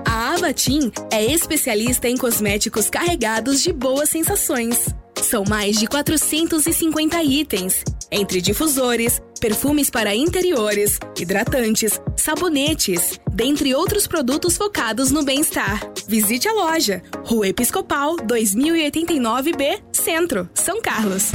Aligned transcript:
A 0.04 0.34
Avatim 0.34 0.90
é 1.10 1.24
especialista 1.24 2.08
em 2.08 2.16
cosméticos 2.16 2.90
carregados 2.90 3.62
de 3.62 3.72
boas 3.72 4.10
sensações. 4.10 4.92
São 5.20 5.44
mais 5.48 5.78
de 5.78 5.86
450 5.86 7.22
itens, 7.22 7.82
entre 8.10 8.40
difusores, 8.40 9.20
perfumes 9.40 9.90
para 9.90 10.14
interiores, 10.14 10.98
hidratantes, 11.18 12.00
sabonetes, 12.16 13.18
dentre 13.30 13.74
outros 13.74 14.06
produtos 14.06 14.56
focados 14.56 15.10
no 15.10 15.24
bem-estar. 15.24 15.80
Visite 16.06 16.48
a 16.48 16.52
loja, 16.52 17.02
Rua 17.24 17.48
Episcopal 17.48 18.16
2089B, 18.16 19.80
Centro, 19.92 20.48
São 20.54 20.80
Carlos. 20.80 21.32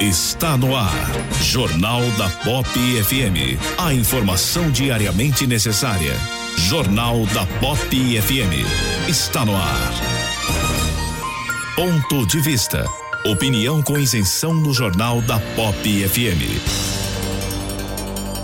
Está 0.00 0.56
no 0.56 0.74
ar. 0.74 1.10
Jornal 1.42 2.00
da 2.16 2.28
Pop 2.42 2.66
FM. 2.68 3.60
A 3.76 3.92
informação 3.92 4.70
diariamente 4.70 5.46
necessária. 5.46 6.14
Jornal 6.56 7.26
da 7.26 7.44
Pop 7.60 7.78
FM. 7.78 9.08
Está 9.08 9.44
no 9.44 9.54
ar. 9.54 10.09
Ponto 11.80 12.26
de 12.26 12.38
vista. 12.40 12.84
Opinião 13.24 13.82
com 13.82 13.96
isenção 13.96 14.52
no 14.52 14.70
Jornal 14.70 15.22
da 15.22 15.40
Pop 15.56 15.78
FM. 15.82 16.60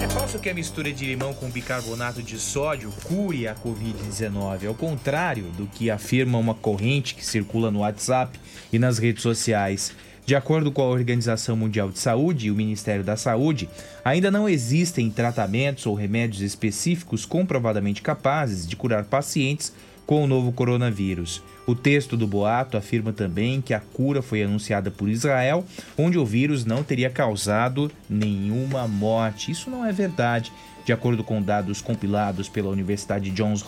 É 0.01 0.09
falso 0.09 0.39
que 0.39 0.49
a 0.49 0.55
mistura 0.55 0.91
de 0.91 1.05
limão 1.05 1.35
com 1.35 1.51
bicarbonato 1.51 2.23
de 2.23 2.39
sódio 2.39 2.91
cure 3.05 3.47
a 3.47 3.55
Covid-19. 3.55 4.69
Ao 4.69 4.75
contrário 4.75 5.45
do 5.51 5.67
que 5.67 5.91
afirma 5.91 6.39
uma 6.39 6.55
corrente 6.55 7.15
que 7.15 7.27
circula 7.27 7.71
no 7.71 7.81
WhatsApp 7.81 8.41
e 8.73 8.79
nas 8.79 8.99
redes 8.99 9.23
sociais. 9.23 9.93
De 10.25 10.35
acordo 10.35 10.73
com 10.73 10.81
a 10.81 10.87
Organização 10.87 11.57
Mundial 11.57 11.91
de 11.91 11.99
Saúde 11.99 12.47
e 12.47 12.51
o 12.51 12.55
Ministério 12.55 13.05
da 13.05 13.19
Saúde, 13.19 13.69
ainda 14.03 14.31
não 14.31 14.49
existem 14.49 15.11
tratamentos 15.11 15.85
ou 15.85 15.95
remédios 15.95 16.41
específicos 16.41 17.27
comprovadamente 17.27 18.01
capazes 18.01 18.67
de 18.67 18.77
curar 18.77 19.05
pacientes 19.05 19.75
com 20.07 20.23
o 20.23 20.27
novo 20.27 20.53
coronavírus. 20.53 21.43
O 21.67 21.75
texto 21.75 22.17
do 22.17 22.27
boato 22.27 22.77
afirma 22.77 23.13
também 23.13 23.61
que 23.61 23.75
a 23.75 23.81
cura 23.81 24.23
foi 24.23 24.43
anunciada 24.43 24.91
por 24.91 25.09
Israel, 25.09 25.65
onde 25.99 26.17
o 26.17 26.25
vírus 26.25 26.65
não 26.65 26.85
teria 26.85 27.11
causado 27.11 27.91
nenhuma 28.09 28.87
morte. 28.87 29.51
Isso 29.51 29.69
não 29.69 29.85
é 29.85 29.93
verdade, 29.93 30.53
de 30.85 30.93
acordo 30.93 31.25
com 31.25 31.43
dados 31.43 31.81
compilados 31.81 32.49
pela 32.49 32.71
Universidade 32.71 33.31
Johns 33.31 33.65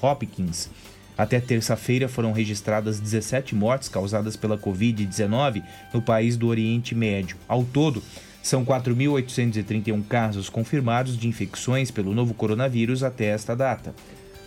Hopkins. 0.00 0.70
Até 1.18 1.40
terça-feira 1.40 2.08
foram 2.08 2.32
registradas 2.32 3.00
17 3.00 3.54
mortes 3.54 3.88
causadas 3.88 4.36
pela 4.36 4.58
Covid-19 4.58 5.62
no 5.92 6.02
país 6.02 6.36
do 6.36 6.48
Oriente 6.48 6.94
Médio. 6.94 7.36
Ao 7.48 7.64
todo, 7.64 8.02
são 8.42 8.64
4.831 8.64 10.04
casos 10.06 10.48
confirmados 10.48 11.16
de 11.16 11.26
infecções 11.26 11.90
pelo 11.90 12.12
novo 12.12 12.34
coronavírus 12.34 13.02
até 13.02 13.26
esta 13.26 13.56
data. 13.56 13.94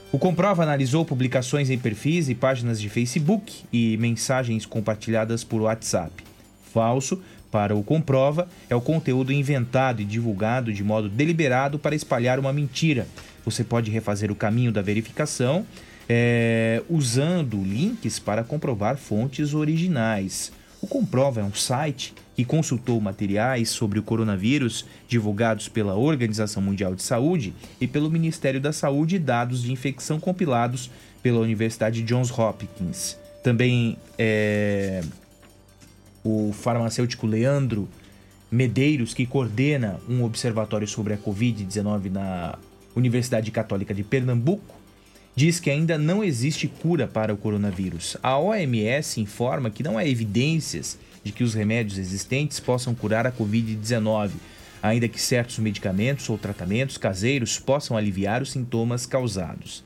O 0.09 0.17
Comprova 0.17 0.63
analisou 0.63 1.03
publicações 1.03 1.69
em 1.69 1.77
perfis 1.77 2.29
e 2.29 2.35
páginas 2.35 2.79
de 2.79 2.87
Facebook 2.87 3.65
e 3.73 3.97
mensagens 3.97 4.65
compartilhadas 4.65 5.43
por 5.43 5.61
WhatsApp. 5.61 6.23
Falso, 6.73 7.21
para 7.51 7.75
o 7.75 7.83
Comprova, 7.83 8.47
é 8.69 8.75
o 8.75 8.79
conteúdo 8.79 9.33
inventado 9.33 10.01
e 10.01 10.05
divulgado 10.05 10.71
de 10.71 10.81
modo 10.81 11.09
deliberado 11.09 11.77
para 11.77 11.93
espalhar 11.93 12.39
uma 12.39 12.53
mentira. 12.53 13.05
Você 13.43 13.65
pode 13.65 13.91
refazer 13.91 14.31
o 14.31 14.35
caminho 14.35 14.71
da 14.71 14.81
verificação 14.81 15.65
é, 16.07 16.81
usando 16.89 17.61
links 17.61 18.17
para 18.17 18.45
comprovar 18.45 18.95
fontes 18.95 19.53
originais. 19.53 20.53
O 20.81 20.87
Comprova 20.87 21.41
é 21.41 21.43
um 21.43 21.53
site 21.53 22.13
que 22.37 22.45
consultou 22.45 23.01
materiais 23.01 23.67
sobre 23.67 23.97
o 23.97 24.03
coronavírus 24.03 24.85
divulgados 25.07 25.67
pela 25.67 25.95
Organização 25.95 26.61
Mundial 26.61 26.93
de 26.93 27.01
Saúde 27.01 27.51
e 27.81 27.87
pelo 27.87 28.11
Ministério 28.11 28.61
da 28.61 28.71
Saúde 28.71 29.15
e 29.15 29.19
dados 29.19 29.63
de 29.63 29.71
infecção 29.71 30.19
compilados 30.19 30.91
pela 31.23 31.39
Universidade 31.39 32.03
Johns 32.03 32.29
Hopkins. 32.29 33.17
Também 33.43 33.97
é, 34.19 35.01
o 36.23 36.53
farmacêutico 36.53 37.25
Leandro 37.25 37.89
Medeiros, 38.51 39.15
que 39.15 39.25
coordena 39.25 39.99
um 40.07 40.23
observatório 40.23 40.87
sobre 40.87 41.15
a 41.15 41.17
Covid-19 41.17 42.11
na 42.11 42.59
Universidade 42.95 43.49
Católica 43.49 43.95
de 43.95 44.03
Pernambuco, 44.03 44.75
diz 45.35 45.59
que 45.59 45.71
ainda 45.71 45.97
não 45.97 46.23
existe 46.23 46.67
cura 46.67 47.07
para 47.07 47.33
o 47.33 47.37
coronavírus. 47.37 48.15
A 48.21 48.37
OMS 48.37 49.19
informa 49.19 49.71
que 49.71 49.81
não 49.81 49.97
há 49.97 50.05
evidências 50.05 50.99
de 51.23 51.31
que 51.31 51.43
os 51.43 51.53
remédios 51.53 51.97
existentes 51.97 52.59
possam 52.59 52.93
curar 52.95 53.25
a 53.25 53.31
Covid-19, 53.31 54.31
ainda 54.81 55.07
que 55.07 55.21
certos 55.21 55.59
medicamentos 55.59 56.29
ou 56.29 56.37
tratamentos 56.37 56.97
caseiros 56.97 57.59
possam 57.59 57.97
aliviar 57.97 58.41
os 58.41 58.51
sintomas 58.51 59.05
causados. 59.05 59.83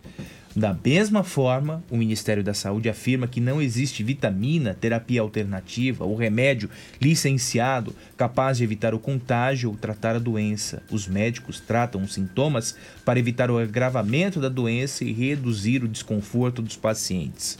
Da 0.53 0.75
mesma 0.83 1.23
forma, 1.23 1.81
o 1.89 1.95
Ministério 1.95 2.43
da 2.43 2.53
Saúde 2.53 2.89
afirma 2.89 3.25
que 3.25 3.39
não 3.39 3.61
existe 3.61 4.03
vitamina, 4.03 4.73
terapia 4.73 5.21
alternativa 5.21 6.03
ou 6.03 6.13
remédio 6.13 6.69
licenciado 6.99 7.95
capaz 8.17 8.57
de 8.57 8.65
evitar 8.65 8.93
o 8.93 8.99
contágio 8.99 9.69
ou 9.69 9.77
tratar 9.77 10.17
a 10.17 10.19
doença. 10.19 10.83
Os 10.91 11.07
médicos 11.07 11.61
tratam 11.61 12.03
os 12.03 12.13
sintomas 12.13 12.75
para 13.05 13.17
evitar 13.17 13.49
o 13.49 13.57
agravamento 13.57 14.41
da 14.41 14.49
doença 14.49 15.05
e 15.05 15.13
reduzir 15.13 15.85
o 15.85 15.87
desconforto 15.87 16.61
dos 16.61 16.75
pacientes. 16.75 17.57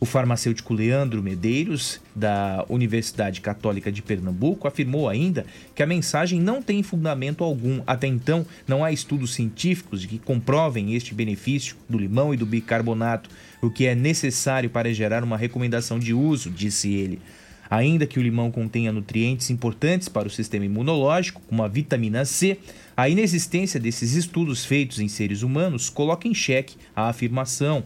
O 0.00 0.06
farmacêutico 0.06 0.72
Leandro 0.72 1.20
Medeiros, 1.20 2.00
da 2.14 2.64
Universidade 2.68 3.40
Católica 3.40 3.90
de 3.90 4.00
Pernambuco, 4.00 4.68
afirmou 4.68 5.08
ainda 5.08 5.44
que 5.74 5.82
a 5.82 5.86
mensagem 5.86 6.40
não 6.40 6.62
tem 6.62 6.84
fundamento 6.84 7.42
algum. 7.42 7.82
Até 7.84 8.06
então, 8.06 8.46
não 8.66 8.84
há 8.84 8.92
estudos 8.92 9.34
científicos 9.34 10.06
que 10.06 10.18
comprovem 10.18 10.94
este 10.94 11.14
benefício 11.14 11.74
do 11.88 11.98
limão 11.98 12.32
e 12.32 12.36
do 12.36 12.46
bicarbonato, 12.46 13.28
o 13.60 13.70
que 13.70 13.86
é 13.86 13.94
necessário 13.96 14.70
para 14.70 14.94
gerar 14.94 15.24
uma 15.24 15.36
recomendação 15.36 15.98
de 15.98 16.14
uso, 16.14 16.48
disse 16.48 16.94
ele. 16.94 17.20
Ainda 17.68 18.06
que 18.06 18.20
o 18.20 18.22
limão 18.22 18.52
contenha 18.52 18.92
nutrientes 18.92 19.50
importantes 19.50 20.08
para 20.08 20.28
o 20.28 20.30
sistema 20.30 20.64
imunológico, 20.64 21.42
como 21.48 21.64
a 21.64 21.68
vitamina 21.68 22.24
C, 22.24 22.56
a 22.96 23.08
inexistência 23.08 23.80
desses 23.80 24.14
estudos 24.14 24.64
feitos 24.64 25.00
em 25.00 25.08
seres 25.08 25.42
humanos 25.42 25.90
coloca 25.90 26.28
em 26.28 26.34
xeque 26.34 26.76
a 26.94 27.08
afirmação 27.08 27.84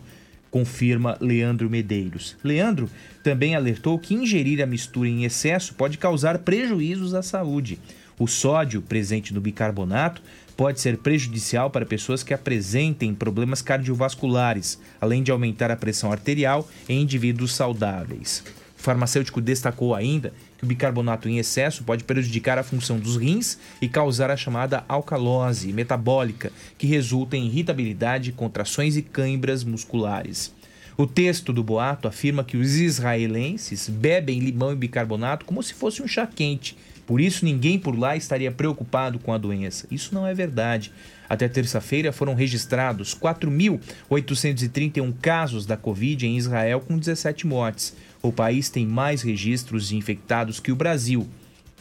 confirma 0.52 1.16
Leandro 1.18 1.70
Medeiros. 1.70 2.36
Leandro 2.44 2.88
também 3.24 3.56
alertou 3.56 3.98
que 3.98 4.14
ingerir 4.14 4.62
a 4.62 4.66
mistura 4.66 5.08
em 5.08 5.24
excesso 5.24 5.74
pode 5.74 5.96
causar 5.96 6.38
prejuízos 6.40 7.14
à 7.14 7.22
saúde. 7.22 7.80
O 8.18 8.28
sódio 8.28 8.82
presente 8.82 9.32
no 9.32 9.40
bicarbonato 9.40 10.22
pode 10.54 10.78
ser 10.78 10.98
prejudicial 10.98 11.70
para 11.70 11.86
pessoas 11.86 12.22
que 12.22 12.34
apresentem 12.34 13.14
problemas 13.14 13.62
cardiovasculares, 13.62 14.78
além 15.00 15.22
de 15.22 15.30
aumentar 15.30 15.70
a 15.70 15.76
pressão 15.76 16.12
arterial 16.12 16.68
em 16.86 17.00
indivíduos 17.00 17.54
saudáveis. 17.54 18.44
O 18.78 18.82
farmacêutico 18.82 19.40
destacou 19.40 19.94
ainda 19.94 20.34
que 20.62 20.66
o 20.66 20.68
bicarbonato 20.68 21.28
em 21.28 21.38
excesso 21.38 21.82
pode 21.82 22.04
prejudicar 22.04 22.56
a 22.56 22.62
função 22.62 22.96
dos 22.96 23.16
rins 23.16 23.58
e 23.80 23.88
causar 23.88 24.30
a 24.30 24.36
chamada 24.36 24.84
alcalose 24.88 25.72
metabólica, 25.72 26.52
que 26.78 26.86
resulta 26.86 27.36
em 27.36 27.46
irritabilidade, 27.46 28.30
contrações 28.30 28.96
e 28.96 29.02
câimbras 29.02 29.64
musculares. 29.64 30.54
O 30.96 31.04
texto 31.04 31.52
do 31.52 31.64
boato 31.64 32.06
afirma 32.06 32.44
que 32.44 32.56
os 32.56 32.76
israelenses 32.76 33.88
bebem 33.88 34.38
limão 34.38 34.70
e 34.72 34.76
bicarbonato 34.76 35.44
como 35.44 35.60
se 35.64 35.74
fosse 35.74 36.00
um 36.00 36.06
chá 36.06 36.28
quente. 36.28 36.76
Por 37.06 37.20
isso, 37.20 37.44
ninguém 37.44 37.76
por 37.76 37.98
lá 37.98 38.16
estaria 38.16 38.52
preocupado 38.52 39.18
com 39.18 39.32
a 39.32 39.38
doença. 39.38 39.88
Isso 39.90 40.14
não 40.14 40.24
é 40.24 40.32
verdade. 40.32 40.92
Até 41.28 41.48
terça-feira 41.48 42.12
foram 42.12 42.34
registrados 42.34 43.16
4.831 43.16 45.12
casos 45.20 45.66
da 45.66 45.76
Covid 45.76 46.24
em 46.24 46.36
Israel, 46.36 46.80
com 46.80 46.96
17 46.96 47.48
mortes. 47.48 47.96
O 48.22 48.32
país 48.32 48.70
tem 48.70 48.86
mais 48.86 49.20
registros 49.22 49.88
de 49.88 49.96
infectados 49.96 50.60
que 50.60 50.70
o 50.70 50.76
Brasil, 50.76 51.28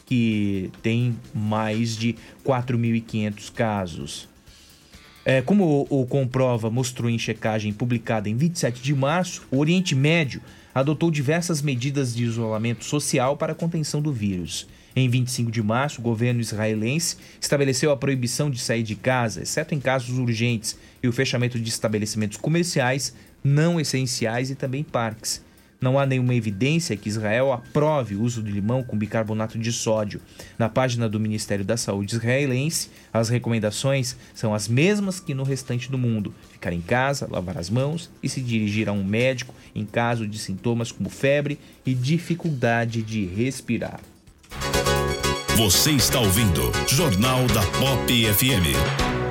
que 0.05 0.71
tem 0.81 1.15
mais 1.33 1.95
de 1.95 2.15
4.500 2.43 3.51
casos. 3.53 4.27
É, 5.23 5.39
como 5.39 5.87
o, 5.89 6.01
o 6.01 6.05
Comprova 6.07 6.71
mostrou 6.71 7.09
em 7.09 7.19
checagem 7.19 7.71
publicada 7.71 8.27
em 8.27 8.35
27 8.35 8.81
de 8.81 8.93
março, 8.95 9.43
o 9.51 9.59
Oriente 9.59 9.93
Médio 9.93 10.41
adotou 10.73 11.11
diversas 11.11 11.61
medidas 11.61 12.15
de 12.15 12.23
isolamento 12.23 12.83
social 12.83 13.37
para 13.37 13.51
a 13.51 13.55
contenção 13.55 14.01
do 14.01 14.11
vírus. 14.11 14.67
Em 14.95 15.07
25 15.07 15.51
de 15.51 15.61
março, 15.61 16.01
o 16.01 16.03
governo 16.03 16.41
israelense 16.41 17.17
estabeleceu 17.39 17.91
a 17.91 17.97
proibição 17.97 18.49
de 18.49 18.59
sair 18.59 18.83
de 18.83 18.95
casa, 18.95 19.43
exceto 19.43 19.75
em 19.75 19.79
casos 19.79 20.17
urgentes, 20.17 20.77
e 21.01 21.07
o 21.07 21.13
fechamento 21.13 21.59
de 21.59 21.69
estabelecimentos 21.69 22.37
comerciais 22.37 23.13
não 23.43 23.79
essenciais 23.79 24.49
e 24.49 24.55
também 24.55 24.83
parques. 24.83 25.41
Não 25.81 25.97
há 25.97 26.05
nenhuma 26.05 26.35
evidência 26.35 26.95
que 26.95 27.09
Israel 27.09 27.51
aprove 27.51 28.13
o 28.13 28.21
uso 28.21 28.43
de 28.43 28.51
limão 28.51 28.83
com 28.83 28.95
bicarbonato 28.95 29.57
de 29.57 29.73
sódio. 29.73 30.21
Na 30.55 30.69
página 30.69 31.09
do 31.09 31.19
Ministério 31.19 31.65
da 31.65 31.75
Saúde 31.75 32.13
israelense, 32.13 32.91
as 33.11 33.29
recomendações 33.29 34.15
são 34.31 34.53
as 34.53 34.67
mesmas 34.67 35.19
que 35.19 35.33
no 35.33 35.41
restante 35.41 35.89
do 35.89 35.97
mundo: 35.97 36.35
ficar 36.51 36.71
em 36.71 36.81
casa, 36.81 37.27
lavar 37.27 37.57
as 37.57 37.67
mãos 37.67 38.11
e 38.21 38.29
se 38.29 38.41
dirigir 38.41 38.87
a 38.87 38.91
um 38.91 39.03
médico 39.03 39.55
em 39.73 39.83
caso 39.83 40.27
de 40.27 40.37
sintomas 40.37 40.91
como 40.91 41.09
febre 41.09 41.57
e 41.83 41.95
dificuldade 41.95 43.01
de 43.01 43.25
respirar. 43.25 43.99
Você 45.57 45.91
está 45.93 46.19
ouvindo 46.19 46.71
Jornal 46.87 47.47
da 47.47 47.63
Pop 47.79 48.33
FM. 48.33 49.30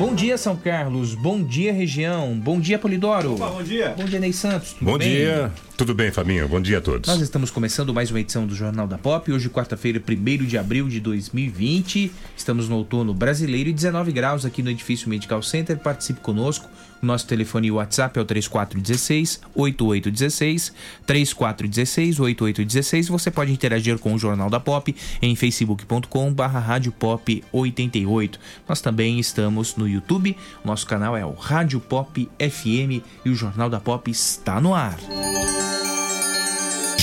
Bom 0.00 0.14
dia, 0.14 0.38
São 0.38 0.56
Carlos. 0.56 1.14
Bom 1.14 1.44
dia, 1.44 1.74
região. 1.74 2.34
Bom 2.34 2.58
dia, 2.58 2.78
Polidoro. 2.78 3.34
Opa, 3.34 3.50
bom 3.50 3.62
dia. 3.62 3.94
Bom 3.94 4.06
dia, 4.06 4.18
Ney 4.18 4.32
Santos. 4.32 4.72
Tudo 4.72 4.92
Bom 4.92 4.96
bem? 4.96 5.10
dia, 5.10 5.52
tudo 5.76 5.94
bem, 5.94 6.10
Fabinho? 6.10 6.48
Bom 6.48 6.58
dia 6.58 6.78
a 6.78 6.80
todos. 6.80 7.06
Nós 7.06 7.20
estamos 7.20 7.50
começando 7.50 7.92
mais 7.92 8.10
uma 8.10 8.18
edição 8.18 8.46
do 8.46 8.54
Jornal 8.54 8.86
da 8.86 8.96
Pop. 8.96 9.30
Hoje, 9.30 9.50
quarta-feira, 9.50 10.02
1 10.02 10.46
de 10.46 10.56
abril 10.56 10.88
de 10.88 11.00
2020. 11.00 12.10
Estamos 12.34 12.66
no 12.66 12.76
outono 12.76 13.12
brasileiro 13.12 13.68
e 13.68 13.74
19 13.74 14.10
graus 14.10 14.46
aqui 14.46 14.62
no 14.62 14.70
Edifício 14.70 15.06
Medical 15.06 15.42
Center. 15.42 15.76
Participe 15.76 16.20
conosco. 16.20 16.66
Nosso 17.02 17.26
telefone 17.26 17.70
WhatsApp 17.70 18.18
é 18.18 18.22
o 18.22 18.26
3416-8816. 18.26 20.72
3416-8816. 21.06 23.08
Você 23.08 23.30
pode 23.30 23.52
interagir 23.52 23.98
com 23.98 24.14
o 24.14 24.18
Jornal 24.18 24.50
da 24.50 24.60
Pop 24.60 24.94
em 25.20 25.34
facebook.com/barra 25.34 26.60
Rádio 26.60 26.92
Pop 26.92 27.42
88. 27.52 28.38
Nós 28.68 28.80
também 28.80 29.18
estamos 29.18 29.74
no 29.76 29.88
YouTube. 29.88 30.36
Nosso 30.64 30.86
canal 30.86 31.16
é 31.16 31.24
o 31.24 31.32
Rádio 31.32 31.80
Pop 31.80 32.28
FM 32.38 33.02
e 33.24 33.30
o 33.30 33.34
Jornal 33.34 33.70
da 33.70 33.80
Pop 33.80 34.08
está 34.10 34.60
no 34.60 34.74
ar. 34.74 34.98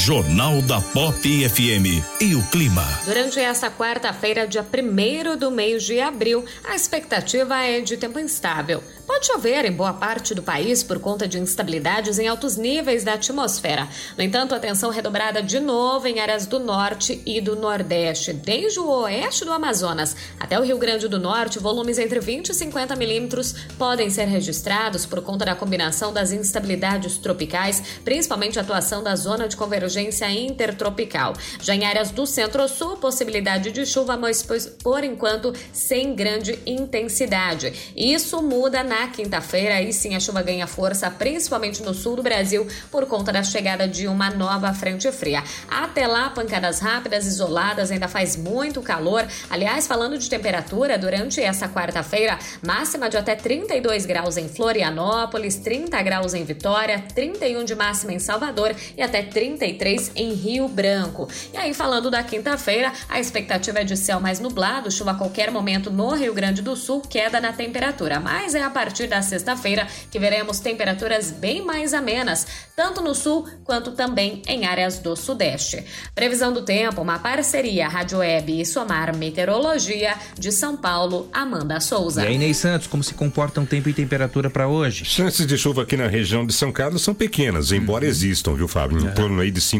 Jornal 0.07 0.61
da 0.61 0.79
Pop 0.79 1.19
FM 1.19 2.01
e 2.21 2.33
o 2.33 2.41
clima. 2.43 2.85
Durante 3.03 3.41
esta 3.41 3.69
quarta-feira, 3.69 4.47
dia 4.47 4.63
1 4.63 5.35
do 5.35 5.51
mês 5.51 5.83
de 5.83 5.99
abril, 5.99 6.45
a 6.63 6.73
expectativa 6.73 7.61
é 7.61 7.81
de 7.81 7.97
tempo 7.97 8.17
instável. 8.17 8.81
Pode 9.05 9.25
chover 9.25 9.65
em 9.65 9.71
boa 9.71 9.93
parte 9.93 10.33
do 10.33 10.41
país 10.41 10.81
por 10.81 10.99
conta 10.99 11.27
de 11.27 11.39
instabilidades 11.39 12.19
em 12.19 12.27
altos 12.27 12.55
níveis 12.55 13.03
da 13.03 13.13
atmosfera. 13.13 13.87
No 14.17 14.23
entanto, 14.23 14.55
atenção 14.55 14.91
redobrada 14.91 15.41
de 15.41 15.59
novo 15.59 16.07
em 16.07 16.21
áreas 16.21 16.45
do 16.45 16.59
norte 16.59 17.21
e 17.25 17.41
do 17.41 17.55
nordeste, 17.55 18.31
desde 18.31 18.79
o 18.79 18.87
oeste 18.87 19.43
do 19.43 19.51
Amazonas 19.51 20.15
até 20.39 20.57
o 20.57 20.63
Rio 20.63 20.77
Grande 20.77 21.07
do 21.07 21.19
Norte, 21.19 21.59
volumes 21.59 21.97
entre 21.97 22.19
20 22.19 22.49
e 22.49 22.53
50 22.53 22.95
milímetros 22.95 23.53
podem 23.77 24.09
ser 24.09 24.25
registrados 24.25 25.05
por 25.05 25.21
conta 25.21 25.45
da 25.45 25.55
combinação 25.55 26.13
das 26.13 26.31
instabilidades 26.31 27.17
tropicais, 27.17 27.81
principalmente 28.05 28.57
a 28.57 28.61
atuação 28.61 29.03
da 29.03 29.15
zona 29.15 29.47
de 29.47 29.57
convergência 29.57 29.96
intertropical. 30.01 31.33
Já 31.61 31.75
em 31.75 31.85
áreas 31.85 32.11
do 32.11 32.25
centro-sul, 32.25 32.97
possibilidade 32.97 33.71
de 33.71 33.85
chuva, 33.85 34.17
mas 34.17 34.45
por 34.83 35.03
enquanto 35.03 35.53
sem 35.71 36.15
grande 36.15 36.59
intensidade. 36.65 37.73
Isso 37.95 38.41
muda 38.41 38.83
na 38.83 39.07
quinta-feira, 39.07 39.75
aí 39.75 39.93
sim 39.93 40.15
a 40.15 40.19
chuva 40.19 40.41
ganha 40.41 40.67
força, 40.67 41.09
principalmente 41.09 41.81
no 41.83 41.93
sul 41.93 42.15
do 42.15 42.23
Brasil, 42.23 42.67
por 42.91 43.05
conta 43.05 43.31
da 43.31 43.43
chegada 43.43 43.87
de 43.87 44.07
uma 44.07 44.29
nova 44.29 44.73
frente 44.73 45.11
fria. 45.11 45.43
Até 45.69 46.07
lá, 46.07 46.29
pancadas 46.29 46.79
rápidas, 46.79 47.25
isoladas, 47.25 47.91
ainda 47.91 48.07
faz 48.07 48.35
muito 48.35 48.81
calor. 48.81 49.25
Aliás, 49.49 49.87
falando 49.87 50.17
de 50.17 50.29
temperatura, 50.29 50.97
durante 50.97 51.41
essa 51.41 51.67
quarta-feira, 51.67 52.37
máxima 52.65 53.09
de 53.09 53.17
até 53.17 53.35
32 53.35 54.05
graus 54.05 54.37
em 54.37 54.47
Florianópolis, 54.47 55.55
30 55.57 56.01
graus 56.01 56.33
em 56.33 56.43
Vitória, 56.43 57.03
31 57.13 57.63
de 57.63 57.75
máxima 57.75 58.13
em 58.13 58.19
Salvador 58.19 58.75
e 58.95 59.01
até 59.01 59.21
33 59.21 59.86
em 60.15 60.33
Rio 60.33 60.67
Branco. 60.67 61.27
E 61.53 61.57
aí, 61.57 61.73
falando 61.73 62.11
da 62.11 62.21
quinta-feira, 62.21 62.91
a 63.07 63.19
expectativa 63.19 63.79
é 63.79 63.83
de 63.83 63.95
céu 63.95 64.19
mais 64.19 64.39
nublado, 64.39 64.91
chuva 64.91 65.11
a 65.11 65.15
qualquer 65.15 65.49
momento 65.51 65.89
no 65.89 66.13
Rio 66.13 66.33
Grande 66.33 66.61
do 66.61 66.75
Sul, 66.75 67.01
queda 67.01 67.39
na 67.39 67.53
temperatura, 67.53 68.19
mas 68.19 68.55
é 68.55 68.63
a 68.63 68.69
partir 68.69 69.07
da 69.07 69.21
sexta-feira 69.21 69.87
que 70.11 70.19
veremos 70.19 70.59
temperaturas 70.59 71.31
bem 71.31 71.63
mais 71.63 71.93
amenas, 71.93 72.45
tanto 72.75 73.01
no 73.01 73.15
sul 73.15 73.47
quanto 73.63 73.91
também 73.91 74.41
em 74.47 74.65
áreas 74.65 74.99
do 74.99 75.15
sudeste. 75.15 75.83
Previsão 76.13 76.51
do 76.51 76.63
tempo, 76.63 77.01
uma 77.01 77.19
parceria 77.19 77.87
Rádio 77.87 78.19
Web 78.19 78.61
e 78.61 78.65
Somar 78.65 79.15
Meteorologia 79.15 80.15
de 80.37 80.51
São 80.51 80.75
Paulo, 80.75 81.29
Amanda 81.31 81.79
Souza. 81.79 82.23
E 82.23 82.27
aí, 82.27 82.37
Ney 82.37 82.53
Santos, 82.53 82.87
como 82.87 83.03
se 83.03 83.13
comportam 83.13 83.65
tempo 83.65 83.89
e 83.89 83.93
temperatura 83.93 84.49
para 84.49 84.67
hoje? 84.67 85.05
Chances 85.05 85.45
de 85.45 85.57
chuva 85.57 85.83
aqui 85.83 85.95
na 85.95 86.07
região 86.07 86.45
de 86.45 86.53
São 86.53 86.71
Carlos 86.71 87.01
são 87.01 87.13
pequenas, 87.13 87.71
embora 87.71 88.05
existam, 88.05 88.53
viu, 88.53 88.67
Fábio? 88.67 88.99
Em 88.99 89.11
torno 89.13 89.41
aí 89.41 89.51
de 89.51 89.61
5%, 89.61 89.76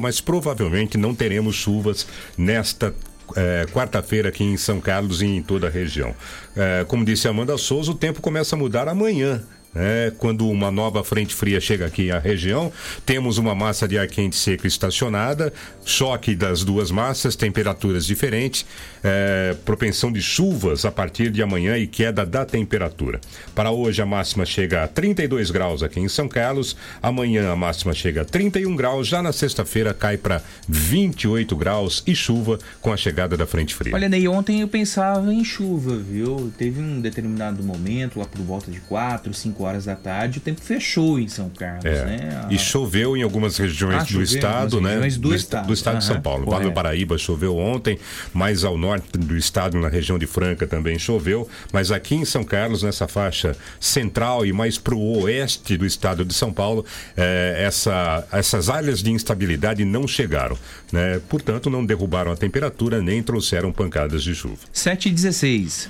mas 0.00 0.20
provavelmente 0.20 0.96
não 0.98 1.14
teremos 1.14 1.56
chuvas 1.56 2.06
nesta 2.36 2.94
é, 3.34 3.66
quarta-feira 3.72 4.28
aqui 4.28 4.44
em 4.44 4.56
São 4.56 4.80
Carlos 4.80 5.22
e 5.22 5.26
em 5.26 5.42
toda 5.42 5.66
a 5.66 5.70
região. 5.70 6.14
É, 6.54 6.84
como 6.86 7.04
disse 7.04 7.26
Amanda 7.26 7.56
Souza, 7.58 7.90
o 7.90 7.94
tempo 7.94 8.20
começa 8.20 8.54
a 8.54 8.58
mudar 8.58 8.88
amanhã. 8.88 9.42
Né? 9.74 10.12
quando 10.18 10.48
uma 10.48 10.70
nova 10.70 11.04
frente 11.04 11.34
fria 11.34 11.60
chega 11.60 11.86
aqui 11.86 12.10
à 12.10 12.18
região, 12.18 12.72
temos 13.04 13.38
uma 13.38 13.54
massa 13.54 13.86
de 13.86 13.98
ar 13.98 14.06
quente 14.06 14.36
seco 14.36 14.66
estacionada, 14.66 15.52
choque 15.84 16.34
das 16.34 16.64
duas 16.64 16.90
massas, 16.90 17.36
temperaturas 17.36 18.06
diferentes, 18.06 18.66
é, 19.04 19.54
propensão 19.64 20.10
de 20.10 20.22
chuvas 20.22 20.84
a 20.84 20.90
partir 20.90 21.30
de 21.30 21.42
amanhã 21.42 21.76
e 21.76 21.86
queda 21.86 22.24
da 22.24 22.44
temperatura. 22.44 23.20
Para 23.54 23.70
hoje 23.70 24.00
a 24.02 24.06
máxima 24.06 24.44
chega 24.44 24.84
a 24.84 24.88
32 24.88 25.50
graus 25.50 25.82
aqui 25.82 26.00
em 26.00 26.08
São 26.08 26.28
Carlos, 26.28 26.76
amanhã 27.02 27.50
a 27.50 27.56
máxima 27.56 27.92
chega 27.92 28.22
a 28.22 28.24
31 28.24 28.74
graus, 28.74 29.06
já 29.06 29.22
na 29.22 29.32
sexta-feira 29.32 29.92
cai 29.92 30.16
para 30.16 30.42
28 30.68 31.54
graus 31.56 32.02
e 32.06 32.14
chuva 32.14 32.58
com 32.80 32.92
a 32.92 32.96
chegada 32.96 33.36
da 33.36 33.46
frente 33.46 33.74
fria. 33.74 33.94
Olha, 33.94 34.08
Ney, 34.08 34.26
ontem 34.26 34.60
eu 34.60 34.68
pensava 34.68 35.32
em 35.32 35.44
chuva, 35.44 35.96
viu? 35.96 36.52
Teve 36.56 36.80
um 36.80 37.00
determinado 37.00 37.62
momento, 37.62 38.18
lá 38.18 38.24
por 38.24 38.40
volta 38.40 38.70
de 38.70 38.80
4, 38.80 39.32
5 39.32 39.65
horas 39.66 39.84
da 39.84 39.94
tarde, 39.94 40.38
o 40.38 40.40
tempo 40.40 40.60
fechou 40.60 41.18
em 41.18 41.28
São 41.28 41.48
Carlos, 41.50 41.84
É, 41.84 42.04
né? 42.04 42.46
A- 42.48 42.52
E 42.52 42.58
choveu 42.58 43.16
em 43.16 43.22
algumas 43.22 43.56
regiões 43.58 44.02
Ah, 44.02 44.12
do 44.12 44.22
estado, 44.22 44.80
né? 44.80 44.90
regiões 44.94 45.16
do 45.18 45.34
est- 45.34 45.44
estado. 45.44 45.66
do 45.66 45.72
estado 45.72 45.98
de 45.98 46.04
São 46.04 46.20
Paulo. 46.20 46.40
Lá 46.44 46.50
correto. 46.52 46.68
no 46.68 46.74
Paraíba 46.74 47.18
choveu 47.18 47.56
ontem, 47.56 47.98
mais 48.32 48.64
ao 48.64 48.78
norte 48.78 49.18
do 49.18 49.36
estado, 49.36 49.76
na 49.78 49.88
região 49.88 50.18
de 50.18 50.26
Franca 50.26 50.66
também 50.66 50.98
choveu, 50.98 51.48
mas 51.72 51.90
aqui 51.90 52.14
em 52.14 52.24
São 52.24 52.42
Carlos, 52.44 52.82
nessa 52.82 53.06
faixa 53.08 53.56
central 53.80 54.46
e 54.46 54.52
mais 54.52 54.78
para 54.78 54.94
o 54.94 55.22
oeste 55.22 55.76
do 55.76 55.84
estado 55.86 56.24
de 56.24 56.32
São 56.34 56.52
Paulo, 56.52 56.84
eh, 57.16 57.64
essa- 57.66 58.26
essas 58.32 58.68
áreas 58.68 59.02
de 59.02 59.10
instabilidade 59.10 59.84
não 59.84 60.06
chegaram, 60.06 60.56
né? 60.92 61.20
Portanto, 61.28 61.68
não 61.68 61.84
derrubaram 61.84 62.32
a 62.32 62.36
temperatura 62.36 63.00
nem 63.02 63.22
trouxeram 63.22 63.72
pancadas 63.72 64.22
de 64.22 64.34
chuva. 64.34 64.58
7 64.72 65.08
e 65.08 65.12
16. 65.12 65.88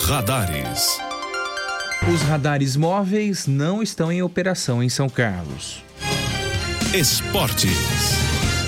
Radares. 0.00 0.98
Os 2.10 2.22
radares 2.22 2.74
móveis 2.74 3.46
não 3.46 3.82
estão 3.82 4.10
em 4.10 4.22
operação 4.22 4.82
em 4.82 4.88
São 4.88 5.10
Carlos. 5.10 5.84
Esportes. 6.94 7.68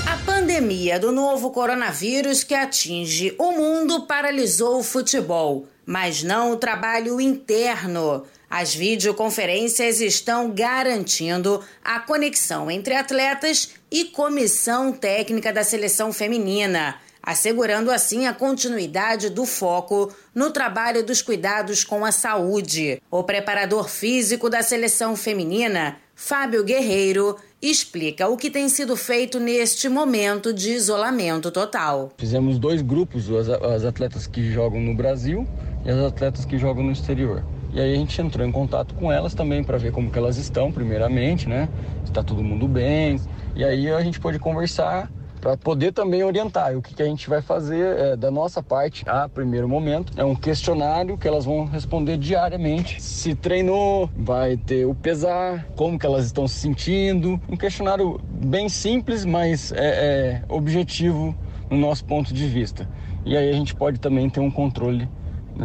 A 0.07 0.19
pandemia 0.27 1.01
do 1.01 1.11
novo 1.11 1.51
coronavírus 1.51 2.45
que 2.45 2.53
atinge 2.53 3.35
o 3.39 3.53
mundo 3.53 4.03
paralisou 4.03 4.79
o 4.79 4.83
futebol, 4.83 5.67
mas 5.87 6.23
não 6.23 6.53
o 6.53 6.57
trabalho 6.57 7.19
interno. 7.19 8.25
As 8.51 8.75
videoconferências 8.75 10.03
estão 10.03 10.51
garantindo 10.51 11.65
a 11.83 11.99
conexão 11.99 12.71
entre 12.71 12.95
atletas 12.95 13.71
e 13.91 14.05
comissão 14.05 14.93
técnica 14.93 15.51
da 15.51 15.65
seleção 15.65 16.13
feminina, 16.13 16.97
assegurando 17.23 17.91
assim 17.91 18.27
a 18.27 18.33
continuidade 18.33 19.31
do 19.31 19.45
foco 19.45 20.12
no 20.35 20.50
trabalho 20.50 21.05
dos 21.05 21.23
cuidados 21.23 21.85
com 21.85 22.05
a 22.05 22.12
saúde. 22.12 23.00
O 23.11 23.23
preparador 23.23 23.89
físico 23.89 24.49
da 24.49 24.62
seleção 24.62 25.17
feminina, 25.17 25.97
Fábio 26.15 26.65
Guerreiro, 26.65 27.37
explica 27.62 28.29
o 28.29 28.37
que 28.37 28.50
tem 28.50 28.69
sido 28.69 28.97
feito 28.97 29.39
neste 29.39 29.89
momento 29.89 30.53
de 30.53 30.71
isolamento 30.71 31.50
total. 31.50 32.11
Fizemos 32.17 32.59
dois 32.59 32.81
grupos, 32.81 33.31
as, 33.31 33.49
as 33.49 33.85
atletas 33.85 34.27
que 34.27 34.50
jogam 34.50 34.81
no 34.81 34.95
Brasil 34.95 35.47
e 35.85 35.91
as 35.91 35.99
atletas 35.99 36.45
que 36.45 36.59
jogam 36.59 36.85
no 36.85 36.93
exterior. 36.93 37.45
E 37.73 37.81
aí 37.81 37.95
a 37.95 37.97
gente 37.97 38.21
entrou 38.21 38.47
em 38.47 38.50
contato 38.50 38.95
com 38.95 39.12
elas 39.12 39.33
também 39.33 39.62
para 39.62 39.79
ver 39.79 39.93
como 39.93 40.11
que 40.11 40.19
elas 40.19 40.37
estão, 40.37 40.73
primeiramente, 40.73 41.49
né? 41.49 41.69
Se 42.05 42.11
tá 42.11 42.23
todo 42.23 42.43
mundo 42.43 42.67
bem. 42.67 43.21
E 43.55 43.62
aí 43.62 43.89
a 43.91 44.03
gente 44.03 44.19
pôde 44.19 44.39
conversar 44.39 45.09
para 45.41 45.57
poder 45.57 45.93
também 45.93 46.23
orientar 46.23 46.77
o 46.77 46.83
que, 46.83 46.95
que 46.95 47.03
a 47.03 47.07
gente 47.07 47.29
vai 47.29 47.41
fazer 47.41 47.99
é, 47.99 48.17
da 48.17 48.31
nossa 48.31 48.63
parte 48.63 49.05
a 49.09 49.29
primeiro 49.29 49.69
momento. 49.69 50.13
É 50.17 50.25
um 50.25 50.35
questionário 50.35 51.17
que 51.17 51.27
elas 51.27 51.45
vão 51.45 51.65
responder 51.65 52.19
diariamente. 52.19 53.03
Se 53.03 53.35
treinou, 53.35 54.11
vai 54.15 54.57
ter 54.57 54.85
o 54.85 54.95
pesar, 54.95 55.67
como 55.77 55.99
que 55.99 56.07
elas 56.07 56.27
estão 56.27 56.47
se 56.47 56.57
sentindo. 56.57 57.41
Um 57.49 57.57
questionário 57.57 58.21
bem 58.23 58.69
simples, 58.69 59.25
mas 59.25 59.73
é, 59.73 59.79
é 59.79 60.43
objetivo 60.49 61.35
no 61.71 61.79
nosso 61.79 62.05
ponto 62.05 62.35
de 62.35 62.47
vista. 62.47 62.89
E 63.25 63.37
aí 63.37 63.49
a 63.49 63.53
gente 63.53 63.75
pode 63.75 63.99
também 63.99 64.29
ter 64.29 64.41
um 64.41 64.51
controle 64.51 65.09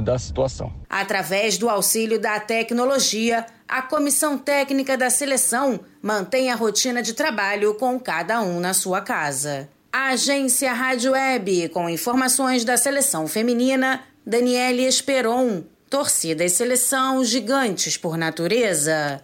da 0.02 0.18
situação. 0.18 0.72
Através 0.90 1.58
do 1.58 1.70
auxílio 1.70 2.20
da 2.20 2.40
tecnologia, 2.40 3.46
a 3.68 3.82
comissão 3.82 4.38
técnica 4.38 4.98
da 4.98 5.10
seleção 5.10 5.80
mantém 6.02 6.52
a 6.52 6.56
rotina 6.56 7.02
de 7.02 7.14
trabalho 7.14 7.74
com 7.76 8.00
cada 8.00 8.42
um 8.42 8.60
na 8.60 8.74
sua 8.74 9.02
casa. 9.02 9.70
A 9.92 10.10
agência 10.10 10.74
Rádio 10.74 11.14
Web, 11.14 11.70
com 11.70 11.90
informações 11.90 12.66
da 12.66 12.78
seleção 12.78 13.28
feminina, 13.28 14.04
Daniele 14.26 14.86
Esperon. 14.86 15.64
Torcida 15.90 16.44
e 16.44 16.50
seleção 16.50 17.24
gigantes 17.24 17.96
por 17.96 18.18
natureza. 18.18 19.22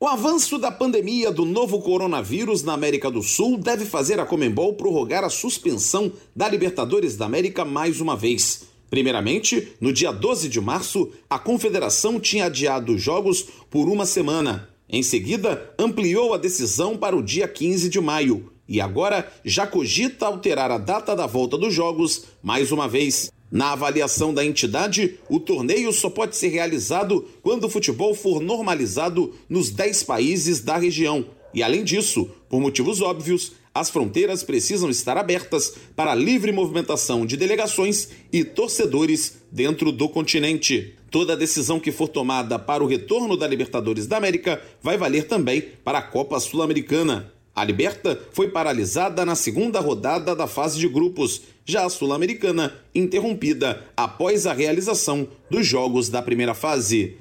O 0.00 0.06
avanço 0.08 0.58
da 0.58 0.70
pandemia 0.72 1.30
do 1.30 1.44
novo 1.44 1.80
coronavírus 1.80 2.62
na 2.62 2.72
América 2.72 3.10
do 3.10 3.22
Sul 3.22 3.56
deve 3.56 3.84
fazer 3.84 4.18
a 4.18 4.26
Comembol 4.26 4.74
prorrogar 4.74 5.22
a 5.22 5.30
suspensão 5.30 6.10
da 6.34 6.48
Libertadores 6.48 7.16
da 7.16 7.26
América 7.26 7.64
mais 7.64 8.00
uma 8.00 8.16
vez. 8.16 8.71
Primeiramente, 8.92 9.68
no 9.80 9.90
dia 9.90 10.12
12 10.12 10.50
de 10.50 10.60
março, 10.60 11.10
a 11.30 11.38
Confederação 11.38 12.20
tinha 12.20 12.44
adiado 12.44 12.92
os 12.92 13.00
jogos 13.00 13.46
por 13.70 13.88
uma 13.88 14.04
semana. 14.04 14.68
Em 14.86 15.02
seguida, 15.02 15.74
ampliou 15.78 16.34
a 16.34 16.36
decisão 16.36 16.94
para 16.94 17.16
o 17.16 17.22
dia 17.22 17.48
15 17.48 17.88
de 17.88 17.98
maio 18.02 18.52
e 18.68 18.82
agora 18.82 19.32
já 19.42 19.66
cogita 19.66 20.26
alterar 20.26 20.70
a 20.70 20.76
data 20.76 21.16
da 21.16 21.26
volta 21.26 21.56
dos 21.56 21.72
jogos 21.72 22.26
mais 22.42 22.70
uma 22.70 22.86
vez. 22.86 23.32
Na 23.50 23.72
avaliação 23.72 24.34
da 24.34 24.44
entidade, 24.44 25.18
o 25.26 25.40
torneio 25.40 25.90
só 25.90 26.10
pode 26.10 26.36
ser 26.36 26.48
realizado 26.48 27.26
quando 27.42 27.64
o 27.64 27.70
futebol 27.70 28.14
for 28.14 28.42
normalizado 28.42 29.32
nos 29.48 29.70
10 29.70 30.02
países 30.02 30.60
da 30.60 30.76
região. 30.76 31.24
E 31.54 31.62
além 31.62 31.82
disso, 31.82 32.30
por 32.46 32.60
motivos 32.60 33.00
óbvios, 33.00 33.52
as 33.74 33.88
fronteiras 33.88 34.42
precisam 34.42 34.90
estar 34.90 35.16
abertas 35.16 35.74
para 35.96 36.12
a 36.12 36.14
livre 36.14 36.52
movimentação 36.52 37.24
de 37.24 37.36
delegações 37.36 38.08
e 38.32 38.44
torcedores 38.44 39.38
dentro 39.50 39.90
do 39.90 40.08
continente. 40.08 40.94
Toda 41.10 41.36
decisão 41.36 41.80
que 41.80 41.92
for 41.92 42.08
tomada 42.08 42.58
para 42.58 42.84
o 42.84 42.86
retorno 42.86 43.36
da 43.36 43.46
Libertadores 43.46 44.06
da 44.06 44.16
América 44.16 44.62
vai 44.82 44.96
valer 44.96 45.26
também 45.26 45.62
para 45.82 45.98
a 45.98 46.02
Copa 46.02 46.38
Sul-Americana. 46.40 47.32
A 47.54 47.64
Liberta 47.64 48.18
foi 48.32 48.48
paralisada 48.48 49.26
na 49.26 49.34
segunda 49.34 49.78
rodada 49.78 50.34
da 50.34 50.46
fase 50.46 50.78
de 50.78 50.88
grupos, 50.88 51.42
já 51.66 51.84
a 51.84 51.90
Sul-Americana 51.90 52.74
interrompida 52.94 53.84
após 53.94 54.46
a 54.46 54.54
realização 54.54 55.28
dos 55.50 55.66
jogos 55.66 56.08
da 56.08 56.22
primeira 56.22 56.54
fase. 56.54 57.16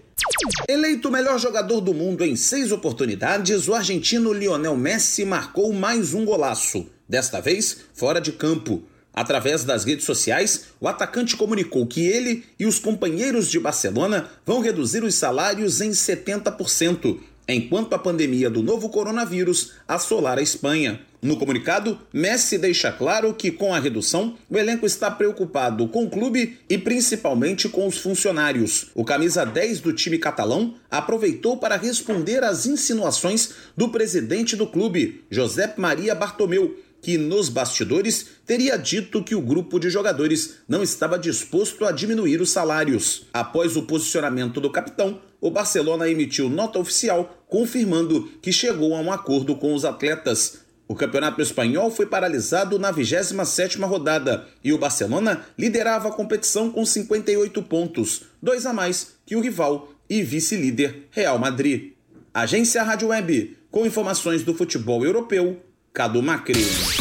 Eleito 0.68 1.10
o 1.10 1.12
melhor 1.12 1.40
jogador 1.40 1.82
do 1.82 1.94
mundo 1.94 2.24
em 2.24 2.36
seis 2.36 2.72
oportunidades, 2.72 3.68
o 3.68 3.74
argentino 3.74 4.34
Lionel 4.34 4.76
Messi 4.76 5.26
marcou 5.26 5.74
mais 5.74 6.14
um 6.14 6.26
golaço, 6.26 6.88
desta 7.08 7.40
vez 7.40 7.78
fora 7.94 8.22
de 8.22 8.32
campo. 8.32 8.84
Através 9.14 9.66
das 9.66 9.84
redes 9.84 10.06
sociais, 10.06 10.68
o 10.80 10.88
atacante 10.88 11.36
comunicou 11.36 11.86
que 11.86 12.02
ele 12.08 12.46
e 12.58 12.66
os 12.66 12.80
companheiros 12.80 13.50
de 13.50 13.60
Barcelona 13.60 14.30
vão 14.46 14.62
reduzir 14.62 15.04
os 15.04 15.16
salários 15.16 15.82
em 15.82 15.92
70%, 15.92 17.20
enquanto 17.48 17.94
a 17.94 18.00
pandemia 18.00 18.50
do 18.50 18.62
novo 18.64 18.90
coronavírus 18.90 19.74
assolar 19.88 20.38
a 20.38 20.42
Espanha. 20.42 21.02
No 21.22 21.38
comunicado, 21.38 22.00
Messi 22.12 22.58
deixa 22.58 22.92
claro 22.92 23.32
que, 23.36 23.52
com 23.52 23.74
a 23.74 23.80
redução, 23.80 24.36
o 24.50 24.58
elenco 24.58 24.88
está 24.88 25.12
preocupado 25.12 25.88
com 25.88 26.06
o 26.06 26.10
clube 26.10 26.58
e 26.68 26.80
principalmente 26.80 27.70
com 27.70 27.86
os 27.86 28.00
funcionários. 28.00 28.88
O 28.96 29.06
camisa 29.06 29.46
10 29.46 29.82
do 29.82 29.94
time 29.94 30.18
catalão 30.18 30.74
aproveitou 30.90 31.58
para 31.58 31.78
responder 31.78 32.44
às 32.44 32.66
insinuações 32.66 33.52
do 33.78 33.90
presidente 33.90 34.56
do 34.56 34.66
clube, 34.66 35.24
Josep 35.30 35.80
Maria 35.80 36.16
Bartomeu, 36.16 36.76
que 37.02 37.18
nos 37.18 37.50
bastidores 37.50 38.28
teria 38.46 38.78
dito 38.78 39.24
que 39.24 39.36
o 39.36 39.42
grupo 39.42 39.80
de 39.80 39.90
jogadores 39.90 40.58
não 40.68 40.84
estava 40.84 41.18
disposto 41.18 41.84
a 41.86 41.92
diminuir 41.92 42.42
os 42.42 42.52
salários. 42.52 43.28
Após 43.34 43.76
o 43.76 43.84
posicionamento 43.84 44.62
do 44.62 44.72
capitão, 44.72 45.20
o 45.42 45.50
Barcelona 45.50 46.08
emitiu 46.08 46.48
nota 46.48 46.78
oficial 46.78 47.44
confirmando 47.50 48.30
que 48.42 48.54
chegou 48.54 48.96
a 48.96 49.00
um 49.00 49.12
acordo 49.12 49.56
com 49.56 49.74
os 49.74 49.84
atletas. 49.84 50.60
O 50.88 50.94
campeonato 50.94 51.42
espanhol 51.42 51.90
foi 51.90 52.06
paralisado 52.06 52.78
na 52.78 52.94
27ª 52.94 53.84
rodada 53.86 54.48
e 54.64 54.72
o 54.72 54.78
Barcelona 54.78 55.44
liderava 55.58 56.10
a 56.10 56.12
competição 56.12 56.70
com 56.70 56.86
58 56.86 57.64
pontos, 57.64 58.24
dois 58.42 58.66
a 58.66 58.74
mais 58.74 59.14
que 59.26 59.36
o 59.36 59.42
rival 59.42 59.90
e 60.10 60.22
vice-líder 60.22 61.08
Real 61.10 61.40
Madrid. 61.40 61.94
Agência 62.34 62.84
Rádio 62.84 63.08
Web, 63.08 63.58
com 63.72 63.86
informações 63.86 64.44
do 64.44 64.54
futebol 64.54 65.04
europeu, 65.04 65.62
Cadu 65.94 66.22
Macri. 66.22 67.01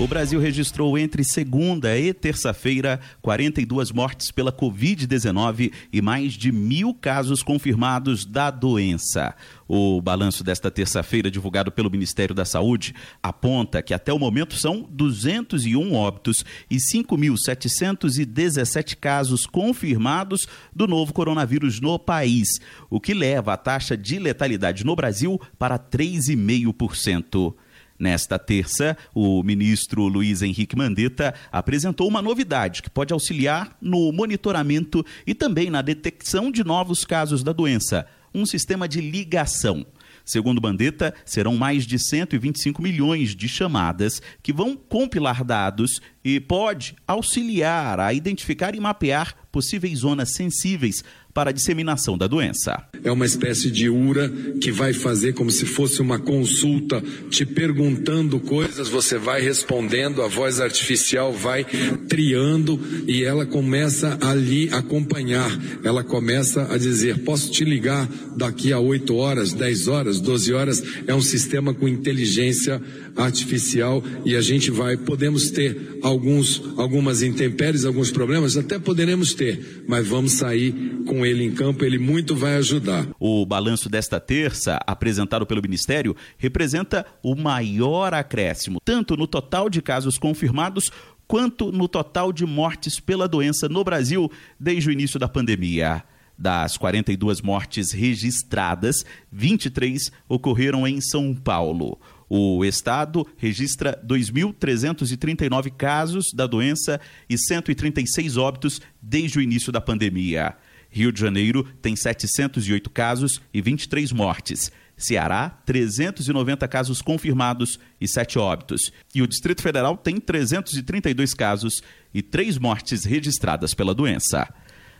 O 0.00 0.06
Brasil 0.06 0.38
registrou 0.38 0.96
entre 0.96 1.24
segunda 1.24 1.98
e 1.98 2.14
terça-feira 2.14 3.00
42 3.20 3.90
mortes 3.90 4.30
pela 4.30 4.52
Covid-19 4.52 5.72
e 5.92 6.00
mais 6.00 6.34
de 6.34 6.52
mil 6.52 6.94
casos 6.94 7.42
confirmados 7.42 8.24
da 8.24 8.48
doença. 8.48 9.34
O 9.66 10.00
balanço 10.00 10.44
desta 10.44 10.70
terça-feira, 10.70 11.28
divulgado 11.28 11.72
pelo 11.72 11.90
Ministério 11.90 12.32
da 12.32 12.44
Saúde, 12.44 12.94
aponta 13.20 13.82
que 13.82 13.92
até 13.92 14.12
o 14.12 14.20
momento 14.20 14.54
são 14.54 14.86
201 14.88 15.92
óbitos 15.92 16.44
e 16.70 16.76
5.717 16.76 18.94
casos 18.94 19.46
confirmados 19.46 20.46
do 20.72 20.86
novo 20.86 21.12
coronavírus 21.12 21.80
no 21.80 21.98
país, 21.98 22.60
o 22.88 23.00
que 23.00 23.12
leva 23.12 23.52
a 23.52 23.56
taxa 23.56 23.96
de 23.96 24.20
letalidade 24.20 24.86
no 24.86 24.94
Brasil 24.94 25.40
para 25.58 25.76
3,5%. 25.76 27.52
Nesta 27.98 28.38
terça, 28.38 28.96
o 29.12 29.42
ministro 29.42 30.06
Luiz 30.06 30.40
Henrique 30.40 30.76
Mandetta 30.76 31.34
apresentou 31.50 32.06
uma 32.06 32.22
novidade 32.22 32.80
que 32.80 32.88
pode 32.88 33.12
auxiliar 33.12 33.76
no 33.80 34.12
monitoramento 34.12 35.04
e 35.26 35.34
também 35.34 35.68
na 35.68 35.82
detecção 35.82 36.52
de 36.52 36.62
novos 36.62 37.04
casos 37.04 37.42
da 37.42 37.52
doença: 37.52 38.06
um 38.32 38.46
sistema 38.46 38.86
de 38.86 39.00
ligação. 39.00 39.84
Segundo 40.24 40.60
Mandetta, 40.60 41.14
serão 41.24 41.56
mais 41.56 41.86
de 41.86 41.98
125 41.98 42.82
milhões 42.82 43.34
de 43.34 43.48
chamadas 43.48 44.20
que 44.42 44.52
vão 44.52 44.76
compilar 44.76 45.42
dados 45.42 46.02
e 46.22 46.38
pode 46.38 46.94
auxiliar 47.06 47.98
a 47.98 48.12
identificar 48.12 48.74
e 48.74 48.80
mapear 48.80 49.34
possíveis 49.50 50.00
zonas 50.00 50.34
sensíveis 50.34 51.02
para 51.38 51.50
a 51.50 51.52
disseminação 51.52 52.18
da 52.18 52.26
doença. 52.26 52.82
É 53.04 53.12
uma 53.12 53.24
espécie 53.24 53.70
de 53.70 53.88
URA 53.88 54.28
que 54.60 54.72
vai 54.72 54.92
fazer 54.92 55.34
como 55.34 55.52
se 55.52 55.66
fosse 55.66 56.02
uma 56.02 56.18
consulta, 56.18 57.00
te 57.30 57.46
perguntando 57.46 58.40
coisas, 58.40 58.88
você 58.88 59.18
vai 59.18 59.40
respondendo, 59.40 60.20
a 60.20 60.26
voz 60.26 60.58
artificial 60.58 61.32
vai 61.32 61.64
triando 62.08 62.80
e 63.06 63.22
ela 63.22 63.46
começa 63.46 64.18
ali 64.20 64.68
acompanhar. 64.72 65.48
Ela 65.84 66.02
começa 66.02 66.74
a 66.74 66.76
dizer: 66.76 67.18
posso 67.18 67.52
te 67.52 67.64
ligar 67.64 68.08
daqui 68.36 68.72
a 68.72 68.80
8 68.80 69.14
horas, 69.14 69.52
10 69.52 69.86
horas, 69.86 70.20
12 70.20 70.52
horas. 70.52 70.82
É 71.06 71.14
um 71.14 71.22
sistema 71.22 71.72
com 71.72 71.86
inteligência 71.86 72.82
artificial 73.16 74.02
e 74.24 74.34
a 74.34 74.40
gente 74.40 74.72
vai, 74.72 74.96
podemos 74.96 75.50
ter 75.52 75.98
alguns, 76.02 76.62
algumas 76.76 77.22
intempéries, 77.22 77.84
alguns 77.84 78.10
problemas, 78.10 78.56
até 78.56 78.78
poderemos 78.78 79.34
ter, 79.34 79.84
mas 79.86 80.06
vamos 80.06 80.32
sair 80.32 80.72
com 81.06 81.24
ele 81.24 81.27
em 81.36 81.52
campo, 81.52 81.84
ele 81.84 81.98
muito 81.98 82.34
vai 82.34 82.56
ajudar. 82.56 83.06
O 83.18 83.44
balanço 83.44 83.88
desta 83.88 84.18
terça, 84.20 84.78
apresentado 84.86 85.46
pelo 85.46 85.62
Ministério, 85.62 86.16
representa 86.36 87.04
o 87.22 87.34
maior 87.34 88.14
acréscimo, 88.14 88.80
tanto 88.84 89.16
no 89.16 89.26
total 89.26 89.68
de 89.68 89.82
casos 89.82 90.18
confirmados 90.18 90.90
quanto 91.26 91.70
no 91.70 91.86
total 91.86 92.32
de 92.32 92.46
mortes 92.46 92.98
pela 92.98 93.28
doença 93.28 93.68
no 93.68 93.84
Brasil 93.84 94.30
desde 94.58 94.88
o 94.88 94.92
início 94.92 95.18
da 95.18 95.28
pandemia. 95.28 96.02
Das 96.38 96.76
42 96.76 97.42
mortes 97.42 97.90
registradas, 97.90 99.04
23 99.30 100.12
ocorreram 100.28 100.86
em 100.86 101.00
São 101.00 101.34
Paulo. 101.34 101.98
O 102.28 102.64
estado 102.64 103.26
registra 103.36 104.00
2.339 104.06 105.72
casos 105.76 106.32
da 106.32 106.46
doença 106.46 107.00
e 107.28 107.36
136 107.36 108.36
óbitos 108.36 108.80
desde 109.02 109.38
o 109.38 109.42
início 109.42 109.72
da 109.72 109.80
pandemia. 109.80 110.54
Rio 110.90 111.12
de 111.12 111.20
Janeiro 111.20 111.64
tem 111.82 111.94
708 111.94 112.90
casos 112.90 113.40
e 113.52 113.60
23 113.60 114.12
mortes. 114.12 114.70
Ceará, 114.96 115.48
390 115.64 116.66
casos 116.66 117.00
confirmados 117.00 117.78
e 118.00 118.08
7 118.08 118.38
óbitos. 118.38 118.92
E 119.14 119.22
o 119.22 119.28
Distrito 119.28 119.62
Federal 119.62 119.96
tem 119.96 120.16
332 120.16 121.34
casos 121.34 121.82
e 122.12 122.20
3 122.20 122.58
mortes 122.58 123.04
registradas 123.04 123.74
pela 123.74 123.94
doença. 123.94 124.52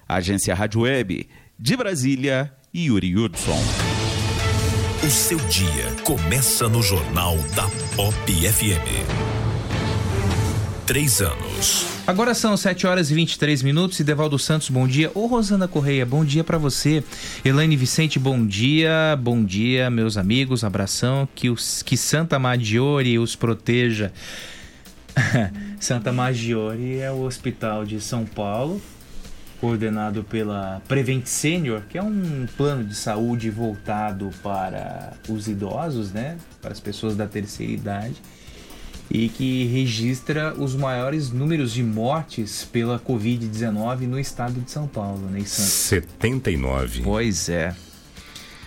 Agência 0.09 0.55
Rádio 0.55 0.83
Web, 0.83 1.29
de 1.59 1.77
Brasília, 1.77 2.55
Yuri 2.75 3.17
Hudson. 3.17 3.61
O 5.05 5.11
seu 5.11 5.39
dia 5.49 5.93
começa 6.05 6.69
no 6.69 6.83
Jornal 6.83 7.37
da 7.55 7.69
Pop 7.97 8.15
FM. 8.33 9.48
Três 10.89 11.21
anos. 11.21 11.85
Agora 12.07 12.33
são 12.33 12.57
7 12.57 12.87
horas 12.87 13.11
e 13.11 13.15
23 13.15 13.63
minutos. 13.63 14.01
E 14.01 14.05
Devaldo 14.05 14.39
Santos, 14.39 14.71
bom 14.71 14.89
dia. 14.89 15.11
Ô 15.15 15.27
Rosana 15.27 15.69
Correia, 15.69 16.07
bom 16.07 16.25
dia 16.25 16.43
pra 16.43 16.57
você. 16.57 17.05
Elaine 17.45 17.77
Vicente, 17.77 18.19
bom 18.19 18.47
dia. 18.47 19.15
Bom 19.21 19.45
dia, 19.45 19.91
meus 19.91 20.17
amigos. 20.17 20.65
Abração. 20.65 21.29
Que, 21.35 21.51
os, 21.51 21.83
que 21.83 21.95
Santa 21.95 22.39
Maggiore 22.39 23.19
os 23.19 23.37
proteja. 23.37 24.11
Santa 25.79 26.11
Maggiore 26.11 27.01
é 27.01 27.13
o 27.13 27.21
hospital 27.21 27.85
de 27.85 28.01
São 28.01 28.25
Paulo, 28.25 28.81
coordenado 29.61 30.25
pela 30.25 30.81
Prevent 30.89 31.27
Senior, 31.27 31.83
que 31.87 31.99
é 31.99 32.03
um 32.03 32.47
plano 32.57 32.83
de 32.83 32.95
saúde 32.95 33.51
voltado 33.51 34.31
para 34.43 35.13
os 35.29 35.49
idosos, 35.49 36.13
né? 36.13 36.39
Para 36.63 36.73
as 36.73 36.81
pessoas 36.81 37.15
da 37.15 37.27
terceira 37.27 37.73
idade 37.75 38.17
e 39.11 39.29
que 39.29 39.65
registra 39.67 40.55
os 40.59 40.75
maiores 40.75 41.31
números 41.31 41.73
de 41.73 41.83
mortes 41.83 42.67
pela 42.71 42.99
Covid-19 43.01 44.01
no 44.01 44.19
estado 44.19 44.61
de 44.61 44.71
São 44.71 44.87
Paulo, 44.87 45.27
né, 45.31 45.41
Santos? 45.41 45.73
79. 45.73 47.01
Pois 47.03 47.49
é. 47.49 47.75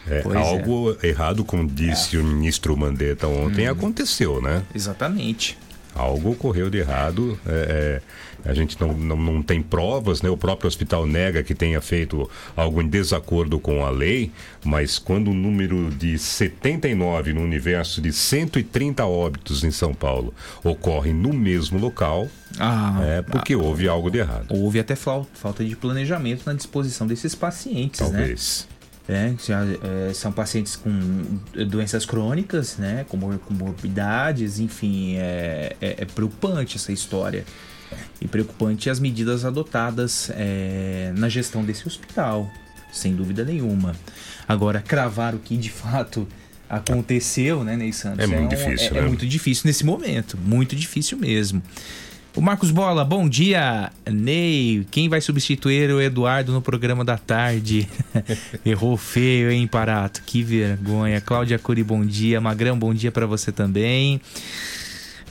É, 0.08 0.22
Pois 0.22 0.36
é. 0.36 0.40
algo 0.40 0.98
errado, 1.04 1.44
como 1.46 1.68
disse 1.68 2.18
o 2.18 2.24
ministro 2.24 2.76
Mandetta 2.76 3.28
ontem, 3.28 3.68
Uhum. 3.68 3.72
aconteceu, 3.74 4.42
né? 4.42 4.64
Exatamente. 4.74 5.58
Algo 5.96 6.32
ocorreu 6.32 6.70
de 6.70 6.78
errado. 6.80 7.38
é, 7.46 8.02
é, 8.46 8.50
a 8.50 8.56
gente 8.56 8.80
não, 8.82 8.94
não, 8.98 9.18
não 9.18 9.44
tem 9.44 9.62
provas, 9.62 10.24
né? 10.24 10.30
O 10.30 10.36
próprio 10.38 10.68
hospital 10.68 11.06
nega 11.06 11.44
que 11.44 11.54
tenha 11.54 11.80
feito 11.80 12.28
algo 12.56 12.82
em 12.82 12.88
desacordo 12.88 13.60
com 13.60 13.86
a 13.86 13.92
lei, 13.92 14.32
mas 14.66 14.98
quando 14.98 15.30
o 15.30 15.34
número 15.34 15.92
de 15.92 16.18
79 16.18 17.34
no 17.34 17.42
universo 17.42 18.02
de 18.02 18.12
130 18.12 19.06
óbitos 19.06 19.64
em 19.64 19.70
São 19.70 19.94
Paulo 19.94 20.34
ocorre 20.64 21.14
no 21.14 21.32
mesmo 21.34 21.78
local, 21.78 22.28
Ah, 22.60 23.00
é 23.04 23.22
porque 23.22 23.56
houve 23.56 23.88
algo 23.88 24.10
de 24.10 24.18
errado. 24.18 24.48
Houve 24.50 24.80
até 24.80 24.96
fal- 24.96 25.28
falta 25.34 25.64
de 25.64 25.76
planejamento 25.76 26.44
na 26.46 26.54
disposição 26.54 27.06
desses 27.06 27.36
pacientes, 27.36 28.00
Talvez. 28.00 28.68
né? 28.70 28.71
É, 29.12 29.34
já, 29.46 29.62
é, 29.66 30.14
são 30.14 30.32
pacientes 30.32 30.76
com 30.78 30.90
doenças 31.68 32.06
crônicas, 32.06 32.78
né? 32.78 33.06
Com 33.10 33.18
mor- 33.18 33.40
com 33.40 33.54
morbidades, 33.54 34.60
enfim, 34.60 35.16
é, 35.18 35.76
é- 35.82 35.96
é 36.00 36.06
preocupante 36.06 36.78
essa 36.78 36.92
história. 36.94 37.44
E 38.22 38.28
preocupante 38.28 38.90
as 38.90 39.00
medidas 39.02 39.44
adotadas 39.44 40.32
é, 40.34 41.12
na 41.18 41.28
gestão 41.28 41.62
desse 41.66 41.86
hospital, 41.86 42.50
sem 42.92 43.14
dúvida 43.14 43.44
nenhuma. 43.44 43.94
Agora, 44.48 44.82
cravar 44.82 45.36
o 45.36 45.40
que 45.40 45.58
de 45.58 45.70
fato 45.70 46.26
aconteceu, 46.70 47.64
né, 47.66 47.76
Ney 47.76 47.92
Santos? 47.92 48.20
É 48.24 48.28
muito 48.28 48.46
um- 48.46 48.48
difícil, 48.48 48.96
é- 48.96 49.00
é 49.00 49.02
né? 49.02 49.08
muito 49.08 49.28
difícil 49.28 49.64
nesse 49.66 49.86
momento, 49.86 50.38
muito 50.38 50.74
difícil 50.76 51.18
mesmo. 51.18 51.62
O 52.34 52.40
Marcos 52.40 52.72
Bola, 52.72 53.04
bom 53.04 53.28
dia. 53.28 53.92
Ney, 54.10 54.86
quem 54.90 55.10
vai 55.10 55.20
substituir 55.20 55.92
o 55.92 56.02
Eduardo 56.02 56.54
no 56.54 56.62
programa 56.62 57.04
da 57.04 57.18
tarde? 57.18 57.90
Errou 58.66 58.96
feio, 58.96 59.52
hein, 59.52 59.68
Parato? 59.68 60.24
Que 60.26 60.42
vergonha. 60.42 61.20
Cláudia 61.20 61.60
Curi, 61.60 61.84
bom 61.84 62.06
dia. 62.06 62.40
Magrão, 62.40 62.78
bom 62.80 62.94
dia 62.94 63.12
pra 63.12 63.26
você 63.26 63.52
também. 63.52 64.22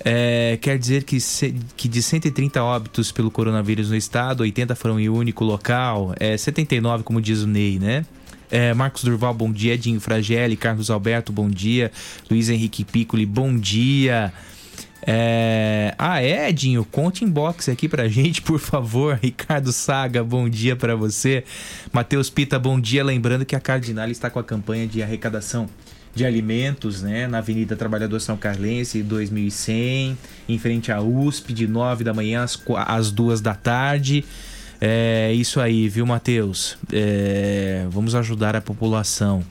É, 0.04 0.58
quer 0.60 0.78
dizer 0.78 1.04
que, 1.04 1.18
se- 1.20 1.54
que 1.74 1.88
de 1.88 2.02
130 2.02 2.62
óbitos 2.62 3.10
pelo 3.10 3.30
coronavírus 3.30 3.88
no 3.90 3.96
estado, 3.96 4.42
80 4.42 4.74
foram 4.74 5.00
em 5.00 5.08
um 5.08 5.14
único 5.16 5.44
local, 5.44 6.14
é 6.18 6.36
79, 6.38 7.02
como 7.04 7.20
diz 7.20 7.40
o 7.42 7.46
Ney, 7.46 7.78
né? 7.78 8.04
É, 8.50 8.72
Marcos 8.74 9.04
Durval, 9.04 9.32
bom 9.32 9.50
dia. 9.52 9.74
Edinho 9.74 10.00
Fragelli, 10.00 10.56
Carlos 10.56 10.90
Alberto, 10.90 11.32
bom 11.32 11.48
dia. 11.48 11.90
Luiz 12.30 12.48
Henrique 12.50 12.84
Piccoli, 12.84 13.24
bom 13.24 13.56
dia. 13.56 14.32
É... 15.12 15.92
Ah, 15.98 16.22
é, 16.22 16.48
Edinho, 16.48 16.84
conte 16.84 17.24
inbox 17.24 17.68
aqui 17.68 17.88
pra 17.88 18.06
gente, 18.06 18.40
por 18.40 18.60
favor. 18.60 19.18
Ricardo 19.20 19.72
Saga, 19.72 20.22
bom 20.22 20.48
dia 20.48 20.76
pra 20.76 20.94
você. 20.94 21.42
Matheus 21.92 22.30
Pita, 22.30 22.60
bom 22.60 22.80
dia. 22.80 23.02
Lembrando 23.02 23.44
que 23.44 23.56
a 23.56 23.60
Cardinal 23.60 24.08
está 24.08 24.30
com 24.30 24.38
a 24.38 24.44
campanha 24.44 24.86
de 24.86 25.02
arrecadação 25.02 25.68
de 26.14 26.24
alimentos, 26.24 27.02
né, 27.02 27.26
na 27.26 27.38
Avenida 27.38 27.76
Trabalhador 27.76 28.20
São 28.20 28.36
Carlense, 28.36 29.02
2100, 29.02 30.16
em 30.48 30.58
frente 30.58 30.92
à 30.92 31.00
USP, 31.00 31.52
de 31.52 31.66
9 31.66 32.04
da 32.04 32.14
manhã 32.14 32.44
às, 32.44 32.60
às 32.86 33.10
2 33.10 33.40
da 33.40 33.54
tarde. 33.54 34.24
É 34.80 35.32
isso 35.32 35.60
aí, 35.60 35.88
viu, 35.88 36.06
Matheus? 36.06 36.78
É, 36.92 37.84
vamos 37.90 38.14
ajudar 38.14 38.54
a 38.54 38.60
população. 38.60 39.44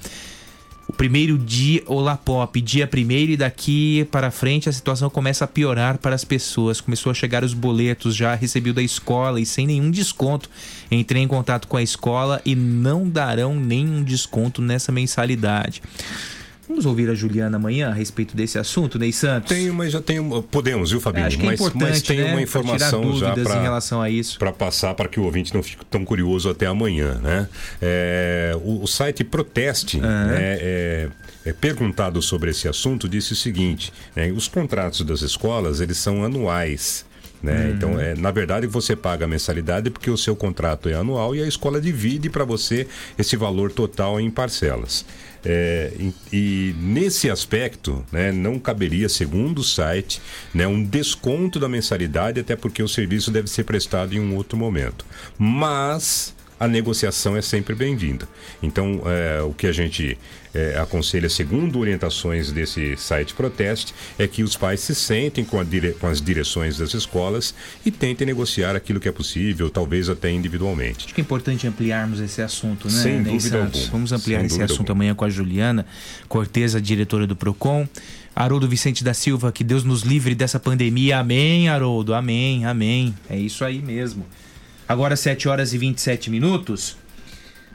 Primeiro 1.00 1.38
dia, 1.38 1.82
Olá 1.86 2.18
Pop, 2.18 2.60
dia 2.60 2.86
primeiro 2.86 3.32
e 3.32 3.38
daqui 3.38 4.06
para 4.12 4.30
frente 4.30 4.68
a 4.68 4.72
situação 4.74 5.10
começa 5.10 5.46
a 5.46 5.48
piorar 5.48 5.98
para 5.98 6.14
as 6.14 6.26
pessoas. 6.26 6.82
Começou 6.82 7.10
a 7.10 7.14
chegar 7.14 7.42
os 7.42 7.54
boletos, 7.54 8.14
já 8.14 8.36
recebi 8.36 8.72
o 8.72 8.74
da 8.74 8.82
escola 8.82 9.40
e 9.40 9.46
sem 9.46 9.66
nenhum 9.66 9.90
desconto. 9.90 10.50
Entrei 10.92 11.24
em 11.24 11.28
contato 11.28 11.70
com 11.70 11.78
a 11.78 11.82
escola 11.82 12.42
e 12.44 12.54
não 12.54 13.08
darão 13.08 13.56
nenhum 13.56 14.04
desconto 14.04 14.62
nessa 14.62 14.92
mensalidade. 14.92 15.82
Vamos 16.70 16.86
ouvir 16.86 17.10
a 17.10 17.16
Juliana 17.16 17.58
amanhã 17.58 17.90
a 17.90 17.94
respeito 17.94 18.38
desse 18.38 18.60
assunto, 18.60 19.00
Ney 19.00 19.12
Santos? 19.12 19.50
Tem, 19.50 19.72
mas 19.72 19.92
já 19.92 20.04
um- 20.22 20.40
Podemos, 20.44 20.92
viu, 20.92 21.02
Fabinho? 21.02 21.26
Acho 21.26 21.36
que 21.36 21.44
é 21.44 21.46
mas, 21.48 21.60
importante, 21.60 21.90
mas 21.90 22.02
tem 22.04 22.18
né, 22.20 22.26
uma 22.26 22.34
pra 22.34 22.42
informação 22.44 23.14
tirar 23.14 23.36
já 23.36 23.44
para 23.44 23.56
em 23.56 23.64
relação 23.64 24.00
a 24.00 24.08
isso. 24.08 24.38
Para 24.38 24.52
passar 24.52 24.94
para 24.94 25.10
que 25.10 25.20
o 25.20 25.24
ouvinte 25.24 25.52
não 25.52 25.64
fique 25.64 25.84
tão 25.86 26.06
curioso 26.06 26.48
até 26.48 26.68
amanhã, 26.68 27.16
né? 27.24 27.50
É, 27.82 28.56
o, 28.64 28.84
o 28.84 28.88
site 28.88 29.24
Proteste, 29.24 30.00
né, 30.00 30.58
é, 30.62 31.10
é 31.44 31.54
perguntado 31.54 32.22
sobre 32.22 32.52
esse 32.52 32.68
assunto, 32.68 33.10
disse 33.10 33.34
o 33.34 33.36
seguinte: 33.36 33.92
né, 34.16 34.32
os 34.32 34.48
contratos 34.48 35.02
das 35.02 35.24
escolas 35.24 35.82
eles 35.82 35.98
são 35.98 36.24
anuais. 36.24 37.04
Né? 37.42 37.54
Uhum. 37.54 37.70
Então, 37.72 38.00
é, 38.00 38.16
na 38.16 38.32
verdade, 38.32 38.68
você 38.68 38.96
paga 38.96 39.26
a 39.26 39.28
mensalidade 39.28 39.90
porque 39.90 40.10
o 40.12 40.18
seu 40.18 40.36
contrato 40.36 40.90
é 40.90 40.94
anual 40.94 41.34
e 41.34 41.42
a 41.42 41.48
escola 41.48 41.80
divide 41.80 42.30
para 42.30 42.44
você 42.44 42.86
esse 43.18 43.38
valor 43.38 43.72
total 43.72 44.20
em 44.20 44.30
parcelas. 44.30 45.06
É, 45.46 45.92
e, 45.98 46.14
e 46.34 46.76
nesse 46.80 47.30
aspecto, 47.30 48.06
né, 48.12 48.32
não 48.32 48.60
caberia, 48.60 49.08
segundo 49.08 49.60
o 49.60 49.64
site, 49.64 50.22
né, 50.54 50.68
um 50.68 50.84
desconto 50.84 51.60
da 51.60 51.70
mensalidade, 51.70 52.40
até 52.40 52.56
porque 52.56 52.84
o 52.84 52.88
serviço 52.88 53.32
deve 53.32 53.50
ser 53.50 53.64
prestado 53.64 54.14
em 54.14 54.20
um 54.20 54.36
outro 54.36 54.58
momento. 54.58 55.06
Mas 55.38 56.36
a 56.60 56.68
negociação 56.68 57.38
é 57.38 57.42
sempre 57.42 57.74
bem-vinda. 57.74 58.28
Então, 58.62 59.02
é, 59.06 59.42
o 59.42 59.54
que 59.54 59.66
a 59.66 59.72
gente 59.72 60.18
é, 60.54 60.78
aconselha, 60.80 61.30
segundo 61.30 61.80
orientações 61.80 62.52
desse 62.52 62.96
site 62.98 63.34
Proteste, 63.34 63.94
é 64.18 64.28
que 64.28 64.42
os 64.44 64.56
pais 64.58 64.80
se 64.80 64.96
sentem 64.96 65.44
com, 65.46 65.64
dire- 65.64 65.94
com 65.94 66.08
as 66.08 66.22
direções 66.22 66.78
das 66.78 66.94
escolas 66.94 67.54
e 67.86 67.92
tentem 67.92 68.26
negociar 68.26 68.76
aquilo 68.76 69.00
que 69.00 69.08
é 69.08 69.12
possível, 69.12 69.70
talvez 69.70 70.10
até 70.10 70.32
individualmente. 70.32 71.06
Acho 71.06 71.14
que 71.14 71.22
é 71.22 71.24
importante 71.24 71.68
ampliarmos 71.68 72.20
esse 72.20 72.42
assunto, 72.42 72.88
né, 72.88 73.02
Sem 73.04 73.22
Ney 73.22 73.34
dúvida 73.34 73.60
Santos? 73.60 73.76
alguma. 73.82 73.92
Vamos 73.92 74.12
ampliar 74.12 74.38
Sem 74.40 74.46
esse 74.48 74.62
assunto 74.64 74.92
amanhã 74.92 75.14
com 75.14 75.26
a 75.26 75.30
Juliana 75.30 75.86
Cortez, 76.28 76.76
a 76.76 76.80
diretora 76.80 77.28
do 77.28 77.36
PROCON. 77.36 77.88
Haroldo 78.36 78.70
Vicente 78.70 79.04
da 79.04 79.14
Silva, 79.14 79.52
que 79.52 79.64
Deus 79.66 79.84
nos 79.84 80.02
livre 80.04 80.34
dessa 80.34 80.60
pandemia. 80.60 81.20
Amém, 81.20 81.68
Haroldo. 81.68 82.14
Amém, 82.14 82.64
amém. 82.66 83.14
É 83.30 83.38
isso 83.38 83.66
aí 83.66 83.82
mesmo. 83.82 84.26
Agora 84.88 85.16
7 85.16 85.50
horas 85.50 85.74
e 85.74 85.78
27 85.78 86.30
minutos. 86.30 86.96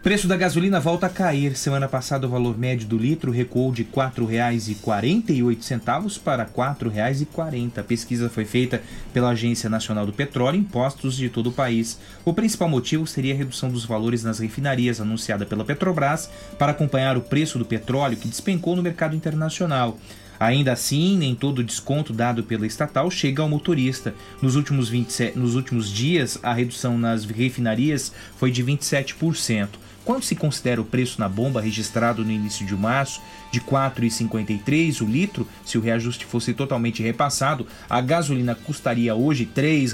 Preço 0.04 0.28
da 0.28 0.36
gasolina 0.36 0.78
volta 0.78 1.06
a 1.06 1.08
cair. 1.08 1.56
Semana 1.56 1.88
passada 1.88 2.26
o 2.26 2.30
valor 2.30 2.58
médio 2.58 2.86
do 2.86 2.98
litro 2.98 3.32
recuou 3.32 3.72
de 3.72 3.84
R$ 3.84 3.88
4,48 3.94 6.20
para 6.20 6.42
R$ 6.42 6.50
4,40. 6.54 7.78
A 7.78 7.82
pesquisa 7.82 8.28
foi 8.28 8.44
feita 8.44 8.82
pela 9.14 9.30
Agência 9.30 9.70
Nacional 9.70 10.04
do 10.04 10.12
Petróleo 10.12 10.58
em 10.58 10.62
postos 10.62 11.16
de 11.16 11.30
todo 11.30 11.46
o 11.46 11.52
país. 11.52 11.98
O 12.22 12.34
principal 12.34 12.68
motivo 12.68 13.06
seria 13.06 13.32
a 13.32 13.36
redução 13.38 13.70
dos 13.70 13.86
valores 13.86 14.22
nas 14.22 14.40
refinarias 14.40 15.00
anunciada 15.00 15.46
pela 15.46 15.64
Petrobras 15.64 16.28
para 16.58 16.72
acompanhar 16.72 17.16
o 17.16 17.22
preço 17.22 17.58
do 17.58 17.64
petróleo 17.64 18.18
que 18.18 18.28
despencou 18.28 18.76
no 18.76 18.82
mercado 18.82 19.16
internacional. 19.16 19.96
Ainda 20.44 20.74
assim, 20.74 21.16
nem 21.16 21.34
todo 21.34 21.60
o 21.60 21.64
desconto 21.64 22.12
dado 22.12 22.42
pela 22.42 22.66
estatal 22.66 23.10
chega 23.10 23.40
ao 23.40 23.48
motorista. 23.48 24.14
Nos 24.42 24.56
últimos, 24.56 24.90
27, 24.90 25.38
nos 25.38 25.54
últimos 25.54 25.90
dias, 25.90 26.38
a 26.42 26.52
redução 26.52 26.98
nas 26.98 27.24
refinarias 27.24 28.12
foi 28.36 28.50
de 28.50 28.62
27%. 28.62 29.68
Quando 30.04 30.22
se 30.22 30.36
considera 30.36 30.82
o 30.82 30.84
preço 30.84 31.18
na 31.18 31.30
bomba 31.30 31.62
registrado 31.62 32.22
no 32.22 32.30
início 32.30 32.66
de 32.66 32.76
março 32.76 33.22
de 33.50 33.58
R$ 33.58 33.64
4,53 33.64 35.00
o 35.00 35.06
litro, 35.06 35.48
se 35.64 35.78
o 35.78 35.80
reajuste 35.80 36.26
fosse 36.26 36.52
totalmente 36.52 37.02
repassado, 37.02 37.66
a 37.88 38.02
gasolina 38.02 38.54
custaria 38.54 39.14
hoje 39.14 39.48
R$ 39.56 39.88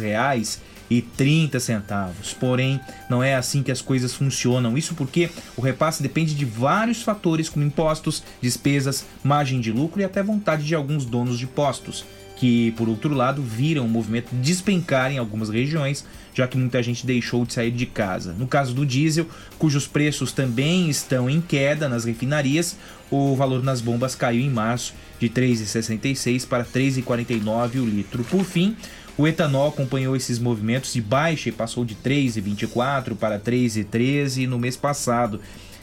3,30. 0.90 2.35
Porém, 2.40 2.81
não 3.09 3.22
é 3.22 3.35
assim 3.35 3.62
que 3.62 3.70
as 3.70 3.81
coisas 3.81 4.14
funcionam. 4.14 4.76
Isso 4.76 4.94
porque 4.94 5.31
o 5.57 5.61
repasse 5.61 6.03
depende 6.03 6.35
de 6.35 6.44
vários 6.44 7.03
fatores, 7.03 7.48
como 7.48 7.64
impostos, 7.64 8.22
despesas, 8.40 9.07
margem 9.22 9.61
de 9.61 9.70
lucro 9.70 10.00
e 10.00 10.05
até 10.05 10.22
vontade 10.22 10.64
de 10.64 10.74
alguns 10.74 11.05
donos 11.05 11.38
de 11.38 11.46
postos 11.46 12.05
que, 12.40 12.70
por 12.70 12.88
outro 12.88 13.12
lado, 13.14 13.42
viram 13.42 13.85
o 13.85 13.88
movimento 13.88 14.35
despencar 14.37 15.12
em 15.12 15.18
algumas 15.18 15.50
regiões, 15.50 16.07
já 16.33 16.48
que 16.48 16.57
muita 16.57 16.83
gente 16.83 17.05
deixou 17.05 17.44
de 17.44 17.53
sair 17.53 17.70
de 17.70 17.85
casa. 17.85 18.33
No 18.33 18.46
caso 18.46 18.72
do 18.72 18.87
diesel, 18.87 19.26
cujos 19.59 19.87
preços 19.87 20.33
também 20.33 20.88
estão 20.88 21.29
em 21.29 21.38
queda 21.38 21.87
nas 21.87 22.07
refinarias, 22.07 22.79
o 23.11 23.37
valor 23.37 23.62
nas 23.62 23.83
bombas 23.83 24.14
caiu 24.14 24.40
em 24.40 24.48
março 24.48 24.94
de 25.18 25.29
3,66 25.29 26.48
para 26.48 26.64
3,49 26.64 27.74
o 27.74 27.85
litro. 27.85 28.24
Por 28.24 28.42
fim, 28.42 28.74
o 29.20 29.28
etanol 29.28 29.68
acompanhou 29.68 30.16
esses 30.16 30.38
movimentos 30.38 30.94
de 30.94 31.02
baixa 31.02 31.50
e 31.50 31.52
passou 31.52 31.85
de 31.85 31.94
3,24 31.94 33.14
para 33.14 33.38
3,13 33.38 34.46
no 34.46 34.59
mês 34.59 34.78
passado, 34.78 35.38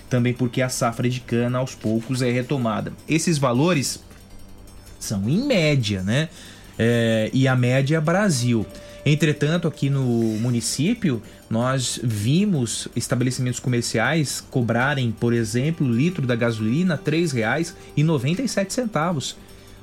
também 0.10 0.34
porque 0.34 0.60
a 0.62 0.70
safra 0.70 1.08
de 1.08 1.20
cana 1.20 1.60
aos 1.60 1.76
poucos 1.76 2.24
é 2.24 2.32
retomada. 2.32 2.92
Esses 3.08 3.38
valores 3.38 4.04
são 5.00 5.30
em 5.30 5.46
média, 5.46 6.02
né? 6.02 6.30
É, 6.80 7.30
e 7.32 7.48
a 7.48 7.56
média 7.56 7.98
é 7.98 8.02
Brasil. 8.02 8.66
Entretanto, 9.06 9.68
aqui 9.68 9.88
no 9.90 10.04
município, 10.40 11.22
nós 11.50 12.00
vimos 12.04 12.88
estabelecimentos 12.96 13.60
comerciais 13.60 14.42
cobrarem, 14.42 15.12
por 15.12 15.32
exemplo, 15.32 15.88
litro 15.88 16.26
da 16.26 16.36
gasolina 16.36 16.96
R$ 16.96 17.12
3,97. 17.12 19.36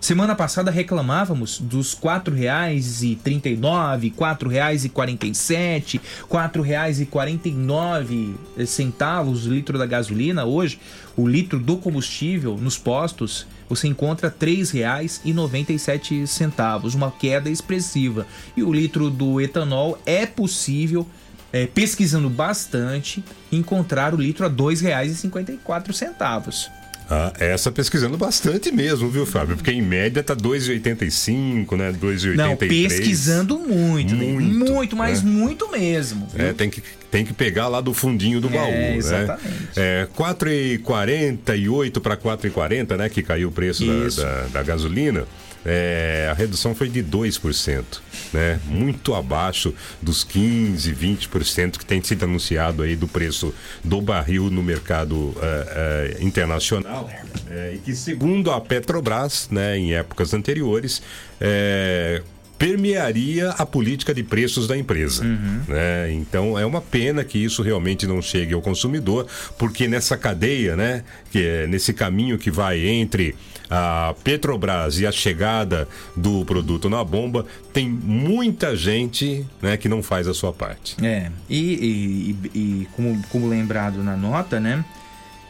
Semana 0.04 0.34
passada 0.34 0.70
reclamávamos 0.70 1.58
dos 1.58 1.94
R$ 1.94 2.00
4,39, 2.20 4.02
R$ 4.02 4.10
4,47, 4.10 5.94
R$ 5.94 6.00
4,49 6.30 8.34
centavos 8.66 9.46
o 9.46 9.50
litro 9.50 9.78
da 9.78 9.86
gasolina. 9.86 10.44
Hoje, 10.44 10.78
o 11.16 11.26
litro 11.26 11.58
do 11.58 11.78
combustível 11.78 12.58
nos 12.58 12.76
postos 12.76 13.46
você 13.66 13.88
encontra 13.88 14.28
R$ 14.28 14.34
3,97, 14.46 16.94
uma 16.94 17.10
queda 17.10 17.48
expressiva. 17.48 18.26
E 18.54 18.62
o 18.62 18.70
litro 18.70 19.08
do 19.08 19.40
etanol 19.40 19.98
é 20.04 20.26
possível, 20.26 21.08
é, 21.50 21.66
pesquisando 21.66 22.28
bastante, 22.28 23.24
encontrar 23.50 24.12
o 24.12 24.18
litro 24.18 24.44
a 24.44 24.50
R$ 24.50 24.54
2,54. 24.54 26.83
Ah, 27.10 27.32
essa 27.38 27.70
pesquisando 27.70 28.16
bastante 28.16 28.72
mesmo, 28.72 29.10
viu, 29.10 29.26
Fábio? 29.26 29.56
Porque 29.56 29.70
em 29.70 29.82
média 29.82 30.22
tá 30.22 30.34
2,85, 30.34 31.76
né? 31.76 31.92
2,83. 31.92 32.34
Não, 32.36 32.56
pesquisando 32.56 33.58
muito, 33.58 34.14
né? 34.14 34.24
Muito, 34.24 34.72
muito, 34.72 34.96
mas 34.96 35.22
né? 35.22 35.30
muito 35.30 35.70
mesmo. 35.70 36.26
viu? 36.34 36.46
É, 36.46 36.52
tem 36.54 36.70
que, 36.70 36.82
tem 37.10 37.24
que 37.24 37.34
pegar 37.34 37.68
lá 37.68 37.80
do 37.82 37.92
fundinho 37.92 38.40
do 38.40 38.48
É, 38.48 38.50
baú, 38.52 38.70
né? 38.70 38.96
exatamente. 38.96 39.68
É, 39.76 40.08
4,48 40.16 42.00
para 42.00 42.16
4,40, 42.16 42.96
né? 42.96 43.08
Que 43.08 43.22
caiu 43.22 43.48
o 43.48 43.52
preço 43.52 43.84
da, 43.84 44.22
da- 44.22 44.46
da 44.48 44.62
gasolina. 44.62 45.24
É, 45.64 46.28
a 46.30 46.34
redução 46.34 46.74
foi 46.74 46.88
de 46.88 47.02
2%, 47.02 47.84
né? 48.32 48.60
Muito 48.66 49.14
abaixo 49.14 49.74
dos 50.00 50.22
15, 50.22 50.92
20% 50.92 51.78
que 51.78 51.86
tem 51.86 52.02
sido 52.02 52.24
anunciado 52.24 52.82
aí 52.82 52.94
do 52.94 53.08
preço 53.08 53.54
do 53.82 54.00
barril 54.00 54.50
no 54.50 54.62
mercado 54.62 55.34
é, 55.40 56.16
é, 56.18 56.24
internacional. 56.24 57.08
É, 57.50 57.74
e 57.74 57.78
que 57.78 57.94
segundo 57.94 58.50
a 58.50 58.60
Petrobras, 58.60 59.48
né, 59.50 59.78
em 59.78 59.94
épocas 59.94 60.34
anteriores, 60.34 61.02
é, 61.40 62.22
permearia 62.58 63.50
a 63.50 63.66
política 63.66 64.14
de 64.14 64.22
preços 64.22 64.66
da 64.66 64.76
empresa. 64.76 65.24
Né? 65.24 66.12
Então 66.12 66.58
é 66.58 66.64
uma 66.64 66.80
pena 66.80 67.24
que 67.24 67.38
isso 67.38 67.62
realmente 67.62 68.06
não 68.06 68.22
chegue 68.22 68.54
ao 68.54 68.62
consumidor, 68.62 69.26
porque 69.58 69.88
nessa 69.88 70.16
cadeia, 70.16 70.76
né, 70.76 71.04
que 71.30 71.44
é 71.44 71.66
nesse 71.66 71.92
caminho 71.92 72.38
que 72.38 72.50
vai 72.50 72.86
entre 72.86 73.34
a 73.76 74.14
Petrobras 74.22 75.00
e 75.00 75.06
a 75.06 75.10
chegada 75.10 75.88
do 76.16 76.44
produto 76.44 76.88
na 76.88 77.02
bomba, 77.02 77.44
tem 77.72 77.88
muita 77.88 78.76
gente 78.76 79.44
né, 79.60 79.76
que 79.76 79.88
não 79.88 80.02
faz 80.02 80.28
a 80.28 80.34
sua 80.34 80.52
parte. 80.52 80.96
É, 81.04 81.30
e, 81.50 82.36
e- 82.52 82.58
e- 82.58 82.88
como, 82.94 83.20
como 83.30 83.48
lembrado 83.48 84.02
na 84.02 84.16
nota, 84.16 84.60
né? 84.60 84.84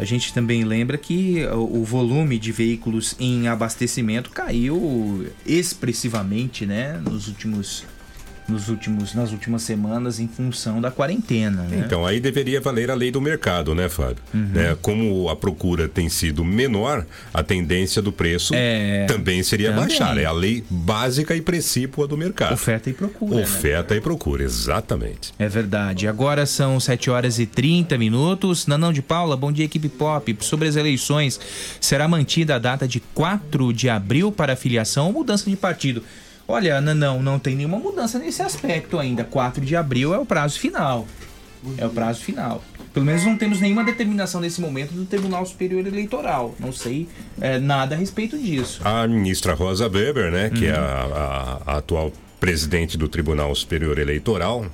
A 0.00 0.04
gente 0.04 0.32
também 0.32 0.64
lembra 0.64 0.98
que 0.98 1.44
o, 1.52 1.80
o 1.80 1.84
volume 1.84 2.38
de 2.38 2.50
veículos 2.50 3.14
em 3.20 3.46
abastecimento 3.46 4.30
caiu 4.30 5.26
expressivamente, 5.46 6.66
né? 6.66 7.00
Nos 7.04 7.28
últimos, 7.28 7.84
nos 8.48 8.68
últimos, 8.68 9.14
nas 9.14 9.32
últimas 9.32 9.62
semanas 9.62 10.20
em 10.20 10.28
função 10.28 10.80
da 10.80 10.90
quarentena, 10.90 11.62
né? 11.62 11.82
Então, 11.84 12.04
aí 12.04 12.20
deveria 12.20 12.60
valer 12.60 12.90
a 12.90 12.94
lei 12.94 13.10
do 13.10 13.20
mercado, 13.20 13.74
né, 13.74 13.88
Fábio? 13.88 14.18
Uhum. 14.32 14.50
Né, 14.52 14.76
Como 14.82 15.28
a 15.28 15.36
procura 15.36 15.88
tem 15.88 16.08
sido 16.08 16.44
menor, 16.44 17.06
a 17.32 17.42
tendência 17.42 18.02
do 18.02 18.12
preço 18.12 18.52
também 19.06 19.42
seria 19.42 19.70
também. 19.70 19.86
baixar. 19.88 20.18
É 20.18 20.24
a 20.24 20.32
lei 20.32 20.62
básica 20.68 21.34
e 21.34 21.40
precípua 21.40 22.06
do 22.06 22.16
mercado. 22.16 22.52
Oferta 22.54 22.90
e 22.90 22.92
procura. 22.92 23.36
né? 23.36 23.42
Oferta 23.42 23.96
e 23.96 24.00
procura, 24.00 24.42
exatamente. 24.42 25.32
É 25.38 25.48
verdade. 25.48 26.06
Agora 26.06 26.44
são 26.46 26.78
7 26.78 27.10
horas 27.10 27.38
e 27.38 27.46
30 27.46 27.96
minutos. 27.96 28.66
Nanão 28.66 28.92
de 28.92 29.00
Paula, 29.02 29.36
bom 29.36 29.50
dia, 29.50 29.64
equipe 29.64 29.88
pop. 29.88 30.36
Sobre 30.40 30.68
as 30.68 30.76
eleições, 30.76 31.40
será 31.80 32.06
mantida 32.06 32.56
a 32.56 32.58
data 32.58 32.86
de 32.86 33.00
4 33.00 33.72
de 33.72 33.88
abril 33.88 34.30
para 34.30 34.54
filiação 34.56 35.06
ou 35.06 35.12
mudança 35.12 35.48
de 35.48 35.56
partido? 35.56 36.02
Olha, 36.46 36.80
Nanão, 36.80 37.22
não 37.22 37.38
tem 37.38 37.54
nenhuma 37.56 37.78
mudança 37.78 38.18
nesse 38.18 38.42
aspecto 38.42 38.98
ainda. 38.98 39.24
4 39.24 39.64
de 39.64 39.74
abril 39.76 40.12
é 40.14 40.18
o 40.18 40.26
prazo 40.26 40.58
final. 40.58 41.06
É 41.78 41.86
o 41.86 41.90
prazo 41.90 42.22
final. 42.22 42.62
Pelo 42.92 43.06
menos 43.06 43.24
não 43.24 43.36
temos 43.36 43.60
nenhuma 43.60 43.82
determinação 43.82 44.40
nesse 44.40 44.60
momento 44.60 44.92
do 44.92 45.04
Tribunal 45.06 45.44
Superior 45.46 45.86
Eleitoral. 45.86 46.54
Não 46.60 46.70
sei 46.72 47.08
é, 47.40 47.58
nada 47.58 47.94
a 47.94 47.98
respeito 47.98 48.38
disso. 48.38 48.80
A 48.84 49.06
ministra 49.08 49.54
Rosa 49.54 49.88
Weber, 49.88 50.30
né, 50.30 50.50
que 50.50 50.66
é 50.66 50.78
Uhum. 50.78 50.84
a, 50.84 50.88
a- 51.66 51.72
a 51.72 51.76
atual 51.78 52.12
presidente 52.38 52.98
do 52.98 53.08
Tribunal 53.08 53.54
Superior 53.54 53.98
Eleitoral, 53.98 54.66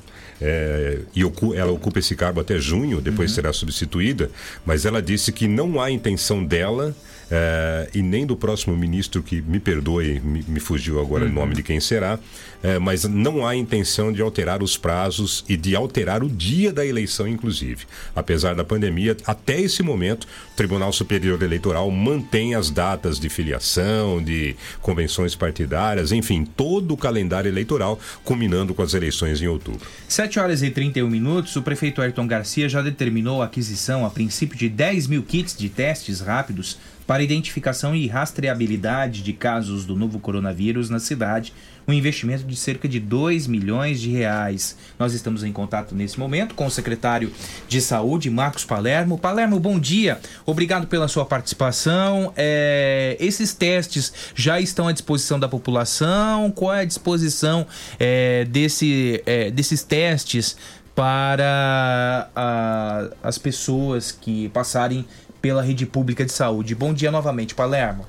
é, 0.42 1.00
e 1.14 1.22
ela 1.56 1.70
ocupa 1.70 2.00
esse 2.00 2.16
cargo 2.16 2.40
até 2.40 2.58
junho, 2.58 3.00
depois 3.00 3.30
será 3.32 3.52
substituída, 3.52 4.30
mas 4.66 4.84
ela 4.84 5.00
disse 5.00 5.30
que 5.30 5.46
não 5.46 5.80
há 5.80 5.90
intenção 5.90 6.44
dela 6.44 6.94
é, 7.30 7.88
e 7.94 8.02
nem 8.02 8.26
do 8.26 8.36
próximo 8.36 8.76
ministro, 8.76 9.22
que 9.22 9.40
me 9.40 9.60
perdoe, 9.60 10.20
me, 10.20 10.44
me 10.46 10.60
fugiu 10.60 11.00
agora 11.00 11.26
o 11.26 11.28
nome 11.28 11.54
de 11.54 11.62
quem 11.62 11.78
será, 11.78 12.18
é, 12.62 12.78
mas 12.78 13.04
não 13.04 13.46
há 13.46 13.54
intenção 13.54 14.12
de 14.12 14.20
alterar 14.20 14.62
os 14.62 14.76
prazos 14.76 15.44
e 15.48 15.56
de 15.56 15.74
alterar 15.76 16.22
o 16.22 16.28
dia 16.28 16.72
da 16.72 16.84
eleição, 16.84 17.26
inclusive. 17.26 17.84
Apesar 18.14 18.54
da 18.54 18.64
pandemia, 18.64 19.16
até 19.24 19.60
esse 19.60 19.82
momento, 19.82 20.24
o 20.24 20.56
Tribunal 20.56 20.92
Superior 20.92 21.42
Eleitoral 21.42 21.90
mantém 21.90 22.54
as 22.54 22.70
datas 22.70 23.18
de 23.18 23.28
filiação, 23.28 24.22
de 24.22 24.56
convenções 24.80 25.34
partidárias, 25.34 26.12
enfim, 26.12 26.44
todo 26.44 26.92
o 26.92 26.96
calendário 26.96 27.48
eleitoral, 27.48 27.98
culminando 28.24 28.74
com 28.74 28.82
as 28.82 28.92
eleições 28.92 29.40
em 29.40 29.46
outubro. 29.46 29.86
7 30.08 30.38
horas 30.38 30.62
e 30.62 30.70
31 30.70 31.08
minutos, 31.08 31.54
o 31.56 31.62
prefeito 31.62 32.02
Ayrton 32.02 32.26
Garcia 32.26 32.68
já 32.68 32.82
determinou 32.82 33.40
a 33.40 33.46
aquisição, 33.46 34.04
a 34.04 34.10
princípio, 34.10 34.56
de 34.56 34.68
10 34.68 35.06
mil 35.06 35.22
kits 35.22 35.56
de 35.56 35.68
testes 35.68 36.20
rápidos 36.20 36.78
para 37.10 37.24
identificação 37.24 37.92
e 37.92 38.06
rastreabilidade 38.06 39.24
de 39.24 39.32
casos 39.32 39.84
do 39.84 39.96
novo 39.96 40.20
coronavírus 40.20 40.88
na 40.88 41.00
cidade, 41.00 41.52
um 41.88 41.92
investimento 41.92 42.44
de 42.44 42.54
cerca 42.54 42.86
de 42.88 43.00
2 43.00 43.48
milhões 43.48 44.00
de 44.00 44.08
reais. 44.10 44.76
Nós 44.96 45.12
estamos 45.12 45.42
em 45.42 45.50
contato 45.50 45.92
nesse 45.92 46.20
momento 46.20 46.54
com 46.54 46.66
o 46.66 46.70
secretário 46.70 47.32
de 47.66 47.80
Saúde, 47.80 48.30
Marcos 48.30 48.64
Palermo. 48.64 49.18
Palermo, 49.18 49.58
bom 49.58 49.76
dia. 49.80 50.20
Obrigado 50.46 50.86
pela 50.86 51.08
sua 51.08 51.24
participação. 51.26 52.32
É, 52.36 53.16
esses 53.18 53.52
testes 53.54 54.12
já 54.36 54.60
estão 54.60 54.86
à 54.86 54.92
disposição 54.92 55.36
da 55.36 55.48
população? 55.48 56.48
Qual 56.52 56.72
é 56.72 56.82
a 56.82 56.84
disposição 56.84 57.66
é, 57.98 58.44
desse, 58.44 59.20
é, 59.26 59.50
desses 59.50 59.82
testes 59.82 60.56
para 60.94 62.30
a- 62.36 63.08
as 63.20 63.36
pessoas 63.36 64.12
que 64.12 64.48
passarem 64.50 65.04
pela 65.40 65.62
rede 65.62 65.86
pública 65.86 66.24
de 66.24 66.32
saúde? 66.32 66.74
Bom 66.74 66.92
dia 66.92 67.10
novamente, 67.10 67.54
Palermo. 67.54 68.06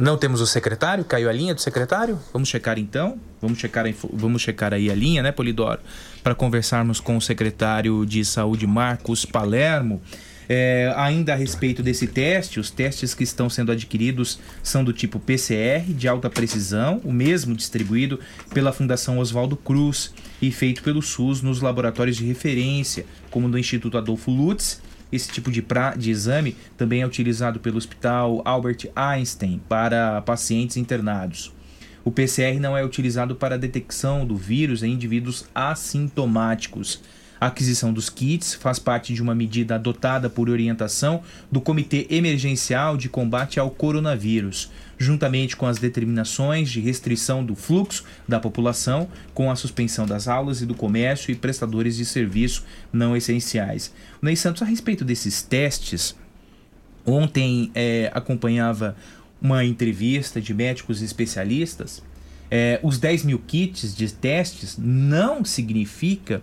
Não 0.00 0.16
temos 0.16 0.40
o 0.40 0.46
secretário? 0.46 1.04
Caiu 1.04 1.28
a 1.28 1.32
linha 1.32 1.54
do 1.54 1.60
secretário? 1.60 2.18
Vamos 2.32 2.48
checar 2.48 2.78
então? 2.78 3.20
Vamos 3.38 3.58
checar, 3.58 3.84
vamos 4.10 4.40
checar 4.40 4.72
aí 4.72 4.90
a 4.90 4.94
linha, 4.94 5.22
né, 5.22 5.30
Polidoro? 5.30 5.78
Para 6.22 6.34
conversarmos 6.34 7.00
com 7.00 7.18
o 7.18 7.20
secretário 7.20 8.06
de 8.06 8.24
Saúde, 8.24 8.66
Marcos 8.66 9.26
Palermo. 9.26 10.00
É, 10.52 10.92
ainda 10.96 11.32
a 11.32 11.36
respeito 11.36 11.80
desse 11.80 12.08
teste, 12.08 12.58
os 12.58 12.72
testes 12.72 13.14
que 13.14 13.22
estão 13.22 13.48
sendo 13.48 13.70
adquiridos 13.70 14.40
são 14.64 14.82
do 14.82 14.92
tipo 14.92 15.20
PCR, 15.20 15.84
de 15.94 16.08
alta 16.08 16.28
precisão, 16.28 17.00
o 17.04 17.12
mesmo 17.12 17.54
distribuído 17.54 18.18
pela 18.52 18.72
Fundação 18.72 19.18
Oswaldo 19.20 19.56
Cruz 19.56 20.12
e 20.42 20.50
feito 20.50 20.82
pelo 20.82 21.00
SUS 21.02 21.40
nos 21.40 21.60
laboratórios 21.60 22.16
de 22.16 22.24
referência, 22.24 23.06
como 23.30 23.46
no 23.46 23.56
Instituto 23.56 23.96
Adolfo 23.96 24.32
Lutz 24.32 24.82
esse 25.12 25.30
tipo 25.30 25.52
de, 25.52 25.62
pra- 25.62 25.94
de 25.94 26.10
exame 26.10 26.56
também 26.76 27.02
é 27.02 27.06
utilizado 27.06 27.60
pelo 27.60 27.76
Hospital 27.78 28.42
Albert 28.44 28.88
Einstein 28.96 29.60
para 29.68 30.20
pacientes 30.22 30.76
internados. 30.76 31.52
O 32.04 32.10
PCR 32.10 32.58
não 32.58 32.76
é 32.76 32.84
utilizado 32.84 33.36
para 33.36 33.54
a 33.54 33.58
detecção 33.58 34.26
do 34.26 34.34
vírus 34.36 34.82
em 34.82 34.92
indivíduos 34.94 35.44
assintomáticos. 35.54 37.00
A 37.40 37.46
aquisição 37.46 37.90
dos 37.90 38.10
kits 38.10 38.52
faz 38.52 38.78
parte 38.78 39.14
de 39.14 39.22
uma 39.22 39.34
medida 39.34 39.76
adotada 39.76 40.28
por 40.28 40.50
orientação 40.50 41.22
do 41.50 41.58
Comitê 41.58 42.06
Emergencial 42.10 42.98
de 42.98 43.08
Combate 43.08 43.58
ao 43.58 43.70
Coronavírus, 43.70 44.70
juntamente 44.98 45.56
com 45.56 45.66
as 45.66 45.78
determinações 45.78 46.68
de 46.68 46.80
restrição 46.80 47.42
do 47.42 47.54
fluxo 47.54 48.04
da 48.28 48.38
população, 48.38 49.08
com 49.32 49.50
a 49.50 49.56
suspensão 49.56 50.06
das 50.06 50.28
aulas 50.28 50.60
e 50.60 50.66
do 50.66 50.74
comércio 50.74 51.32
e 51.32 51.34
prestadores 51.34 51.96
de 51.96 52.04
serviço 52.04 52.62
não 52.92 53.16
essenciais. 53.16 53.90
Ney 54.20 54.36
Santos, 54.36 54.60
a 54.60 54.66
respeito 54.66 55.02
desses 55.02 55.40
testes, 55.40 56.14
ontem 57.06 57.70
eh, 57.74 58.10
acompanhava 58.12 58.94
uma 59.40 59.64
entrevista 59.64 60.42
de 60.42 60.52
médicos 60.52 61.00
especialistas. 61.00 62.02
Eh, 62.50 62.80
os 62.82 62.98
10 62.98 63.24
mil 63.24 63.38
kits 63.38 63.94
de 63.94 64.12
testes 64.12 64.76
não 64.76 65.44
significa 65.44 66.42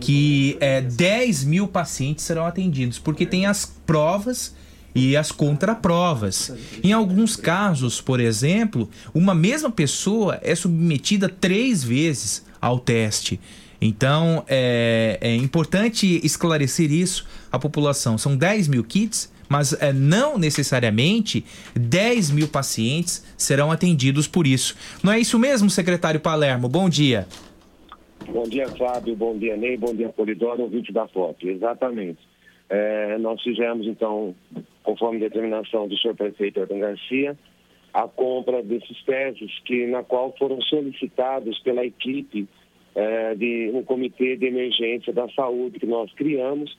que 0.00 0.56
eh, 0.60 0.82
10 0.82 1.44
mil 1.44 1.66
pacientes 1.66 2.24
serão 2.24 2.46
atendidos, 2.46 2.98
porque 2.98 3.26
tem 3.26 3.46
as 3.46 3.66
provas 3.86 4.54
e 4.94 5.16
as 5.16 5.32
contraprovas. 5.32 6.52
Em 6.82 6.92
alguns 6.92 7.36
casos, 7.36 8.00
por 8.00 8.20
exemplo, 8.20 8.88
uma 9.14 9.34
mesma 9.34 9.70
pessoa 9.70 10.38
é 10.42 10.54
submetida 10.54 11.28
três 11.28 11.82
vezes 11.82 12.44
ao 12.60 12.78
teste. 12.78 13.40
Então 13.80 14.44
é, 14.48 15.18
é 15.20 15.34
importante 15.36 16.20
esclarecer 16.24 16.90
isso 16.92 17.24
à 17.50 17.58
população. 17.58 18.18
São 18.18 18.36
10 18.36 18.68
mil 18.68 18.82
kits, 18.82 19.30
mas 19.48 19.72
é, 19.80 19.92
não 19.92 20.38
necessariamente 20.38 21.44
10 21.74 22.30
mil 22.30 22.48
pacientes 22.48 23.24
serão 23.36 23.70
atendidos 23.70 24.26
por 24.26 24.46
isso. 24.46 24.76
Não 25.02 25.12
é 25.12 25.18
isso 25.18 25.38
mesmo, 25.38 25.70
secretário 25.70 26.20
Palermo? 26.20 26.68
Bom 26.68 26.88
dia. 26.88 27.26
Bom 28.30 28.42
dia, 28.42 28.68
Fábio. 28.68 29.16
Bom 29.16 29.38
dia, 29.38 29.56
Ney. 29.56 29.76
Bom 29.76 29.94
dia, 29.94 30.08
Polidoro, 30.10 30.62
ouvinte 30.62 30.92
da 30.92 31.08
FOP. 31.08 31.48
Exatamente. 31.48 32.18
É, 32.68 33.16
nós 33.18 33.42
fizemos, 33.42 33.86
então, 33.86 34.34
conforme 34.82 35.18
determinação 35.18 35.88
do 35.88 35.96
senhor 35.96 36.14
prefeito 36.14 36.60
Ayrton 36.60 36.78
Garcia, 36.78 37.38
a 37.94 38.06
compra 38.06 38.62
desses 38.62 39.02
testes 39.04 39.50
que, 39.64 39.86
na 39.86 40.02
qual 40.02 40.34
foram 40.38 40.60
solicitados 40.60 41.58
pela 41.60 41.84
equipe 41.84 42.46
é, 42.94 43.34
de 43.34 43.70
um 43.72 43.82
comitê 43.82 44.36
de 44.36 44.46
emergência 44.46 45.12
da 45.12 45.28
saúde 45.30 45.78
que 45.78 45.86
nós 45.86 46.12
criamos, 46.12 46.76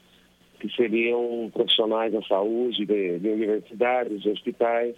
que 0.59 0.69
seriam 0.75 1.49
profissionais 1.53 2.11
da 2.11 2.21
saúde, 2.23 2.85
de, 2.85 3.19
de 3.19 3.29
universidades, 3.29 4.21
de 4.21 4.29
hospitais, 4.29 4.95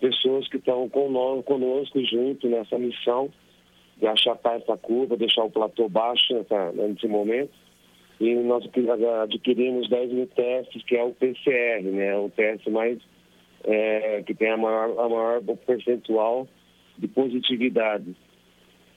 pessoas 0.00 0.48
que 0.48 0.56
estão 0.56 0.88
conosco, 0.88 1.42
conosco 1.44 2.04
junto 2.04 2.48
nessa 2.48 2.78
missão 2.78 3.30
de 3.98 4.06
achatar 4.06 4.54
essa 4.54 4.76
curva, 4.76 5.16
deixar 5.16 5.44
o 5.44 5.50
platô 5.50 5.88
baixo 5.88 6.34
nessa, 6.34 6.72
nesse 6.72 7.06
momento. 7.06 7.52
E 8.18 8.34
nós 8.34 8.64
adquirimos 9.22 9.88
10 9.88 10.12
mil 10.12 10.26
testes, 10.26 10.82
que 10.84 10.96
é 10.96 11.02
o 11.02 11.12
PCR, 11.12 11.82
né? 11.82 12.16
O 12.18 12.28
teste 12.30 12.68
mais 12.70 12.98
é, 13.64 14.22
que 14.26 14.34
tem 14.34 14.50
a 14.50 14.56
maior, 14.56 14.98
a 14.98 15.08
maior 15.08 15.42
percentual 15.66 16.46
de 16.98 17.08
positividade. 17.08 18.14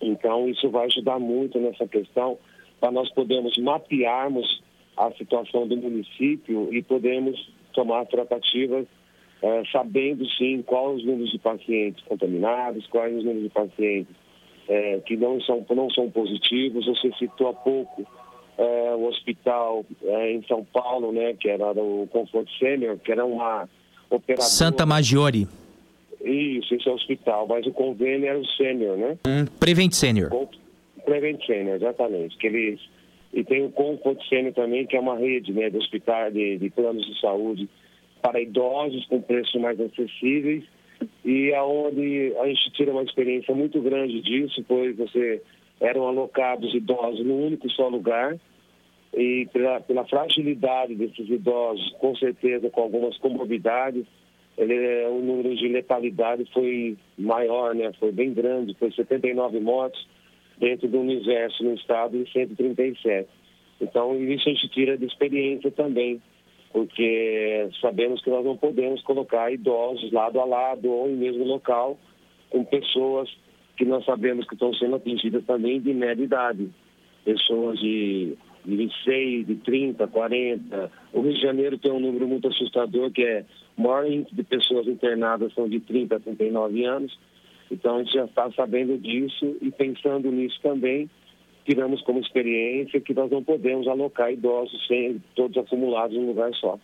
Então, 0.02 0.50
isso 0.50 0.70
vai 0.70 0.86
ajudar 0.88 1.20
muito 1.20 1.58
nessa 1.60 1.88
questão 1.88 2.38
para 2.80 2.92
nós 2.92 3.10
podermos 3.14 3.58
mapearmos 3.58 4.62
a 4.98 5.12
situação 5.12 5.68
do 5.68 5.78
município 5.78 6.74
e 6.74 6.82
podermos 6.84 7.52
tomar 7.74 8.06
tratativas 8.06 8.86
eh, 9.42 9.64
sabendo 9.72 10.26
sim 10.38 10.62
quais 10.62 11.00
os 11.00 11.06
números 11.06 11.32
de 11.32 11.40
pacientes 11.40 12.04
contaminados, 12.06 12.88
quais 12.88 13.16
os 13.16 13.24
números 13.24 13.44
de 13.44 13.50
pacientes 13.50 14.16
eh, 14.68 15.02
que 15.06 15.18
não 15.18 15.42
são, 15.42 15.66
não 15.76 15.90
são 15.90 16.10
positivos. 16.10 16.86
Você 16.86 17.12
citou 17.18 17.50
há 17.50 17.54
pouco 17.54 18.06
eh, 18.58 18.94
o 18.96 19.06
hospital 19.08 19.86
em 20.02 20.42
São 20.48 20.64
Paulo, 20.64 21.12
né, 21.12 21.34
que 21.34 21.50
era 21.50 21.72
o 21.72 22.08
Comfort 22.12 22.48
Senior, 22.58 22.98
que 23.00 23.12
era 23.12 23.26
uma 23.26 23.68
operadora. 24.10 24.48
Santa 24.48 24.86
Maggiore. 24.86 25.48
Isso, 26.24 26.74
esse 26.74 26.88
é 26.88 26.92
o 26.92 26.96
hospital, 26.96 27.46
mas 27.48 27.66
o 27.68 27.72
convênio 27.72 28.28
era 28.28 28.40
o 28.40 28.46
Sênior, 28.46 28.98
né? 28.98 29.18
Um 29.28 29.46
Prevent 29.60 29.92
Senior. 29.92 30.30
Prevent 31.04 31.46
Senior, 31.46 31.76
exatamente. 31.76 32.38
Que 32.38 32.48
eles, 32.48 32.80
e 33.34 33.43
tem 33.43 33.63
o 33.65 33.74
Senior 34.30 34.54
também, 34.54 34.86
que 34.86 34.96
é 34.96 35.00
uma 35.00 35.17
rede 35.17 35.52
né, 35.52 35.69
de 35.69 35.78
hospitais, 35.78 36.32
de, 36.34 36.58
de 36.58 36.69
planos 36.69 37.06
de 37.06 37.19
saúde 37.19 37.67
para 38.22 38.39
idosos 38.39 39.06
com 39.08 39.19
preços 39.22 39.60
mais 39.60 39.80
acessíveis 39.82 40.63
e 41.26 41.54
aonde 41.54 42.34
a 42.39 42.48
gente 42.48 42.72
tira 42.72 42.91
uma 42.91 43.04
experiência 43.04 43.54
muito 43.54 43.82
grande 43.82 44.22
disso, 44.22 44.63
pois 44.67 44.96
você 44.96 45.41
eram 45.82 46.08
alocados 46.08 46.74
idosos 46.74 47.26
num 47.26 47.48
único 47.48 47.69
só 47.72 47.88
lugar 47.88 48.38
e 49.15 49.48
pela, 49.52 49.82
pela 49.82 50.06
fragilidade 50.06 50.96
desses 50.96 51.28
idosos, 51.28 51.91
com 52.00 52.15
certeza 52.15 52.69
com 52.69 52.82
algumas 52.82 53.17
comorbidades, 53.17 54.06
ele, 54.58 55.06
o 55.08 55.19
número 55.19 55.56
de 55.56 55.67
letalidade 55.67 56.46
foi 56.54 56.96
maior, 57.17 57.74
né? 57.74 57.91
Foi 58.00 58.12
bem 58.12 58.32
grande, 58.34 58.76
foi 58.76 58.91
79 58.91 59.60
mortes 59.60 60.00
dentro 60.58 60.88
do 60.88 61.00
universo 61.00 61.63
no 61.63 61.74
estado 61.74 62.18
de 62.24 62.32
137. 62.32 63.28
Então, 63.82 64.16
isso 64.18 64.50
a 64.50 64.54
gente 64.54 64.70
tira 64.70 64.98
de 64.98 65.06
experiência 65.06 65.72
também, 65.72 66.22
porque 66.72 67.70
sabemos 67.82 68.22
que 68.22 68.30
nós 68.30 68.46
não 68.46 68.58
podemos 68.58 69.02
colocar 69.02 69.52
idosos 69.52 70.12
lado 70.12 70.39
a 70.39 70.46
lado 70.46 70.89
ou 70.89 71.10
em 71.10 71.16
mesmo 71.16 71.44
local 71.44 71.98
com 72.50 72.63
pessoas 72.63 73.30
que 73.76 73.86
nós 73.86 74.06
sabemos 74.06 74.48
que 74.48 74.54
estão 74.54 74.74
sendo 74.76 74.96
atingidas 74.96 75.44
também 75.46 75.82
de 75.82 75.94
média 75.94 76.24
idade. 76.24 76.70
Pessoas 77.26 77.80
de, 77.80 78.36
de 78.63 78.76
26, 78.76 79.48
de 79.48 79.56
30, 79.56 80.08
40. 80.08 80.92
O 81.13 81.22
Rio 81.22 81.34
de 81.34 81.42
Janeiro 81.42 81.78
tem 81.78 81.92
um 81.92 82.00
número 82.00 82.28
muito 82.28 82.48
assustador, 82.48 83.12
que 83.12 83.24
é 83.24 83.46
o 83.78 83.82
maior 83.82 84.06
índice 84.06 84.36
de 84.36 84.44
pessoas 84.44 84.88
internadas 84.88 85.54
são 85.54 85.68
de 85.68 85.80
30 85.80 86.16
a 86.16 86.20
39 86.20 86.86
anos. 86.86 87.18
Então, 87.74 87.98
a 87.98 88.04
gente 88.04 88.14
já 88.14 88.26
está 88.26 88.52
sabendo 88.52 88.98
disso 88.98 89.58
e 89.62 89.72
pensando 89.72 90.32
nisso 90.32 90.60
também, 90.62 91.10
tiramos 91.66 92.02
como 92.04 92.20
experiência 92.20 93.02
que 93.02 93.14
nós 93.14 93.32
não 93.32 93.44
podemos 93.44 93.88
alocar 93.88 94.32
idosos 94.32 94.86
sem 94.88 95.22
todos 95.36 95.58
acumulados 95.58 96.16
em 96.16 96.20
um 96.20 96.28
lugar 96.28 96.54
só. 96.54 96.78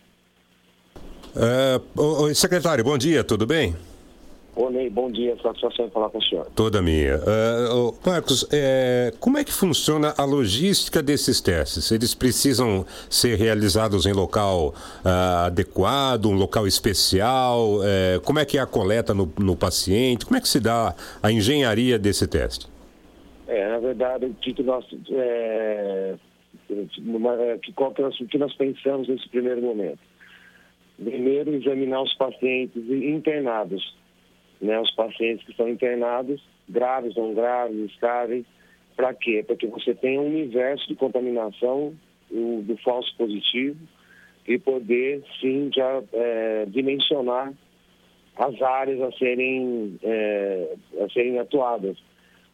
Ô, 1.96 2.34
secretário, 2.34 2.82
bom 2.82 2.98
dia, 2.98 3.22
tudo 3.22 3.46
bem? 3.46 3.74
Ô, 4.56 4.68
Ney, 4.68 4.90
bom 4.90 5.10
dia, 5.10 5.36
satisfação 5.42 5.86
em 5.86 5.90
falar 5.90 6.10
com 6.10 6.18
o 6.18 6.22
senhor. 6.22 6.46
Toda 6.54 6.82
minha. 6.82 7.12
É, 7.14 7.72
ô, 7.72 7.94
Marcos, 8.04 8.46
é, 8.52 9.12
como 9.20 9.38
é 9.38 9.44
que 9.44 9.52
funciona 9.52 10.12
a 10.18 10.24
logística 10.24 11.02
desses 11.02 11.40
testes? 11.40 11.90
Eles 11.92 12.14
precisam 12.14 12.84
ser 13.08 13.36
realizados 13.38 14.06
em 14.06 14.12
local 14.12 14.74
ah, 15.04 15.46
adequado, 15.46 16.26
um 16.26 16.34
local 16.34 16.66
especial? 16.66 17.78
É, 17.84 18.18
como 18.24 18.38
é 18.40 18.44
que 18.44 18.58
é 18.58 18.60
a 18.60 18.66
coleta 18.66 19.14
no, 19.14 19.32
no 19.38 19.56
paciente? 19.56 20.26
Como 20.26 20.36
é 20.36 20.40
que 20.40 20.48
se 20.48 20.60
dá 20.60 20.94
a 21.22 21.30
engenharia 21.30 21.98
desse 21.98 22.26
teste? 22.26 22.66
É, 23.46 23.68
na 23.68 23.78
verdade, 23.78 24.26
o 24.26 24.34
que, 24.34 24.52
que 24.52 24.62
nós. 24.62 24.84
É, 25.10 26.14
uma- 26.98 27.36
que, 27.62 27.72
qual 27.72 27.92
que 27.92 28.02
nós, 28.02 28.18
o 28.20 28.26
que 28.26 28.36
nós 28.38 28.52
pensamos 28.54 29.08
nesse 29.08 29.28
primeiro 29.28 29.62
momento? 29.62 29.98
Primeiro, 31.02 31.54
examinar 31.54 32.02
os 32.02 32.12
pacientes 32.14 32.76
internados, 32.90 33.96
né? 34.60 34.78
Os 34.80 34.90
pacientes 34.94 35.44
que 35.44 35.50
estão 35.52 35.68
internados, 35.68 36.40
graves, 36.68 37.14
não 37.16 37.34
graves, 37.34 37.90
estáveis. 37.90 38.44
Para 38.96 39.14
quê? 39.14 39.42
Para 39.46 39.56
que 39.56 39.66
você 39.66 39.94
tenha 39.94 40.20
um 40.20 40.26
universo 40.26 40.86
de 40.88 40.94
contaminação 40.94 41.94
o- 42.30 42.62
do 42.62 42.76
falso 42.78 43.14
positivo 43.16 43.76
e 44.46 44.58
poder, 44.58 45.22
sim, 45.40 45.70
já 45.74 46.02
é, 46.12 46.66
dimensionar 46.68 47.52
as 48.36 48.60
áreas 48.62 49.00
a 49.02 49.12
serem, 49.12 49.98
é, 50.02 50.74
a 51.04 51.08
serem 51.10 51.38
atuadas. 51.38 51.96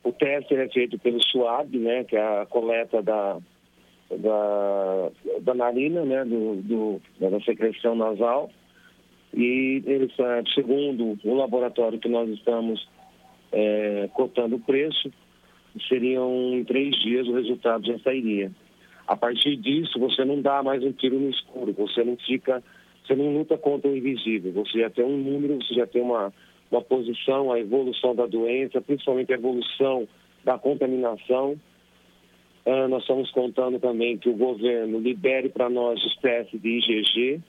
O 0.03 0.13
teste 0.13 0.55
é 0.55 0.69
feito 0.69 0.99
pelo 0.99 1.21
SWAB, 1.23 1.77
né, 1.79 2.05
que 2.05 2.17
é 2.17 2.41
a 2.41 2.47
coleta 2.47 3.03
da, 3.03 3.39
da, 4.11 5.11
da 5.41 5.55
narina, 5.55 6.05
né, 6.05 6.25
do, 6.25 6.57
do- 6.63 7.03
da 7.19 7.41
secreção 7.41 7.95
nasal. 7.95 8.51
E 9.37 9.83
eles, 9.85 10.11
eh, 10.19 10.43
segundo 10.55 11.19
o 11.23 11.35
laboratório 11.35 11.99
que 11.99 12.09
nós 12.09 12.27
estamos 12.31 12.89
eh, 13.53 14.09
cotando 14.15 14.57
o 14.57 14.61
preço, 14.61 15.13
seriam 15.89 16.55
em 16.55 16.65
três 16.65 16.97
dias 17.03 17.29
o 17.29 17.35
resultado 17.35 17.87
já 17.87 17.99
sairia. 17.99 18.51
A 19.07 19.15
partir 19.15 19.57
disso, 19.57 19.99
você 19.99 20.25
não 20.25 20.41
dá 20.41 20.63
mais 20.63 20.83
um 20.83 20.91
tiro 20.91 21.21
no 21.21 21.29
escuro, 21.29 21.73
você 21.75 22.03
não 22.03 22.17
fica, 22.17 22.63
você 23.05 23.15
não 23.15 23.37
luta 23.37 23.59
contra 23.59 23.91
o 23.91 23.97
invisível, 23.97 24.53
você 24.53 24.81
já 24.81 24.91
tem 24.91 25.05
um 25.05 25.19
número, 25.19 25.57
você 25.57 25.75
já 25.75 25.87
tem 25.87 26.01
uma, 26.01 26.33
uma 26.71 26.81
posição, 26.81 27.53
a 27.53 27.61
evolução 27.61 28.15
da 28.15 28.27
doença, 28.27 28.81
principalmente 28.81 29.33
a 29.33 29.37
evolução 29.37 30.09
da 30.45 30.59
contaminação. 30.59 31.61
Ah, 32.65 32.89
nós 32.89 33.03
estamos 33.03 33.31
contando 33.31 33.79
também 33.79 34.17
que 34.19 34.29
o 34.29 34.37
governo 34.37 34.99
libere 34.99 35.51
para 35.51 35.69
nós 35.69 36.03
os 36.05 36.17
de 36.53 36.69
IgG, 36.69 37.41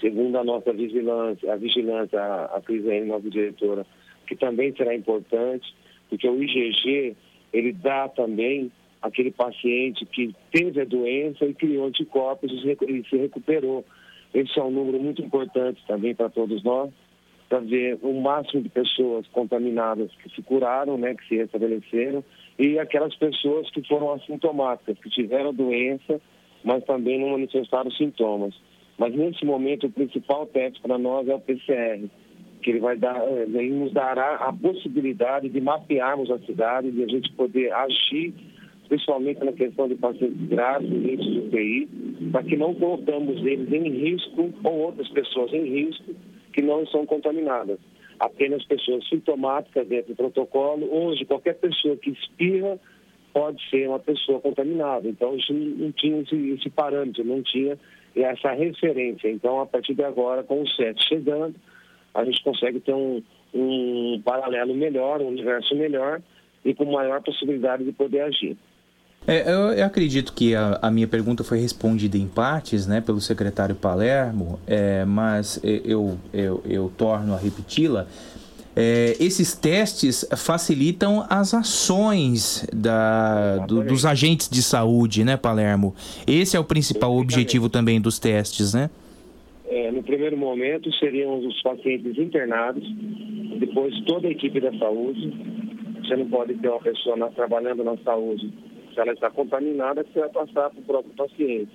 segundo 0.00 0.36
a 0.38 0.44
nossa 0.44 0.72
vigilância, 0.72 1.52
a 1.52 1.56
vigilância, 1.56 2.20
a, 2.20 2.60
Crislene, 2.60 3.06
nossa 3.06 3.28
diretora, 3.28 3.86
que 4.26 4.36
também 4.36 4.74
será 4.74 4.94
importante, 4.94 5.74
porque 6.08 6.28
o 6.28 6.42
IgG, 6.42 7.16
ele 7.52 7.72
dá 7.72 8.08
também 8.08 8.70
aquele 9.02 9.30
paciente 9.30 10.06
que 10.06 10.34
teve 10.50 10.80
a 10.80 10.84
doença 10.84 11.44
e 11.44 11.54
criou 11.54 11.86
anticorpos 11.86 12.50
e 12.50 13.04
se 13.08 13.16
recuperou. 13.16 13.84
Esse 14.32 14.58
é 14.58 14.62
um 14.62 14.70
número 14.70 14.98
muito 14.98 15.22
importante 15.22 15.82
também 15.86 16.14
para 16.14 16.30
todos 16.30 16.62
nós, 16.64 16.90
para 17.48 17.60
ver 17.60 17.98
o 18.02 18.12
máximo 18.20 18.62
de 18.62 18.68
pessoas 18.70 19.26
contaminadas 19.28 20.10
que 20.16 20.34
se 20.34 20.42
curaram, 20.42 20.96
né, 20.96 21.14
que 21.14 21.28
se 21.28 21.36
restabeleceram, 21.36 22.24
e 22.58 22.78
aquelas 22.78 23.14
pessoas 23.14 23.70
que 23.70 23.86
foram 23.86 24.12
assintomáticas, 24.12 24.98
que 24.98 25.10
tiveram 25.10 25.50
a 25.50 25.52
doença, 25.52 26.20
mas 26.64 26.82
também 26.84 27.20
não 27.20 27.30
manifestaram 27.30 27.90
sintomas. 27.90 28.54
Mas 28.98 29.14
nesse 29.14 29.44
momento 29.44 29.86
o 29.86 29.92
principal 29.92 30.46
teste 30.46 30.80
para 30.80 30.98
nós 30.98 31.28
é 31.28 31.34
o 31.34 31.40
PCR, 31.40 32.08
que 32.62 32.70
ele 32.70 32.80
vai 32.80 32.96
dar, 32.96 33.16
eh, 33.16 33.46
ele 33.46 33.70
nos 33.70 33.92
dará 33.92 34.36
a 34.36 34.52
possibilidade 34.52 35.48
de 35.48 35.60
mapearmos 35.60 36.30
a 36.30 36.38
cidade, 36.40 36.90
de 36.90 37.02
a 37.02 37.08
gente 37.08 37.30
poder 37.32 37.72
agir, 37.72 38.32
principalmente 38.88 39.44
na 39.44 39.52
questão 39.52 39.88
de 39.88 39.96
pacientes 39.96 40.48
graves, 40.48 40.88
doentes 40.88 41.26
de 41.26 41.38
UTI, 41.38 41.88
para 42.30 42.42
que 42.44 42.56
não 42.56 42.74
colocamos 42.74 43.44
eles 43.44 43.72
em 43.72 43.88
risco 43.90 44.52
ou 44.62 44.78
outras 44.78 45.08
pessoas 45.08 45.52
em 45.52 45.64
risco 45.64 46.14
que 46.52 46.62
não 46.62 46.82
estão 46.82 47.04
contaminadas. 47.04 47.78
Apenas 48.20 48.64
pessoas 48.64 49.06
sintomáticas 49.08 49.88
dentro 49.88 50.14
do 50.14 50.16
protocolo. 50.16 50.88
Hoje, 50.90 51.24
qualquer 51.24 51.54
pessoa 51.54 51.96
que 51.96 52.10
espirra 52.10 52.78
pode 53.32 53.60
ser 53.68 53.88
uma 53.88 53.98
pessoa 53.98 54.40
contaminada. 54.40 55.08
Então, 55.08 55.36
isso 55.36 55.52
não 55.52 55.90
tinha 55.90 56.20
esse, 56.20 56.36
esse 56.50 56.70
parâmetro, 56.70 57.24
não 57.24 57.42
tinha 57.42 57.76
essa 58.16 58.52
referência. 58.52 59.30
Então, 59.30 59.60
a 59.60 59.66
partir 59.66 59.94
de 59.94 60.04
agora, 60.04 60.42
com 60.42 60.62
o 60.62 60.68
SET 60.68 61.02
chegando, 61.02 61.54
a 62.14 62.24
gente 62.24 62.42
consegue 62.44 62.80
ter 62.80 62.94
um, 62.94 63.22
um 63.52 64.20
paralelo 64.24 64.74
melhor, 64.74 65.20
um 65.20 65.28
universo 65.28 65.74
melhor 65.74 66.20
e 66.64 66.74
com 66.74 66.84
maior 66.84 67.20
possibilidade 67.22 67.84
de 67.84 67.92
poder 67.92 68.20
agir. 68.20 68.56
É, 69.26 69.50
eu, 69.50 69.72
eu 69.72 69.86
acredito 69.86 70.34
que 70.34 70.54
a, 70.54 70.78
a 70.82 70.90
minha 70.90 71.08
pergunta 71.08 71.42
foi 71.42 71.58
respondida 71.58 72.16
em 72.18 72.28
partes, 72.28 72.86
né, 72.86 73.00
pelo 73.00 73.20
secretário 73.20 73.74
Palermo, 73.74 74.60
é, 74.66 75.04
mas 75.04 75.58
é, 75.64 75.80
eu, 75.84 76.18
eu, 76.32 76.62
eu 76.66 76.92
torno 76.96 77.32
a 77.34 77.38
repeti-la. 77.38 78.06
É, 78.76 79.16
esses 79.20 79.54
testes 79.54 80.26
facilitam 80.36 81.24
as 81.30 81.54
ações 81.54 82.66
da, 82.72 83.58
do- 83.66 83.84
dos 83.84 84.04
agentes 84.04 84.48
de 84.48 84.62
saúde, 84.62 85.22
né, 85.24 85.36
Palermo? 85.36 85.94
Esse 86.26 86.56
é 86.56 86.60
o 86.60 86.64
principal 86.64 87.16
objetivo 87.16 87.68
também 87.68 88.00
dos 88.00 88.18
testes, 88.18 88.74
né? 88.74 88.90
É, 89.68 89.90
no 89.92 90.02
primeiro 90.02 90.36
momento 90.36 90.92
seriam 90.94 91.38
os 91.38 91.62
pacientes 91.62 92.18
internados, 92.18 92.82
depois 93.58 93.94
toda 94.06 94.26
a 94.28 94.30
equipe 94.30 94.60
da 94.60 94.76
saúde. 94.78 95.32
Você 96.02 96.16
não 96.16 96.26
pode 96.28 96.54
ter 96.54 96.68
uma 96.68 96.80
pessoa 96.80 97.16
na- 97.16 97.28
trabalhando 97.28 97.82
na 97.84 97.96
saúde, 97.98 98.52
se 98.92 99.00
ela 99.00 99.12
está 99.12 99.30
contaminada, 99.30 100.04
você 100.12 100.20
vai 100.20 100.28
passar 100.30 100.70
para 100.70 100.78
o 100.80 100.82
próprio 100.82 101.12
paciente. 101.16 101.70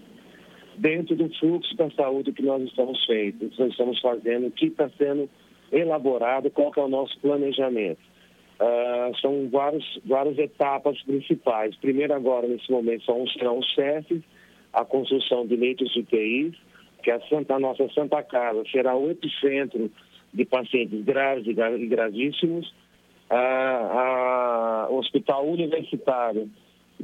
Dentro 0.78 1.16
do 1.16 1.30
fluxo 1.39 1.76
da 1.76 1.89
saúde 1.91 2.32
que 2.32 2.43
nós 2.43 2.62
estamos 2.64 3.04
feito, 3.06 3.50
nós 3.58 3.72
estamos 3.72 4.00
fazendo, 4.00 4.52
que 4.52 4.68
está 4.68 4.89
sendo 4.97 5.30
elaborado, 5.72 6.51
é 6.78 6.80
o 6.84 6.88
nosso 6.88 7.20
planejamento. 7.20 7.99
Ah, 8.59 9.11
são 9.22 9.47
vários, 9.49 9.99
várias 10.05 10.38
etapas 10.38 11.01
principais. 11.03 11.76
Primeiro 11.78 12.13
agora, 12.13 12.47
nesse 12.47 12.70
momento, 12.72 13.05
são, 13.05 13.26
serão 13.28 13.59
os 13.59 13.74
CEFs, 13.74 14.22
a 14.74 14.84
construção 14.84 15.47
de 15.47 15.55
leitos 15.55 15.91
de 15.93 16.01
UTIs, 16.01 16.55
que 17.01 17.09
a, 17.09 17.20
Santa, 17.28 17.55
a 17.55 17.59
nossa 17.59 17.88
Santa 17.89 18.22
Casa 18.22 18.61
será 18.72 18.95
o 18.95 19.09
epicentro 19.09 19.89
de 20.34 20.45
pacientes 20.45 21.03
graves 21.05 21.47
e 21.47 21.53
gra- 21.53 21.78
gravíssimos. 21.78 22.74
A- 23.30 24.86
a- 24.88 24.88
o 24.91 24.97
Hospital 24.97 25.47
Universitário 25.47 26.49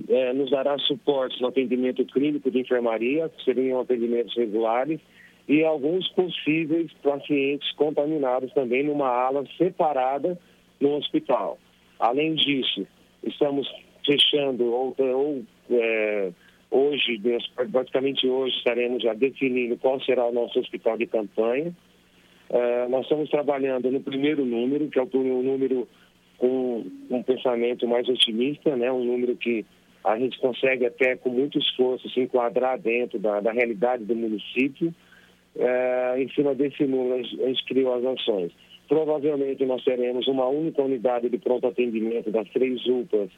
eh, 0.09 0.33
nos 0.33 0.51
dará 0.51 0.77
suporte 0.79 1.41
no 1.41 1.47
atendimento 1.47 2.03
clínico 2.05 2.51
de 2.51 2.59
enfermaria, 2.59 3.29
que 3.29 3.43
seriam 3.45 3.79
atendimentos 3.79 4.35
regulares, 4.35 4.99
e 5.47 5.63
alguns 5.63 6.07
possíveis 6.09 6.91
pacientes 7.03 7.71
contaminados 7.73 8.51
também 8.53 8.83
numa 8.83 9.07
ala 9.07 9.45
separada 9.57 10.37
no 10.79 10.95
hospital. 10.95 11.57
Além 11.99 12.35
disso, 12.35 12.85
estamos 13.23 13.67
fechando, 14.05 14.65
ou, 14.65 14.95
ou 14.97 15.43
eh, 15.69 16.31
hoje, 16.69 17.21
praticamente 17.71 18.27
hoje, 18.27 18.57
estaremos 18.57 19.03
já 19.03 19.13
definindo 19.13 19.77
qual 19.77 20.01
será 20.01 20.25
o 20.25 20.33
nosso 20.33 20.59
hospital 20.59 20.97
de 20.97 21.05
campanha. 21.05 21.75
Eh, 22.49 22.87
nós 22.89 23.03
estamos 23.03 23.29
trabalhando 23.29 23.91
no 23.91 24.01
primeiro 24.01 24.45
número, 24.45 24.89
que 24.89 24.99
é 24.99 25.03
o 25.03 25.43
número 25.43 25.87
com 26.37 26.85
um 27.09 27.23
pensamento 27.23 27.87
mais 27.87 28.07
otimista, 28.09 28.75
né? 28.75 28.91
um 28.91 29.03
número 29.03 29.35
que 29.35 29.65
a 30.03 30.19
gente 30.19 30.37
consegue 30.39 30.85
até 30.85 31.15
com 31.15 31.29
muito 31.29 31.57
esforço 31.57 32.07
se 32.09 32.19
enquadrar 32.19 32.77
dentro 32.79 33.17
da, 33.17 33.39
da 33.39 33.51
realidade 33.51 34.03
do 34.03 34.15
município. 34.15 34.93
Eh, 35.57 36.15
em 36.21 36.29
cima 36.29 36.53
desse 36.53 36.83
número, 36.85 37.15
a 37.15 37.47
gente 37.47 37.65
criou 37.65 37.93
as 37.93 38.05
ações. 38.05 38.51
Provavelmente 38.87 39.65
nós 39.65 39.83
teremos 39.83 40.27
uma 40.27 40.47
única 40.47 40.81
unidade 40.81 41.29
de 41.29 41.37
pronto 41.37 41.67
atendimento 41.67 42.29
das 42.29 42.47
três 42.49 42.85
UPAs 42.85 43.29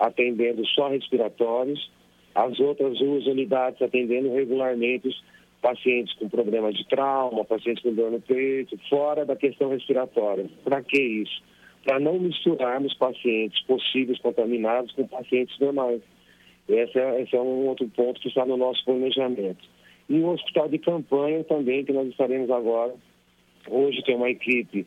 atendendo 0.00 0.66
só 0.68 0.88
respiratórios, 0.88 1.90
as 2.34 2.58
outras 2.58 2.98
duas 2.98 3.26
unidades 3.26 3.80
atendendo 3.82 4.32
regularmente 4.32 5.08
os 5.08 5.22
pacientes 5.60 6.14
com 6.14 6.28
problemas 6.28 6.74
de 6.74 6.86
trauma, 6.88 7.44
pacientes 7.44 7.82
com 7.82 7.92
dor 7.92 8.10
no 8.10 8.20
peito, 8.20 8.78
fora 8.88 9.26
da 9.26 9.36
questão 9.36 9.68
respiratória. 9.68 10.46
Para 10.64 10.82
que 10.82 10.98
isso? 10.98 11.42
Para 11.84 12.00
não 12.00 12.18
misturarmos 12.18 12.94
pacientes 12.94 13.60
possíveis 13.64 14.18
contaminados 14.20 14.92
com 14.92 15.06
pacientes 15.06 15.58
normais. 15.58 16.00
Esse 16.66 16.98
é, 16.98 17.22
esse 17.22 17.36
é 17.36 17.40
um 17.40 17.66
outro 17.66 17.86
ponto 17.88 18.20
que 18.20 18.28
está 18.28 18.46
no 18.46 18.56
nosso 18.56 18.82
planejamento. 18.84 19.68
E 20.10 20.18
o 20.18 20.30
hospital 20.30 20.68
de 20.68 20.78
campanha 20.78 21.44
também, 21.44 21.84
que 21.84 21.92
nós 21.92 22.08
estaremos 22.08 22.50
agora. 22.50 22.92
Hoje 23.68 24.02
tem 24.02 24.16
uma 24.16 24.28
equipe 24.28 24.84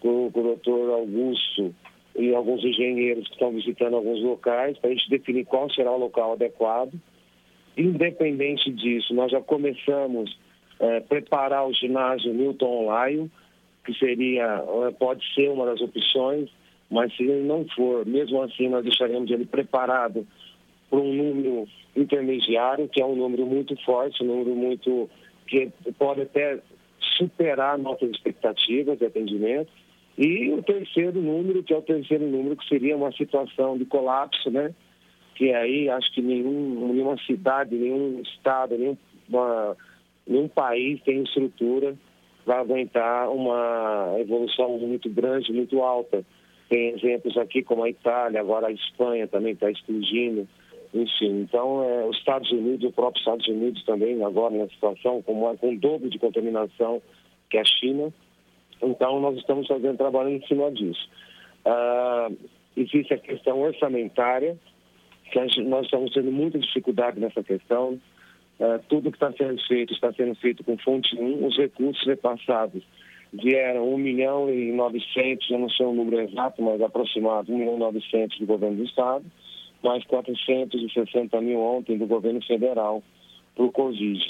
com, 0.00 0.30
com 0.30 0.40
o 0.40 0.42
doutor 0.42 0.90
Augusto 0.90 1.74
e 2.14 2.34
alguns 2.34 2.62
engenheiros 2.62 3.26
que 3.26 3.32
estão 3.32 3.52
visitando 3.52 3.96
alguns 3.96 4.22
locais 4.22 4.76
para 4.76 4.90
a 4.90 4.92
gente 4.92 5.08
definir 5.08 5.46
qual 5.46 5.70
será 5.70 5.90
o 5.90 5.98
local 5.98 6.34
adequado. 6.34 6.92
Independente 7.74 8.70
disso, 8.70 9.14
nós 9.14 9.32
já 9.32 9.40
começamos 9.40 10.38
a 10.78 11.00
preparar 11.00 11.66
o 11.66 11.72
ginásio 11.72 12.34
Newton 12.34 12.82
Lyon, 12.82 13.28
que 13.82 13.94
seria, 13.94 14.62
eh, 14.62 14.90
pode 14.98 15.24
ser 15.34 15.48
uma 15.48 15.64
das 15.64 15.80
opções, 15.80 16.50
mas 16.90 17.16
se 17.16 17.22
ele 17.22 17.46
não 17.46 17.64
for, 17.74 18.04
mesmo 18.04 18.42
assim 18.42 18.68
nós 18.68 18.84
deixaremos 18.84 19.30
ele 19.30 19.46
preparado 19.46 20.26
para 20.90 20.98
um 20.98 21.14
número 21.14 21.66
intermediário, 21.96 22.88
que 22.88 23.00
é 23.00 23.06
um 23.06 23.16
número 23.16 23.46
muito 23.46 23.76
forte, 23.84 24.22
um 24.22 24.26
número 24.26 24.54
muito 24.54 25.08
que 25.46 25.70
pode 25.98 26.22
até 26.22 26.60
superar 27.16 27.76
nossas 27.78 28.10
expectativas 28.10 28.98
de 28.98 29.06
atendimento. 29.06 29.70
E 30.16 30.50
o 30.50 30.62
terceiro 30.62 31.20
número, 31.20 31.62
que 31.62 31.72
é 31.72 31.76
o 31.76 31.82
terceiro 31.82 32.26
número, 32.26 32.56
que 32.56 32.68
seria 32.68 32.96
uma 32.96 33.12
situação 33.12 33.76
de 33.76 33.84
colapso, 33.84 34.50
né? 34.50 34.74
Que 35.34 35.52
aí 35.52 35.88
acho 35.88 36.12
que 36.12 36.20
nenhum, 36.20 36.92
nenhuma 36.92 37.16
cidade, 37.26 37.74
nenhum 37.74 38.20
estado, 38.20 38.76
nenhum, 38.76 38.96
uma- 39.28 39.76
nenhum 40.26 40.48
país 40.48 41.00
tem 41.02 41.22
estrutura 41.22 41.96
para 42.44 42.60
aguentar 42.60 43.30
uma 43.30 44.16
evolução 44.18 44.78
muito 44.78 45.08
grande, 45.08 45.52
muito 45.52 45.82
alta. 45.82 46.24
Tem 46.68 46.90
exemplos 46.90 47.36
aqui 47.36 47.62
como 47.62 47.82
a 47.82 47.90
Itália, 47.90 48.40
agora 48.40 48.68
a 48.68 48.72
Espanha 48.72 49.26
também 49.26 49.54
está 49.54 49.70
explodindo. 49.70 50.46
Enfim, 50.92 51.42
então 51.42 51.84
é, 51.84 52.04
os 52.04 52.16
Estados 52.16 52.50
Unidos, 52.50 52.88
o 52.88 52.92
próprio 52.92 53.20
Estados 53.20 53.46
Unidos 53.46 53.84
também 53.84 54.22
agora 54.24 54.56
na 54.56 54.68
situação 54.68 55.22
com, 55.22 55.56
com 55.56 55.72
o 55.72 55.78
dobro 55.78 56.10
de 56.10 56.18
contaminação 56.18 57.00
que 57.48 57.58
a 57.58 57.64
China. 57.64 58.12
Então 58.82 59.20
nós 59.20 59.36
estamos 59.38 59.66
fazendo 59.68 59.96
trabalho 59.96 60.30
em 60.30 60.44
cima 60.46 60.70
disso. 60.72 61.08
Ah, 61.64 62.28
existe 62.76 63.14
a 63.14 63.18
questão 63.18 63.60
orçamentária, 63.60 64.56
que 65.30 65.62
nós 65.62 65.84
estamos 65.84 66.12
tendo 66.12 66.32
muita 66.32 66.58
dificuldade 66.58 67.20
nessa 67.20 67.42
questão. 67.42 68.00
Ah, 68.58 68.80
tudo 68.88 69.10
que 69.12 69.16
está 69.16 69.32
sendo 69.32 69.60
feito 69.68 69.92
está 69.92 70.12
sendo 70.12 70.34
feito 70.36 70.64
com 70.64 70.76
fonte 70.78 71.14
1. 71.16 71.46
Os 71.46 71.56
recursos 71.56 72.04
repassados 72.04 72.82
vieram 73.32 73.94
1 73.94 73.98
milhão 73.98 74.50
e 74.50 74.72
900, 74.72 75.50
eu 75.50 75.58
não 75.58 75.70
sei 75.70 75.86
o 75.86 75.92
número 75.92 76.20
exato, 76.20 76.60
mas 76.60 76.80
aproximado, 76.80 77.52
1 77.52 77.56
milhão 77.58 77.76
e 77.76 77.78
900 77.78 78.38
do 78.38 78.46
governo 78.46 78.76
do 78.78 78.84
Estado, 78.84 79.24
mais 79.82 80.04
460 80.04 81.40
mil 81.40 81.60
ontem 81.60 81.98
do 81.98 82.06
governo 82.06 82.42
federal 82.44 83.02
para 83.54 83.64
o 83.64 83.72
Covid. 83.72 84.20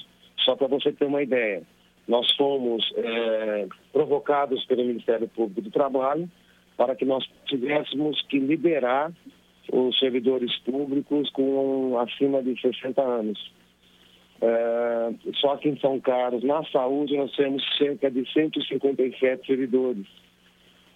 Só 0.45 0.57
para 0.57 0.69
você 0.69 0.93
ter 0.93 1.07
uma 1.07 1.23
ideia, 1.23 1.63
nós 2.09 2.31
fomos 2.37 2.91
eh, 2.97 3.67
provocados 3.93 4.65
pelo 4.65 4.85
Ministério 4.85 5.29
Público 5.29 5.63
do 5.63 5.71
Trabalho 5.71 6.29
para 6.77 6.97
que 6.97 7.05
nós 7.05 7.25
tivéssemos 7.47 8.23
que 8.23 8.39
liberar 8.39 9.13
os 9.73 9.99
servidores 9.99 10.57
públicos 10.61 11.29
com 11.31 11.99
acima 11.99 12.43
de 12.43 12.59
60 12.61 13.03
anos. 13.03 13.53
É, 14.41 15.13
só 15.35 15.57
que 15.59 15.69
em 15.69 15.79
São 15.79 16.01
Carlos, 16.01 16.43
na 16.43 16.65
saúde, 16.65 17.17
nós 17.17 17.31
temos 17.37 17.63
cerca 17.77 18.11
de 18.11 18.25
157 18.33 19.47
servidores. 19.47 20.07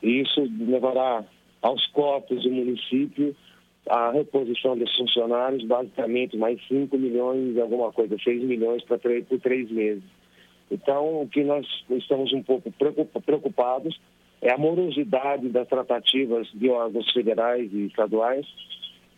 E 0.02 0.22
isso 0.22 0.40
levará 0.58 1.22
aos 1.60 1.86
cofres 1.88 2.42
do 2.42 2.50
município 2.50 3.36
a 3.88 4.10
reposição 4.10 4.76
desses 4.76 4.96
funcionários, 4.96 5.64
basicamente 5.64 6.36
mais 6.36 6.58
5 6.66 6.96
milhões, 6.96 7.58
alguma 7.58 7.92
coisa, 7.92 8.16
6 8.18 8.42
milhões 8.42 8.82
para 8.84 8.98
três, 8.98 9.26
por 9.26 9.38
três 9.40 9.70
meses. 9.70 10.02
Então, 10.70 11.22
o 11.22 11.28
que 11.28 11.44
nós 11.44 11.66
estamos 11.90 12.32
um 12.32 12.42
pouco 12.42 12.72
preocupa- 12.72 13.20
preocupados 13.20 13.98
é 14.40 14.50
a 14.50 14.58
morosidade 14.58 15.48
das 15.48 15.68
tratativas 15.68 16.48
de 16.54 16.68
órgãos 16.68 17.10
federais 17.12 17.70
e 17.72 17.86
estaduais 17.86 18.46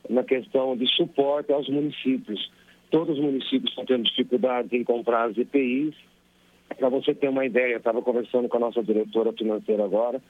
na 0.08 0.22
questão 0.22 0.76
de 0.76 0.86
suporte 0.94 1.52
aos 1.52 1.68
municípios. 1.68 2.50
Todos 2.90 3.16
os 3.18 3.24
municípios 3.24 3.70
estão 3.70 3.84
tendo 3.84 4.04
dificuldade 4.04 4.76
em 4.76 4.84
comprar 4.84 5.28
as 5.30 5.38
EPIs. 5.38 5.94
Para 6.78 6.88
você 6.88 7.14
ter 7.14 7.28
uma 7.28 7.44
ideia, 7.44 7.72
eu 7.72 7.78
estava 7.78 8.02
conversando 8.02 8.48
com 8.48 8.56
a 8.56 8.60
nossa 8.60 8.82
diretora 8.82 9.32
financeira 9.32 9.84
agora. 9.84 10.20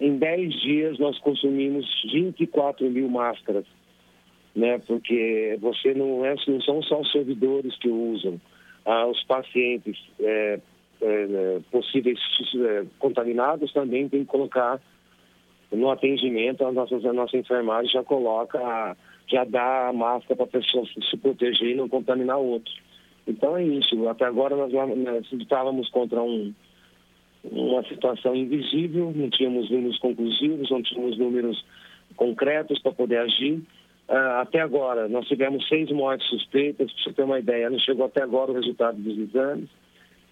Em 0.00 0.16
10 0.16 0.60
dias 0.60 0.98
nós 0.98 1.18
consumimos 1.18 1.86
24 2.12 2.88
mil 2.90 3.08
máscaras, 3.08 3.64
né? 4.54 4.78
Porque 4.86 5.58
você 5.60 5.92
não 5.94 6.24
é, 6.24 6.34
não 6.46 6.60
são 6.60 6.82
só 6.82 7.00
os 7.00 7.10
servidores 7.10 7.76
que 7.78 7.88
usam, 7.88 8.40
ah, 8.84 9.06
os 9.06 9.22
pacientes 9.24 9.98
é, 10.20 10.60
é, 11.02 11.60
possíveis 11.70 12.18
é, 12.56 12.84
contaminados 12.98 13.72
também 13.72 14.08
tem 14.08 14.20
que 14.20 14.30
colocar 14.30 14.80
no 15.70 15.90
atendimento, 15.90 16.64
a 16.64 16.72
nossa, 16.72 16.96
a 16.96 17.12
nossa 17.12 17.36
enfermagem 17.36 17.92
já 17.92 18.02
coloca, 18.02 18.96
já 19.26 19.44
dá 19.44 19.88
a 19.88 19.92
máscara 19.92 20.36
para 20.36 20.44
a 20.44 20.60
pessoa 20.60 20.86
se 20.86 21.16
proteger 21.16 21.70
e 21.70 21.74
não 21.74 21.88
contaminar 21.88 22.38
outro. 22.38 22.72
Então 23.26 23.56
é 23.56 23.64
isso. 23.64 24.08
Até 24.08 24.24
agora 24.24 24.56
nós 24.56 24.72
lutávamos 25.30 25.90
contra 25.90 26.22
um, 26.22 26.54
uma 27.50 27.82
situação 27.84 28.34
invisível, 28.34 29.12
não 29.14 29.30
tínhamos 29.30 29.70
números 29.70 29.98
conclusivos, 29.98 30.70
não 30.70 30.82
tínhamos 30.82 31.18
números 31.18 31.64
concretos 32.16 32.78
para 32.80 32.92
poder 32.92 33.18
agir. 33.18 33.62
Ah, 34.08 34.40
até 34.42 34.60
agora, 34.60 35.08
nós 35.08 35.26
tivemos 35.26 35.68
seis 35.68 35.90
mortes 35.90 36.28
suspeitas, 36.28 36.90
para 36.92 37.02
você 37.02 37.12
ter 37.12 37.22
uma 37.22 37.38
ideia, 37.38 37.70
não 37.70 37.78
chegou 37.78 38.06
até 38.06 38.22
agora 38.22 38.50
o 38.50 38.54
resultado 38.54 38.96
dos 38.96 39.18
exames. 39.18 39.68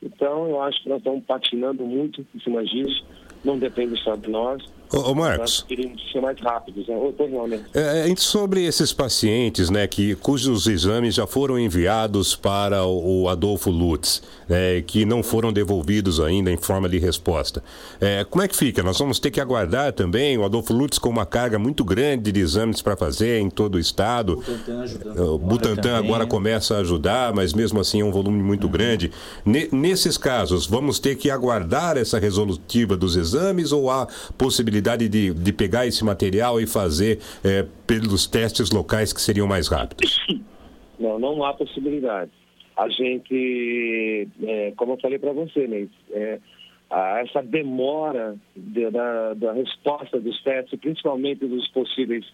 Então, 0.02 0.48
eu 0.48 0.60
acho 0.62 0.82
que 0.82 0.88
nós 0.88 0.98
estamos 0.98 1.24
patinando 1.24 1.84
muito 1.84 2.26
em 2.34 2.40
cima 2.40 2.64
disso, 2.64 3.04
não 3.44 3.58
depende 3.58 3.96
só 4.02 4.16
de 4.16 4.30
nós. 4.30 4.62
Ô, 4.93 5.11
ô, 5.11 5.14
Marcos. 5.14 5.39
Nós 5.39 5.62
queríamos 5.62 6.12
ser 6.12 6.20
mais 6.20 6.39
rápidos. 6.41 6.87
Né? 6.87 6.95
Não, 7.30 7.47
né? 7.47 7.61
É, 7.74 8.11
é, 8.11 8.16
sobre 8.16 8.64
esses 8.64 8.93
pacientes, 8.93 9.68
né, 9.70 9.87
que 9.87 10.14
cujos 10.16 10.66
exames 10.66 11.14
já 11.14 11.26
foram 11.26 11.59
enviados 11.59 12.34
para 12.34 12.84
o, 12.84 13.22
o 13.22 13.28
Adolfo 13.28 13.70
Lutz, 13.70 14.22
né, 14.49 14.80
que 14.82 15.05
não 15.05 15.22
foram 15.22 15.53
devolvidos 15.53 16.20
ainda 16.20 16.51
em 16.51 16.57
forma 16.57 16.89
de 16.89 16.99
resposta. 16.99 17.62
É, 18.01 18.24
como 18.24 18.43
é 18.43 18.49
que 18.49 18.57
fica? 18.57 18.82
Nós 18.82 18.99
vamos 18.99 19.18
ter 19.18 19.30
que 19.30 19.41
aguardar 19.41 19.93
também 19.93 20.39
o 20.39 20.45
Adolfo 20.45 20.72
Lutz 20.72 20.99
com 20.99 21.09
uma 21.09 21.26
carga 21.26 21.59
muito 21.59 21.84
grande 21.84 22.30
de 22.30 22.41
exames 22.41 22.80
para 22.80 22.97
fazer 22.97 23.41
em 23.41 23.51
todo 23.51 23.74
o 23.74 23.78
estado. 23.78 24.43
O 25.16 25.39
Butantan 25.39 25.97
agora 25.97 26.26
começa 26.26 26.76
a 26.76 26.78
ajudar, 26.78 27.34
mas 27.34 27.53
mesmo 27.53 27.80
assim 27.80 28.01
é 28.01 28.05
um 28.05 28.12
volume 28.12 28.43
muito 28.43 28.68
grande. 28.68 29.11
Ne- 29.45 29.68
nesses 29.72 30.16
casos, 30.16 30.66
vamos 30.66 30.99
ter 30.99 31.16
que 31.16 31.30
aguardar 31.30 31.97
essa 31.97 32.18
resolutiva 32.18 32.97
dos 32.97 33.16
exames 33.16 33.72
ou 33.72 33.91
há 33.91 34.07
possibilidade 34.39 34.76
de, 34.95 35.32
de 35.34 35.53
pegar 35.53 35.87
esse 35.87 36.05
material 36.05 36.61
e 36.61 36.66
fazer 36.66 37.18
é, 37.43 37.66
pelos 37.87 38.26
testes 38.28 38.70
locais 38.70 39.12
que 39.12 39.20
seriam 39.20 39.47
mais 39.49 39.66
rápidos? 39.66 40.18
Não, 41.01 41.18
não 41.18 41.43
há 41.45 41.53
possibilidade. 41.55 42.30
a 42.76 42.89
gente, 42.91 44.28
é, 44.45 44.72
como 44.76 44.93
eu 44.93 45.01
falei 45.01 45.18
para 45.18 45.32
você, 45.32 45.66
né, 45.66 45.89
é, 46.12 46.39
essa 47.22 47.43
demora 47.43 48.37
de- 48.55 48.91
da, 48.91 49.34
da 49.34 49.53
resposta 49.55 50.20
dos 50.20 50.41
testes, 50.43 50.78
principalmente 50.78 51.45
dos 51.47 51.66
possíveis, 51.68 52.24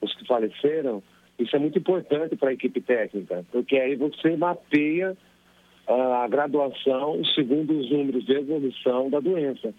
os 0.00 0.12
que 0.16 0.26
faleceram, 0.26 1.02
isso 1.38 1.54
é 1.54 1.58
muito 1.58 1.78
importante 1.78 2.34
para 2.36 2.48
a 2.50 2.52
equipe 2.54 2.80
técnica, 2.80 3.44
porque 3.52 3.76
aí 3.76 3.94
você 3.94 4.36
mapeia 4.36 5.16
ah, 5.86 6.22
a 6.24 6.28
graduação 6.28 7.22
segundo 7.34 7.78
os 7.78 7.90
números 7.90 8.24
de 8.24 8.32
evolução 8.32 9.08
da 9.10 9.20
doença. 9.20 9.74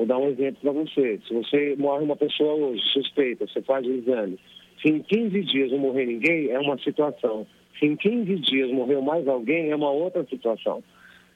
Vou 0.00 0.06
dar 0.06 0.16
um 0.16 0.28
exemplo 0.30 0.56
para 0.62 0.72
você. 0.72 1.20
Se 1.28 1.34
você 1.34 1.76
morre 1.78 2.02
uma 2.04 2.16
pessoa 2.16 2.54
hoje, 2.54 2.80
suspeita, 2.90 3.46
você 3.46 3.60
faz 3.60 3.86
o 3.86 3.90
exame. 3.92 4.38
Se 4.80 4.88
em 4.88 5.00
15 5.00 5.42
dias 5.42 5.70
não 5.70 5.76
morrer 5.78 6.06
ninguém, 6.06 6.48
é 6.48 6.58
uma 6.58 6.78
situação. 6.78 7.46
Se 7.78 7.84
em 7.84 7.96
15 7.96 8.36
dias 8.36 8.70
morreu 8.70 9.02
mais 9.02 9.28
alguém, 9.28 9.70
é 9.70 9.76
uma 9.76 9.90
outra 9.90 10.24
situação. 10.24 10.82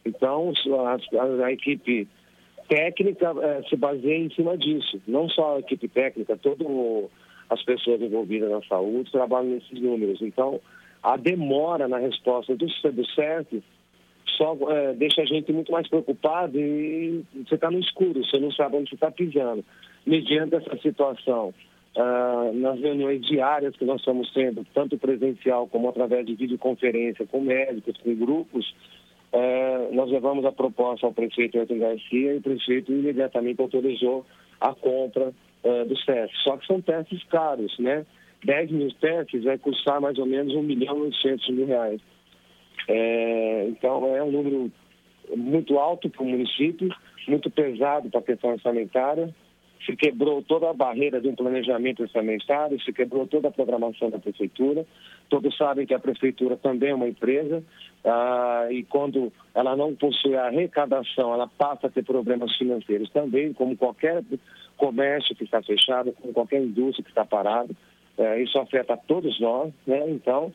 Então, 0.02 0.50
a, 0.80 0.94
a- 0.94 1.44
a 1.44 1.52
equipe 1.52 2.08
técnica 2.66 3.34
eh, 3.42 3.62
se 3.68 3.76
baseia 3.76 4.16
em 4.16 4.30
cima 4.30 4.56
disso. 4.56 4.98
Não 5.06 5.28
só 5.28 5.56
a 5.56 5.60
equipe 5.60 5.86
técnica, 5.86 6.34
todas 6.38 6.66
as 7.50 7.62
pessoas 7.64 8.00
envolvidas 8.00 8.50
na 8.50 8.62
saúde 8.62 9.12
trabalham 9.12 9.50
nesses 9.50 9.78
números. 9.78 10.22
Então, 10.22 10.58
a 11.02 11.18
demora 11.18 11.86
na 11.86 11.98
resposta 11.98 12.56
do, 12.56 12.64
do 12.64 13.06
só 14.36 14.56
eh, 14.70 14.94
deixa 14.94 15.22
a 15.22 15.24
gente 15.24 15.52
muito 15.52 15.72
mais 15.72 15.88
preocupado 15.88 16.58
e 16.58 17.24
você 17.46 17.54
está 17.54 17.70
no 17.70 17.78
escuro, 17.78 18.24
você 18.24 18.38
não 18.38 18.50
sabe 18.52 18.76
onde 18.76 18.94
está 18.94 19.10
pisando. 19.10 19.64
Mediante 20.06 20.54
essa 20.54 20.76
situação, 20.78 21.54
ah, 21.96 22.50
nas 22.52 22.80
reuniões 22.80 23.24
diárias 23.24 23.76
que 23.76 23.84
nós 23.84 24.00
estamos 24.00 24.32
tendo, 24.32 24.66
tanto 24.74 24.98
presencial 24.98 25.68
como 25.68 25.88
através 25.88 26.26
de 26.26 26.34
videoconferência 26.34 27.24
com 27.26 27.40
médicos, 27.40 27.96
com 27.98 28.14
grupos, 28.14 28.74
eh, 29.32 29.88
nós 29.92 30.10
levamos 30.10 30.44
a 30.44 30.52
proposta 30.52 31.06
ao 31.06 31.12
prefeito 31.12 31.58
Ayrton 31.58 31.78
Garcia 31.78 32.34
e 32.34 32.36
o 32.38 32.42
prefeito 32.42 32.92
imediatamente 32.92 33.60
autorizou 33.60 34.26
a 34.60 34.74
compra 34.74 35.32
eh, 35.62 35.84
dos 35.84 36.04
testes. 36.04 36.42
Só 36.42 36.56
que 36.56 36.66
são 36.66 36.80
testes 36.80 37.22
caros, 37.24 37.78
né? 37.78 38.04
10 38.44 38.70
mil 38.72 38.92
testes 39.00 39.42
vai 39.44 39.56
custar 39.58 40.00
mais 40.00 40.18
ou 40.18 40.26
menos 40.26 40.54
1 40.54 40.62
milhão 40.62 40.98
e 40.98 41.02
800 41.02 41.48
mil 41.50 41.66
reais. 41.66 42.00
É, 42.88 43.66
então, 43.68 44.14
é 44.14 44.22
um 44.22 44.30
número 44.30 44.72
muito 45.36 45.78
alto 45.78 46.08
para 46.08 46.22
o 46.22 46.26
município, 46.26 46.88
muito 47.26 47.50
pesado 47.50 48.10
para 48.10 48.20
a 48.20 48.24
questão 48.24 48.50
orçamentária. 48.50 49.34
Se 49.84 49.94
quebrou 49.96 50.42
toda 50.42 50.70
a 50.70 50.72
barreira 50.72 51.20
de 51.20 51.28
um 51.28 51.34
planejamento 51.34 52.02
orçamentário, 52.02 52.80
se 52.82 52.92
quebrou 52.92 53.26
toda 53.26 53.48
a 53.48 53.52
programação 53.52 54.08
da 54.08 54.18
prefeitura. 54.18 54.86
Todos 55.28 55.54
sabem 55.56 55.86
que 55.86 55.92
a 55.92 55.98
prefeitura 55.98 56.56
também 56.56 56.90
é 56.90 56.94
uma 56.94 57.08
empresa 57.08 57.62
ah, 58.04 58.66
e 58.70 58.82
quando 58.84 59.30
ela 59.54 59.76
não 59.76 59.94
possui 59.94 60.36
a 60.36 60.46
arrecadação, 60.46 61.34
ela 61.34 61.46
passa 61.46 61.86
a 61.86 61.90
ter 61.90 62.02
problemas 62.02 62.56
financeiros 62.56 63.10
também, 63.10 63.52
como 63.52 63.76
qualquer 63.76 64.22
comércio 64.76 65.34
que 65.36 65.44
está 65.44 65.62
fechado, 65.62 66.12
como 66.12 66.32
qualquer 66.32 66.62
indústria 66.62 67.04
que 67.04 67.10
está 67.10 67.24
parada. 67.24 67.74
Eh, 68.16 68.42
isso 68.42 68.58
afeta 68.58 68.96
todos 68.96 69.38
nós, 69.40 69.72
né? 69.86 70.08
Então, 70.08 70.52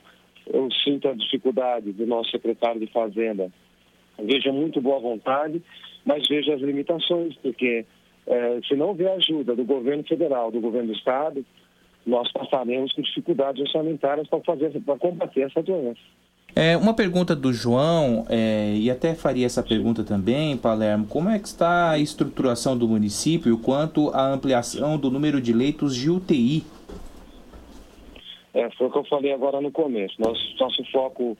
eu 0.51 0.69
sinto 0.83 1.07
a 1.07 1.13
dificuldade 1.13 1.91
do 1.91 2.05
nosso 2.05 2.31
secretário 2.31 2.79
de 2.79 2.87
Fazenda. 2.87 3.51
Vejo 4.17 4.51
muito 4.51 4.81
boa 4.81 4.99
vontade, 4.99 5.61
mas 6.05 6.27
vejo 6.27 6.51
as 6.51 6.61
limitações, 6.61 7.35
porque 7.37 7.85
eh, 8.27 8.59
se 8.67 8.75
não 8.75 8.89
houver 8.89 9.11
ajuda 9.11 9.55
do 9.55 9.63
governo 9.63 10.03
federal, 10.03 10.51
do 10.51 10.59
governo 10.59 10.87
do 10.87 10.97
estado, 10.97 11.45
nós 12.05 12.31
passaremos 12.31 12.91
com 12.93 13.01
dificuldades 13.01 13.61
orçamentárias 13.61 14.27
para 14.27 14.39
fazer, 14.41 14.71
para 14.81 14.97
combater 14.97 15.41
essa 15.41 15.61
doença. 15.61 15.99
É, 16.55 16.75
uma 16.75 16.93
pergunta 16.93 17.35
do 17.35 17.53
João, 17.53 18.25
é, 18.27 18.73
e 18.75 18.89
até 18.89 19.13
faria 19.13 19.45
essa 19.45 19.61
pergunta 19.61 20.03
também, 20.03 20.57
Palermo, 20.57 21.05
como 21.07 21.29
é 21.29 21.37
que 21.37 21.47
está 21.47 21.91
a 21.91 21.99
estruturação 21.99 22.77
do 22.77 22.87
município 22.87 23.57
quanto 23.59 24.09
à 24.09 24.33
ampliação 24.33 24.97
do 24.97 25.11
número 25.11 25.39
de 25.39 25.53
leitos 25.53 25.95
de 25.95 26.09
UTI? 26.09 26.63
É, 28.59 28.69
foi 28.71 28.87
o 28.87 28.91
que 28.91 28.97
eu 28.97 29.05
falei 29.05 29.31
agora 29.31 29.61
no 29.61 29.71
começo. 29.71 30.15
Nosso, 30.19 30.55
nosso 30.59 30.83
foco, 30.91 31.37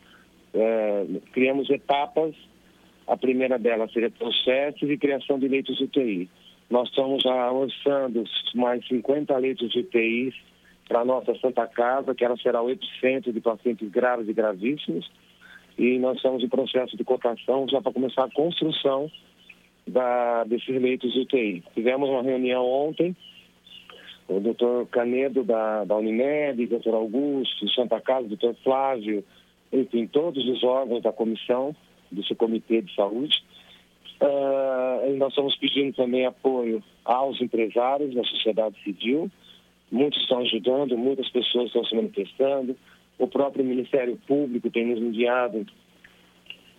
é, 0.53 1.05
criamos 1.33 1.69
etapas. 1.69 2.33
A 3.05 3.17
primeira 3.17 3.59
delas 3.59 3.91
seria 3.91 4.09
processos 4.09 4.89
e 4.89 4.97
criação 4.97 5.37
de 5.37 5.49
leitos 5.49 5.77
de 5.77 5.83
UTI. 5.83 6.29
Nós 6.69 6.87
estamos 6.87 7.21
já 7.21 7.51
orçando 7.51 8.23
mais 8.55 8.87
50 8.87 9.35
leitos 9.37 9.69
de 9.71 9.79
UTI 9.79 10.33
para 10.87 11.01
a 11.01 11.05
nossa 11.05 11.35
Santa 11.39 11.67
Casa, 11.67 12.15
que 12.15 12.23
ela 12.23 12.37
será 12.37 12.61
o 12.61 12.69
epicentro 12.69 13.33
de 13.33 13.41
pacientes 13.41 13.89
graves 13.89 14.29
e 14.29 14.33
gravíssimos. 14.33 15.11
E 15.77 15.99
nós 15.99 16.15
estamos 16.17 16.41
em 16.41 16.47
processo 16.47 16.95
de 16.95 17.03
cotação 17.03 17.67
já 17.67 17.81
para 17.81 17.91
começar 17.91 18.23
a 18.23 18.31
construção 18.31 19.11
da, 19.85 20.45
desses 20.45 20.81
leitos 20.81 21.11
de 21.11 21.19
UTI. 21.21 21.63
Tivemos 21.73 22.09
uma 22.09 22.23
reunião 22.23 22.63
ontem 22.63 23.13
o 24.29 24.39
doutor 24.39 24.85
Canedo 24.87 25.43
da, 25.43 25.83
da 25.83 25.97
Unimed, 25.97 26.67
doutor 26.67 26.93
Augusto, 26.93 27.67
Santa 27.69 27.99
Casa, 27.99 28.27
doutor 28.27 28.55
Flávio, 28.63 29.23
enfim, 29.73 30.05
todos 30.05 30.47
os 30.47 30.63
órgãos 30.63 31.01
da 31.01 31.11
comissão, 31.11 31.75
desse 32.11 32.35
comitê 32.35 32.81
de 32.81 32.93
saúde. 32.93 33.43
Ah, 34.21 35.01
e 35.07 35.13
nós 35.13 35.29
estamos 35.29 35.55
pedindo 35.55 35.95
também 35.95 36.25
apoio 36.27 36.83
aos 37.03 37.41
empresários 37.41 38.13
da 38.13 38.23
sociedade 38.23 38.75
civil. 38.83 39.31
Muitos 39.91 40.21
estão 40.21 40.39
ajudando, 40.39 40.95
muitas 40.95 41.27
pessoas 41.29 41.67
estão 41.67 41.83
se 41.83 41.95
manifestando. 41.95 42.75
O 43.17 43.27
próprio 43.27 43.65
Ministério 43.65 44.15
Público 44.27 44.69
tem 44.69 44.85
nos 44.85 44.99
enviado 44.99 45.65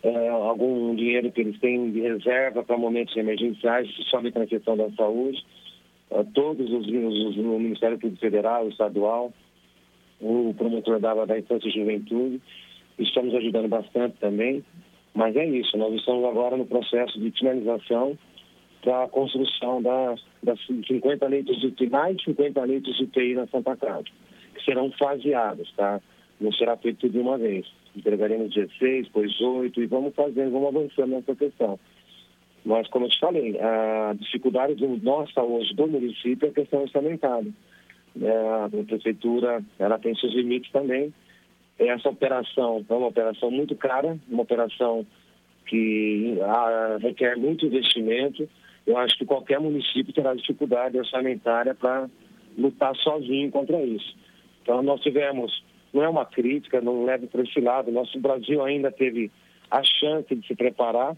eh, 0.04 0.28
algum 0.28 0.94
dinheiro 0.94 1.32
que 1.32 1.40
eles 1.40 1.58
têm 1.58 1.90
de 1.90 2.00
reserva 2.00 2.62
para 2.62 2.78
momentos 2.78 3.16
emergenciais, 3.16 3.88
somente 4.08 4.38
na 4.38 4.46
questão 4.46 4.76
da 4.76 4.88
saúde 4.92 5.44
todos 6.34 6.70
os, 6.70 6.86
os, 6.86 7.36
o 7.36 7.58
Ministério 7.58 7.98
Público 7.98 8.20
Federal, 8.20 8.68
estadual, 8.68 9.32
o 10.20 10.54
promotor 10.56 11.00
da, 11.00 11.24
da 11.24 11.38
Infância 11.38 11.68
e 11.68 11.72
Juventude. 11.72 12.40
Estamos 12.98 13.34
ajudando 13.34 13.68
bastante 13.68 14.16
também, 14.18 14.64
mas 15.14 15.34
é 15.36 15.46
isso, 15.46 15.76
nós 15.76 15.94
estamos 15.94 16.24
agora 16.24 16.56
no 16.56 16.66
processo 16.66 17.18
de 17.18 17.30
finalização 17.30 18.18
da 18.84 19.08
construção 19.08 19.82
da, 19.82 20.14
das 20.42 20.58
50 20.66 21.26
leitos 21.26 21.60
de 21.60 21.68
UTI, 21.68 21.90
mais 21.90 22.16
de 22.16 22.24
50 22.24 22.64
leitos 22.64 22.96
de 22.96 23.04
UTI 23.04 23.34
na 23.34 23.46
Santa 23.46 23.76
Casa, 23.76 24.04
que 24.54 24.64
serão 24.64 24.90
faseados, 24.92 25.70
tá? 25.76 26.00
Não 26.40 26.52
será 26.52 26.76
feito 26.76 27.00
tudo 27.00 27.12
de 27.12 27.18
uma 27.18 27.36
vez. 27.36 27.66
Entregaremos 27.94 28.54
16, 28.54 29.06
depois 29.06 29.40
8 29.40 29.82
e 29.82 29.86
vamos 29.86 30.14
fazendo, 30.14 30.52
vamos 30.52 30.68
avançando 30.68 31.10
nessa 31.10 31.34
questão. 31.34 31.78
Mas, 32.64 32.86
como 32.88 33.06
eu 33.06 33.10
te 33.10 33.18
falei, 33.18 33.58
a 33.58 34.14
dificuldade 34.18 34.74
do, 34.74 34.88
nossa 35.02 35.42
hoje 35.42 35.74
do 35.74 35.86
município 35.86 36.46
é 36.46 36.50
a 36.50 36.54
questão 36.54 36.82
orçamentária. 36.82 37.50
É, 38.20 38.30
a 38.64 38.68
prefeitura 38.86 39.62
ela 39.78 39.98
tem 39.98 40.14
seus 40.16 40.34
limites 40.34 40.70
também. 40.70 41.12
Essa 41.78 42.10
operação 42.10 42.84
é 42.88 42.92
uma 42.92 43.06
operação 43.06 43.50
muito 43.50 43.74
cara, 43.74 44.18
uma 44.28 44.42
operação 44.42 45.06
que 45.66 46.38
ah, 46.42 46.98
requer 47.00 47.36
muito 47.36 47.64
investimento. 47.64 48.48
Eu 48.86 48.98
acho 48.98 49.16
que 49.16 49.24
qualquer 49.24 49.60
município 49.60 50.12
terá 50.12 50.34
dificuldade 50.34 50.98
orçamentária 50.98 51.74
para 51.74 52.10
lutar 52.58 52.94
sozinho 52.96 53.50
contra 53.50 53.80
isso. 53.82 54.14
Então, 54.62 54.82
nós 54.82 55.00
tivemos, 55.00 55.64
não 55.92 56.02
é 56.02 56.08
uma 56.08 56.26
crítica, 56.26 56.80
não 56.80 57.04
leve 57.04 57.26
para 57.26 57.42
esse 57.42 57.60
lado, 57.60 57.90
nosso 57.90 58.18
Brasil 58.18 58.62
ainda 58.62 58.90
teve 58.90 59.30
a 59.70 59.82
chance 59.82 60.34
de 60.34 60.46
se 60.46 60.54
preparar, 60.54 61.16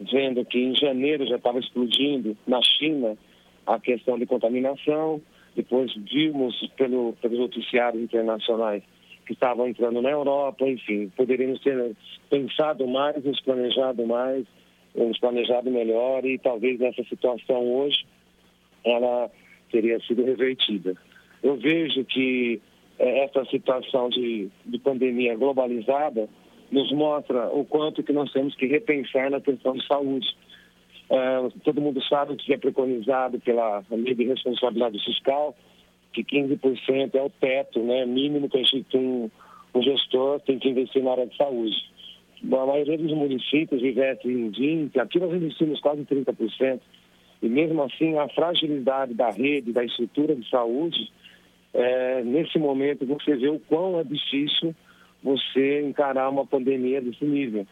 vendo 0.00 0.44
que 0.44 0.58
em 0.58 0.74
janeiro 0.74 1.26
já 1.26 1.36
estava 1.36 1.58
explodindo 1.58 2.36
na 2.46 2.62
China 2.62 3.16
a 3.66 3.78
questão 3.78 4.18
de 4.18 4.26
contaminação, 4.26 5.20
depois 5.54 5.92
vimos 5.94 6.54
pelo, 6.76 7.12
pelos 7.20 7.38
noticiários 7.38 8.02
internacionais 8.02 8.82
que 9.26 9.34
estavam 9.34 9.68
entrando 9.68 10.00
na 10.00 10.10
Europa, 10.10 10.66
enfim, 10.66 11.08
poderíamos 11.16 11.60
ter 11.60 11.94
pensado 12.28 12.86
mais, 12.88 13.22
nos 13.24 13.40
planejado 13.40 14.04
mais, 14.06 14.44
nos 14.94 15.18
planejado 15.18 15.70
melhor. 15.70 16.24
E 16.24 16.38
talvez 16.38 16.80
nessa 16.80 17.04
situação 17.04 17.62
hoje 17.72 18.04
ela 18.84 19.30
teria 19.70 20.00
sido 20.00 20.24
revertida. 20.24 20.96
Eu 21.42 21.56
vejo 21.56 22.04
que 22.04 22.60
eh, 22.98 23.24
essa 23.24 23.44
situação 23.44 24.08
de, 24.08 24.48
de 24.66 24.78
pandemia 24.78 25.36
globalizada 25.36 26.28
nos 26.70 26.92
mostra 26.92 27.48
o 27.48 27.64
quanto 27.64 28.02
que 28.02 28.12
nós 28.12 28.32
temos 28.32 28.54
que 28.54 28.66
repensar 28.66 29.30
na 29.30 29.40
questão 29.40 29.72
de 29.72 29.86
saúde. 29.86 30.26
Eh, 31.10 31.48
todo 31.64 31.80
mundo 31.80 32.02
sabe 32.04 32.36
que 32.36 32.52
é 32.52 32.56
preconizado 32.56 33.40
pela 33.40 33.82
lei 33.90 34.14
de 34.14 34.24
responsabilidade 34.24 35.02
fiscal, 35.04 35.56
que 36.12 36.22
15% 36.22 37.14
é 37.14 37.22
o 37.22 37.30
teto 37.30 37.80
né, 37.80 38.06
mínimo 38.06 38.48
que 38.48 38.58
a 38.58 38.62
gente 38.62 38.84
tem, 38.84 39.30
um 39.74 39.82
gestor 39.82 40.40
tem 40.40 40.58
que 40.58 40.68
investir 40.68 41.02
na 41.02 41.12
área 41.12 41.26
de 41.26 41.36
saúde. 41.36 41.76
A 42.44 42.66
maioria 42.66 42.96
dos 42.96 43.12
municípios 43.12 43.82
investe 43.82 44.28
em 44.28 44.50
20%, 44.50 44.98
aqui 44.98 45.18
nós 45.18 45.34
investimos 45.34 45.80
quase 45.80 46.02
30%. 46.02 46.80
E 47.42 47.48
mesmo 47.48 47.82
assim, 47.82 48.16
a 48.16 48.28
fragilidade 48.28 49.14
da 49.14 49.30
rede, 49.30 49.72
da 49.72 49.84
estrutura 49.84 50.34
de 50.34 50.48
saúde, 50.48 51.10
é, 51.72 52.22
nesse 52.22 52.58
momento 52.58 53.06
você 53.06 53.34
vê 53.36 53.48
o 53.48 53.58
quão 53.60 53.98
é 53.98 54.04
difícil 54.04 54.74
você 55.22 55.82
encarar 55.82 56.28
uma 56.30 56.46
pandemia 56.46 57.00
desse 57.00 57.24
nível. 57.24 57.66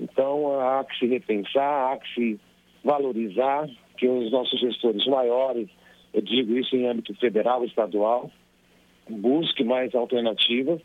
Então, 0.00 0.60
há 0.60 0.84
que 0.84 0.98
se 0.98 1.06
repensar, 1.06 1.92
há 1.92 1.96
que 1.98 2.14
se 2.14 2.40
valorizar, 2.84 3.68
que 3.96 4.06
os 4.06 4.30
nossos 4.30 4.60
gestores 4.60 5.04
maiores, 5.06 5.68
eu 6.14 6.22
digo 6.22 6.56
isso 6.56 6.74
em 6.76 6.86
âmbito 6.86 7.14
federal, 7.16 7.64
estadual, 7.64 8.30
busque 9.08 9.64
mais 9.64 9.94
alternativas 9.94 10.80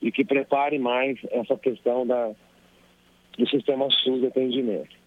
e 0.00 0.12
que 0.12 0.24
prepare 0.24 0.78
mais 0.78 1.18
essa 1.30 1.56
questão 1.56 2.06
da, 2.06 2.32
do 3.36 3.48
sistema 3.48 3.88
SUS 3.90 4.20
de 4.20 4.26
atendimento. 4.26 5.03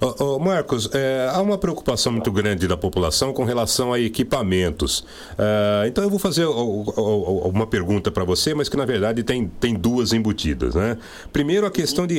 Ô, 0.00 0.24
ô, 0.24 0.38
Marcos, 0.38 0.88
é, 0.92 1.30
há 1.32 1.40
uma 1.40 1.56
preocupação 1.56 2.12
muito 2.12 2.30
grande 2.30 2.66
da 2.68 2.76
população 2.76 3.32
com 3.32 3.44
relação 3.44 3.92
a 3.92 4.00
equipamentos. 4.00 5.04
É, 5.38 5.86
então 5.88 6.04
eu 6.04 6.10
vou 6.10 6.18
fazer 6.18 6.44
uma 6.46 7.66
pergunta 7.66 8.10
para 8.10 8.24
você, 8.24 8.54
mas 8.54 8.68
que 8.68 8.76
na 8.76 8.84
verdade 8.84 9.22
tem, 9.22 9.46
tem 9.60 9.74
duas 9.74 10.12
embutidas. 10.12 10.74
Né? 10.74 10.98
Primeiro, 11.32 11.66
a 11.66 11.70
questão 11.70 12.06
de 12.06 12.18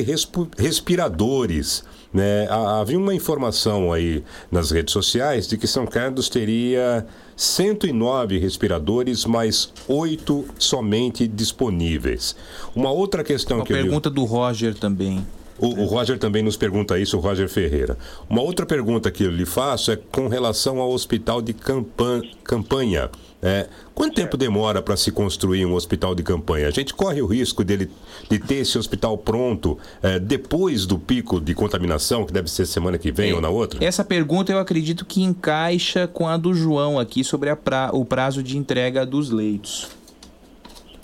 respiradores. 0.56 1.84
Né? 2.12 2.46
Ha- 2.48 2.80
Havia 2.80 2.98
uma 2.98 3.14
informação 3.14 3.92
aí 3.92 4.24
nas 4.50 4.70
redes 4.70 4.92
sociais 4.92 5.46
de 5.46 5.56
que 5.58 5.66
São 5.66 5.86
Carlos 5.86 6.28
teria 6.28 7.06
109 7.36 8.38
respiradores, 8.38 9.24
mas 9.24 9.72
oito 9.86 10.44
somente 10.58 11.28
disponíveis. 11.28 12.34
Uma 12.74 12.90
outra 12.90 13.22
questão 13.22 13.58
Uma 13.58 13.66
que 13.66 13.72
eu 13.72 13.76
pergunta 13.76 14.08
do 14.10 14.24
Roger 14.24 14.74
também. 14.74 15.24
O, 15.58 15.82
o 15.82 15.84
Roger 15.86 16.18
também 16.18 16.42
nos 16.42 16.56
pergunta 16.56 16.98
isso, 16.98 17.16
o 17.16 17.20
Roger 17.20 17.48
Ferreira. 17.48 17.96
Uma 18.28 18.42
outra 18.42 18.64
pergunta 18.66 19.10
que 19.10 19.24
eu 19.24 19.30
lhe 19.30 19.46
faço 19.46 19.90
é 19.92 19.96
com 19.96 20.28
relação 20.28 20.78
ao 20.80 20.90
hospital 20.90 21.40
de 21.42 21.52
campan- 21.52 22.22
campanha. 22.44 23.10
É, 23.40 23.68
quanto 23.94 24.14
tempo 24.16 24.36
demora 24.36 24.82
para 24.82 24.96
se 24.96 25.12
construir 25.12 25.64
um 25.64 25.74
hospital 25.74 26.12
de 26.12 26.24
campanha? 26.24 26.66
A 26.66 26.72
gente 26.72 26.92
corre 26.92 27.22
o 27.22 27.26
risco 27.26 27.62
dele, 27.62 27.88
de 28.28 28.36
ter 28.36 28.56
esse 28.56 28.76
hospital 28.76 29.16
pronto 29.16 29.78
é, 30.02 30.18
depois 30.18 30.84
do 30.86 30.98
pico 30.98 31.40
de 31.40 31.54
contaminação, 31.54 32.24
que 32.26 32.32
deve 32.32 32.50
ser 32.50 32.66
semana 32.66 32.98
que 32.98 33.12
vem 33.12 33.32
ou 33.32 33.40
na 33.40 33.48
outra? 33.48 33.84
Essa 33.84 34.04
pergunta 34.04 34.50
eu 34.50 34.58
acredito 34.58 35.04
que 35.04 35.22
encaixa 35.22 36.08
com 36.08 36.26
a 36.26 36.36
do 36.36 36.52
João 36.52 36.98
aqui 36.98 37.22
sobre 37.22 37.48
a 37.48 37.54
pra- 37.54 37.90
o 37.92 38.04
prazo 38.04 38.42
de 38.42 38.58
entrega 38.58 39.06
dos 39.06 39.30
leitos. 39.30 39.88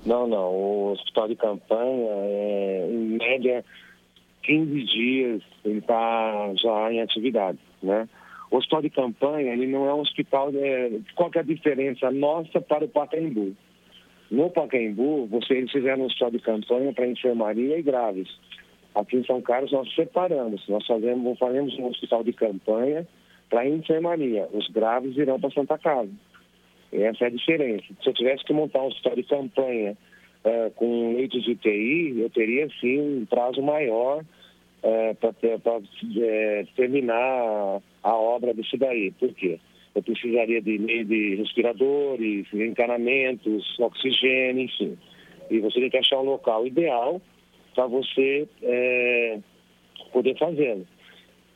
Não, 0.05 0.27
não. 0.27 0.51
O 0.53 0.93
hospital 0.93 1.29
de 1.29 1.37
campanha, 1.37 2.09
é, 2.11 2.89
em 2.91 3.17
média, 3.17 3.65
15 4.45 4.83
dias 4.85 5.43
ele 5.65 5.79
está 5.79 6.53
já 6.57 6.93
em 6.93 7.01
atividade, 7.01 7.59
né? 7.83 8.09
O 8.51 8.59
hospital 8.59 8.83
de 8.83 8.91
campanha, 8.91 9.53
ele 9.53 9.67
não 9.67 9.89
é 9.89 9.95
um 9.95 10.01
hospital... 10.01 10.51
É, 10.55 10.91
qual 11.17 11.31
é 11.35 11.39
a 11.41 11.43
diferença 11.43 12.11
nossa 12.11 12.61
para 12.61 12.85
o 12.85 12.89
Pacaembu? 12.89 13.57
No 14.31 14.51
Pacaembu, 14.51 15.27
você, 15.27 15.55
eles 15.55 15.73
fizeram 15.73 16.03
um 16.03 16.07
hospital 16.07 16.31
de 16.31 16.39
campanha 16.39 16.93
para 16.93 17.07
enfermaria 17.07 17.79
e 17.79 17.83
graves. 17.83 18.29
Aqui 18.95 19.17
em 19.17 19.25
São 19.25 19.41
Carlos, 19.41 19.73
nós 19.73 19.93
separamos. 19.95 20.67
Nós 20.69 20.87
fazemos, 20.87 21.39
fazemos 21.39 21.77
um 21.79 21.87
hospital 21.87 22.23
de 22.23 22.33
campanha 22.33 23.07
para 23.51 23.69
enfermaria. 23.69 24.49
Os 24.53 24.69
graves 24.69 25.17
irão 25.17 25.41
para 25.41 25.51
Santa 25.51 25.77
Casa. 25.79 26.11
Essa 26.93 27.25
é 27.25 27.27
a 27.27 27.31
diferença. 27.31 27.87
Se 28.03 28.09
eu 28.09 28.15
tivesse 28.15 28.45
que 28.45 28.53
montar 28.53 28.83
um 28.83 28.87
hospital 28.87 29.17
de 29.17 29.25
campanha 29.25 29.97
eh, 30.45 30.71
com 30.77 31.15
leitos 31.17 31.43
de 31.45 31.53
UTI, 31.53 32.21
eu 32.21 32.31
teria 32.31 32.69
sim 32.81 33.01
um 33.01 33.27
prazo 33.27 33.63
maior 33.63 34.25
para 35.19 35.33
terminar 36.77 37.81
a 38.03 38.15
obra 38.15 38.53
disso 38.53 38.77
daí. 38.77 39.11
Por 39.13 39.33
quê? 39.33 39.59
Eu 39.95 40.03
precisaria 40.03 40.61
de, 40.61 41.05
de 41.05 41.37
respiradores, 41.37 42.47
encanamentos, 42.53 43.79
oxigênio, 43.79 44.65
enfim. 44.65 44.99
E 45.51 45.61
você 45.61 45.81
tem 45.81 45.91
que 45.91 45.99
achar 45.99 46.19
um 46.19 46.25
local 46.25 46.67
ideal 46.67 47.21
para 47.75 47.87
você 47.87 48.49
eh, 48.63 49.39
poder 50.13 50.37
fazê-lo. 50.39 50.87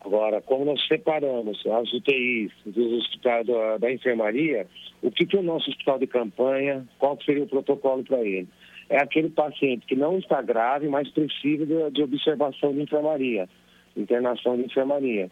Agora, 0.01 0.41
como 0.41 0.65
nós 0.65 0.81
separamos 0.87 1.65
as 1.67 1.93
UTIs 1.93 2.53
dos 2.65 2.93
hospitais 2.93 3.47
da, 3.47 3.79
da 3.79 3.93
enfermaria, 3.93 4.67
o 5.03 5.11
que, 5.11 5.27
que 5.27 5.37
é 5.37 5.41
o 5.41 5.43
nosso 5.43 5.71
hospital 5.71 5.99
de 5.99 6.07
campanha, 6.07 6.87
qual 6.99 7.19
seria 7.23 7.43
o 7.43 7.49
protocolo 7.49 8.05
para 8.05 8.21
ele? 8.21 8.49
É 8.89 8.97
aquele 8.99 9.29
paciente 9.29 9.87
que 9.87 9.95
não 9.95 10.19
está 10.19 10.41
grave, 10.41 10.89
mas 10.89 11.11
precisa 11.11 11.67
de, 11.67 11.91
de 11.91 12.03
observação 12.03 12.73
de 12.73 12.83
enfermaria, 12.83 13.49
internação 13.97 14.57
de 14.57 14.65
enfermaria. 14.65 15.31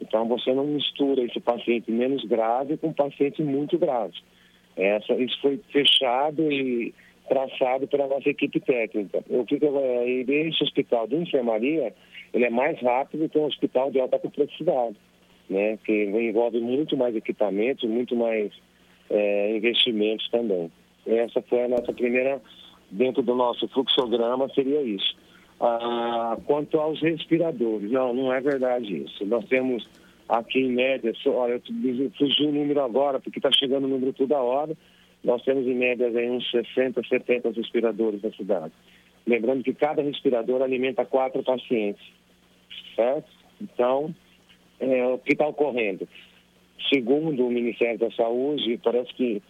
Então, 0.00 0.26
você 0.26 0.52
não 0.52 0.66
mistura 0.66 1.22
esse 1.22 1.38
paciente 1.40 1.90
menos 1.90 2.24
grave 2.24 2.76
com 2.78 2.88
um 2.88 2.92
paciente 2.92 3.42
muito 3.42 3.78
grave. 3.78 4.14
Essa, 4.76 5.14
isso 5.14 5.38
foi 5.40 5.60
fechado 5.70 6.50
e 6.50 6.94
traçado 7.28 7.86
pela 7.86 8.08
nossa 8.08 8.28
equipe 8.28 8.58
técnica. 8.58 9.22
O 9.28 9.44
que 9.44 9.54
e 9.54 10.24
esse 10.28 10.64
hospital 10.64 11.06
de 11.06 11.16
enfermaria, 11.16 11.94
ele 12.34 12.44
é 12.44 12.50
mais 12.50 12.80
rápido 12.80 13.28
que 13.28 13.38
um 13.38 13.44
hospital 13.44 13.90
de 13.90 14.00
alta 14.00 14.18
complexidade, 14.18 14.96
né? 15.48 15.78
Que 15.84 16.06
envolve 16.06 16.60
muito 16.60 16.96
mais 16.96 17.14
equipamentos, 17.14 17.88
muito 17.88 18.16
mais 18.16 18.50
eh, 19.10 19.56
investimentos 19.56 20.28
também. 20.30 20.72
Essa 21.06 21.40
foi 21.42 21.62
a 21.62 21.68
nossa 21.68 21.92
primeira, 21.92 22.40
dentro 22.90 23.22
do 23.22 23.34
nosso 23.34 23.68
fluxograma, 23.68 24.48
seria 24.54 24.82
isso. 24.82 25.16
Ah, 25.60 26.38
quanto 26.46 26.78
aos 26.78 27.00
respiradores, 27.00 27.90
não, 27.90 28.14
não 28.14 28.32
é 28.32 28.40
verdade 28.40 29.04
isso. 29.04 29.24
Nós 29.26 29.44
temos 29.46 29.86
aqui 30.28 30.60
em 30.60 30.72
média, 30.72 31.12
olha, 31.26 31.60
fugiu 32.16 32.48
o 32.48 32.52
número 32.52 32.80
agora, 32.80 33.20
porque 33.20 33.38
está 33.38 33.50
chegando 33.52 33.84
o 33.84 33.88
número 33.88 34.12
toda 34.12 34.38
hora. 34.38 34.76
Nós 35.22 35.42
temos 35.42 35.66
em 35.66 35.74
média 35.74 36.06
aí 36.06 36.30
uns 36.30 36.50
60, 36.50 37.02
70 37.06 37.50
respiradores 37.50 38.22
na 38.22 38.30
cidade. 38.32 38.72
Lembrando 39.26 39.62
que 39.62 39.74
cada 39.74 40.02
respirador 40.02 40.62
alimenta 40.62 41.04
quatro 41.04 41.42
pacientes, 41.42 42.02
certo? 42.96 43.28
Então, 43.60 44.14
é, 44.78 45.06
o 45.06 45.18
que 45.18 45.32
está 45.32 45.46
ocorrendo? 45.46 46.08
Segundo 46.88 47.46
o 47.46 47.50
Ministério 47.50 47.98
da 47.98 48.10
Saúde, 48.12 48.80
parece 48.82 49.12
que 49.12 49.42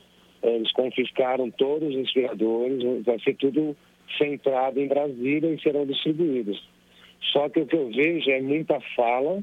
eles 0.42 0.72
confiscaram 0.72 1.50
todos 1.50 1.88
os 1.90 1.96
respiradores, 1.96 2.82
vai 3.04 3.18
ser 3.20 3.34
tudo 3.36 3.76
centrado 4.18 4.80
em 4.80 4.88
Brasília 4.88 5.52
e 5.52 5.60
serão 5.62 5.86
distribuídos. 5.86 6.62
Só 7.32 7.48
que 7.48 7.60
o 7.60 7.66
que 7.66 7.76
eu 7.76 7.90
vejo 7.90 8.30
é 8.30 8.40
muita 8.40 8.80
fala 8.96 9.42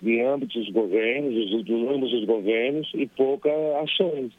de 0.00 0.20
âmbitos 0.20 0.54
dos 0.64 0.72
governos, 0.72 1.64
dos, 1.64 1.88
ambos 1.88 2.12
os 2.12 2.24
governos, 2.24 2.90
e 2.94 3.06
pouca 3.06 3.50
ações. 3.82 4.32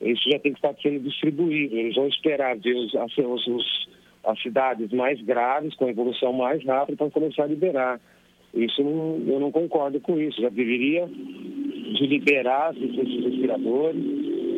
Isso 0.00 0.28
já 0.30 0.38
tem 0.38 0.52
que 0.52 0.58
estar 0.58 0.74
sendo 0.82 1.00
distribuído. 1.00 1.76
Eles 1.76 1.94
vão 1.94 2.08
esperar 2.08 2.56
ver 2.58 2.74
os, 2.74 2.94
as, 2.94 3.16
os- 3.18 3.46
os- 3.46 3.88
as 4.24 4.40
cidades 4.42 4.90
mais 4.92 5.20
graves, 5.20 5.74
com 5.74 5.88
evolução 5.88 6.32
mais 6.32 6.64
rápida, 6.64 6.96
para 6.96 7.10
começar 7.10 7.44
a 7.44 7.46
liberar. 7.46 8.00
Isso 8.54 8.80
eu 8.80 9.40
não 9.40 9.50
concordo 9.50 10.00
com 10.00 10.18
isso. 10.20 10.40
Já 10.40 10.48
deveria 10.48 11.06
de 11.06 12.06
liberar 12.06 12.74
esses 12.76 13.24
respiradores, 13.24 14.02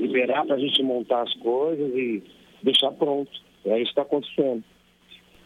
liberar 0.06 0.44
para 0.46 0.56
a 0.56 0.58
gente 0.58 0.82
montar 0.82 1.22
as 1.22 1.34
coisas 1.34 1.94
e 1.94 2.22
deixar 2.62 2.92
pronto. 2.92 3.30
É 3.64 3.76
isso 3.76 3.92
que 3.92 4.00
está 4.00 4.02
acontecendo. 4.02 4.62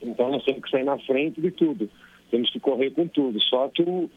Então 0.02 0.30
nós 0.30 0.44
temos 0.44 0.62
que 0.62 0.70
sair 0.70 0.84
na 0.84 0.98
frente 0.98 1.40
de 1.40 1.50
tudo. 1.50 1.88
Temos 2.30 2.50
que 2.50 2.60
correr 2.60 2.90
com 2.90 3.06
tudo. 3.08 3.40
Só 3.42 3.68
que, 3.68 3.82
o, 3.82 4.10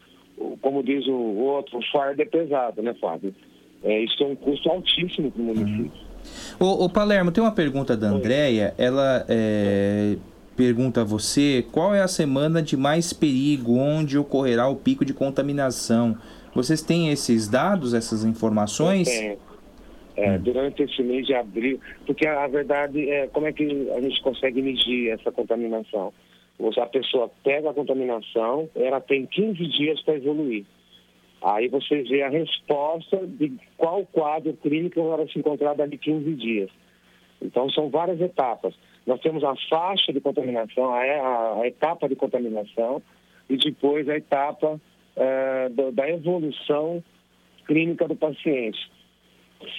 como 0.60 0.82
diz 0.82 1.06
o 1.06 1.12
outro, 1.12 1.78
o 1.78 1.82
fardo 1.92 2.20
é 2.20 2.24
pesado, 2.24 2.82
né, 2.82 2.94
Fábio? 3.00 3.34
É, 3.82 4.00
isso 4.00 4.22
é 4.22 4.26
um 4.26 4.36
custo 4.36 4.70
altíssimo 4.70 5.30
para 5.30 5.42
o 5.42 5.44
município. 5.44 5.92
Ô, 6.58 6.84
ô, 6.84 6.88
Palermo, 6.88 7.30
tem 7.30 7.42
uma 7.42 7.52
pergunta 7.52 7.96
da 7.96 8.08
Andréia. 8.08 8.74
Ela 8.78 9.26
é, 9.28 10.16
pergunta 10.56 11.02
a 11.02 11.04
você 11.04 11.66
qual 11.70 11.94
é 11.94 12.00
a 12.00 12.08
semana 12.08 12.62
de 12.62 12.76
mais 12.76 13.12
perigo 13.12 13.76
onde 13.76 14.16
ocorrerá 14.16 14.68
o 14.68 14.76
pico 14.76 15.04
de 15.04 15.12
contaminação. 15.12 16.16
Vocês 16.54 16.80
têm 16.80 17.10
esses 17.10 17.48
dados, 17.48 17.92
essas 17.92 18.24
informações? 18.24 19.08
Tem. 19.08 19.36
É, 20.16 20.38
Durante 20.38 20.82
esse 20.82 21.02
mês 21.02 21.26
de 21.26 21.34
abril, 21.34 21.80
porque 22.06 22.26
a, 22.26 22.44
a 22.44 22.46
verdade 22.46 23.10
é 23.10 23.26
como 23.28 23.46
é 23.48 23.52
que 23.52 23.64
a 23.90 24.00
gente 24.00 24.22
consegue 24.22 24.62
medir 24.62 25.10
essa 25.10 25.32
contaminação? 25.32 26.12
A 26.80 26.86
pessoa 26.86 27.28
pega 27.42 27.70
a 27.70 27.74
contaminação, 27.74 28.68
ela 28.76 29.00
tem 29.00 29.26
15 29.26 29.66
dias 29.66 30.00
para 30.02 30.14
evoluir. 30.14 30.64
Aí 31.42 31.66
você 31.68 32.02
vê 32.02 32.22
a 32.22 32.28
resposta 32.28 33.26
de 33.26 33.52
qual 33.76 34.06
quadro 34.06 34.52
clínico 34.54 35.00
ela 35.00 35.26
se 35.28 35.36
encontrar 35.38 35.74
dali 35.74 35.98
15 35.98 36.32
dias. 36.34 36.70
Então, 37.42 37.68
são 37.70 37.90
várias 37.90 38.20
etapas. 38.20 38.72
Nós 39.06 39.20
temos 39.20 39.42
a 39.44 39.54
faixa 39.68 40.12
de 40.12 40.20
contaminação, 40.20 40.94
a, 40.94 41.00
a- 41.02 41.60
a 41.62 41.66
etapa 41.66 42.08
de 42.08 42.14
contaminação 42.16 43.02
e 43.50 43.56
depois 43.56 44.08
a 44.08 44.16
etapa 44.16 44.80
eh, 45.16 45.68
do- 45.70 45.92
da 45.92 46.08
evolução 46.08 47.02
clínica 47.66 48.06
do 48.08 48.16
paciente. 48.16 48.78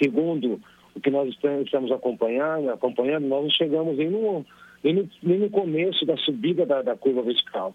Segundo 0.02 0.60
o 0.94 1.00
que 1.00 1.10
nós 1.10 1.28
estamos 1.28 1.92
acompanhando, 1.92 2.70
acompanhando 2.70 3.26
nós 3.26 3.42
não 3.44 3.50
chegamos 3.50 3.96
nem 3.96 4.10
no, 4.10 4.44
nem 4.82 4.94
no, 4.94 5.08
nem 5.22 5.38
no 5.38 5.50
começo 5.50 6.04
da 6.06 6.16
subida 6.16 6.64
da, 6.64 6.82
da 6.82 6.96
curva 6.96 7.22
vertical. 7.22 7.74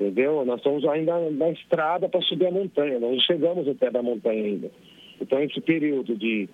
Entendeu? 0.00 0.44
Nós 0.44 0.58
estamos 0.58 0.84
ainda 0.86 1.30
na 1.30 1.50
estrada 1.50 2.08
para 2.08 2.20
subir 2.22 2.46
a 2.46 2.50
montanha, 2.50 2.98
nós 2.98 3.12
não 3.12 3.20
chegamos 3.20 3.76
pé 3.76 3.90
da 3.90 4.02
montanha 4.02 4.44
ainda. 4.44 4.70
Então, 5.20 5.40
esse 5.40 5.60
período 5.60 6.16
de, 6.16 6.48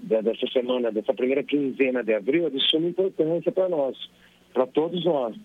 da- 0.00 0.20
dessa 0.22 0.46
semana, 0.48 0.90
dessa 0.90 1.12
primeira 1.12 1.42
quinzena 1.42 2.02
de 2.02 2.14
abril, 2.14 2.46
é 2.46 2.50
de 2.50 2.60
suma 2.70 2.88
importância 2.88 3.52
para 3.52 3.68
nós. 3.68 3.96
para 4.54 4.66
todos 4.66 5.04
nós. 5.04 5.36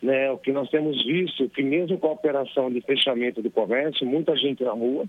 Né? 0.00 0.30
O 0.30 0.38
que 0.38 0.52
nós 0.52 0.70
temos 0.70 1.04
visto, 1.04 1.48
que 1.50 1.62
mesmo 1.62 1.98
com 1.98 2.06
a 2.08 2.12
operação 2.12 2.70
de 2.70 2.80
fechamento 2.82 3.42
do 3.42 3.50
comércio, 3.50 4.06
muita 4.06 4.36
gente 4.36 4.62
na 4.62 4.72
rua, 4.72 5.04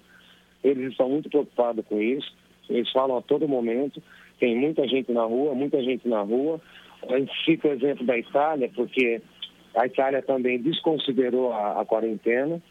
eles 0.63 0.91
estão 0.91 1.09
muito 1.09 1.29
preocupados 1.29 1.85
com 1.85 2.01
isso, 2.01 2.33
eles 2.69 2.91
falam 2.91 3.17
a 3.17 3.21
todo 3.21 3.47
momento, 3.47 4.01
tem 4.39 4.55
muita 4.55 4.87
gente 4.87 5.11
na 5.11 5.23
rua, 5.23 5.53
muita 5.53 5.81
gente 5.83 6.07
na 6.07 6.21
rua. 6.21 6.59
A 7.07 7.19
gente 7.19 7.31
cita 7.45 7.67
o 7.67 7.73
exemplo 7.73 8.05
da 8.05 8.17
Itália, 8.17 8.69
porque 8.75 9.21
a 9.75 9.85
Itália 9.85 10.21
também 10.21 10.59
desconsiderou 10.59 11.53
a, 11.53 11.81
a 11.81 11.85
quarentena 11.85 12.61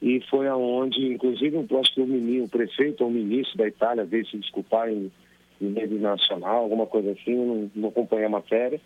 e 0.00 0.20
foi 0.28 0.46
aonde, 0.46 1.06
inclusive, 1.06 1.56
o, 1.56 2.06
ministro, 2.06 2.44
o 2.44 2.48
prefeito 2.48 3.02
ou 3.02 3.10
o 3.10 3.12
ministro 3.12 3.58
da 3.58 3.66
Itália 3.66 4.04
veio 4.04 4.26
se 4.26 4.36
desculpar 4.36 4.88
em, 4.88 5.10
em 5.60 5.72
rede 5.72 5.94
nacional, 5.96 6.64
alguma 6.64 6.86
coisa 6.86 7.12
assim, 7.12 7.32
eu 7.32 7.46
não, 7.46 7.70
não 7.74 7.88
acompanhei 7.88 8.26
a 8.26 8.30
matéria, 8.30 8.80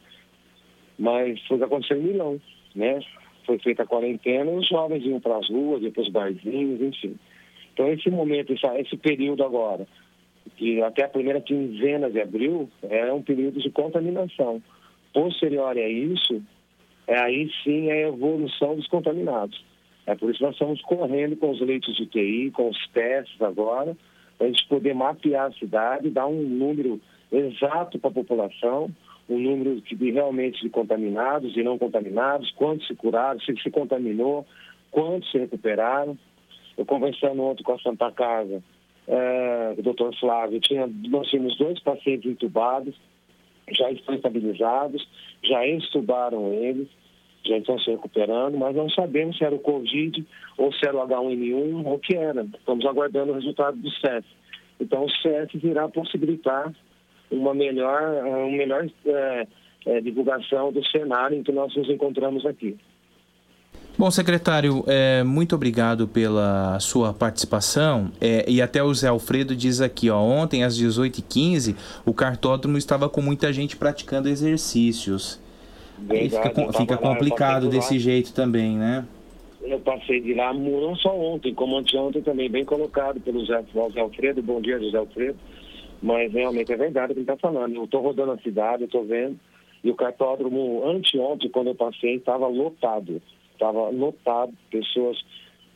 mas 0.99 1.41
foi 1.47 1.57
o 1.57 1.61
que 1.61 1.65
aconteceu 1.65 1.97
em 1.97 2.05
Milão, 2.05 2.41
né? 2.75 3.01
Foi 3.45 3.59
feita 3.59 3.83
a 3.83 3.87
quarentena, 3.87 4.51
os 4.51 4.69
jovens 4.69 5.05
iam 5.05 5.21
para 5.21 5.37
as 5.37 5.49
ruas, 5.49 5.83
iam 5.83 5.91
para 5.91 6.03
os 6.03 6.11
barzinhos, 6.11 6.81
enfim. 6.81 7.17
Então, 7.73 7.91
esse 7.93 8.11
momento, 8.11 8.53
esse 8.53 8.97
período 8.97 9.43
agora, 9.43 9.87
que 10.61 10.83
até 10.83 11.05
a 11.05 11.09
primeira 11.09 11.41
quinzena 11.41 12.11
de 12.11 12.21
abril, 12.21 12.69
é 12.83 13.11
um 13.11 13.23
período 13.23 13.59
de 13.63 13.71
contaminação. 13.71 14.63
Posterior 15.11 15.75
a 15.75 15.89
isso, 15.89 16.43
é 17.07 17.19
aí 17.19 17.51
sim 17.65 17.91
a 17.91 17.97
evolução 17.97 18.77
dos 18.77 18.87
contaminados. 18.87 19.65
É 20.07 20.15
por 20.15 20.31
isso 20.31 20.43
nós 20.43 20.53
estamos 20.53 20.83
correndo 20.83 21.35
com 21.37 21.51
os 21.51 21.63
leitos 21.63 21.97
de 21.97 22.03
UTI, 22.03 22.51
com 22.51 22.69
os 22.69 22.89
testes 22.89 23.41
agora, 23.41 23.97
para 24.37 24.49
a 24.49 24.51
gente 24.51 24.69
poder 24.69 24.95
mapear 24.95 25.47
a 25.47 25.53
cidade, 25.53 26.11
dar 26.11 26.27
um 26.27 26.43
número 26.43 27.01
exato 27.33 27.99
para 27.99 28.11
a 28.11 28.15
população, 28.15 28.91
um 29.31 29.39
número 29.39 29.81
de, 29.81 30.11
realmente 30.11 30.61
de 30.61 30.69
contaminados 30.69 31.57
e 31.57 31.63
não 31.63 31.79
contaminados, 31.79 32.51
quantos 32.51 32.87
se 32.87 32.95
curaram, 32.95 33.41
se 33.41 33.57
se 33.63 33.71
contaminou, 33.71 34.47
quantos 34.91 35.31
se 35.31 35.39
recuperaram. 35.39 36.19
Eu 36.77 36.85
conversando 36.85 37.43
ontem 37.43 37.63
com 37.63 37.73
a 37.73 37.79
Santa 37.79 38.13
Casa, 38.13 38.63
é, 39.09 39.75
o 39.77 39.83
doutor 39.83 40.15
Flávio, 40.17 40.61
tinha, 40.61 40.89
nós 41.09 41.29
tínhamos 41.29 41.57
dois 41.57 41.79
pacientes 41.81 42.31
entubados, 42.31 42.95
já 43.73 43.91
estão 43.91 44.15
estabilizados, 44.15 45.07
já 45.43 45.67
entubaram 45.67 46.53
eles, 46.53 46.89
já 47.45 47.57
estão 47.57 47.79
se 47.79 47.91
recuperando, 47.91 48.57
mas 48.59 48.77
não 48.77 48.89
sabemos 48.91 49.39
se 49.39 49.45
era 49.45 49.55
o 49.55 49.61
Covid 49.61 50.25
ou 50.59 50.73
se 50.73 50.87
era 50.87 50.97
o 50.97 51.07
H1N1 51.07 51.87
ou 51.87 51.95
o 51.95 51.99
que 51.99 52.15
era. 52.15 52.43
Estamos 52.43 52.85
aguardando 52.85 53.33
o 53.33 53.35
resultado 53.35 53.77
do 53.77 53.91
CEF. 53.91 54.27
Então, 54.81 55.05
o 55.05 55.11
CEF 55.11 55.59
irá 55.63 55.89
possibilitar 55.89 56.73
uma 57.31 57.55
melhor, 57.55 58.25
uma 58.25 58.49
melhor 58.49 58.89
é, 59.07 59.47
é, 59.87 60.01
divulgação 60.01 60.73
do 60.73 60.85
cenário 60.87 61.39
em 61.39 61.43
que 61.43 61.53
nós 61.53 61.75
nos 61.75 61.89
encontramos 61.89 62.45
aqui. 62.45 62.77
Bom, 64.01 64.11
secretário, 64.11 64.83
é, 64.87 65.23
muito 65.23 65.55
obrigado 65.55 66.09
pela 66.09 66.81
sua 66.81 67.13
participação. 67.13 68.11
É, 68.19 68.51
e 68.51 68.63
até 68.63 68.83
o 68.83 68.95
Zé 68.95 69.09
Alfredo 69.09 69.55
diz 69.55 69.83
aqui, 69.83 70.09
ó, 70.09 70.19
ontem 70.19 70.65
às 70.65 70.75
18h15 70.81 71.77
o 72.07 72.15
cartódromo 72.15 72.79
estava 72.79 73.11
com 73.11 73.21
muita 73.21 73.53
gente 73.53 73.77
praticando 73.77 74.31
exercícios. 74.31 75.39
Verdade, 75.99 76.49
fica, 76.49 76.73
fica 76.73 76.95
lá, 76.95 76.99
complicado 76.99 77.69
desse 77.69 77.93
lá. 77.93 78.01
jeito 78.01 78.33
também, 78.33 78.75
né? 78.79 79.07
Eu 79.61 79.79
passei 79.81 80.19
de 80.19 80.33
lá 80.33 80.55
não 80.55 80.97
só 80.97 81.15
ontem, 81.15 81.53
como 81.53 81.77
anteontem 81.77 82.23
também, 82.23 82.49
bem 82.49 82.65
colocado 82.65 83.21
pelo 83.21 83.45
Zé, 83.45 83.63
Zé 83.93 84.01
Alfredo. 84.01 84.43
Bom 84.43 84.63
dia, 84.63 84.81
José 84.81 84.97
Alfredo. 84.97 85.39
Mas 86.03 86.33
realmente 86.33 86.73
é 86.73 86.77
verdade 86.79 87.13
o 87.13 87.15
que 87.15 87.21
ele 87.21 87.31
está 87.31 87.37
falando. 87.37 87.75
Eu 87.75 87.85
estou 87.85 88.01
rodando 88.01 88.33
a 88.33 88.39
cidade, 88.39 88.85
eu 88.85 88.87
estou 88.87 89.05
vendo. 89.05 89.39
E 89.85 89.91
o 89.91 89.95
cartódromo, 89.95 90.89
anteontem, 90.89 91.51
quando 91.51 91.67
eu 91.67 91.75
passei, 91.75 92.15
estava 92.15 92.49
lotado. 92.49 93.21
Estava 93.61 93.91
lotado, 93.91 94.55
pessoas, 94.71 95.23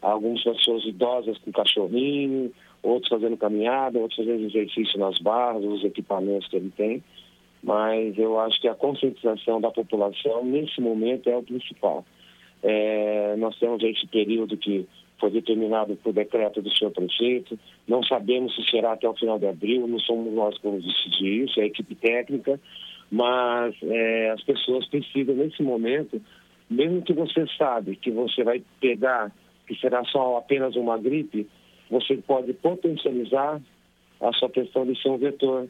algumas 0.00 0.42
pessoas 0.42 0.82
idosas 0.86 1.36
com 1.38 1.52
cachorrinho, 1.52 2.50
outros 2.82 3.10
fazendo 3.10 3.36
caminhada, 3.36 3.98
outros 3.98 4.16
fazendo 4.16 4.46
exercício 4.46 4.98
nas 4.98 5.18
barras, 5.18 5.62
os 5.62 5.84
equipamentos 5.84 6.48
que 6.48 6.56
ele 6.56 6.72
tem. 6.74 7.04
Mas 7.62 8.16
eu 8.16 8.40
acho 8.40 8.58
que 8.58 8.68
a 8.68 8.74
conscientização 8.74 9.60
da 9.60 9.70
população, 9.70 10.42
nesse 10.46 10.80
momento, 10.80 11.28
é 11.28 11.36
o 11.36 11.42
principal. 11.42 12.06
É, 12.62 13.36
nós 13.36 13.58
temos 13.58 13.82
esse 13.82 14.06
período 14.06 14.56
que 14.56 14.88
foi 15.20 15.30
determinado 15.30 15.94
por 15.96 16.14
decreto 16.14 16.62
do 16.62 16.74
senhor 16.74 16.90
prefeito, 16.90 17.58
não 17.86 18.02
sabemos 18.02 18.54
se 18.56 18.62
será 18.70 18.92
até 18.92 19.06
o 19.06 19.14
final 19.14 19.38
de 19.38 19.46
abril, 19.46 19.86
não 19.86 19.98
somos 19.98 20.32
nós 20.32 20.56
que 20.56 20.66
vamos 20.66 20.84
decidir 20.84 21.44
isso, 21.44 21.60
é 21.60 21.64
a 21.64 21.66
equipe 21.66 21.94
técnica, 21.94 22.58
mas 23.10 23.74
é, 23.82 24.30
as 24.30 24.42
pessoas 24.42 24.86
precisam, 24.88 25.34
nesse 25.34 25.62
momento, 25.62 26.20
mesmo 26.70 27.02
que 27.02 27.12
você 27.12 27.46
sabe 27.58 27.96
que 27.96 28.10
você 28.10 28.42
vai 28.42 28.62
pegar, 28.80 29.32
que 29.66 29.74
será 29.76 30.04
só 30.04 30.38
apenas 30.38 30.76
uma 30.76 30.98
gripe, 30.98 31.48
você 31.90 32.16
pode 32.16 32.52
potencializar 32.54 33.60
a 34.20 34.32
sua 34.32 34.50
questão 34.50 34.86
de 34.86 35.00
ser 35.00 35.10
um 35.10 35.18
vetor. 35.18 35.68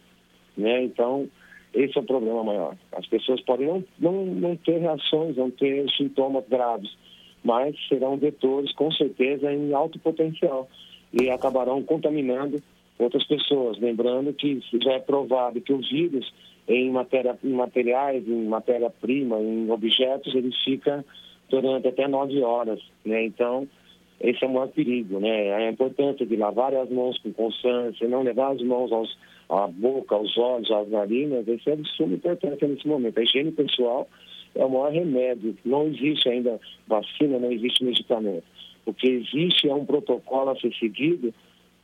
Né? 0.57 0.85
Então, 0.85 1.29
esse 1.75 1.99
é 1.99 2.01
o 2.01 2.05
problema 2.05 2.45
maior. 2.45 2.77
As 2.93 3.07
pessoas 3.07 3.41
podem 3.41 3.67
não, 3.67 3.85
não, 3.99 4.27
não 4.27 4.57
ter 4.57 4.79
reações, 4.79 5.37
não 5.37 5.51
ter 5.51 5.89
sintomas 5.97 6.45
graves, 6.49 6.97
mas 7.43 7.75
serão 7.89 8.17
vetores, 8.17 8.73
com 8.73 8.91
certeza, 8.93 9.53
em 9.53 9.73
alto 9.73 9.99
potencial 9.99 10.69
e 11.13 11.31
acabarão 11.31 11.83
contaminando 11.83 12.63
outras 12.99 13.25
pessoas. 13.27 13.79
Lembrando 13.79 14.33
que 14.33 14.61
já 14.83 14.93
é 14.93 14.99
provado 15.01 15.61
que 15.61 15.73
os 15.73 15.89
vírus 15.91 16.33
em, 16.69 16.91
matéria, 16.91 17.39
em 17.43 17.53
materiais, 17.53 18.27
em 18.27 18.45
matéria-prima, 18.47 19.41
em 19.41 19.71
objetos, 19.71 20.35
ele 20.35 20.51
fica 20.65 21.05
durante 21.49 21.89
até 21.89 22.09
nove 22.09 22.43
horas. 22.43 22.81
Né? 23.05 23.25
Então, 23.25 23.69
esse 24.21 24.43
é 24.45 24.47
o 24.47 24.53
maior 24.53 24.69
perigo. 24.69 25.21
Né? 25.21 25.53
A 25.53 25.71
importância 25.71 26.25
de 26.25 26.37
lavar 26.37 26.75
as 26.75 26.91
mãos 26.91 27.19
com 27.19 27.33
constância, 27.33 28.09
não 28.09 28.23
levar 28.23 28.53
as 28.53 28.63
mãos 28.63 28.93
aos 28.93 29.17
a 29.49 29.67
boca, 29.67 30.17
os 30.17 30.37
olhos, 30.39 30.71
as 30.71 30.89
narinas, 30.89 31.47
isso 31.47 31.69
é 31.69 31.77
de 31.77 31.89
suma 31.91 32.15
importância 32.15 32.67
nesse 32.67 32.87
momento. 32.89 33.19
A 33.19 33.23
higiene 33.23 33.53
pessoal 33.53 34.09
é 34.55 34.65
o 34.65 34.71
maior 34.71 34.93
remédio. 34.93 35.57
Não 35.65 35.87
existe 35.87 36.29
ainda 36.29 36.59
vacina, 36.87 37.39
não 37.39 37.53
existe 37.53 37.85
medicamento. 37.85 38.45
O 38.87 38.93
que 38.93 39.09
existe 39.09 39.69
é 39.69 39.75
um 39.75 39.85
protocolo 39.85 40.51
a 40.51 40.57
ser 40.57 40.73
seguido. 40.75 41.35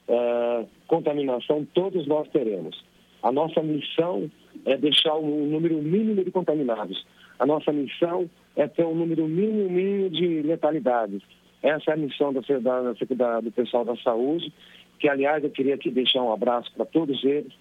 Uh, 0.08 0.66
contaminação 0.86 1.66
todos 1.72 2.06
nós 2.06 2.28
teremos. 2.28 2.82
A 3.22 3.30
nossa 3.30 3.62
missão 3.62 4.30
é 4.64 4.76
deixar 4.76 5.16
um 5.16 5.46
número 5.46 5.76
mínimo 5.82 6.24
de 6.24 6.30
contaminados. 6.30 7.06
A 7.38 7.46
nossa 7.46 7.72
missão 7.72 8.28
é 8.56 8.66
ter 8.66 8.84
um 8.84 8.94
número 8.94 9.26
mínimo, 9.26 9.70
mínimo 9.70 10.10
de 10.10 10.42
letalidades. 10.42 11.22
Essa 11.62 11.92
é 11.92 11.94
a 11.94 11.96
missão 11.96 12.32
da, 12.32 12.40
da, 12.40 12.92
da, 12.92 13.40
do 13.40 13.50
pessoal 13.50 13.84
da 13.84 13.96
saúde 13.96 14.52
que, 15.00 15.08
aliás, 15.08 15.42
eu 15.42 15.50
queria 15.50 15.74
aqui 15.74 15.90
deixar 15.90 16.22
um 16.22 16.32
abraço 16.32 16.70
para 16.74 16.84
todos 16.84 17.24
eles 17.24 17.52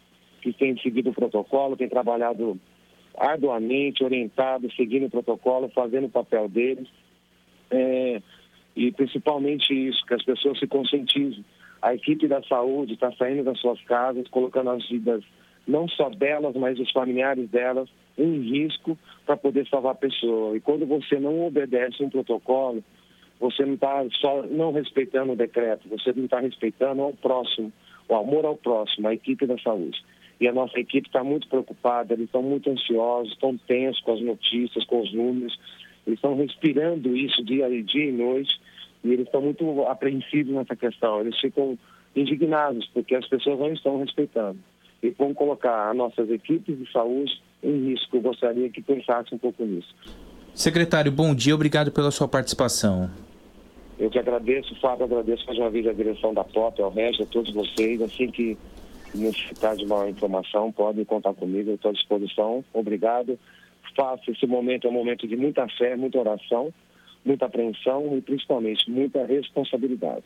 que 0.41 0.51
têm 0.51 0.77
seguido 0.79 1.09
o 1.09 1.13
protocolo, 1.13 1.77
têm 1.77 1.87
trabalhado 1.87 2.59
arduamente, 3.17 4.03
orientado, 4.03 4.71
seguindo 4.73 5.05
o 5.05 5.09
protocolo, 5.09 5.69
fazendo 5.69 6.07
o 6.07 6.09
papel 6.09 6.49
deles. 6.49 6.87
É, 7.71 8.21
e 8.75 8.91
principalmente 8.91 9.73
isso, 9.73 10.05
que 10.05 10.13
as 10.13 10.23
pessoas 10.23 10.59
se 10.59 10.67
conscientizem. 10.67 11.43
A 11.81 11.95
equipe 11.95 12.27
da 12.27 12.43
saúde 12.43 12.93
está 12.93 13.11
saindo 13.13 13.43
das 13.43 13.59
suas 13.59 13.81
casas, 13.83 14.27
colocando 14.27 14.69
as 14.71 14.87
vidas 14.87 15.23
não 15.69 15.87
só 15.87 16.09
delas, 16.09 16.55
mas 16.55 16.77
dos 16.77 16.91
familiares 16.91 17.47
delas 17.49 17.87
em 18.17 18.41
risco 18.41 18.97
para 19.25 19.37
poder 19.37 19.67
salvar 19.67 19.93
a 19.93 19.95
pessoa. 19.95 20.57
E 20.57 20.59
quando 20.59 20.85
você 20.85 21.19
não 21.19 21.45
obedece 21.45 22.03
um 22.03 22.09
protocolo, 22.09 22.83
você 23.39 23.65
não 23.65 23.75
está 23.75 24.03
só 24.19 24.43
não 24.43 24.73
respeitando 24.73 25.31
o 25.31 25.35
decreto, 25.35 25.87
você 25.87 26.11
não 26.13 26.25
está 26.25 26.39
respeitando 26.39 27.01
ao 27.01 27.13
próximo, 27.13 27.71
o 28.09 28.15
amor 28.15 28.45
ao 28.45 28.57
próximo, 28.57 29.07
a 29.07 29.13
equipe 29.13 29.45
da 29.45 29.57
saúde. 29.59 30.03
E 30.41 30.47
a 30.47 30.53
nossa 30.53 30.79
equipe 30.79 31.07
está 31.07 31.23
muito 31.23 31.47
preocupada, 31.47 32.13
eles 32.13 32.25
estão 32.25 32.41
muito 32.41 32.69
ansiosos, 32.69 33.33
estão 33.33 33.57
tensos 33.57 34.01
com 34.01 34.13
as 34.13 34.21
notícias, 34.21 34.85
com 34.85 35.01
os 35.01 35.13
números, 35.13 35.57
eles 36.07 36.17
estão 36.17 36.35
respirando 36.35 37.15
isso 37.15 37.43
dia, 37.43 37.69
dia 37.83 38.05
e 38.05 38.11
noite, 38.11 38.59
e 39.03 39.11
eles 39.11 39.25
estão 39.25 39.41
muito 39.41 39.83
apreensivos 39.83 40.53
nessa 40.53 40.75
questão, 40.75 41.21
eles 41.21 41.39
ficam 41.39 41.77
indignados, 42.15 42.89
porque 42.93 43.15
as 43.15 43.27
pessoas 43.27 43.59
não 43.59 43.71
estão 43.71 43.99
respeitando. 43.99 44.59
E 45.01 45.09
vão 45.11 45.33
colocar 45.33 45.89
as 45.89 45.95
nossas 45.95 46.29
equipes 46.29 46.77
de 46.77 46.91
saúde 46.91 47.41
em 47.63 47.89
risco. 47.89 48.17
Eu 48.17 48.21
gostaria 48.21 48.69
que 48.69 48.81
pensasse 48.81 49.33
um 49.33 49.37
pouco 49.37 49.63
nisso. 49.63 49.93
Secretário, 50.53 51.11
bom 51.11 51.33
dia, 51.33 51.55
obrigado 51.55 51.91
pela 51.91 52.11
sua 52.11 52.27
participação. 52.27 53.09
Eu 53.97 54.09
que 54.09 54.17
agradeço, 54.17 54.73
Fábio, 54.79 55.05
agradeço 55.05 55.45
mais 55.45 55.59
uma 55.59 55.69
vez 55.69 55.85
a 55.85 55.93
direção 55.93 56.33
da 56.33 56.43
POP, 56.43 56.81
ao 56.81 56.89
Regis, 56.89 57.21
a 57.21 57.25
todos 57.25 57.53
vocês. 57.53 58.01
Assim 58.01 58.31
que 58.31 58.57
necessitar 59.13 59.75
de 59.75 59.85
uma 59.85 60.09
informação, 60.09 60.71
podem 60.71 61.03
contar 61.03 61.33
comigo, 61.33 61.71
eu 61.71 61.75
estou 61.75 61.91
à 61.91 61.93
disposição. 61.93 62.63
Obrigado. 62.73 63.37
Faça 63.95 64.31
esse 64.31 64.45
momento, 64.45 64.87
é 64.87 64.89
um 64.89 64.93
momento 64.93 65.27
de 65.27 65.35
muita 65.35 65.67
fé, 65.69 65.95
muita 65.95 66.19
oração, 66.19 66.73
muita 67.25 67.45
apreensão 67.45 68.17
e 68.17 68.21
principalmente 68.21 68.89
muita 68.89 69.25
responsabilidade. 69.25 70.23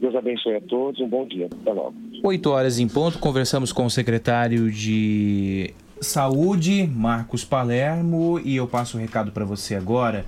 Deus 0.00 0.14
abençoe 0.14 0.56
a 0.56 0.60
todos, 0.62 0.98
um 1.00 1.08
bom 1.08 1.26
dia. 1.26 1.48
Até 1.60 1.72
logo. 1.72 1.94
8 2.24 2.50
horas 2.50 2.78
em 2.78 2.88
ponto, 2.88 3.18
conversamos 3.18 3.70
com 3.70 3.84
o 3.84 3.90
secretário 3.90 4.70
de 4.70 5.74
saúde, 6.00 6.86
Marcos 6.86 7.44
Palermo, 7.44 8.40
e 8.42 8.56
eu 8.56 8.66
passo 8.66 8.96
o 8.96 9.00
recado 9.00 9.30
para 9.30 9.44
você 9.44 9.74
agora 9.74 10.24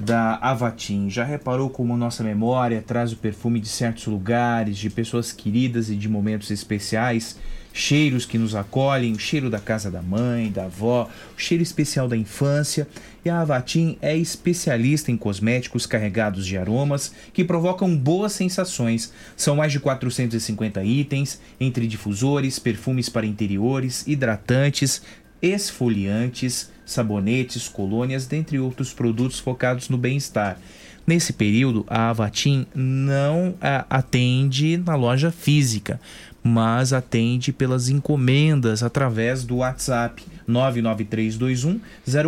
da 0.00 0.34
Avatim. 0.42 1.08
Já 1.08 1.22
reparou 1.22 1.70
como 1.70 1.96
nossa 1.96 2.24
memória 2.24 2.82
traz 2.84 3.12
o 3.12 3.16
perfume 3.16 3.60
de 3.60 3.68
certos 3.68 4.06
lugares, 4.06 4.76
de 4.76 4.90
pessoas 4.90 5.32
queridas 5.32 5.88
e 5.88 5.94
de 5.94 6.08
momentos 6.08 6.50
especiais? 6.50 7.38
Cheiros 7.78 8.24
que 8.24 8.38
nos 8.38 8.54
acolhem, 8.54 9.12
o 9.12 9.18
cheiro 9.18 9.50
da 9.50 9.58
casa 9.58 9.90
da 9.90 10.00
mãe, 10.00 10.50
da 10.50 10.64
avó, 10.64 11.10
o 11.36 11.38
cheiro 11.38 11.62
especial 11.62 12.08
da 12.08 12.16
infância. 12.16 12.88
E 13.22 13.28
a 13.28 13.42
Avatim 13.42 13.98
é 14.00 14.16
especialista 14.16 15.10
em 15.10 15.16
cosméticos 15.16 15.84
carregados 15.84 16.46
de 16.46 16.56
aromas 16.56 17.12
que 17.34 17.44
provocam 17.44 17.94
boas 17.94 18.32
sensações. 18.32 19.12
São 19.36 19.56
mais 19.56 19.72
de 19.72 19.78
450 19.78 20.82
itens, 20.84 21.38
entre 21.60 21.86
difusores, 21.86 22.58
perfumes 22.58 23.10
para 23.10 23.26
interiores, 23.26 24.06
hidratantes, 24.06 25.02
esfoliantes, 25.42 26.70
sabonetes, 26.86 27.68
colônias, 27.68 28.26
dentre 28.26 28.58
outros 28.58 28.94
produtos 28.94 29.38
focados 29.38 29.90
no 29.90 29.98
bem-estar. 29.98 30.58
Nesse 31.06 31.32
período, 31.32 31.84
a 31.86 32.10
Avatim 32.10 32.66
não 32.74 33.54
atende 33.60 34.76
na 34.76 34.96
loja 34.96 35.30
física, 35.30 36.00
mas 36.46 36.92
atende 36.92 37.52
pelas 37.52 37.88
encomendas 37.88 38.82
através 38.82 39.44
do 39.44 39.56
WhatsApp 39.56 40.22
99321 40.46 41.80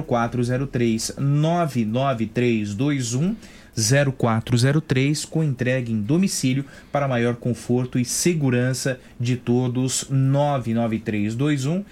0403 0.05 1.13
99321 1.17 3.37
0403 3.79 5.25
com 5.25 5.45
entrega 5.45 5.91
em 5.91 6.03
domicílio 6.03 6.65
para 6.91 7.07
maior 7.07 7.37
conforto 7.37 7.99
e 7.99 8.05
segurança 8.05 8.99
de 9.19 9.37
todos. 9.37 10.07
99321 10.11 11.85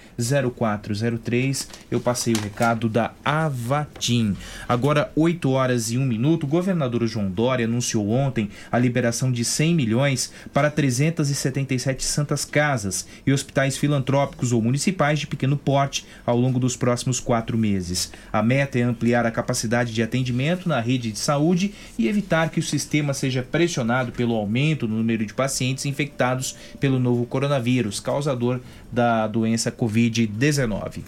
0403 0.53 1.69
eu 1.91 2.01
passei 2.01 2.35
o 2.35 2.41
recado 2.41 2.89
da 2.89 3.13
Avatim. 3.25 4.37
Agora 4.69 5.13
8 5.15 5.49
horas 5.51 5.91
e 5.91 5.99
1 5.99 6.05
minuto 6.05 6.45
o 6.45 6.49
governador 6.49 7.07
João 7.07 7.31
Dória 7.31 7.67
anunciou 7.67 8.11
ontem 8.11 8.51
a 8.71 8.79
liberação 8.79 9.31
de 9.31 9.45
100 9.45 9.75
milhões 9.75 10.33
para 10.53 10.71
377 10.71 12.05
santas 12.05 12.45
casas 12.45 13.07
e 13.27 13.33
hospitais 13.33 13.77
filantrópicos 13.77 14.53
ou 14.53 14.61
municipais 14.61 15.21
de 15.21 15.27
pequeno 15.27 15.57
porte 15.57 16.07
ao 16.25 16.37
longo 16.37 16.59
dos 16.59 16.77
próximos 16.77 17.21
quatro 17.21 17.57
meses. 17.57 18.13
A 18.33 18.43
meta 18.43 18.79
é 18.79 18.83
ampliar 18.83 19.25
a 19.27 19.31
capacidade 19.31 19.93
de 19.93 20.03
atendimento 20.03 20.69
na 20.69 20.81
rede 20.81 21.13
de 21.13 21.19
saúde 21.19 21.75
e 21.99 22.09
evitar 22.09 22.51
que 22.51 22.61
o 22.61 22.63
sistema 22.63 23.15
seja 23.15 23.43
pressionado 23.43 24.13
pelo 24.13 24.35
aumento 24.35 24.87
no 24.87 24.97
número 24.97 25.25
de 25.25 25.35
pacientes 25.35 25.87
infectados 25.87 26.57
pelo 26.79 26.99
novo 26.99 27.27
coronavírus, 27.27 28.01
causador 28.01 28.61
da 28.93 29.27
doença 29.27 29.71
Covid-19. 29.71 31.03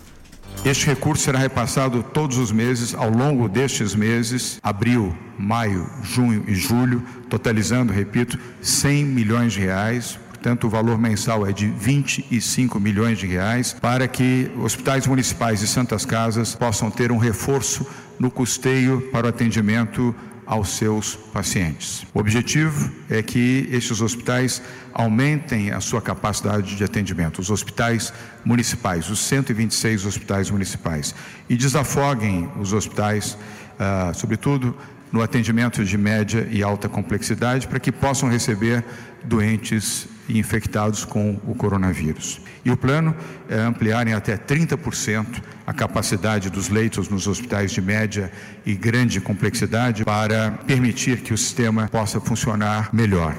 Este 0.64 0.86
recurso 0.86 1.24
será 1.24 1.38
repassado 1.38 2.02
todos 2.02 2.36
os 2.36 2.50
meses 2.50 2.94
ao 2.94 3.10
longo 3.10 3.48
destes 3.48 3.94
meses, 3.94 4.58
abril, 4.62 5.16
maio, 5.38 5.88
junho 6.02 6.44
e 6.48 6.54
julho, 6.54 7.02
totalizando, 7.30 7.92
repito, 7.92 8.38
100 8.60 9.04
milhões 9.04 9.52
de 9.52 9.60
reais. 9.60 10.18
Portanto, 10.30 10.66
o 10.66 10.70
valor 10.70 10.98
mensal 10.98 11.46
é 11.46 11.52
de 11.52 11.66
25 11.68 12.80
milhões 12.80 13.18
de 13.18 13.26
reais 13.26 13.76
para 13.80 14.08
que 14.08 14.50
hospitais 14.58 15.06
municipais 15.06 15.62
e 15.62 15.66
santas 15.66 16.04
casas 16.04 16.54
possam 16.54 16.90
ter 16.90 17.12
um 17.12 17.18
reforço 17.18 17.86
no 18.18 18.30
custeio 18.30 19.08
para 19.12 19.26
o 19.26 19.30
atendimento 19.30 20.14
aos 20.48 20.70
seus 20.70 21.14
pacientes. 21.14 22.06
O 22.14 22.18
objetivo 22.18 22.90
é 23.10 23.22
que 23.22 23.68
estes 23.70 24.00
hospitais 24.00 24.62
aumentem 24.94 25.72
a 25.72 25.78
sua 25.78 26.00
capacidade 26.00 26.74
de 26.74 26.82
atendimento, 26.82 27.38
os 27.38 27.50
hospitais 27.50 28.14
municipais, 28.46 29.10
os 29.10 29.18
126 29.18 30.06
hospitais 30.06 30.50
municipais, 30.50 31.14
e 31.50 31.54
desafoguem 31.54 32.48
os 32.58 32.72
hospitais, 32.72 33.36
ah, 33.78 34.12
sobretudo 34.14 34.74
no 35.12 35.20
atendimento 35.20 35.84
de 35.84 35.98
média 35.98 36.48
e 36.50 36.62
alta 36.62 36.88
complexidade, 36.88 37.68
para 37.68 37.78
que 37.78 37.92
possam 37.92 38.30
receber 38.30 38.82
doentes 39.22 40.08
infectados 40.36 41.04
com 41.04 41.40
o 41.46 41.54
coronavírus. 41.54 42.40
E 42.64 42.70
o 42.70 42.76
plano 42.76 43.14
é 43.48 43.58
ampliar 43.58 44.06
em 44.06 44.12
até 44.12 44.36
30% 44.36 45.42
a 45.66 45.72
capacidade 45.72 46.50
dos 46.50 46.68
leitos 46.68 47.08
nos 47.08 47.26
hospitais 47.26 47.70
de 47.70 47.80
média 47.80 48.30
e 48.66 48.74
grande 48.74 49.20
complexidade 49.20 50.04
para 50.04 50.50
permitir 50.66 51.20
que 51.20 51.32
o 51.32 51.38
sistema 51.38 51.88
possa 51.88 52.20
funcionar 52.20 52.90
melhor. 52.92 53.34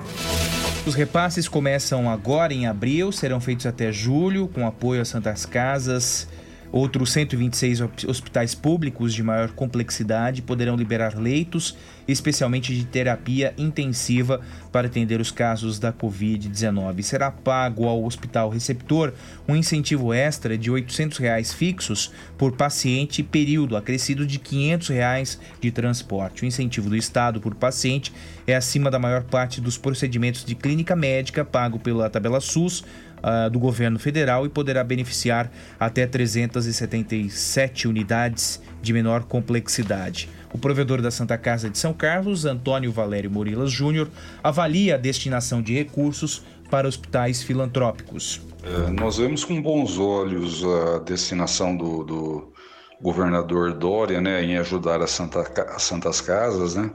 Os 0.85 0.95
repasses 0.95 1.47
começam 1.47 2.09
agora 2.09 2.53
em 2.53 2.65
abril, 2.65 3.11
serão 3.11 3.39
feitos 3.39 3.65
até 3.65 3.91
julho, 3.91 4.47
com 4.47 4.65
apoio 4.65 5.01
às 5.01 5.09
Santas 5.09 5.45
Casas. 5.45 6.27
Outros 6.71 7.11
126 7.13 7.81
hospitais 8.07 8.53
públicos 8.53 9.11
de 9.15 9.23
maior 9.23 9.49
complexidade 9.49 10.43
poderão 10.43 10.75
liberar 10.75 11.17
leitos, 11.17 11.75
especialmente 12.07 12.75
de 12.75 12.85
terapia 12.85 13.55
intensiva, 13.57 14.39
para 14.71 14.85
atender 14.85 15.19
os 15.19 15.31
casos 15.31 15.79
da 15.79 15.91
Covid-19. 15.91 17.01
Será 17.01 17.31
pago 17.31 17.87
ao 17.87 18.03
hospital 18.05 18.49
receptor 18.49 19.13
um 19.47 19.55
incentivo 19.55 20.13
extra 20.13 20.55
de 20.55 20.69
800 20.69 21.17
reais 21.17 21.51
fixos 21.51 22.11
por 22.37 22.51
paciente, 22.51 23.23
período 23.23 23.75
acrescido 23.75 24.23
de 24.23 24.37
500 24.37 24.89
reais 24.89 25.39
de 25.59 25.71
transporte. 25.71 26.43
O 26.43 26.45
incentivo 26.45 26.87
do 26.87 26.95
Estado 26.95 27.41
por 27.41 27.55
paciente 27.55 28.13
é 28.45 28.55
acima 28.55 28.91
da 28.91 28.99
maior 28.99 29.23
parte 29.23 29.59
dos 29.59 29.75
procedimentos 29.75 30.45
de 30.45 30.53
clínica 30.53 30.95
médica 30.95 31.43
pago 31.43 31.79
pela 31.79 32.11
tabela 32.11 32.39
SUS 32.39 32.83
uh, 33.23 33.49
do 33.49 33.59
governo 33.59 33.99
federal 33.99 34.45
e 34.45 34.49
poderá 34.49 34.83
beneficiar 34.83 35.51
até 35.79 36.05
377 36.05 37.87
unidades 37.87 38.61
de 38.81 38.93
menor 38.93 39.23
complexidade. 39.23 40.29
O 40.53 40.57
provedor 40.57 41.01
da 41.01 41.11
Santa 41.11 41.37
Casa 41.37 41.69
de 41.69 41.77
São 41.77 41.93
Carlos, 41.93 42.45
Antônio 42.45 42.91
Valério 42.91 43.29
Morilas 43.29 43.71
Júnior, 43.71 44.09
avalia 44.43 44.95
a 44.95 44.97
destinação 44.97 45.61
de 45.61 45.73
recursos 45.73 46.43
para 46.69 46.87
hospitais 46.87 47.43
filantrópicos. 47.43 48.41
É, 48.63 48.91
nós 48.91 49.17
vemos 49.17 49.43
com 49.43 49.61
bons 49.61 49.97
olhos 49.97 50.63
a 50.63 50.99
destinação 50.99 51.75
do, 51.75 52.03
do 52.03 52.53
governador 53.01 53.73
Dória 53.73 54.19
né, 54.19 54.43
em 54.43 54.57
ajudar 54.57 55.01
as, 55.01 55.11
Santa, 55.11 55.41
as 55.41 55.83
Santas 55.83 56.21
Casas, 56.21 56.75
né? 56.75 56.91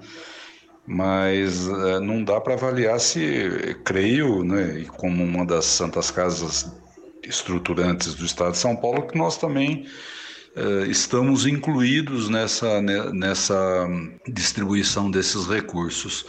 Mas 0.86 1.68
é, 1.68 2.00
não 2.00 2.22
dá 2.22 2.40
para 2.40 2.54
avaliar 2.54 3.00
se, 3.00 3.76
creio, 3.84 4.44
né, 4.44 4.84
como 4.96 5.24
uma 5.24 5.44
das 5.46 5.64
santas 5.64 6.10
casas 6.10 6.70
estruturantes 7.22 8.14
do 8.14 8.24
Estado 8.24 8.52
de 8.52 8.58
São 8.58 8.76
Paulo, 8.76 9.06
que 9.06 9.16
nós 9.16 9.38
também 9.38 9.86
é, 10.54 10.86
estamos 10.86 11.46
incluídos 11.46 12.28
nessa, 12.28 12.82
nessa 12.82 13.88
distribuição 14.28 15.10
desses 15.10 15.46
recursos. 15.46 16.26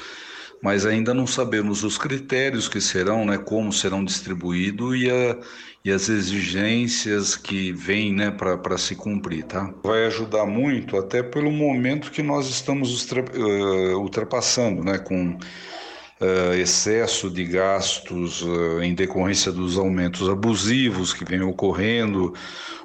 Mas 0.61 0.85
ainda 0.85 1.13
não 1.13 1.27
sabemos 1.27 1.83
os 1.83 1.97
critérios 1.97 2.67
que 2.67 2.79
serão, 2.79 3.25
né, 3.25 3.37
como 3.37 3.73
serão 3.73 4.03
distribuídos 4.03 4.95
e 4.95 5.11
a, 5.11 5.37
e 5.85 5.91
as 5.91 6.09
exigências 6.09 7.35
que 7.35 7.71
vêm 7.71 8.11
né, 8.11 8.31
para 8.31 8.75
se 8.75 8.95
cumprir. 8.95 9.43
Tá? 9.43 9.71
Vai 9.83 10.07
ajudar 10.07 10.43
muito, 10.47 10.97
até 10.97 11.21
pelo 11.21 11.51
momento 11.51 12.09
que 12.09 12.23
nós 12.23 12.49
estamos 12.49 13.07
uh, 13.11 13.99
ultrapassando, 13.99 14.83
né, 14.83 14.97
com 14.97 15.33
uh, 15.33 16.53
excesso 16.55 17.29
de 17.29 17.45
gastos 17.45 18.41
uh, 18.41 18.81
em 18.81 18.95
decorrência 18.95 19.51
dos 19.51 19.77
aumentos 19.77 20.27
abusivos 20.27 21.13
que 21.13 21.23
vêm 21.23 21.43
ocorrendo, 21.43 22.33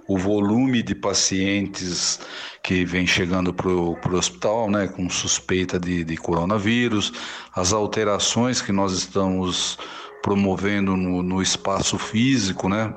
o 0.07 0.19
volume 0.19 0.83
de 0.83 0.95
pacientes 0.95 2.21
que 2.63 2.85
vem 2.85 3.07
chegando 3.07 3.55
para 3.55 3.69
o 3.69 3.97
hospital 4.13 4.71
né, 4.71 4.87
com 4.87 5.09
suspeita 5.09 5.81
de, 5.81 6.05
de 6.05 6.17
coronavírus, 6.19 7.15
as 7.55 7.73
alterações 7.73 8.61
que 8.61 8.73
nós 8.73 8.93
estamos 8.93 9.79
promovendo 10.23 10.97
no, 10.97 11.23
no 11.23 11.43
espaço 11.43 11.99
físico, 11.99 12.69
né? 12.69 12.95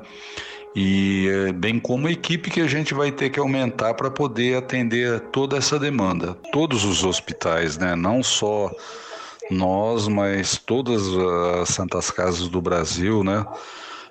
E 0.74 1.28
eh, 1.28 1.52
bem 1.52 1.78
como 1.78 2.08
a 2.08 2.12
equipe 2.12 2.50
que 2.50 2.60
a 2.60 2.66
gente 2.66 2.92
vai 2.94 3.12
ter 3.12 3.30
que 3.30 3.38
aumentar 3.38 3.94
para 3.94 4.10
poder 4.10 4.56
atender 4.56 5.20
toda 5.30 5.56
essa 5.56 5.78
demanda. 5.78 6.34
Todos 6.52 6.84
os 6.84 7.04
hospitais, 7.04 7.78
né? 7.78 7.94
Não 7.94 8.22
só 8.22 8.70
nós, 9.50 10.08
mas 10.08 10.58
todas 10.58 11.02
as 11.60 11.68
Santas 11.68 12.10
Casas 12.10 12.48
do 12.48 12.60
Brasil, 12.60 13.22
né? 13.22 13.46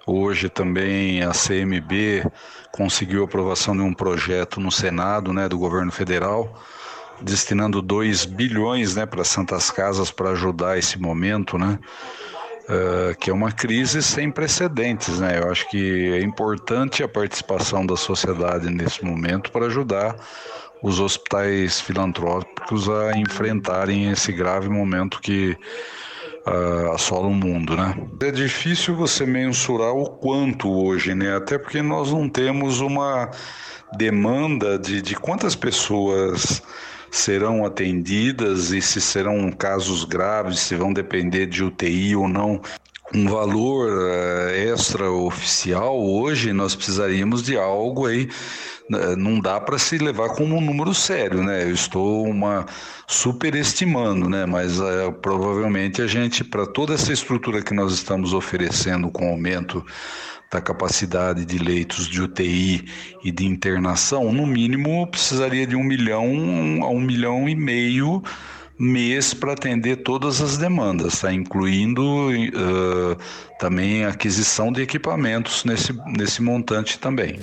Hoje 0.06 0.50
também 0.50 1.24
a 1.24 1.32
CMB 1.32 2.30
conseguiu 2.72 3.24
aprovação 3.24 3.76
de 3.76 3.82
um 3.82 3.94
projeto 3.94 4.60
no 4.60 4.72
Senado, 4.72 5.32
né, 5.32 5.48
do 5.48 5.58
governo 5.58 5.92
federal, 5.92 6.62
destinando 7.22 7.82
2 7.82 8.26
bilhões, 8.26 8.96
né, 8.96 9.06
para 9.06 9.24
Santas 9.24 9.72
Casas 9.72 10.12
para 10.12 10.32
ajudar 10.32 10.78
esse 10.78 11.00
momento, 11.00 11.58
né? 11.58 11.80
Uh, 12.64 13.14
que 13.20 13.30
é 13.30 13.34
uma 13.34 13.52
crise 13.52 14.02
sem 14.02 14.32
precedentes, 14.32 15.20
né? 15.20 15.38
Eu 15.38 15.52
acho 15.52 15.70
que 15.70 16.14
é 16.14 16.22
importante 16.22 17.04
a 17.04 17.10
participação 17.10 17.86
da 17.86 17.98
sociedade 17.98 18.70
nesse 18.70 19.04
momento 19.04 19.52
para 19.52 19.66
ajudar 19.66 20.16
os 20.82 21.00
hospitais 21.00 21.82
filantrópicos 21.82 22.90
a 22.90 23.18
enfrentarem 23.18 24.12
esse 24.12 24.32
grave 24.32 24.70
momento 24.70 25.20
que 25.20 25.58
uh, 26.48 26.92
assola 26.94 27.28
o 27.28 27.34
mundo, 27.34 27.76
né? 27.76 27.96
É 28.22 28.32
difícil 28.32 28.96
você 28.96 29.26
mensurar 29.26 29.94
o 29.94 30.06
quanto 30.06 30.70
hoje, 30.70 31.16
né? 31.16 31.36
Até 31.36 31.58
porque 31.58 31.82
nós 31.82 32.12
não 32.12 32.30
temos 32.30 32.82
uma 32.82 33.30
demanda 33.98 34.78
de, 34.78 35.02
de 35.02 35.16
quantas 35.16 35.56
pessoas 35.56 36.62
serão 37.14 37.64
atendidas 37.64 38.72
e 38.72 38.82
se 38.82 39.00
serão 39.00 39.52
casos 39.52 40.04
graves, 40.04 40.60
se 40.62 40.76
vão 40.76 40.92
depender 40.92 41.46
de 41.46 41.64
UTI 41.64 42.16
ou 42.16 42.28
não. 42.28 42.60
Um 43.14 43.28
valor 43.28 43.88
uh, 43.88 44.50
extra 44.50 45.12
oficial 45.12 46.04
hoje 46.04 46.52
nós 46.52 46.76
precisaríamos 46.76 47.44
de 47.44 47.56
algo 47.56 48.08
aí 48.08 48.28
né, 48.90 49.16
não 49.16 49.40
dá 49.40 49.60
para 49.60 49.78
se 49.78 50.00
levar 50.00 50.30
como 50.30 50.58
um 50.58 50.62
número 50.62 50.94
sério, 50.94 51.44
né? 51.44 51.64
Eu 51.64 51.72
estou 51.72 52.26
uma 52.26 52.66
superestimando, 53.08 54.28
né? 54.28 54.48
Mas 54.48 54.80
é, 54.80 55.12
provavelmente 55.12 56.02
a 56.02 56.08
gente, 56.08 56.44
para 56.44 56.66
toda 56.66 56.96
essa 56.96 57.14
estrutura 57.14 57.62
que 57.62 57.76
nós 57.76 57.94
estamos 57.94 58.34
oferecendo 58.34 59.12
com 59.12 59.30
aumento 59.30 59.86
da 60.54 60.62
capacidade 60.62 61.46
de 61.46 61.58
leitos 61.58 62.08
de 62.08 62.22
UTI 62.22 62.86
e 63.24 63.32
de 63.32 63.44
internação, 63.44 64.32
no 64.32 64.46
mínimo 64.46 65.08
precisaria 65.08 65.66
de 65.66 65.76
um 65.76 65.84
milhão 65.84 66.28
a 66.84 66.90
um 66.90 67.02
milhão 67.02 67.50
e 67.50 67.56
meio 67.56 68.22
mês 68.78 69.34
para 69.34 69.54
atender 69.54 69.98
todas 69.98 70.42
as 70.42 70.58
demandas, 70.58 71.22
tá? 71.22 71.34
incluindo 71.34 72.04
uh, 72.04 73.18
também 73.60 74.06
aquisição 74.06 74.72
de 74.72 74.82
equipamentos 74.82 75.64
nesse, 75.64 75.94
nesse 76.18 76.42
montante 76.42 77.00
também. 77.00 77.40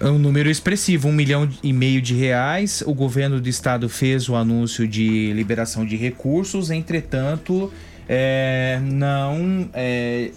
É 0.00 0.06
um 0.06 0.18
número 0.18 0.50
expressivo, 0.50 1.08
um 1.08 1.12
milhão 1.12 1.48
e 1.62 1.72
meio 1.72 2.02
de 2.02 2.14
reais. 2.14 2.82
O 2.86 2.92
governo 2.92 3.40
do 3.40 3.48
estado 3.48 3.88
fez 3.88 4.28
o 4.28 4.34
anúncio 4.34 4.86
de 4.86 5.32
liberação 5.32 5.84
de 5.84 5.96
recursos, 5.96 6.70
entretanto, 6.70 7.72
é, 8.08 8.80
não, 8.82 9.68
é, 9.72 10.32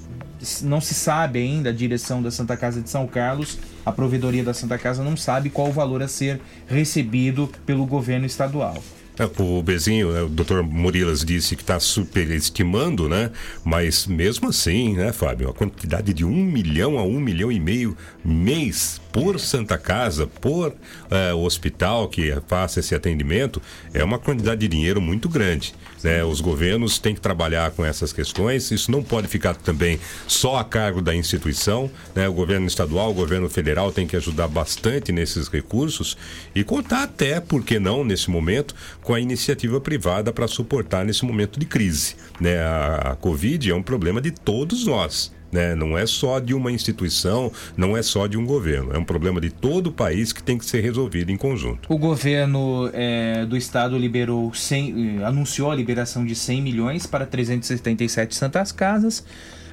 não 0.62 0.82
se 0.82 0.94
sabe 0.94 1.40
ainda 1.40 1.70
a 1.70 1.74
direção 1.74 2.22
da 2.22 2.32
Santa 2.32 2.56
Casa 2.56 2.82
de 2.82 2.90
São 2.90 3.08
Carlos, 3.08 3.58
a 3.86 3.92
provedoria 3.92 4.44
da 4.44 4.54
Santa 4.54 4.78
Casa 4.78 5.04
não 5.04 5.16
sabe 5.16 5.50
qual 5.50 5.70
o 5.70 5.72
valor 5.72 6.02
a 6.02 6.08
ser 6.08 6.40
recebido 6.68 7.50
pelo 7.66 7.86
governo 7.86 8.26
estadual. 8.26 8.82
É, 9.18 9.30
o 9.42 9.64
Bezinho, 9.64 10.12
né, 10.12 10.22
o 10.24 10.30
doutor 10.30 10.62
Murilas 10.62 11.24
disse 11.24 11.56
que 11.56 11.62
está 11.62 11.80
superestimando, 11.80 13.08
né? 13.08 13.32
Mas 13.64 14.06
mesmo 14.06 14.50
assim, 14.50 14.94
né, 14.94 15.14
Fábio, 15.14 15.50
a 15.50 15.54
quantidade 15.54 16.14
de 16.14 16.26
um 16.26 16.44
milhão 16.44 17.00
a 17.00 17.04
um 17.04 17.20
milhão 17.20 17.50
e 17.50 17.60
meio 17.60 17.96
mês 18.24 19.00
por 19.16 19.40
Santa 19.40 19.78
Casa, 19.78 20.28
por 20.28 20.76
é, 21.10 21.34
hospital 21.34 22.10
que 22.10 22.36
faça 22.50 22.82
esse 22.82 22.94
atendimento, 22.94 23.62
é 23.94 24.04
uma 24.04 24.20
quantidade 24.20 24.60
de 24.60 24.68
dinheiro 24.68 25.00
muito 25.00 25.30
grande. 25.30 25.74
Né? 26.04 26.22
Os 26.22 26.42
governos 26.42 27.00
têm 27.00 27.16
que 27.16 27.22
trabalhar 27.22 27.72
com 27.72 27.86
essas 27.86 28.12
questões, 28.12 28.70
isso 28.72 28.92
não 28.92 29.02
pode 29.02 29.30
ficar 29.30 29.56
também 29.56 29.98
só 30.28 30.58
a 30.58 30.66
cargo 30.66 31.02
da 31.02 31.16
instituição. 31.16 31.90
Né? 32.14 32.28
O 32.28 32.34
governo 32.34 32.68
estadual, 32.68 33.12
o 33.12 33.14
governo 33.14 33.50
federal 33.50 33.90
tem 33.90 34.06
que 34.06 34.18
ajudar 34.18 34.50
bastante 34.50 35.14
nesses 35.14 35.48
recursos 35.48 36.18
e 36.54 36.62
contar 36.62 37.04
até, 37.04 37.40
por 37.40 37.64
que 37.64 37.80
não, 37.80 38.04
nesse 38.04 38.30
momento, 38.30 38.76
com 39.02 39.14
a 39.14 39.20
iniciativa 39.22 39.80
privada 39.80 40.34
para 40.34 40.46
suportar 40.46 41.06
nesse 41.06 41.24
momento 41.24 41.58
de 41.58 41.66
crise. 41.66 42.18
Né? 42.38 42.60
A, 42.60 43.12
a 43.12 43.16
Covid 43.16 43.72
é 43.72 43.74
um 43.74 43.82
problema 43.82 44.20
de 44.20 44.32
todos 44.32 44.86
nós. 44.86 45.34
Né? 45.56 45.74
Não 45.74 45.98
é 45.98 46.06
só 46.06 46.38
de 46.40 46.54
uma 46.54 46.70
instituição, 46.70 47.50
não 47.78 47.96
é 47.96 48.04
só 48.04 48.28
de 48.28 48.38
um 48.38 48.46
governo. 48.46 48.92
É 48.94 48.98
um 48.98 49.06
problema 49.06 49.40
de 49.40 49.50
todo 49.50 49.88
o 49.88 49.92
país 49.92 50.34
que 50.34 50.44
tem 50.44 50.58
que 50.58 50.66
ser 50.66 50.82
resolvido 50.82 51.32
em 51.32 51.38
conjunto. 51.38 51.88
O 51.88 51.98
governo 51.98 52.90
é, 52.92 53.46
do 53.46 53.56
estado 53.56 53.98
liberou 53.98 54.54
100, 54.54 55.20
eh, 55.22 55.24
anunciou 55.24 55.72
a 55.72 55.76
liberação 55.76 56.26
de 56.26 56.36
100 56.36 56.62
milhões 56.62 57.08
para 57.08 57.26
377 57.26 58.36
santas 58.36 58.74
casas. 58.74 59.24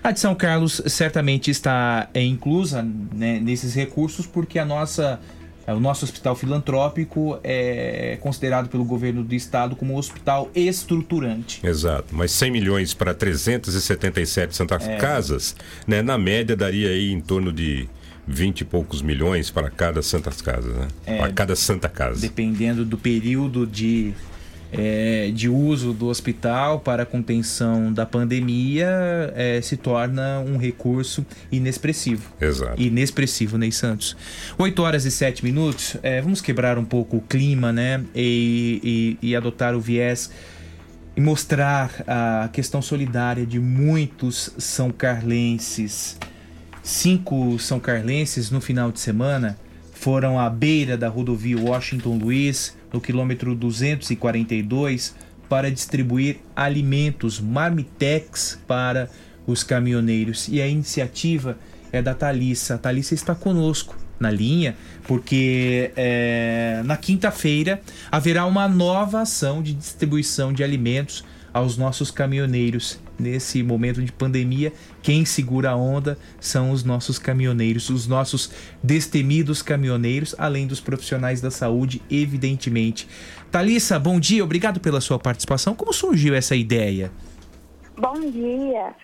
A 0.04 0.12
de 0.12 0.20
São 0.20 0.36
Carlos 0.36 0.80
certamente 0.86 1.50
está 1.50 2.08
é, 2.14 2.22
inclusa 2.22 2.86
né, 3.12 3.40
nesses 3.40 3.74
recursos 3.74 4.24
porque 4.24 4.60
a 4.60 4.64
nossa 4.64 5.18
o 5.66 5.80
nosso 5.80 6.04
hospital 6.04 6.34
filantrópico 6.34 7.38
é 7.44 8.18
considerado 8.20 8.68
pelo 8.68 8.84
governo 8.84 9.22
do 9.22 9.34
estado 9.34 9.76
como 9.76 9.94
um 9.94 9.96
hospital 9.96 10.50
estruturante. 10.54 11.64
Exato, 11.64 12.14
mas 12.14 12.32
100 12.32 12.50
milhões 12.50 12.94
para 12.94 13.14
377 13.14 14.54
Santa 14.54 14.76
é. 14.76 14.96
Casas, 14.96 15.54
né, 15.86 16.02
na 16.02 16.18
média 16.18 16.56
daria 16.56 16.88
aí 16.88 17.12
em 17.12 17.20
torno 17.20 17.52
de 17.52 17.88
20 18.26 18.60
e 18.60 18.64
poucos 18.64 19.02
milhões 19.02 19.50
para 19.50 19.70
cada 19.70 20.02
Santa 20.02 20.30
Casa, 20.30 20.68
né? 20.68 20.88
É, 21.06 21.18
para 21.18 21.32
cada 21.32 21.56
Santa 21.56 21.88
Casa. 21.88 22.20
Dependendo 22.20 22.84
do 22.84 22.96
período 22.96 23.66
de 23.66 24.14
é, 24.72 25.30
de 25.34 25.48
uso 25.48 25.92
do 25.92 26.06
hospital 26.06 26.80
para 26.80 27.02
a 27.02 27.06
contenção 27.06 27.92
da 27.92 28.06
pandemia 28.06 29.32
é, 29.36 29.60
se 29.60 29.76
torna 29.76 30.40
um 30.40 30.56
recurso 30.56 31.26
inexpressivo. 31.50 32.32
Exato. 32.40 32.80
Inexpressivo, 32.80 33.58
Ney 33.58 33.70
Santos. 33.70 34.16
8 34.56 34.82
horas 34.82 35.04
e 35.04 35.10
7 35.10 35.44
minutos. 35.44 35.96
É, 36.02 36.22
vamos 36.22 36.40
quebrar 36.40 36.78
um 36.78 36.84
pouco 36.84 37.18
o 37.18 37.20
clima, 37.20 37.70
né? 37.72 38.02
E, 38.14 39.18
e, 39.22 39.28
e 39.30 39.36
adotar 39.36 39.76
o 39.76 39.80
viés 39.80 40.30
e 41.14 41.20
mostrar 41.20 41.90
a 42.06 42.48
questão 42.50 42.80
solidária 42.80 43.44
de 43.44 43.60
muitos 43.60 44.54
são 44.56 44.90
carlenses. 44.90 46.16
Cinco 46.82 47.58
são 47.58 47.78
carlenses 47.78 48.50
no 48.50 48.60
final 48.60 48.90
de 48.90 48.98
semana 48.98 49.58
foram 50.02 50.36
à 50.36 50.50
beira 50.50 50.98
da 50.98 51.08
rodovia 51.08 51.56
Washington 51.56 52.18
Luiz 52.18 52.76
no 52.92 53.00
quilômetro 53.00 53.54
242, 53.54 55.14
para 55.48 55.70
distribuir 55.70 56.38
alimentos 56.56 57.38
marmitex 57.38 58.58
para 58.66 59.08
os 59.46 59.62
caminhoneiros. 59.62 60.48
E 60.48 60.60
a 60.60 60.66
iniciativa 60.66 61.56
é 61.92 62.02
da 62.02 62.14
Thalissa. 62.14 62.74
A 62.74 62.78
Thalissa 62.78 63.14
está 63.14 63.32
conosco 63.32 63.96
na 64.18 64.28
linha, 64.28 64.74
porque 65.06 65.92
é, 65.96 66.82
na 66.84 66.96
quinta-feira 66.96 67.80
haverá 68.10 68.44
uma 68.44 68.66
nova 68.66 69.20
ação 69.20 69.62
de 69.62 69.72
distribuição 69.72 70.52
de 70.52 70.64
alimentos 70.64 71.24
aos 71.52 71.76
nossos 71.76 72.10
caminhoneiros. 72.10 73.00
Nesse 73.18 73.62
momento 73.62 74.02
de 74.02 74.10
pandemia, 74.10 74.72
quem 75.02 75.24
segura 75.24 75.70
a 75.70 75.76
onda 75.76 76.18
são 76.40 76.70
os 76.70 76.82
nossos 76.82 77.18
caminhoneiros, 77.18 77.90
os 77.90 78.08
nossos 78.08 78.50
destemidos 78.82 79.62
caminhoneiros, 79.62 80.34
além 80.38 80.66
dos 80.66 80.80
profissionais 80.80 81.40
da 81.40 81.50
saúde, 81.50 82.02
evidentemente. 82.10 83.08
Thalissa, 83.50 83.98
bom 83.98 84.18
dia, 84.18 84.42
obrigado 84.42 84.80
pela 84.80 85.00
sua 85.00 85.18
participação. 85.18 85.74
Como 85.74 85.92
surgiu 85.92 86.34
essa 86.34 86.56
ideia? 86.56 87.12
Bom 87.96 88.18
dia. 88.30 88.94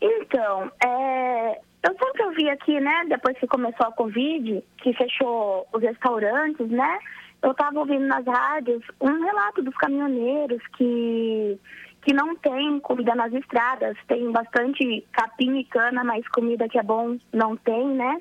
Então, 0.00 0.70
é, 0.84 1.58
eu 1.82 1.92
sempre 1.98 2.22
ouvi 2.24 2.50
aqui, 2.50 2.78
né, 2.80 3.04
depois 3.08 3.36
que 3.38 3.46
começou 3.46 3.86
a 3.86 3.92
Covid, 3.92 4.62
que 4.82 4.92
fechou 4.92 5.66
os 5.72 5.82
restaurantes, 5.82 6.68
né? 6.68 6.98
Eu 7.42 7.52
estava 7.52 7.78
ouvindo 7.78 8.06
nas 8.06 8.24
rádios 8.26 8.82
um 9.00 9.22
relato 9.22 9.62
dos 9.62 9.74
caminhoneiros 9.76 10.60
que 10.76 11.58
que 12.02 12.14
não 12.14 12.34
tem 12.36 12.78
comida 12.80 13.14
nas 13.14 13.32
estradas, 13.32 13.96
tem 14.06 14.30
bastante 14.30 15.04
capim 15.12 15.58
e 15.58 15.64
cana, 15.64 16.02
mas 16.04 16.26
comida 16.28 16.68
que 16.68 16.78
é 16.78 16.82
bom 16.82 17.18
não 17.32 17.56
tem, 17.56 17.86
né? 17.88 18.16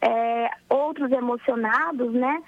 É, 0.00 0.50
outros 0.68 1.10
emocionados, 1.10 2.12
né? 2.12 2.42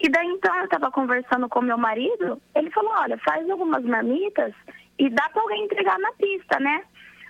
E 0.00 0.08
daí 0.10 0.26
então 0.26 0.54
eu 0.56 0.64
estava 0.64 0.90
conversando 0.90 1.48
com 1.48 1.62
meu 1.62 1.78
marido, 1.78 2.40
ele 2.54 2.70
falou, 2.70 2.92
olha, 2.98 3.16
faz 3.18 3.48
algumas 3.48 3.82
marmitas 3.84 4.52
e 4.98 5.08
dá 5.08 5.28
para 5.30 5.40
alguém 5.40 5.64
entregar 5.64 5.98
na 5.98 6.12
pista, 6.12 6.58
né? 6.60 6.82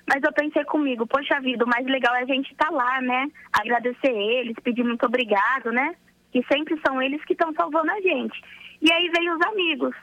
Mas 0.09 0.23
eu 0.23 0.33
pensei 0.33 0.65
comigo, 0.65 1.07
poxa 1.07 1.41
vida, 1.41 1.65
o 1.65 1.69
mais 1.69 1.85
legal 1.87 2.15
é 2.15 2.23
a 2.23 2.27
gente 2.27 2.53
estar 2.53 2.69
tá 2.69 2.75
lá, 2.75 3.01
né? 3.01 3.29
Agradecer 3.53 4.13
eles, 4.13 4.57
pedir 4.63 4.85
muito 4.85 5.05
obrigado, 5.05 5.71
né? 5.73 5.95
Que 6.33 6.45
sempre 6.53 6.79
são 6.87 7.01
eles 7.01 7.25
que 7.25 7.33
estão 7.33 7.53
salvando 7.55 7.91
a 7.91 8.01
gente. 8.01 8.41
E 8.81 8.93
aí 8.93 9.11
veio 9.11 9.35
os 9.35 9.47
amigos. 9.47 9.95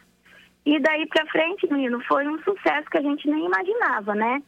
E 0.65 0.79
daí 0.79 1.05
pra 1.07 1.25
frente, 1.27 1.71
menino, 1.71 2.01
foi 2.07 2.27
um 2.27 2.41
sucesso 2.43 2.89
que 2.89 2.97
a 2.97 3.01
gente 3.01 3.29
nem 3.29 3.45
imaginava, 3.45 4.15
né? 4.15 4.41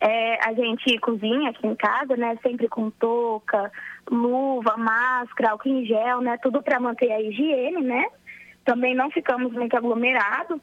É, 0.00 0.48
a 0.48 0.52
gente 0.52 0.98
cozinha 0.98 1.50
aqui 1.50 1.66
em 1.66 1.76
casa, 1.76 2.16
né? 2.16 2.36
Sempre 2.42 2.68
com 2.68 2.90
touca, 2.90 3.70
luva, 4.10 4.76
máscara, 4.76 5.52
álcool 5.52 5.68
em 5.68 5.86
gel, 5.86 6.20
né? 6.20 6.36
Tudo 6.38 6.62
para 6.62 6.80
manter 6.80 7.10
a 7.10 7.20
higiene, 7.20 7.82
né? 7.82 8.06
Também 8.64 8.94
não 8.94 9.10
ficamos 9.10 9.52
muito 9.52 9.76
aglomerados. 9.76 10.60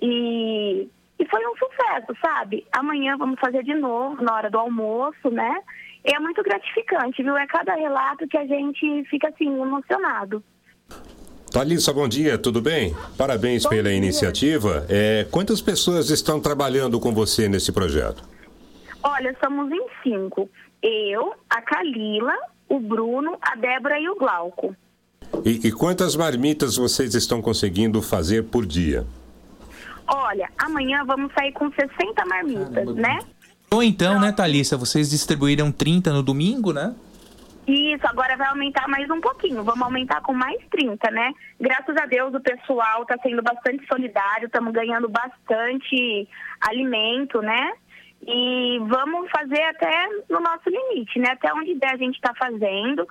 E, 0.00 0.88
e 1.18 1.26
foi 1.26 1.46
um 1.46 1.54
sucesso, 1.56 2.16
sabe? 2.20 2.66
Amanhã 2.72 3.16
vamos 3.16 3.38
fazer 3.38 3.62
de 3.62 3.74
novo, 3.74 4.22
na 4.22 4.34
hora 4.34 4.50
do 4.50 4.58
almoço, 4.58 5.30
né? 5.30 5.62
É 6.04 6.18
muito 6.18 6.42
gratificante, 6.42 7.22
viu? 7.22 7.36
É 7.36 7.46
cada 7.46 7.74
relato 7.74 8.26
que 8.26 8.36
a 8.36 8.46
gente 8.46 9.04
fica 9.04 9.28
assim, 9.28 9.60
emocionado. 9.60 10.42
Thalissa, 11.50 11.92
bom 11.92 12.08
dia, 12.08 12.38
tudo 12.38 12.62
bem? 12.62 12.94
Parabéns 13.18 13.64
bom 13.64 13.70
pela 13.70 13.88
dia. 13.88 13.98
iniciativa. 13.98 14.86
É, 14.88 15.26
quantas 15.30 15.60
pessoas 15.60 16.08
estão 16.08 16.40
trabalhando 16.40 17.00
com 17.00 17.12
você 17.12 17.48
nesse 17.48 17.72
projeto? 17.72 18.22
Olha, 19.02 19.36
somos 19.42 19.70
em 19.70 19.86
cinco. 20.02 20.48
Eu, 20.82 21.34
a 21.48 21.60
Kalila, 21.60 22.34
o 22.68 22.78
Bruno, 22.78 23.36
a 23.42 23.56
Débora 23.56 23.98
e 23.98 24.08
o 24.08 24.16
Glauco. 24.16 24.74
E, 25.44 25.68
e 25.68 25.72
quantas 25.72 26.16
marmitas 26.16 26.76
vocês 26.76 27.14
estão 27.14 27.42
conseguindo 27.42 28.00
fazer 28.00 28.44
por 28.44 28.64
dia? 28.64 29.04
Olha, 30.06 30.48
amanhã 30.58 31.04
vamos 31.04 31.32
sair 31.34 31.52
com 31.52 31.70
60 31.70 32.26
marmitas, 32.26 32.94
né? 32.94 33.20
Ou 33.72 33.84
então, 33.84 34.20
né, 34.20 34.32
Thalissa, 34.32 34.76
vocês 34.76 35.08
distribuíram 35.10 35.70
30 35.70 36.12
no 36.12 36.24
domingo, 36.24 36.72
né? 36.72 36.92
Isso, 37.68 38.04
agora 38.04 38.36
vai 38.36 38.48
aumentar 38.48 38.88
mais 38.88 39.08
um 39.08 39.20
pouquinho. 39.20 39.62
Vamos 39.62 39.82
aumentar 39.82 40.20
com 40.22 40.32
mais 40.32 40.60
30, 40.70 41.08
né? 41.12 41.32
Graças 41.60 41.96
a 41.96 42.04
Deus 42.06 42.34
o 42.34 42.40
pessoal 42.40 43.02
está 43.02 43.16
sendo 43.22 43.42
bastante 43.42 43.86
solidário, 43.86 44.46
estamos 44.46 44.72
ganhando 44.72 45.08
bastante 45.08 46.28
alimento, 46.60 47.40
né? 47.40 47.72
E 48.26 48.80
vamos 48.88 49.30
fazer 49.30 49.62
até 49.62 50.08
no 50.28 50.40
nosso 50.40 50.68
limite, 50.68 51.20
né? 51.20 51.30
Até 51.30 51.54
onde 51.54 51.76
der 51.76 51.94
a 51.94 51.96
gente 51.96 52.16
está 52.16 52.34
fazendo. 52.34 53.06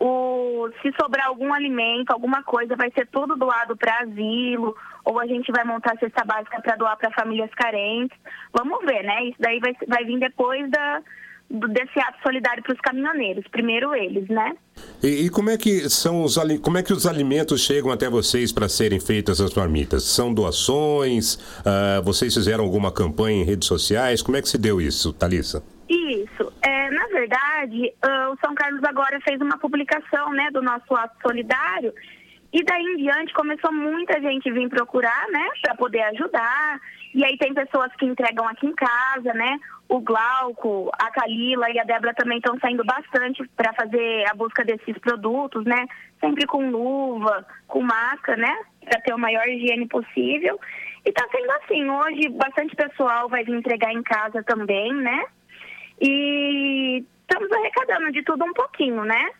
O, 0.00 0.70
se 0.80 0.90
sobrar 0.98 1.26
algum 1.26 1.52
alimento, 1.52 2.12
alguma 2.12 2.42
coisa, 2.42 2.76
vai 2.76 2.90
ser 2.92 3.06
tudo 3.08 3.36
doado 3.36 3.76
para 3.76 3.98
asilo, 3.98 4.74
ou 5.08 5.18
a 5.18 5.26
gente 5.26 5.50
vai 5.50 5.64
montar 5.64 5.96
cesta 5.98 6.22
básica 6.22 6.60
para 6.60 6.76
doar 6.76 6.98
para 6.98 7.10
famílias 7.12 7.50
carentes. 7.54 8.16
Vamos 8.52 8.84
ver, 8.84 9.02
né? 9.02 9.24
Isso 9.24 9.38
daí 9.40 9.58
vai, 9.58 9.72
vai 9.88 10.04
vir 10.04 10.20
depois 10.20 10.70
da, 10.70 11.00
desse 11.48 11.98
ato 11.98 12.18
solidário 12.22 12.62
para 12.62 12.74
os 12.74 12.80
caminhoneiros. 12.82 13.42
Primeiro 13.50 13.94
eles, 13.94 14.28
né? 14.28 14.54
E, 15.02 15.24
e 15.24 15.30
como 15.30 15.48
é 15.48 15.56
que 15.56 15.88
são 15.88 16.22
os 16.24 16.36
como 16.60 16.76
é 16.76 16.82
que 16.82 16.92
os 16.92 17.06
alimentos 17.06 17.64
chegam 17.64 17.90
até 17.90 18.10
vocês 18.10 18.52
para 18.52 18.68
serem 18.68 19.00
feitas 19.00 19.40
as 19.40 19.54
marmitas? 19.54 20.02
São 20.02 20.34
doações? 20.34 21.38
Ah, 21.64 22.02
vocês 22.04 22.34
fizeram 22.34 22.62
alguma 22.62 22.92
campanha 22.92 23.40
em 23.40 23.44
redes 23.46 23.66
sociais? 23.66 24.20
Como 24.20 24.36
é 24.36 24.42
que 24.42 24.48
se 24.48 24.58
deu 24.58 24.78
isso, 24.78 25.14
Thalissa? 25.14 25.64
Isso. 25.88 26.52
É, 26.60 26.90
na 26.90 27.06
verdade, 27.06 27.94
ah, 28.02 28.30
o 28.30 28.36
São 28.44 28.54
Carlos 28.54 28.84
agora 28.84 29.18
fez 29.22 29.40
uma 29.40 29.56
publicação 29.56 30.32
né, 30.32 30.50
do 30.52 30.60
nosso 30.60 30.94
ato 30.94 31.16
solidário. 31.22 31.94
E 32.52 32.62
daí 32.64 32.82
em 32.82 32.96
diante 32.96 33.32
começou 33.34 33.72
muita 33.72 34.20
gente 34.20 34.50
vir 34.50 34.68
procurar, 34.68 35.26
né, 35.30 35.48
para 35.62 35.74
poder 35.74 36.02
ajudar. 36.02 36.80
E 37.14 37.24
aí 37.24 37.36
tem 37.36 37.52
pessoas 37.52 37.92
que 37.98 38.06
entregam 38.06 38.46
aqui 38.46 38.66
em 38.66 38.74
casa, 38.74 39.32
né? 39.34 39.58
O 39.88 40.00
Glauco, 40.00 40.90
a 40.98 41.10
Kalila 41.10 41.70
e 41.70 41.78
a 41.78 41.84
Débora 41.84 42.14
também 42.14 42.38
estão 42.38 42.58
saindo 42.58 42.84
bastante 42.84 43.46
para 43.56 43.72
fazer 43.72 44.24
a 44.30 44.34
busca 44.34 44.64
desses 44.64 44.96
produtos, 44.98 45.64
né? 45.64 45.86
Sempre 46.20 46.46
com 46.46 46.70
luva, 46.70 47.46
com 47.66 47.82
máscara, 47.82 48.36
né? 48.36 48.54
Para 48.84 49.00
ter 49.00 49.12
a 49.12 49.18
maior 49.18 49.46
higiene 49.48 49.88
possível. 49.88 50.60
E 51.04 51.12
tá 51.12 51.26
sendo 51.30 51.50
assim, 51.52 51.88
hoje 51.88 52.28
bastante 52.28 52.76
pessoal 52.76 53.28
vai 53.28 53.44
vir 53.44 53.54
entregar 53.54 53.92
em 53.92 54.02
casa 54.02 54.42
também, 54.42 54.92
né? 54.92 55.24
E 56.00 57.04
estamos 57.22 57.50
arrecadando 57.50 58.12
de 58.12 58.22
tudo 58.22 58.44
um 58.44 58.52
pouquinho, 58.52 59.04
né? 59.04 59.30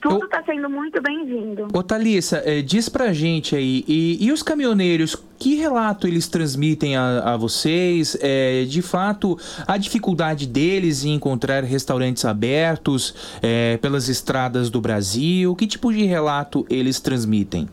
Tudo 0.00 0.24
está 0.24 0.42
sendo 0.44 0.70
muito 0.70 1.00
bem-vindo. 1.02 1.68
Ô 1.72 1.82
Thalissa, 1.82 2.42
eh, 2.44 2.62
diz 2.62 2.88
pra 2.88 3.12
gente 3.12 3.56
aí, 3.56 3.84
e, 3.88 4.24
e 4.24 4.30
os 4.30 4.42
caminhoneiros, 4.42 5.16
que 5.38 5.56
relato 5.56 6.06
eles 6.06 6.28
transmitem 6.28 6.96
a, 6.96 7.34
a 7.34 7.36
vocês? 7.36 8.16
Eh, 8.20 8.64
de 8.68 8.80
fato, 8.80 9.36
a 9.66 9.76
dificuldade 9.76 10.46
deles 10.46 11.04
em 11.04 11.14
encontrar 11.14 11.64
restaurantes 11.64 12.24
abertos 12.24 13.38
eh, 13.42 13.76
pelas 13.78 14.08
estradas 14.08 14.70
do 14.70 14.80
Brasil, 14.80 15.54
que 15.56 15.66
tipo 15.66 15.92
de 15.92 16.04
relato 16.04 16.64
eles 16.70 17.00
transmitem? 17.00 17.68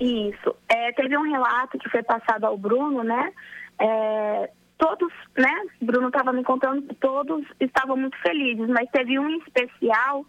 Isso. 0.00 0.54
É, 0.68 0.92
teve 0.92 1.16
um 1.16 1.22
relato 1.22 1.76
que 1.78 1.88
foi 1.88 2.02
passado 2.02 2.44
ao 2.44 2.56
Bruno, 2.56 3.02
né? 3.02 3.32
É, 3.80 4.50
todos, 4.76 5.12
né? 5.36 5.52
Bruno 5.82 6.08
estava 6.08 6.32
me 6.32 6.44
contando 6.44 6.82
que 6.82 6.94
todos 6.94 7.44
estavam 7.58 7.96
muito 7.96 8.16
felizes, 8.18 8.68
mas 8.68 8.88
teve 8.90 9.18
um 9.18 9.28
especial 9.38 10.24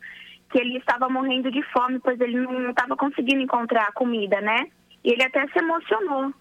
que 0.49 0.59
ele 0.59 0.77
estava 0.77 1.07
morrendo 1.07 1.51
de 1.51 1.61
fome, 1.71 1.99
pois 1.99 2.19
ele 2.19 2.39
não 2.39 2.71
estava 2.71 2.95
conseguindo 2.95 3.41
encontrar 3.41 3.91
comida, 3.93 4.41
né? 4.41 4.67
E 5.03 5.11
ele 5.11 5.23
até 5.23 5.47
se 5.47 5.59
emocionou. 5.59 6.33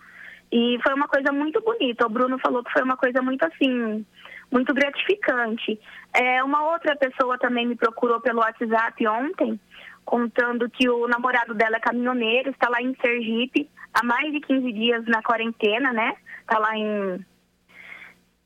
E 0.51 0.79
foi 0.83 0.95
uma 0.95 1.07
coisa 1.07 1.31
muito 1.31 1.61
bonita. 1.61 2.07
O 2.07 2.11
Bruno 2.11 2.39
falou 2.39 2.65
que 2.65 2.73
foi 2.73 2.83
uma 2.83 2.97
coisa 2.97 3.21
muito 3.21 3.45
assim, 3.45 4.05
muito 4.51 4.73
gratificante. 4.73 5.79
É, 6.15 6.43
uma 6.43 6.73
outra 6.73 6.97
pessoa 6.97 7.39
também 7.39 7.67
me 7.67 7.77
procurou 7.77 8.21
pelo 8.21 8.41
WhatsApp 8.41 9.07
ontem, 9.07 9.61
contando 10.05 10.71
que 10.71 10.89
o 10.89 11.07
namorado 11.07 11.55
dela 11.55 11.77
é 11.77 11.81
caminhoneiro, 11.81 12.51
está 12.51 12.69
lá 12.69 12.81
em 12.81 12.97
Sergipe, 12.97 13.69
há 13.93 14.03
mais 14.05 14.33
de 14.33 14.41
15 14.41 14.73
dias 14.73 15.05
na 15.07 15.23
quarentena, 15.23 15.93
né? 15.93 16.15
Está 16.41 16.59
lá 16.59 16.77
em. 16.77 17.25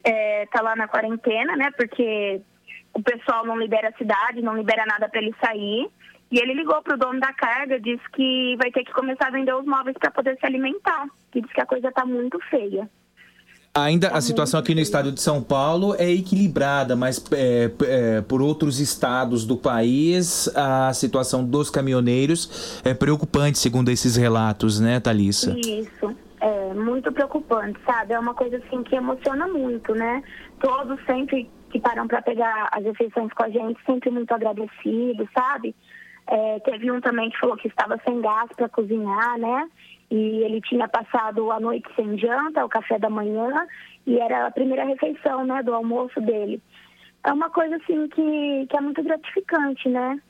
É, 0.05 0.47
tá 0.47 0.61
lá 0.61 0.75
na 0.75 0.89
quarentena, 0.89 1.57
né? 1.57 1.71
Porque 1.77 2.43
o 2.95 3.03
pessoal 3.03 3.47
não 3.47 3.59
libera 3.59 3.89
a 3.89 3.99
cidade, 3.99 4.43
não 4.43 4.57
libera 4.57 4.85
nada 4.87 5.09
para 5.09 5.21
ele 5.21 5.35
sair. 5.45 5.89
E 6.31 6.39
ele 6.39 6.55
ligou 6.55 6.81
pro 6.83 6.97
dono 6.97 7.21
da 7.21 7.33
carga, 7.33 7.79
disse 7.79 8.03
que 8.15 8.57
vai 8.57 8.71
ter 8.71 8.85
que 8.85 8.93
começar 8.93 9.27
a 9.29 9.31
vender 9.31 9.55
os 9.55 9.67
móveis 9.67 9.97
para 9.99 10.11
poder 10.11 10.39
se 10.39 10.47
alimentar. 10.47 11.07
Que 11.31 11.43
diz 11.43 11.53
que 11.53 11.61
a 11.61 11.67
coisa 11.67 11.93
tá 11.93 12.07
muito 12.07 12.39
feia. 12.49 12.89
Ainda 13.75 14.09
a 14.09 14.21
situação 14.21 14.61
aqui 14.61 14.75
no 14.75 14.83
estado 14.83 15.11
de 15.11 15.21
São 15.21 15.43
Paulo 15.43 15.95
é 15.99 16.11
equilibrada, 16.11 16.95
mas 16.95 17.25
é, 17.33 17.71
é, 17.87 18.21
por 18.21 18.43
outros 18.43 18.81
estados 18.81 19.47
do 19.47 19.57
país, 19.57 20.47
a 20.55 20.93
situação 20.93 21.43
dos 21.43 21.71
caminhoneiros 21.71 22.83
é 22.85 22.93
preocupante, 22.93 23.59
segundo 23.59 23.91
esses 23.91 24.15
relatos, 24.15 24.79
né, 24.79 25.01
Thalissa? 25.01 25.57
Isso, 25.59 26.15
é 26.43 26.75
muito 26.75 27.11
preocupante, 27.13 27.79
sabe? 27.87 28.13
É 28.13 28.19
uma 28.19 28.35
coisa 28.35 28.59
assim 28.59 28.83
que 28.83 28.95
emociona 28.95 29.49
muito, 29.49 29.95
né? 29.95 30.23
Todos 30.61 31.03
sempre 31.07 31.49
que 31.73 31.81
param 31.81 32.07
para 32.07 32.21
pegar 32.21 32.69
as 32.71 32.85
refeições 32.85 33.33
com 33.33 33.45
a 33.45 33.49
gente, 33.49 33.81
sempre 33.87 34.11
muito 34.11 34.33
agradecidos, 34.33 35.27
sabe? 35.35 35.75
É, 36.27 36.61
teve 36.61 36.91
um 36.93 37.01
também 37.01 37.31
que 37.31 37.39
falou 37.41 37.57
que 37.57 37.67
estava 37.67 37.99
sem 38.07 38.21
gás 38.21 38.49
para 38.55 38.69
cozinhar, 38.69 39.39
né? 39.39 39.69
E 40.11 40.45
ele 40.45 40.61
tinha 40.61 40.87
passado 40.87 41.51
a 41.51 41.59
noite 41.59 41.89
sem 41.97 42.19
janta, 42.19 42.65
o 42.65 42.69
café 42.69 42.99
da 42.99 43.09
manhã, 43.09 43.67
e 44.07 44.19
era 44.19 44.47
a 44.47 44.51
primeira 44.51 44.85
refeição, 44.85 45.45
né, 45.47 45.63
do 45.63 45.75
almoço 45.75 46.21
dele. 46.21 46.63
É 47.25 47.33
uma 47.33 47.49
coisa 47.49 47.77
assim 47.77 48.07
que, 48.09 48.67
que 48.69 48.77
é 48.77 48.81
muito 48.81 49.03
gratificante, 49.03 49.89
né? 49.89 50.21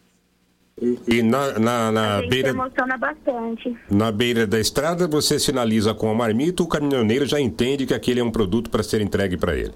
E, 0.81 1.19
e 1.19 1.23
na, 1.23 1.59
na, 1.59 1.93
na 1.93 2.19
a 2.19 2.29
beira 2.29 2.51
emociona 2.51 2.97
bastante. 2.97 3.77
na 3.91 4.11
beira 4.11 4.47
da 4.47 4.59
estrada 4.59 5.07
você 5.07 5.39
sinaliza 5.39 5.93
com 5.93 6.11
a 6.11 6.15
marmita, 6.15 6.63
o 6.63 6.69
caminhoneiro 6.69 7.27
já 7.27 7.41
entende 7.41 7.85
que 7.85 7.93
aquele 7.93 8.21
é 8.21 8.25
um 8.25 8.31
produto 8.31 8.71
para 8.71 8.83
ser 8.83 9.01
entregue 9.01 9.37
para 9.37 9.55
ele. 9.55 9.75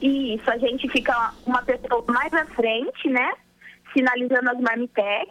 Isso, 0.00 0.50
a 0.50 0.58
gente 0.58 0.88
fica 0.88 1.32
uma 1.46 1.62
pessoa 1.62 2.04
mais 2.08 2.32
à 2.32 2.46
frente, 2.46 3.08
né? 3.08 3.32
Sinalizando 3.92 4.50
as 4.50 4.60
marmitex. 4.60 5.30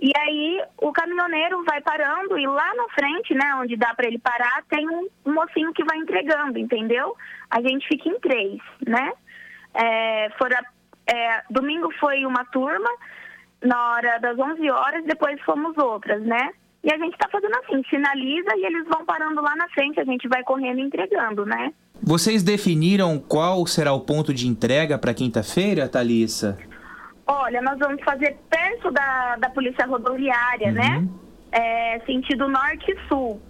E 0.00 0.12
aí 0.16 0.62
o 0.80 0.92
caminhoneiro 0.92 1.64
vai 1.64 1.80
parando 1.80 2.38
e 2.38 2.46
lá 2.46 2.72
na 2.74 2.88
frente, 2.90 3.34
né, 3.34 3.52
onde 3.56 3.74
dá 3.76 3.92
para 3.94 4.06
ele 4.06 4.18
parar, 4.20 4.62
tem 4.68 4.88
um, 4.88 5.08
mocinho 5.26 5.72
que 5.72 5.82
vai 5.82 5.98
entregando, 5.98 6.56
entendeu? 6.56 7.16
A 7.50 7.60
gente 7.60 7.86
fica 7.88 8.08
em 8.08 8.20
três, 8.20 8.60
né? 8.86 9.12
É, 9.74 10.30
fora, 10.38 10.64
é, 11.04 11.42
domingo 11.50 11.92
foi 11.98 12.24
uma 12.24 12.44
turma, 12.44 12.88
na 13.60 13.94
hora 13.94 14.18
das 14.18 14.38
11 14.38 14.70
horas, 14.70 15.04
depois 15.04 15.40
fomos 15.42 15.76
outras, 15.76 16.22
né? 16.22 16.52
E 16.84 16.92
a 16.92 16.96
gente 16.96 17.18
tá 17.18 17.28
fazendo 17.28 17.56
assim, 17.56 17.82
sinaliza 17.90 18.56
e 18.56 18.66
eles 18.66 18.86
vão 18.86 19.04
parando 19.04 19.42
lá 19.42 19.56
na 19.56 19.68
frente, 19.70 19.98
a 19.98 20.04
gente 20.04 20.28
vai 20.28 20.44
correndo 20.44 20.78
e 20.78 20.82
entregando, 20.82 21.44
né? 21.44 21.72
Vocês 22.02 22.42
definiram 22.42 23.18
qual 23.18 23.66
será 23.66 23.92
o 23.92 24.00
ponto 24.00 24.32
de 24.32 24.46
entrega 24.46 24.96
para 24.98 25.12
quinta-feira, 25.12 25.88
Thalissa? 25.88 26.58
Olha, 27.26 27.60
nós 27.60 27.78
vamos 27.78 28.02
fazer 28.02 28.36
perto 28.48 28.90
da, 28.90 29.36
da 29.36 29.50
polícia 29.50 29.84
rodoviária, 29.86 30.72
né? 30.72 31.06
É, 31.52 32.00
sentido 32.06 32.48
norte 32.48 32.90
e 32.90 33.08
sul. 33.08 33.40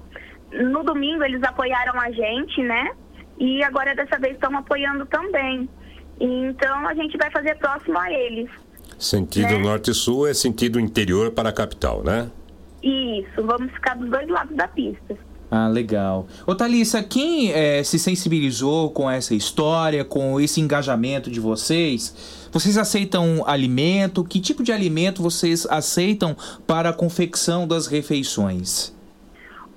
No 0.53 0.83
domingo 0.83 1.23
eles 1.23 1.43
apoiaram 1.43 2.01
a 2.01 2.11
gente, 2.11 2.63
né? 2.63 2.91
E 3.39 3.63
agora 3.63 3.95
dessa 3.95 4.19
vez 4.19 4.35
estão 4.35 4.57
apoiando 4.57 5.07
também. 5.07 5.69
Então 6.19 6.89
a 6.89 6.95
gente 6.95 7.17
vai 7.17 7.31
fazer 7.31 7.55
próximo 7.57 7.97
a 7.99 8.11
eles. 8.11 8.51
Sentido 8.99 9.53
Né? 9.53 9.59
norte 9.59 9.93
e 9.93 9.95
sul 9.95 10.27
é 10.27 10.35
sentido 10.35 10.81
interior 10.81 11.31
para 11.31 11.51
a 11.51 11.53
capital, 11.53 12.03
né? 12.03 12.29
Isso, 12.83 13.45
vamos 13.45 13.71
ficar 13.73 13.95
dos 13.95 14.11
dois 14.11 14.27
lados 14.29 14.57
da 14.57 14.67
pista. 14.67 15.17
Ah, 15.51 15.67
legal. 15.67 16.27
Ô 16.47 16.55
Thalissa, 16.55 17.03
quem 17.03 17.51
eh, 17.53 17.83
se 17.83 17.99
sensibilizou 17.99 18.91
com 18.91 19.11
essa 19.11 19.35
história, 19.35 20.05
com 20.05 20.39
esse 20.39 20.61
engajamento 20.61 21.31
de 21.31 21.41
vocês? 21.41 22.49
Vocês 22.53 22.77
aceitam 22.77 23.43
alimento? 23.47 24.23
Que 24.23 24.41
tipo 24.41 24.63
de 24.63 24.73
alimento 24.73 25.23
vocês 25.23 25.67
aceitam 25.67 26.37
para 26.67 26.91
a 26.91 26.93
confecção 26.93 27.67
das 27.67 27.87
refeições? 27.87 28.95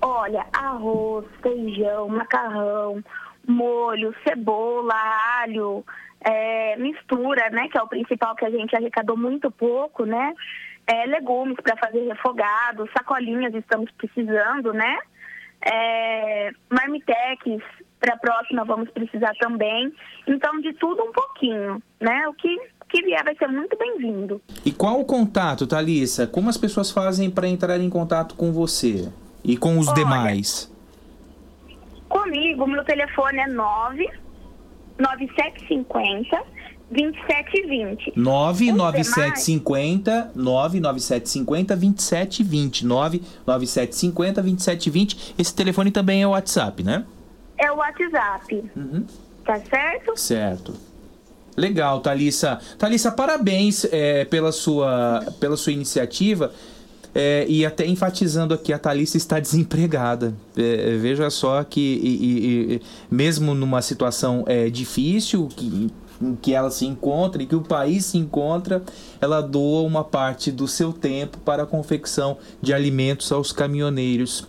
Olha, 0.02 0.44
arroz, 0.52 1.24
feijão, 1.40 2.08
macarrão, 2.08 3.02
molho, 3.48 4.14
cebola, 4.26 4.94
alho, 5.40 5.82
é, 6.20 6.76
mistura, 6.76 7.48
né? 7.48 7.68
Que 7.68 7.78
é 7.78 7.82
o 7.82 7.88
principal 7.88 8.36
que 8.36 8.44
a 8.44 8.50
gente 8.50 8.76
arrecadou 8.76 9.16
muito 9.16 9.50
pouco, 9.50 10.04
né? 10.04 10.34
É, 10.86 11.06
legumes 11.06 11.56
para 11.62 11.76
fazer 11.76 12.06
refogado, 12.08 12.90
sacolinhas 12.94 13.54
estamos 13.54 13.90
precisando, 13.92 14.74
né? 14.74 14.98
É, 15.64 16.50
marmitex 16.68 17.62
para 18.00 18.14
a 18.14 18.18
próxima 18.18 18.64
vamos 18.64 18.90
precisar 18.90 19.32
também. 19.38 19.92
Então, 20.26 20.60
de 20.60 20.72
tudo 20.74 21.02
um 21.04 21.12
pouquinho, 21.12 21.80
né? 22.00 22.26
O 22.28 22.34
que, 22.34 22.58
que 22.88 23.02
vier 23.02 23.22
vai 23.22 23.34
ser 23.36 23.46
muito 23.46 23.76
bem-vindo. 23.78 24.42
E 24.64 24.72
qual 24.72 25.00
o 25.00 25.04
contato, 25.04 25.66
Thalissa? 25.66 26.26
Como 26.26 26.48
as 26.48 26.56
pessoas 26.56 26.90
fazem 26.90 27.30
para 27.30 27.46
entrar 27.46 27.78
em 27.78 27.88
contato 27.88 28.34
com 28.34 28.52
você 28.52 29.08
e 29.44 29.56
com 29.56 29.78
os 29.78 29.88
Olha, 29.88 29.96
demais? 29.96 30.72
Comigo, 32.08 32.66
meu 32.66 32.84
telefone 32.84 33.38
é 33.38 33.46
9 33.46 34.10
9750 34.98 36.44
2720. 36.92 38.12
99750 38.16 40.30
99750 40.34 41.76
2720 41.76 42.86
99750 42.86 44.42
2720. 44.42 45.34
Esse 45.38 45.54
telefone 45.54 45.90
também 45.90 46.22
é 46.22 46.26
o 46.26 46.30
WhatsApp, 46.30 46.82
né? 46.82 47.04
É 47.58 47.70
o 47.70 47.76
WhatsApp. 47.76 48.64
Tá 49.44 49.58
certo? 49.58 50.16
Certo. 50.16 50.74
Legal, 51.56 52.00
Thalissa. 52.00 52.58
Thalissa, 52.78 53.10
parabéns 53.12 53.84
é, 53.90 54.24
pela, 54.24 54.52
sua, 54.52 55.24
pela 55.40 55.56
sua 55.56 55.72
iniciativa. 55.72 56.52
É, 57.14 57.44
e 57.46 57.66
até 57.66 57.86
enfatizando 57.86 58.54
aqui, 58.54 58.72
a 58.72 58.78
Thalissa 58.78 59.18
está 59.18 59.38
desempregada. 59.38 60.34
É, 60.56 60.96
veja 60.96 61.28
só 61.28 61.62
que, 61.62 61.78
e- 61.80 62.24
e- 62.24 62.74
e- 62.76 62.82
mesmo 63.10 63.54
numa 63.54 63.82
situação 63.82 64.44
é, 64.46 64.70
difícil, 64.70 65.46
que, 65.54 65.90
que 66.40 66.54
ela 66.54 66.70
se 66.70 66.86
encontra 66.86 67.42
e 67.42 67.46
que 67.46 67.56
o 67.56 67.62
país 67.62 68.06
se 68.06 68.18
encontra, 68.18 68.82
ela 69.20 69.40
doa 69.40 69.82
uma 69.82 70.04
parte 70.04 70.50
do 70.50 70.66
seu 70.68 70.92
tempo 70.92 71.38
para 71.38 71.62
a 71.62 71.66
confecção 71.66 72.38
de 72.60 72.72
alimentos 72.72 73.30
aos 73.32 73.52
caminhoneiros. 73.52 74.46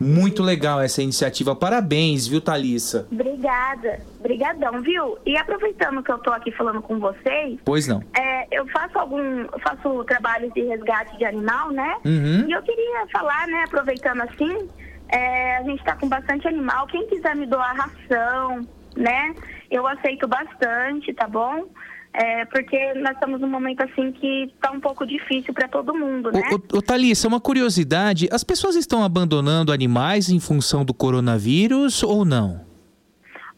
Muito 0.00 0.44
legal 0.44 0.80
essa 0.80 1.02
iniciativa. 1.02 1.56
Parabéns, 1.56 2.24
viu, 2.28 2.40
Thalissa? 2.40 3.08
Obrigada. 3.10 3.98
Obrigadão, 4.20 4.80
viu? 4.80 5.18
E 5.26 5.36
aproveitando 5.36 6.00
que 6.04 6.12
eu 6.12 6.18
tô 6.18 6.30
aqui 6.30 6.52
falando 6.52 6.80
com 6.80 7.00
vocês, 7.00 7.58
Pois 7.64 7.88
não. 7.88 8.00
é, 8.16 8.46
eu 8.52 8.64
faço 8.68 8.96
algum. 8.96 9.18
eu 9.40 9.58
faço 9.60 10.04
trabalhos 10.04 10.52
de 10.54 10.60
resgate 10.62 11.18
de 11.18 11.24
animal, 11.24 11.72
né? 11.72 11.96
Uhum. 12.04 12.44
E 12.48 12.52
eu 12.52 12.62
queria 12.62 13.06
falar, 13.10 13.48
né, 13.48 13.64
aproveitando 13.64 14.20
assim, 14.20 14.68
é, 15.08 15.56
a 15.56 15.62
gente 15.64 15.82
tá 15.82 15.96
com 15.96 16.08
bastante 16.08 16.46
animal. 16.46 16.86
Quem 16.86 17.08
quiser 17.08 17.34
me 17.34 17.46
doar 17.46 17.74
ração, 17.74 18.64
né? 18.96 19.34
Eu 19.70 19.86
aceito 19.86 20.26
bastante, 20.26 21.12
tá 21.12 21.26
bom? 21.26 21.66
É, 22.12 22.44
porque 22.46 22.94
nós 22.94 23.12
estamos 23.12 23.40
num 23.40 23.48
momento 23.48 23.82
assim 23.82 24.10
que 24.12 24.52
tá 24.60 24.70
um 24.70 24.80
pouco 24.80 25.06
difícil 25.06 25.52
para 25.52 25.68
todo 25.68 25.94
mundo, 25.94 26.32
né? 26.32 26.42
Ô, 26.50 26.78
ô, 26.78 26.82
Thalissa, 26.82 27.28
uma 27.28 27.40
curiosidade: 27.40 28.28
as 28.32 28.42
pessoas 28.42 28.76
estão 28.76 29.04
abandonando 29.04 29.72
animais 29.72 30.30
em 30.30 30.40
função 30.40 30.84
do 30.84 30.94
coronavírus 30.94 32.02
ou 32.02 32.24
não? 32.24 32.66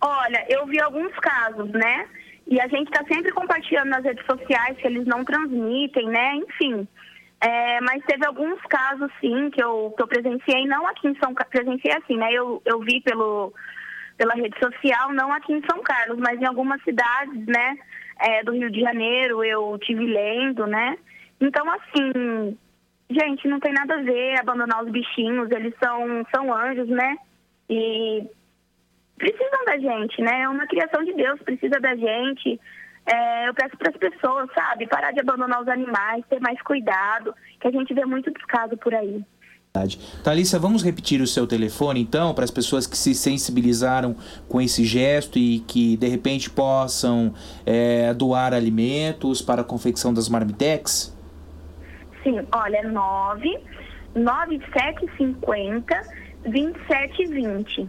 Olha, 0.01 0.45
eu 0.49 0.67
vi 0.67 0.81
alguns 0.81 1.15
casos, 1.21 1.71
né? 1.71 2.07
E 2.47 2.61
a 2.61 2.67
gente 2.67 2.89
está 2.93 3.05
sempre 3.07 3.31
compartilhando 3.33 3.91
nas 3.91 4.05
redes 4.05 4.25
sociais 4.27 4.77
que 4.79 4.87
eles 4.87 5.07
não 5.07 5.25
transmitem, 5.25 6.09
né? 6.09 6.37
Enfim. 6.37 6.89
É, 7.41 7.81
mas 7.81 8.05
teve 8.05 8.27
alguns 8.27 8.61
casos, 8.63 9.11
sim, 9.21 9.49
que 9.51 9.63
eu, 9.63 9.95
que 9.97 10.03
eu 10.03 10.07
presenciei, 10.07 10.67
não 10.67 10.87
aqui 10.87 11.09
em 11.09 11.15
São 11.15 11.33
Carlos, 11.33 11.51
presenciei 11.51 11.95
assim, 11.97 12.17
né? 12.17 12.31
Eu, 12.33 12.61
eu 12.67 12.81
vi 12.81 13.01
pelo, 13.01 13.55
pela 14.21 14.35
rede 14.35 14.55
social, 14.63 15.15
não 15.15 15.33
aqui 15.33 15.55
em 15.55 15.63
São 15.65 15.83
Carlos, 15.83 16.19
mas 16.19 16.39
em 16.39 16.45
algumas 16.45 16.83
cidades, 16.83 17.47
né? 17.47 17.79
é, 18.21 18.45
do 18.45 18.53
Rio 18.53 18.71
de 18.71 18.81
Janeiro, 18.81 19.43
eu 19.43 19.79
tive 19.79 20.05
lendo, 20.05 20.67
né? 20.67 20.97
Então, 21.41 21.65
assim, 21.71 22.57
gente, 23.09 23.49
não 23.49 23.59
tem 23.59 23.73
nada 23.73 23.95
a 23.95 24.03
ver 24.03 24.39
abandonar 24.39 24.85
os 24.85 24.91
bichinhos, 24.91 25.51
eles 25.51 25.75
são, 25.83 26.25
são 26.35 26.55
anjos, 26.55 26.89
né? 26.89 27.17
E 27.69 28.29
precisam 29.17 29.65
da 29.65 29.79
gente, 29.79 30.21
né? 30.21 30.43
É 30.43 30.49
uma 30.49 30.67
criação 30.67 31.03
de 31.03 31.15
Deus, 31.15 31.41
precisa 31.43 31.81
da 31.81 31.97
gente. 31.97 32.61
É, 33.07 33.49
eu 33.49 33.55
peço 33.55 33.77
para 33.79 33.91
as 33.91 33.97
pessoas, 33.97 34.51
sabe, 34.53 34.87
parar 34.87 35.13
de 35.13 35.21
abandonar 35.21 35.63
os 35.63 35.69
animais, 35.69 36.25
ter 36.29 36.41
mais 36.41 36.61
cuidado, 36.61 37.35
que 37.59 37.69
a 37.69 37.71
gente 37.71 37.95
vê 37.95 38.05
muito 38.05 38.31
descaso 38.31 38.77
por 38.77 38.95
aí. 38.95 39.25
Thalissa, 40.25 40.59
vamos 40.59 40.83
repetir 40.83 41.21
o 41.21 41.27
seu 41.29 41.47
telefone 41.47 42.01
então, 42.01 42.35
para 42.35 42.43
as 42.43 42.51
pessoas 42.51 42.89
que 42.89 42.99
se 42.99 43.15
sensibilizaram 43.15 44.17
com 44.49 44.61
esse 44.61 44.85
gesto 44.85 45.39
e 45.39 45.61
que 45.61 45.97
de 45.97 46.09
repente 46.09 46.51
possam 46.51 47.33
é, 47.65 48.13
doar 48.13 48.53
alimentos 48.53 49.41
para 49.41 49.61
a 49.61 49.65
confecção 49.65 50.13
das 50.13 50.29
marmitex? 50.29 51.17
Sim, 52.25 52.41
olha, 52.51 52.83
9 52.83 53.61
9750 54.13 55.95
2720. 56.45 57.89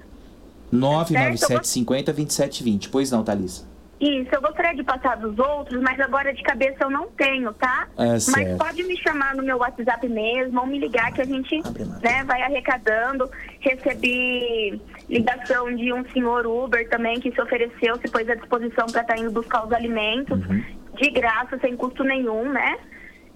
99750 0.72 2.14
2720. 2.14 2.90
Pois 2.90 3.10
não, 3.10 3.24
Thalissa. 3.24 3.71
Isso, 4.02 4.34
eu 4.34 4.42
gostaria 4.42 4.74
de 4.74 4.84
passar 4.84 5.16
dos 5.18 5.38
outros, 5.38 5.80
mas 5.80 6.00
agora 6.00 6.34
de 6.34 6.42
cabeça 6.42 6.78
eu 6.82 6.90
não 6.90 7.06
tenho, 7.10 7.54
tá? 7.54 7.88
É, 7.96 8.14
mas 8.14 8.24
certo. 8.24 8.58
pode 8.58 8.84
me 8.84 8.98
chamar 8.98 9.36
no 9.36 9.44
meu 9.44 9.60
WhatsApp 9.60 10.10
mesmo, 10.10 10.60
ou 10.60 10.66
me 10.66 10.80
ligar 10.80 11.14
que 11.14 11.22
a 11.22 11.26
gente 11.26 11.62
né, 12.02 12.24
vai 12.26 12.42
arrecadando. 12.42 13.30
Recebi 13.60 14.82
ligação 15.08 15.76
de 15.76 15.94
um 15.94 16.04
senhor 16.10 16.48
Uber 16.48 16.90
também 16.90 17.20
que 17.20 17.32
se 17.32 17.40
ofereceu, 17.40 17.96
se 17.98 18.10
pôs 18.10 18.28
à 18.28 18.34
disposição 18.34 18.88
para 18.88 19.02
estar 19.02 19.20
indo 19.20 19.30
buscar 19.30 19.68
os 19.68 19.72
alimentos, 19.72 20.40
de 21.00 21.12
graça, 21.12 21.60
sem 21.60 21.78
custo 21.78 22.04
nenhum, 22.04 22.52
né? 22.52 22.80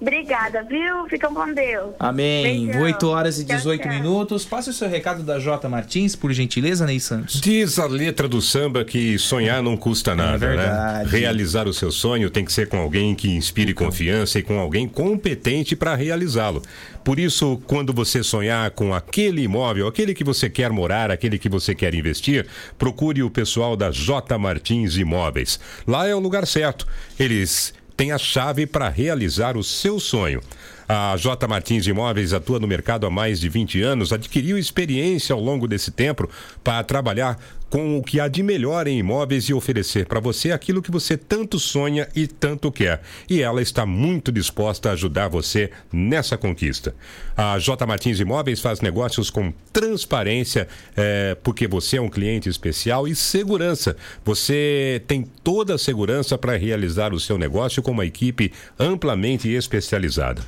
Obrigada, 0.00 0.62
viu? 0.62 1.06
Ficam 1.08 1.34
com 1.34 1.52
Deus. 1.52 1.94
Amém. 1.98 2.66
Beijão. 2.66 2.82
8 2.82 3.08
horas 3.08 3.38
e 3.40 3.44
Tchau, 3.44 3.56
18 3.56 3.82
tchau. 3.82 3.92
minutos. 3.92 4.44
Passe 4.44 4.70
o 4.70 4.72
seu 4.72 4.88
recado 4.88 5.22
da 5.24 5.38
J 5.40 5.68
Martins, 5.68 6.14
por 6.14 6.32
gentileza, 6.32 6.86
Ney 6.86 7.00
Santos. 7.00 7.40
Diz 7.40 7.78
a 7.78 7.86
letra 7.86 8.28
do 8.28 8.40
samba 8.40 8.84
que 8.84 9.18
sonhar 9.18 9.62
não 9.62 9.76
custa 9.76 10.14
nada, 10.14 10.38
verdade. 10.38 11.04
né? 11.04 11.10
Realizar 11.10 11.66
o 11.66 11.72
seu 11.72 11.90
sonho 11.90 12.30
tem 12.30 12.44
que 12.44 12.52
ser 12.52 12.68
com 12.68 12.78
alguém 12.78 13.14
que 13.14 13.28
inspire 13.28 13.74
confiança 13.74 14.38
e 14.38 14.42
com 14.42 14.58
alguém 14.58 14.86
competente 14.86 15.74
para 15.74 15.94
realizá-lo. 15.96 16.62
Por 17.02 17.18
isso, 17.18 17.60
quando 17.66 17.92
você 17.92 18.22
sonhar 18.22 18.70
com 18.72 18.94
aquele 18.94 19.42
imóvel, 19.42 19.86
aquele 19.88 20.14
que 20.14 20.22
você 20.22 20.48
quer 20.48 20.70
morar, 20.70 21.10
aquele 21.10 21.38
que 21.38 21.48
você 21.48 21.74
quer 21.74 21.94
investir, 21.94 22.46
procure 22.76 23.22
o 23.22 23.30
pessoal 23.30 23.76
da 23.76 23.90
J 23.90 24.36
Martins 24.38 24.96
Imóveis. 24.96 25.58
Lá 25.86 26.06
é 26.06 26.14
o 26.14 26.18
lugar 26.20 26.46
certo. 26.46 26.86
Eles 27.18 27.72
têm 27.98 28.12
a 28.12 28.18
chave 28.18 28.64
para 28.64 28.88
realizar 28.88 29.56
o 29.56 29.64
seu 29.64 29.98
sonho. 29.98 30.40
A 30.88 31.16
J 31.18 31.48
Martins 31.48 31.84
Imóveis 31.86 32.32
atua 32.32 32.60
no 32.60 32.66
mercado 32.66 33.04
há 33.04 33.10
mais 33.10 33.40
de 33.40 33.48
20 33.48 33.82
anos, 33.82 34.12
adquiriu 34.12 34.56
experiência 34.56 35.34
ao 35.34 35.40
longo 35.40 35.66
desse 35.66 35.90
tempo 35.90 36.30
para 36.62 36.82
trabalhar 36.84 37.36
com 37.70 37.98
o 37.98 38.02
que 38.02 38.18
há 38.20 38.28
de 38.28 38.42
melhor 38.42 38.86
em 38.86 38.98
imóveis 38.98 39.44
e 39.44 39.54
oferecer 39.54 40.06
para 40.06 40.20
você 40.20 40.52
aquilo 40.52 40.82
que 40.82 40.90
você 40.90 41.16
tanto 41.16 41.58
sonha 41.58 42.08
e 42.14 42.26
tanto 42.26 42.72
quer. 42.72 43.02
E 43.28 43.42
ela 43.42 43.60
está 43.60 43.84
muito 43.84 44.32
disposta 44.32 44.88
a 44.88 44.92
ajudar 44.92 45.28
você 45.28 45.70
nessa 45.92 46.36
conquista. 46.36 46.94
A 47.36 47.58
J 47.58 47.86
Martins 47.86 48.20
Imóveis 48.20 48.60
faz 48.60 48.80
negócios 48.80 49.30
com 49.30 49.52
transparência, 49.72 50.66
é, 50.96 51.36
porque 51.42 51.68
você 51.68 51.98
é 51.98 52.00
um 52.00 52.08
cliente 52.08 52.48
especial 52.48 53.06
e 53.06 53.14
segurança. 53.14 53.96
Você 54.24 55.02
tem 55.06 55.22
toda 55.44 55.74
a 55.74 55.78
segurança 55.78 56.38
para 56.38 56.56
realizar 56.56 57.12
o 57.12 57.20
seu 57.20 57.38
negócio 57.38 57.82
com 57.82 57.90
uma 57.90 58.06
equipe 58.06 58.52
amplamente 58.78 59.48
especializada. 59.48 60.42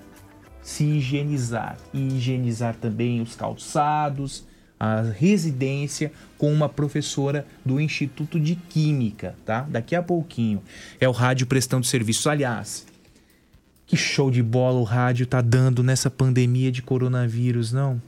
se 0.64 0.84
higienizar. 0.84 1.78
E 1.94 1.99
higienizar 1.99 2.74
também 2.74 3.22
os 3.22 3.36
calçados, 3.36 4.48
a 4.80 5.02
residência 5.02 6.11
com 6.40 6.52
uma 6.52 6.68
professora 6.68 7.45
do 7.64 7.80
Instituto 7.80 8.40
de 8.40 8.56
Química, 8.56 9.36
tá? 9.45 9.61
Daqui 9.70 9.95
a 9.95 10.02
pouquinho. 10.02 10.64
É 10.99 11.07
o 11.07 11.11
rádio 11.11 11.45
prestando 11.45 11.86
serviço. 11.86 12.32
Aliás, 12.32 12.91
que 13.86 13.98
show 13.98 14.32
de 14.32 14.42
bola 14.42 14.80
o 14.80 14.84
rádio 14.84 15.26
tá 15.26 15.42
dando 15.42 15.84
nessa 15.84 16.10
pandemia 16.10 16.72
de 16.72 16.82
coronavírus, 16.82 17.72
não? 17.72 18.02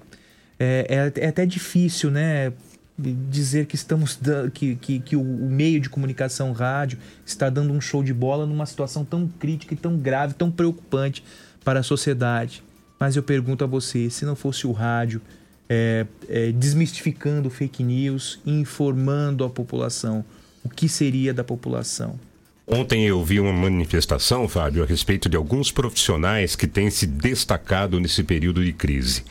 É, 0.60 1.12
é, 1.18 1.26
é 1.26 1.28
até 1.28 1.46
difícil, 1.46 2.10
né? 2.10 2.54
Dizer 2.98 3.66
que 3.66 3.76
estamos 3.76 4.18
que, 4.54 4.76
que, 4.76 5.00
que 5.00 5.16
o, 5.18 5.22
o 5.22 5.50
meio 5.50 5.82
de 5.82 5.90
comunicação 5.90 6.54
rádio 6.54 6.98
está 7.26 7.50
dando 7.50 7.74
um 7.74 7.82
show 7.82 8.02
de 8.02 8.14
bola 8.14 8.46
numa 8.46 8.66
situação 8.66 9.04
tão 9.04 9.28
crítica 9.28 9.74
e 9.74 9.78
tão 9.78 9.98
grave, 9.98 10.34
tão 10.34 10.50
preocupante 10.50 11.24
para 11.64 11.82
a 11.82 11.84
sociedade. 11.84 12.64
Mas 12.98 13.18
eu 13.18 13.24
pergunto 13.24 13.66
a 13.66 13.68
você, 13.68 14.10
se 14.10 14.24
não 14.24 14.36
fosse 14.36 14.66
o 14.66 14.72
rádio 14.72 15.22
é, 15.68 16.06
é, 16.30 16.52
desmistificando 16.52 17.50
fake 17.50 17.84
news, 17.84 18.40
informando 18.46 19.44
a 19.44 19.50
população, 19.50 20.24
o 20.64 20.70
que 20.70 20.88
seria 20.88 21.34
da 21.34 21.44
população? 21.44 22.18
Ontem 22.68 23.06
eu 23.06 23.24
vi 23.24 23.40
uma 23.40 23.54
manifestação, 23.54 24.48
Fábio, 24.48 24.84
a 24.84 24.86
respeito 24.86 25.30
de 25.30 25.38
alguns 25.38 25.72
profissionais 25.72 26.56
que 26.56 26.66
têm 26.66 26.90
se 26.90 27.06
destacado 27.06 28.00
nesse 28.00 28.24
período 28.24 28.64
de 28.64 28.74
crise. 28.74 29.24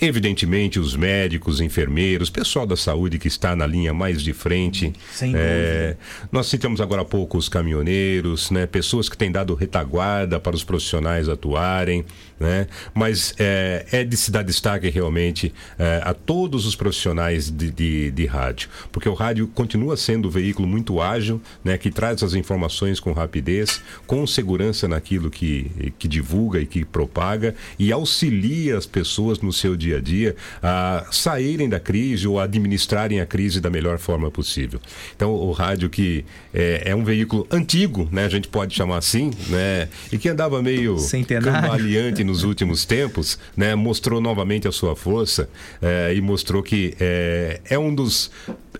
Evidentemente, 0.00 0.80
os 0.80 0.96
médicos, 0.96 1.60
enfermeiros, 1.60 2.28
pessoal 2.28 2.66
da 2.66 2.76
saúde 2.76 3.20
que 3.20 3.28
está 3.28 3.54
na 3.54 3.64
linha 3.66 3.94
mais 3.94 4.20
de 4.20 4.32
frente. 4.32 4.92
Sem 5.12 5.32
É, 5.36 5.96
nós 6.32 6.48
citamos 6.48 6.80
agora 6.80 7.02
há 7.02 7.04
pouco 7.04 7.38
os 7.38 7.48
caminhoneiros, 7.48 8.50
né? 8.50 8.66
pessoas 8.66 9.08
que 9.08 9.16
têm 9.16 9.30
dado 9.30 9.54
retaguarda 9.54 10.40
para 10.40 10.56
os 10.56 10.64
profissionais 10.64 11.28
atuarem. 11.28 12.04
Né? 12.42 12.66
Mas 12.92 13.34
é, 13.38 13.86
é 13.92 14.04
de 14.04 14.16
se 14.16 14.32
dar 14.32 14.42
destaque 14.42 14.90
realmente 14.90 15.54
é, 15.78 16.00
a 16.02 16.12
todos 16.12 16.66
os 16.66 16.74
profissionais 16.74 17.48
de, 17.48 17.70
de, 17.70 18.10
de 18.10 18.26
rádio, 18.26 18.68
porque 18.90 19.08
o 19.08 19.14
rádio 19.14 19.46
continua 19.46 19.96
sendo 19.96 20.26
um 20.26 20.30
veículo 20.30 20.66
muito 20.66 21.00
ágil, 21.00 21.40
né? 21.62 21.78
que 21.78 21.88
traz 21.88 22.20
as 22.20 22.34
informações 22.34 22.98
com 22.98 23.12
rapidez, 23.12 23.80
com 24.08 24.26
segurança 24.26 24.88
naquilo 24.88 25.30
que, 25.30 25.92
que 25.96 26.08
divulga 26.08 26.60
e 26.60 26.66
que 26.66 26.84
propaga 26.84 27.54
e 27.78 27.92
auxilia 27.92 28.76
as 28.76 28.86
pessoas 28.86 29.38
no 29.38 29.52
seu 29.52 29.76
dia 29.76 29.98
a 29.98 30.00
dia 30.00 30.34
a 30.60 31.06
saírem 31.12 31.68
da 31.68 31.78
crise 31.78 32.26
ou 32.26 32.40
a 32.40 32.44
administrarem 32.44 33.20
a 33.20 33.26
crise 33.26 33.60
da 33.60 33.70
melhor 33.70 33.98
forma 33.98 34.32
possível. 34.32 34.80
Então, 35.14 35.32
o 35.32 35.52
rádio 35.52 35.88
que 35.88 36.24
é, 36.52 36.82
é 36.86 36.94
um 36.94 37.04
veículo 37.04 37.46
antigo, 37.50 38.08
né? 38.10 38.24
A 38.24 38.28
gente 38.28 38.48
pode 38.48 38.74
chamar 38.74 38.98
assim, 38.98 39.30
né? 39.48 39.88
E 40.10 40.18
que 40.18 40.28
andava 40.28 40.60
meio 40.60 40.98
Centenário. 40.98 41.52
cambaleante 41.52 42.24
nos 42.32 42.44
últimos 42.44 42.86
tempos, 42.86 43.38
né? 43.54 43.74
Mostrou 43.74 44.20
novamente 44.20 44.66
a 44.66 44.72
sua 44.72 44.96
força 44.96 45.48
eh, 45.82 46.14
e 46.16 46.20
mostrou 46.20 46.62
que 46.62 46.96
eh, 46.98 47.60
é 47.68 47.78
um 47.78 47.94
dos 47.94 48.30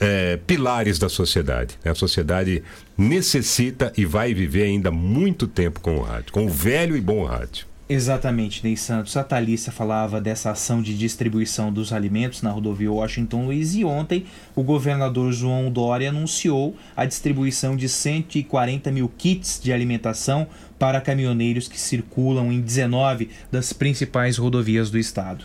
eh, 0.00 0.38
pilares 0.46 0.98
da 0.98 1.08
sociedade. 1.08 1.78
né? 1.84 1.90
A 1.90 1.94
sociedade 1.94 2.62
necessita 2.96 3.92
e 3.96 4.06
vai 4.06 4.32
viver 4.32 4.62
ainda 4.62 4.90
muito 4.90 5.46
tempo 5.46 5.80
com 5.80 5.96
o 5.96 6.02
rádio, 6.02 6.32
com 6.32 6.46
o 6.46 6.48
velho 6.48 6.96
e 6.96 7.00
bom 7.00 7.24
rádio. 7.24 7.66
Exatamente, 7.88 8.64
Ney 8.64 8.74
Santos. 8.74 9.16
A 9.18 9.22
Thalissa 9.22 9.70
falava 9.70 10.18
dessa 10.18 10.50
ação 10.50 10.80
de 10.80 10.96
distribuição 10.96 11.70
dos 11.70 11.92
alimentos 11.92 12.40
na 12.40 12.50
rodovia 12.50 12.90
Washington 12.90 13.44
Luiz 13.44 13.74
e 13.74 13.84
ontem 13.84 14.24
o 14.56 14.62
governador 14.62 15.30
João 15.30 15.70
Dória 15.70 16.08
anunciou 16.08 16.74
a 16.96 17.04
distribuição 17.04 17.76
de 17.76 17.90
140 17.90 18.90
mil 18.90 19.12
kits 19.18 19.60
de 19.62 19.74
alimentação 19.74 20.46
para 20.82 21.00
caminhoneiros 21.00 21.68
que 21.68 21.78
circulam 21.78 22.52
em 22.52 22.60
19 22.60 23.30
das 23.52 23.72
principais 23.72 24.36
rodovias 24.36 24.90
do 24.90 24.98
estado. 24.98 25.44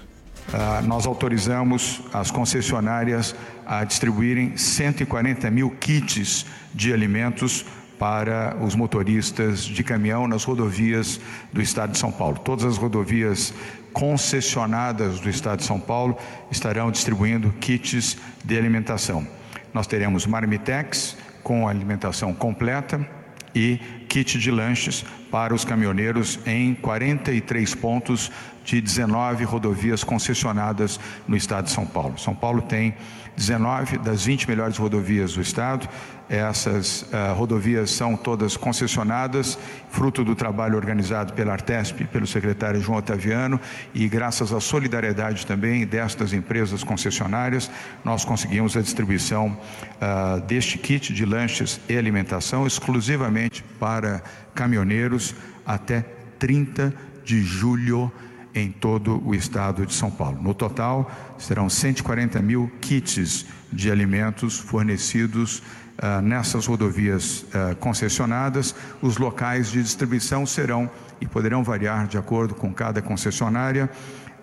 Ah, 0.51 0.81
nós 0.83 1.05
autorizamos 1.05 2.01
as 2.11 2.31
concessionárias 2.31 3.35
a 3.63 3.83
distribuírem 3.83 4.57
140 4.57 5.51
mil 5.51 5.69
kits 5.69 6.43
de 6.73 6.91
alimentos 6.91 7.63
para 7.99 8.57
os 8.59 8.73
motoristas 8.73 9.61
de 9.61 9.83
caminhão 9.83 10.27
nas 10.27 10.43
rodovias 10.43 11.21
do 11.53 11.61
estado 11.61 11.91
de 11.91 11.99
São 11.99 12.11
Paulo. 12.11 12.39
Todas 12.39 12.65
as 12.65 12.77
rodovias 12.77 13.53
concessionadas 13.93 15.19
do 15.19 15.29
estado 15.29 15.59
de 15.59 15.65
São 15.65 15.79
Paulo 15.79 16.17
estarão 16.49 16.89
distribuindo 16.89 17.53
kits 17.59 18.17
de 18.43 18.57
alimentação. 18.57 19.27
Nós 19.71 19.85
teremos 19.85 20.25
marmitex 20.25 21.15
com 21.43 21.67
alimentação 21.67 22.33
completa 22.33 23.16
e 23.57 23.79
kit 24.07 24.37
de 24.37 24.51
lanches 24.51 25.03
para 25.31 25.53
os 25.53 25.65
caminhoneiros 25.65 26.39
em 26.45 26.75
43 26.75 27.73
pontos 27.75 28.31
de 28.63 28.79
19 28.79 29.43
rodovias 29.45 30.03
concessionadas 30.03 30.99
no 31.27 31.35
estado 31.35 31.65
de 31.65 31.71
São 31.71 31.85
Paulo. 31.85 32.19
São 32.19 32.35
Paulo 32.35 32.61
tem 32.61 32.93
19 33.35 33.97
das 33.97 34.25
20 34.25 34.47
melhores 34.47 34.77
rodovias 34.77 35.33
do 35.33 35.41
estado. 35.41 35.89
Essas 36.29 37.05
ah, 37.13 37.31
rodovias 37.31 37.89
são 37.91 38.17
todas 38.17 38.57
concessionadas, 38.57 39.57
fruto 39.89 40.25
do 40.25 40.35
trabalho 40.35 40.75
organizado 40.75 41.31
pela 41.33 41.53
Artesp, 41.53 42.05
pelo 42.11 42.27
secretário 42.27 42.81
João 42.81 42.97
Otaviano, 42.97 43.59
e 43.93 44.09
graças 44.09 44.51
à 44.51 44.59
solidariedade 44.59 45.45
também 45.45 45.85
destas 45.85 46.33
empresas 46.33 46.83
concessionárias, 46.83 47.71
nós 48.03 48.25
conseguimos 48.25 48.75
a 48.75 48.81
distribuição 48.81 49.57
ah, 50.01 50.41
deste 50.45 50.77
kit 50.77 51.13
de 51.13 51.25
lanches 51.25 51.79
e 51.87 51.97
alimentação 51.97 52.67
exclusivamente 52.67 53.63
para 53.79 54.21
caminhoneiros 54.53 55.33
até 55.65 56.01
30 56.39 56.93
de 57.23 57.41
julho 57.41 58.11
em 58.53 58.71
todo 58.71 59.21
o 59.25 59.35
estado 59.35 59.85
de 59.85 59.93
São 59.93 60.09
Paulo. 60.09 60.41
No 60.41 60.53
total, 60.53 61.09
serão 61.37 61.69
140 61.69 62.41
mil 62.41 62.71
kits 62.81 63.45
de 63.71 63.91
alimentos 63.91 64.57
fornecidos 64.57 65.61
ah, 65.99 66.21
nessas 66.21 66.65
rodovias 66.65 67.45
ah, 67.53 67.75
concessionadas. 67.79 68.75
Os 69.01 69.17
locais 69.17 69.71
de 69.71 69.81
distribuição 69.81 70.45
serão 70.45 70.89
e 71.19 71.25
poderão 71.25 71.63
variar 71.63 72.07
de 72.07 72.17
acordo 72.17 72.53
com 72.53 72.73
cada 72.73 73.01
concessionária, 73.01 73.89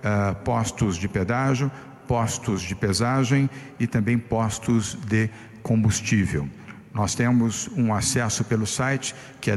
ah, 0.02 0.34
postos 0.44 0.96
de 0.96 1.08
pedágio, 1.08 1.70
postos 2.08 2.62
de 2.62 2.74
pesagem 2.74 3.48
e 3.78 3.86
também 3.86 4.18
postos 4.18 4.94
de 4.94 5.30
combustível. 5.62 6.48
Nós 6.92 7.14
temos 7.14 7.68
um 7.76 7.92
acesso 7.92 8.44
pelo 8.44 8.66
site 8.66 9.14
que 9.40 9.50
é 9.50 9.56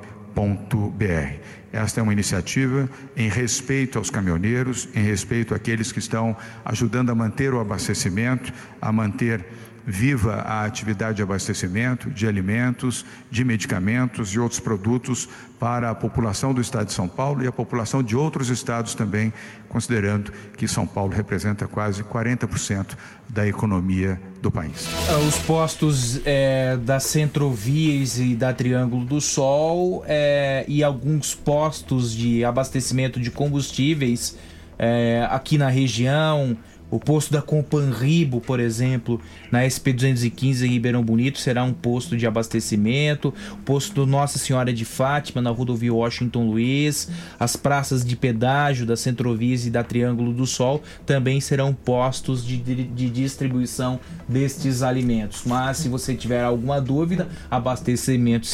Esta 1.71 1.99
é 1.99 2.03
uma 2.03 2.13
iniciativa 2.13 2.89
em 3.15 3.29
respeito 3.29 3.99
aos 3.99 4.09
caminhoneiros, 4.09 4.89
em 4.95 5.03
respeito 5.03 5.53
àqueles 5.53 5.91
que 5.91 5.99
estão 5.99 6.35
ajudando 6.65 7.11
a 7.11 7.15
manter 7.15 7.53
o 7.53 7.59
abastecimento, 7.59 8.51
a 8.81 8.91
manter 8.91 9.45
viva 9.89 10.41
a 10.41 10.65
atividade 10.65 11.15
de 11.15 11.23
abastecimento 11.23 12.11
de 12.11 12.27
alimentos, 12.27 13.05
de 13.31 13.45
medicamentos 13.45 14.33
e 14.33 14.39
outros 14.39 14.59
produtos 14.59 15.29
para 15.57 15.89
a 15.89 15.95
população 15.95 16.53
do 16.53 16.59
estado 16.59 16.87
de 16.87 16.93
São 16.93 17.07
Paulo 17.07 17.41
e 17.41 17.47
a 17.47 17.53
população 17.53 18.03
de 18.03 18.13
outros 18.13 18.49
estados 18.49 18.93
também, 18.93 19.31
considerando 19.69 20.33
que 20.57 20.67
São 20.67 20.85
Paulo 20.85 21.13
representa 21.13 21.67
quase 21.69 22.03
40% 22.03 22.97
da 23.29 23.47
economia 23.47 24.19
do 24.41 24.51
país. 24.51 24.89
Ah, 25.09 25.19
Os 25.19 25.37
postos 25.39 26.19
é, 26.25 26.75
da 26.75 26.99
Centrovias 26.99 28.19
e 28.19 28.35
da 28.35 28.53
Triângulo 28.53 29.05
do 29.05 29.21
Sol 29.21 30.03
é, 30.05 30.65
e 30.67 30.83
alguns 30.83 31.33
postos 31.33 32.13
de 32.13 32.43
abastecimento 32.43 33.21
de 33.21 33.31
combustíveis 33.31 34.37
é, 34.77 35.25
aqui 35.31 35.57
na 35.57 35.69
região. 35.69 36.57
O 36.89 36.99
posto 36.99 37.33
da 37.33 37.41
Companribo, 37.41 38.39
por 38.39 38.59
exemplo, 38.61 39.19
na 39.51 39.63
SP215 39.63 40.61
em 40.63 40.69
Ribeirão 40.69 41.03
Bonito, 41.03 41.37
será 41.37 41.61
um 41.63 41.73
posto 41.73 42.15
de 42.15 42.25
abastecimento. 42.25 43.33
O 43.51 43.57
posto 43.57 43.93
do 43.93 44.05
Nossa 44.05 44.37
Senhora 44.39 44.71
de 44.71 44.85
Fátima, 44.85 45.41
na 45.41 45.49
rodovia 45.49 45.93
Washington 45.93 46.45
Luiz. 46.47 47.09
As 47.39 47.55
praças 47.57 48.05
de 48.05 48.15
pedágio 48.15 48.85
da 48.85 48.95
Centrovias 48.95 49.65
e 49.65 49.69
da 49.69 49.83
Triângulo 49.83 50.31
do 50.31 50.45
Sol 50.47 50.81
também 51.05 51.41
serão 51.41 51.73
postos 51.73 52.45
de, 52.45 52.55
de- 52.57 52.83
de 52.83 53.09
distribuição 53.09 53.99
destes 54.27 54.81
alimentos. 54.81 55.41
Mas 55.45 55.77
se 55.77 55.89
você 55.89 56.15
tiver 56.15 56.41
alguma 56.43 56.79
dúvida, 56.79 57.27
abastecimento 57.51 58.45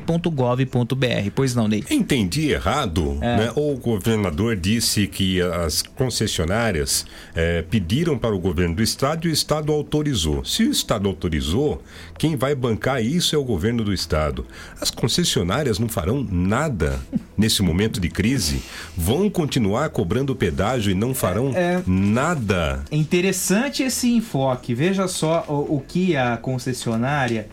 seguro.sp.gov.br. 0.00 1.30
Pois 1.34 1.54
não, 1.54 1.68
Ney? 1.68 1.84
Entendi 1.90 2.50
errado, 2.50 3.18
É. 3.20 3.36
né? 3.36 3.52
Ou 3.54 3.74
o 3.74 3.78
governador 3.78 4.56
disse 4.56 5.06
que 5.06 5.40
as 5.40 5.82
concessionárias 5.82 7.04
eh, 7.34 7.62
pediram 7.68 8.18
para 8.18 8.34
o 8.34 8.38
governo 8.38 8.74
do 8.76 8.82
estado 8.82 9.26
e 9.26 9.30
o 9.30 9.32
estado 9.32 9.72
autorizou. 9.72 10.44
Se 10.44 10.64
o 10.64 10.70
estado 10.70 11.08
autorizou, 11.08 11.82
quem 12.18 12.36
vai 12.36 12.54
bancar 12.54 13.02
isso 13.02 13.34
é 13.34 13.38
o 13.38 13.44
governo 13.44 13.84
do 13.84 13.92
estado. 13.92 14.46
As 14.80 14.90
concessionárias 14.90 15.78
não 15.78 15.88
farão 15.88 16.26
nada 16.30 17.00
nesse 17.36 17.62
momento 17.62 18.00
de 18.00 18.08
crise, 18.08 18.62
vão 18.96 19.28
continuar 19.30 19.88
cobrando 19.90 20.34
pedágio 20.34 20.90
e 20.90 20.94
não 20.94 21.14
farão 21.14 21.52
É. 21.54 21.82
nada. 21.86 22.84
É 22.90 22.96
interessante 22.96 23.82
esse 23.82 24.10
enfoque. 24.12 24.74
Veja 24.74 25.08
só 25.08 25.44
o, 25.48 25.76
o 25.76 25.80
que 25.86 26.16
a 26.16 26.36
concessionária 26.36 27.48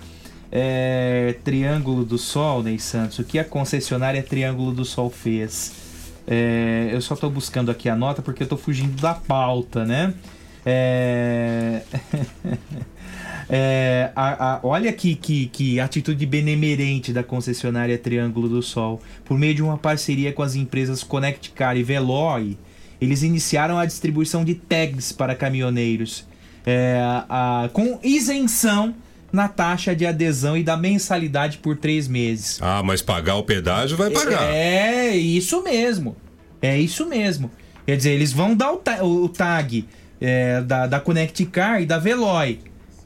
é, 0.51 1.35
Triângulo 1.43 2.05
do 2.05 2.17
Sol, 2.17 2.63
Ney 2.63 2.79
Santos, 2.79 3.19
o 3.19 3.23
que 3.23 3.38
a 3.39 3.43
concessionária 3.43 4.23
Triângulo 4.23 4.71
do 4.71 4.85
Sol 4.85 5.09
fez. 5.09 5.71
É, 6.28 6.90
eu 6.91 6.99
só 7.02 7.14
estou 7.14 7.30
buscando 7.30 7.72
aqui 7.72 7.88
a 7.88 7.95
nota 7.95 8.22
porque 8.22 8.44
eu 8.44 8.45
estou 8.45 8.58
fugindo 8.58 8.99
da 9.02 9.14
pauta, 9.14 9.86
né? 9.86 10.14
É... 10.66 11.82
É, 13.49 14.12
a- 14.14 14.56
a- 14.56 14.60
olha 14.62 14.91
que, 14.91 15.16
que, 15.16 15.45
que 15.48 15.80
atitude 15.80 16.26
benemerente 16.26 17.14
da 17.14 17.24
concessionária 17.24 17.98
Triângulo 17.98 18.49
do 18.49 18.62
Sol. 18.62 19.02
Por 19.24 19.38
meio 19.40 19.56
de 19.56 19.64
uma 19.64 19.78
parceria 19.78 20.34
com 20.34 20.44
as 20.44 20.54
empresas 20.56 21.02
Connect 21.02 21.52
Car 21.52 21.78
e 21.78 21.84
Veloy, 21.84 22.58
eles 22.99 23.24
iniciaram 23.24 23.78
a 23.80 23.86
distribuição 23.86 24.44
de 24.44 24.54
tags 24.56 25.14
para 25.14 25.34
caminhoneiros 25.34 26.28
é, 26.66 26.99
a- 27.30 27.70
com 27.72 27.98
isenção 28.04 28.94
na 29.32 29.48
taxa 29.48 29.95
de 29.95 30.06
adesão 30.06 30.56
e 30.58 30.64
da 30.64 30.78
mensalidade 30.78 31.58
por 31.58 31.76
três 31.78 32.08
meses. 32.08 32.60
Ah, 32.62 32.82
mas 32.84 33.02
pagar 33.02 33.36
o 33.36 33.44
pedágio 33.44 33.98
vai 33.98 34.10
pagar. 34.10 34.44
É 34.54 35.16
isso 35.16 35.62
mesmo. 35.64 36.16
É 36.62 36.78
isso 36.80 37.06
mesmo. 37.06 37.52
Quer 37.86 37.98
dizer, 37.98 38.12
eles 38.12 38.32
vão 38.34 38.56
dar 38.56 38.72
o, 38.72 38.78
ta- 38.78 39.04
o 39.04 39.28
tag 39.30 39.86
é, 40.20 40.62
da, 40.62 40.88
da 40.88 40.99
Connect 40.99 41.45
Car 41.48 41.82
e 41.82 41.86
da 41.86 41.98
Veloy. 41.99 42.60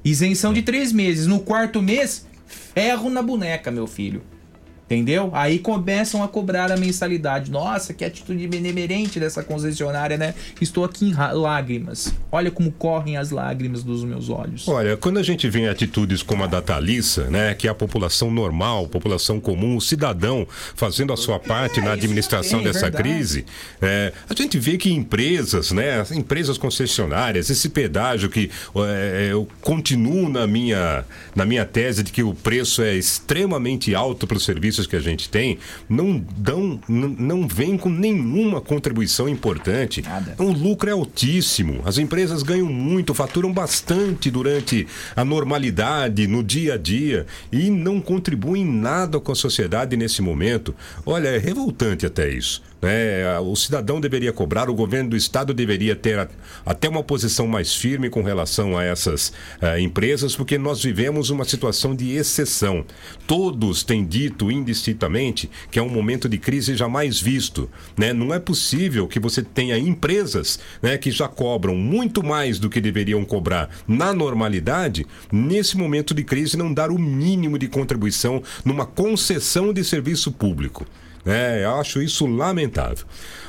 Isenção 0.03 0.53
de 0.53 0.61
três 0.61 0.91
meses. 0.91 1.27
No 1.27 1.39
quarto 1.39 1.81
mês, 1.81 2.25
ferro 2.73 3.09
na 3.09 3.21
boneca, 3.21 3.69
meu 3.69 3.85
filho. 3.87 4.23
Entendeu? 4.91 5.29
Aí 5.31 5.57
começam 5.57 6.21
a 6.21 6.27
cobrar 6.27 6.69
a 6.69 6.75
mensalidade. 6.75 7.49
Nossa, 7.49 7.93
que 7.93 8.03
atitude 8.03 8.45
benemerente 8.45 9.21
dessa 9.21 9.41
concessionária, 9.41 10.17
né? 10.17 10.35
Estou 10.59 10.83
aqui 10.83 11.05
em 11.11 11.13
lágrimas. 11.13 12.13
Olha 12.29 12.51
como 12.51 12.73
correm 12.73 13.15
as 13.15 13.31
lágrimas 13.31 13.83
dos 13.83 14.03
meus 14.03 14.29
olhos. 14.29 14.67
Olha, 14.67 14.97
quando 14.97 15.17
a 15.17 15.23
gente 15.23 15.49
vê 15.49 15.69
atitudes 15.69 16.21
como 16.21 16.43
a 16.43 16.47
da 16.47 16.61
Thalissa, 16.61 17.29
né, 17.29 17.53
que 17.53 17.69
é 17.69 17.71
a 17.71 17.73
população 17.73 18.29
normal, 18.29 18.85
população 18.89 19.39
comum, 19.39 19.77
o 19.77 19.81
cidadão 19.81 20.45
fazendo 20.75 21.13
a 21.13 21.17
sua 21.17 21.39
parte 21.39 21.79
na 21.79 21.93
administração 21.93 22.59
aí, 22.59 22.65
dessa 22.65 22.89
verdade. 22.89 23.03
crise, 23.03 23.45
é, 23.81 24.11
a 24.29 24.33
gente 24.33 24.59
vê 24.59 24.77
que 24.77 24.91
empresas, 24.91 25.71
né, 25.71 26.01
as 26.01 26.11
empresas 26.11 26.57
concessionárias, 26.57 27.49
esse 27.49 27.69
pedágio 27.69 28.29
que 28.29 28.51
é, 28.75 29.29
eu 29.31 29.47
continuo 29.61 30.27
na 30.27 30.45
minha, 30.45 31.05
na 31.33 31.45
minha 31.45 31.63
tese 31.65 32.03
de 32.03 32.11
que 32.11 32.23
o 32.23 32.33
preço 32.33 32.81
é 32.81 32.93
extremamente 32.93 33.95
alto 33.95 34.27
para 34.27 34.35
os 34.35 34.45
que 34.87 34.95
a 34.95 34.99
gente 34.99 35.29
tem, 35.29 35.57
não 35.89 36.23
dão, 36.37 36.79
n- 36.87 37.15
não 37.19 37.47
vem 37.47 37.77
com 37.77 37.89
nenhuma 37.89 38.59
contribuição 38.61 39.27
importante. 39.29 40.03
O 40.37 40.51
lucro 40.51 40.89
é 40.89 40.93
altíssimo, 40.93 41.81
as 41.85 41.97
empresas 41.97 42.43
ganham 42.43 42.67
muito, 42.67 43.13
faturam 43.13 43.51
bastante 43.51 44.29
durante 44.31 44.87
a 45.15 45.23
normalidade, 45.25 46.27
no 46.27 46.43
dia 46.43 46.75
a 46.75 46.77
dia, 46.77 47.25
e 47.51 47.69
não 47.69 47.99
contribuem 48.01 48.65
nada 48.65 49.19
com 49.19 49.31
a 49.31 49.35
sociedade 49.35 49.95
nesse 49.97 50.21
momento. 50.21 50.73
Olha, 51.05 51.29
é 51.29 51.37
revoltante 51.37 52.05
até 52.05 52.29
isso. 52.29 52.61
Né? 52.81 53.39
O 53.39 53.55
cidadão 53.55 54.01
deveria 54.01 54.33
cobrar, 54.33 54.69
o 54.69 54.73
governo 54.73 55.11
do 55.11 55.15
estado 55.15 55.53
deveria 55.53 55.95
ter 55.95 56.27
até 56.65 56.89
uma 56.89 57.03
posição 57.03 57.47
mais 57.47 57.75
firme 57.75 58.09
com 58.09 58.23
relação 58.23 58.77
a 58.77 58.83
essas 58.83 59.31
eh, 59.61 59.79
empresas, 59.79 60.35
porque 60.35 60.57
nós 60.57 60.83
vivemos 60.83 61.29
uma 61.29 61.45
situação 61.45 61.95
de 61.95 62.11
exceção. 62.11 62.83
Todos 63.27 63.83
têm 63.83 64.05
dito 64.05 64.51
indistintamente 64.51 65.49
que 65.69 65.77
é 65.77 65.81
um 65.81 65.89
momento 65.89 66.27
de 66.27 66.37
crise 66.37 66.75
jamais 66.75 67.19
visto. 67.19 67.69
Né? 67.97 68.13
Não 68.13 68.33
é 68.33 68.39
possível 68.39 69.07
que 69.07 69.19
você 69.19 69.43
tenha 69.43 69.77
empresas 69.77 70.59
né, 70.81 70.97
que 70.97 71.11
já 71.11 71.27
cobram 71.27 71.75
muito 71.75 72.23
mais 72.23 72.57
do 72.57 72.69
que 72.69 72.81
deveriam 72.81 73.23
cobrar 73.23 73.69
na 73.87 74.13
normalidade, 74.13 75.05
nesse 75.31 75.77
momento 75.77 76.13
de 76.13 76.23
crise, 76.23 76.57
não 76.57 76.73
dar 76.73 76.89
o 76.89 76.97
mínimo 76.97 77.57
de 77.57 77.67
contribuição 77.67 78.41
numa 78.65 78.85
concessão 78.85 79.71
de 79.73 79.83
serviço 79.83 80.31
público. 80.31 80.85
É, 81.25 81.63
eu 81.63 81.75
acho 81.79 82.01
isso 82.01 82.25
lamentável. 82.25 83.05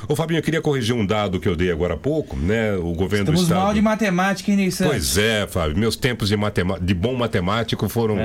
Ô 0.07 0.15
Fabinho, 0.15 0.39
eu 0.39 0.43
queria 0.43 0.61
corrigir 0.61 0.93
um 0.93 1.05
dado 1.05 1.39
que 1.39 1.47
eu 1.47 1.55
dei 1.55 1.71
agora 1.71 1.93
há 1.93 1.97
pouco, 1.97 2.35
né? 2.35 2.73
O 2.75 2.93
governo 2.93 3.23
Estamos 3.25 3.41
do 3.41 3.43
estado. 3.45 3.59
mal 3.63 3.73
de 3.73 3.81
matemática, 3.81 4.51
hein, 4.51 4.57
Ney 4.57 4.71
Santos? 4.71 4.91
Pois 4.93 5.17
é, 5.17 5.47
Fábio. 5.47 5.77
Meus 5.77 5.95
tempos 5.95 6.27
de, 6.29 6.35
matema- 6.37 6.77
de 6.79 6.93
bom 6.93 7.15
matemático 7.15 7.87
foram 7.89 8.17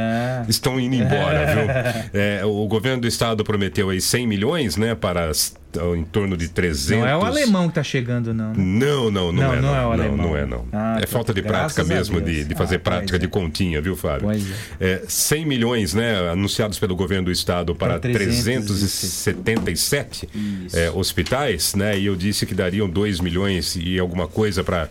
estão 0.48 0.78
indo 0.78 0.94
embora, 0.96 1.46
viu? 1.46 1.68
É, 2.20 2.44
o 2.44 2.66
governo 2.66 3.02
do 3.02 3.08
estado 3.08 3.44
prometeu 3.44 3.90
aí 3.90 4.00
100 4.00 4.26
milhões, 4.26 4.76
né, 4.76 4.94
para 4.94 5.26
as- 5.30 5.54
em 5.96 6.04
torno 6.04 6.36
de 6.36 6.48
300. 6.48 7.00
Não 7.00 7.06
é 7.06 7.16
o 7.16 7.24
alemão 7.24 7.68
que 7.68 7.74
tá 7.74 7.82
chegando, 7.82 8.32
não. 8.32 8.52
né? 8.52 8.54
Não, 8.56 9.10
não, 9.10 9.32
não, 9.32 9.32
Não, 9.32 9.54
é. 9.54 9.60
não 9.60 9.68
é 9.68 9.80
o 9.80 9.82
não, 9.82 9.92
alemão. 9.92 10.16
Não 10.28 10.36
é, 10.36 10.46
não. 10.46 10.64
Ah, 10.72 10.96
é 10.98 11.00
tá. 11.02 11.06
falta 11.06 11.34
de 11.34 11.42
prática 11.42 11.84
mesmo 11.84 12.20
de, 12.20 12.44
de 12.44 12.54
fazer 12.54 12.76
Ah, 12.76 12.80
prática 12.80 13.18
pois 13.18 13.20
de 13.20 13.28
continha, 13.28 13.80
viu, 13.80 13.96
Fábio? 13.96 14.26
Pois 14.26 14.44
é. 14.80 15.02
100 15.06 15.46
milhões, 15.46 15.94
né, 15.94 16.30
anunciados 16.30 16.78
pelo 16.78 16.94
governo 16.96 17.26
do 17.26 17.32
estado 17.32 17.74
para 17.74 17.98
Para 17.98 18.12
377 18.12 20.28
é, 20.72 20.90
hospitais, 20.90 21.74
né? 21.74 21.98
E 21.98 22.06
eu 22.06 22.16
disse 22.16 22.46
que 22.46 22.54
dariam 22.54 22.88
2 22.88 23.20
milhões 23.20 23.76
e 23.76 23.98
alguma 23.98 24.26
coisa 24.26 24.64
para 24.64 24.88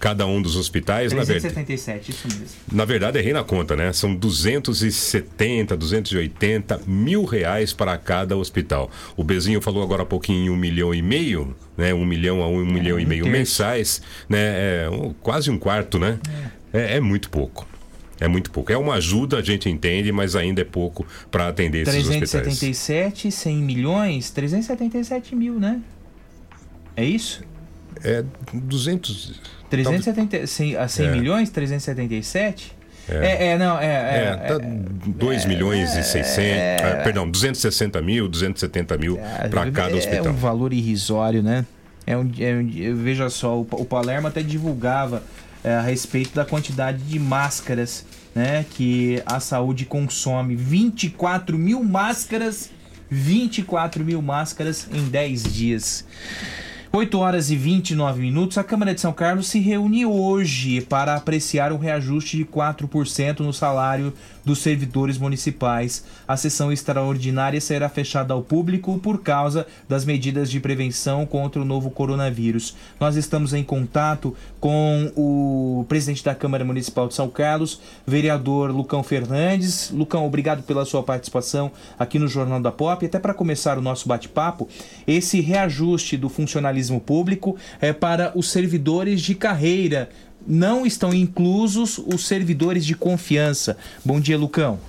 cada 0.00 0.26
um 0.26 0.40
dos 0.40 0.56
hospitais, 0.56 1.12
na 1.12 1.18
verdade. 1.22 1.40
377, 1.54 2.10
isso 2.10 2.26
mesmo. 2.26 2.46
Na 2.72 2.84
verdade, 2.86 3.18
errei 3.18 3.34
na 3.34 3.44
conta, 3.44 3.76
né? 3.76 3.92
São 3.92 4.14
270, 4.14 5.76
280 5.76 6.80
mil 6.86 7.24
reais 7.24 7.72
para 7.74 7.96
cada 7.98 8.34
hospital. 8.36 8.90
O 9.14 9.22
Bezinho 9.22 9.60
falou 9.60 9.82
agora 9.82 10.02
há 10.02 10.06
pouquinho 10.06 10.46
em 10.46 10.50
um 10.50 10.56
milhão 10.56 10.94
e 10.94 11.02
meio, 11.02 11.54
né? 11.76 11.92
Um 11.92 12.06
milhão 12.06 12.42
a 12.42 12.48
um, 12.48 12.64
milhão 12.64 12.98
e 12.98 13.04
um 13.04 13.08
meio 13.08 13.24
terço. 13.24 13.38
mensais, 13.38 14.02
né? 14.28 14.84
É 14.84 14.90
um- 14.90 15.12
quase 15.12 15.50
um 15.50 15.58
quarto, 15.58 15.98
né? 15.98 16.18
É, 16.72 16.96
é 16.96 17.00
muito 17.00 17.28
pouco. 17.28 17.68
É 18.18 18.26
muito 18.28 18.50
pouco. 18.50 18.72
É 18.72 18.76
uma 18.78 18.94
ajuda, 18.94 19.38
a 19.38 19.42
gente 19.42 19.68
entende, 19.68 20.10
mas 20.12 20.34
ainda 20.34 20.62
é 20.62 20.64
pouco 20.64 21.06
para 21.30 21.48
atender 21.48 21.82
esses 21.82 21.94
hospitais. 22.08 22.30
377, 22.30 23.30
100 23.30 23.56
milhões, 23.58 24.30
377 24.30 25.34
mil, 25.36 25.58
né? 25.60 25.80
É 26.96 27.04
isso? 27.04 27.42
É 28.02 28.24
200. 28.52 29.59
370, 29.70 30.46
100, 30.46 30.76
a 30.76 30.88
100 30.88 31.06
É. 31.06 31.10
milhões, 31.12 31.50
377? 31.50 32.76
É. 33.08 33.14
É, 33.26 33.46
é, 33.52 33.58
não, 33.58 33.78
é. 33.78 33.86
É, 33.86 34.24
é, 34.26 34.36
tá 34.36 34.58
2 35.06 35.44
milhões 35.46 35.96
e 35.96 36.02
600, 36.02 36.60
ah, 36.82 37.02
perdão, 37.02 37.28
260 37.28 38.00
mil, 38.02 38.28
270 38.28 38.96
mil 38.98 39.18
para 39.50 39.70
cada 39.70 39.92
é 39.92 39.98
hospital. 39.98 40.32
um 40.32 40.36
valor 40.36 40.72
irrisório, 40.72 41.42
né? 41.42 41.64
É 42.06 42.16
um, 42.16 42.30
é 42.38 42.54
um- 42.54 42.96
veja 42.96 43.28
só, 43.30 43.58
o, 43.58 43.66
o 43.72 43.84
Palermo 43.84 44.28
até 44.28 44.42
divulgava 44.42 45.22
é, 45.62 45.74
a 45.74 45.80
respeito 45.82 46.34
da 46.34 46.44
quantidade 46.44 46.98
de 46.98 47.18
máscaras 47.18 48.04
né, 48.34 48.64
que 48.70 49.22
a 49.26 49.40
saúde 49.40 49.84
consome. 49.84 50.54
24 50.54 51.58
mil 51.58 51.82
máscaras 51.82 52.70
24 53.10 54.04
mil 54.04 54.22
máscaras 54.22 54.88
em 54.92 55.02
10 55.08 55.42
dias. 55.52 56.04
8 56.92 57.18
horas 57.20 57.52
e 57.52 57.56
29 57.56 58.20
minutos, 58.20 58.58
a 58.58 58.64
Câmara 58.64 58.92
de 58.92 59.00
São 59.00 59.12
Carlos 59.12 59.46
se 59.46 59.60
reúne 59.60 60.04
hoje 60.04 60.80
para 60.80 61.14
apreciar 61.14 61.72
um 61.72 61.78
reajuste 61.78 62.36
de 62.36 62.44
4% 62.44 63.40
no 63.40 63.52
salário 63.52 64.12
dos 64.44 64.60
servidores 64.60 65.18
municipais. 65.18 66.04
A 66.26 66.36
sessão 66.36 66.72
extraordinária 66.72 67.60
será 67.60 67.88
fechada 67.88 68.34
ao 68.34 68.42
público 68.42 68.98
por 68.98 69.22
causa 69.22 69.66
das 69.88 70.04
medidas 70.04 70.50
de 70.50 70.60
prevenção 70.60 71.26
contra 71.26 71.60
o 71.60 71.64
novo 71.64 71.90
coronavírus. 71.90 72.76
Nós 72.98 73.16
estamos 73.16 73.52
em 73.52 73.62
contato 73.62 74.34
com 74.60 75.12
o 75.16 75.84
presidente 75.88 76.24
da 76.24 76.34
Câmara 76.34 76.64
Municipal 76.64 77.08
de 77.08 77.14
São 77.14 77.28
Carlos, 77.28 77.80
vereador 78.06 78.70
Lucão 78.70 79.02
Fernandes. 79.02 79.90
Lucão, 79.90 80.26
obrigado 80.26 80.62
pela 80.62 80.84
sua 80.84 81.02
participação 81.02 81.70
aqui 81.98 82.18
no 82.18 82.28
Jornal 82.28 82.60
da 82.60 82.72
Pop. 82.72 83.04
Até 83.04 83.18
para 83.18 83.34
começar 83.34 83.78
o 83.78 83.82
nosso 83.82 84.08
bate-papo, 84.08 84.68
esse 85.06 85.40
reajuste 85.40 86.16
do 86.16 86.28
funcionalismo 86.28 87.00
público 87.00 87.56
é 87.80 87.92
para 87.92 88.32
os 88.34 88.50
servidores 88.50 89.20
de 89.20 89.34
carreira 89.34 90.08
não 90.50 90.84
estão 90.84 91.14
inclusos 91.14 91.96
os 91.98 92.26
servidores 92.26 92.84
de 92.84 92.96
confiança. 92.96 93.78
Bom 94.04 94.20
dia, 94.20 94.36
Lucão. 94.36 94.80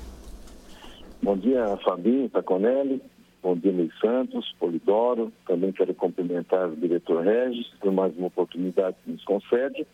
Bom 1.21 1.37
dia, 1.37 1.77
Fabinho 1.85 2.27
Taconelli. 2.29 2.99
Bom 3.43 3.55
dia, 3.55 3.71
Luiz 3.71 3.91
Santos, 3.99 4.55
Polidoro. 4.59 5.31
Também 5.47 5.71
quero 5.71 5.93
cumprimentar 5.93 6.67
o 6.67 6.75
diretor 6.75 7.23
Regis 7.23 7.67
por 7.79 7.91
mais 7.91 8.15
uma 8.17 8.27
oportunidade 8.27 8.97
que 9.05 9.11
nos 9.11 9.23
concede 9.23 9.85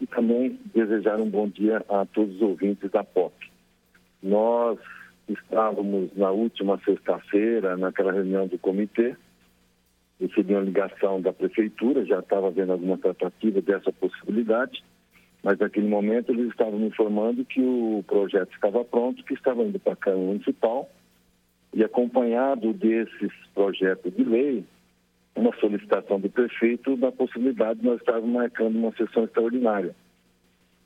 e 0.00 0.06
também 0.06 0.58
desejar 0.74 1.20
um 1.20 1.28
bom 1.28 1.46
dia 1.46 1.84
a 1.88 2.06
todos 2.06 2.36
os 2.36 2.42
ouvintes 2.42 2.90
da 2.90 3.04
POP. 3.04 3.34
Nós 4.22 4.78
estávamos 5.28 6.10
na 6.16 6.30
última 6.30 6.80
sexta-feira 6.82 7.76
naquela 7.76 8.12
reunião 8.12 8.46
do 8.46 8.58
comitê, 8.58 9.14
recebi 10.18 10.54
uma 10.54 10.62
ligação 10.62 11.20
da 11.20 11.32
prefeitura, 11.32 12.06
já 12.06 12.20
estava 12.20 12.48
havendo 12.48 12.72
alguma 12.72 12.96
tratativa 12.96 13.60
dessa 13.60 13.92
possibilidade, 13.92 14.82
mas 15.42 15.58
naquele 15.58 15.88
momento 15.88 16.32
eles 16.32 16.48
estavam 16.48 16.78
me 16.78 16.86
informando 16.86 17.44
que 17.44 17.60
o 17.60 18.04
projeto 18.06 18.52
estava 18.52 18.84
pronto, 18.84 19.24
que 19.24 19.34
estava 19.34 19.62
indo 19.62 19.78
para 19.78 19.94
a 19.94 19.96
Câmara 19.96 20.22
Municipal. 20.22 20.88
E 21.72 21.84
acompanhado 21.84 22.72
desses 22.72 23.32
projetos 23.54 24.14
de 24.14 24.24
lei, 24.24 24.64
uma 25.36 25.54
solicitação 25.56 26.18
do 26.18 26.28
prefeito 26.28 26.96
da 26.96 27.12
possibilidade 27.12 27.80
de 27.80 27.86
nós 27.86 28.00
estarmos 28.00 28.28
marcando 28.28 28.76
uma 28.76 28.92
sessão 28.92 29.24
extraordinária. 29.24 29.94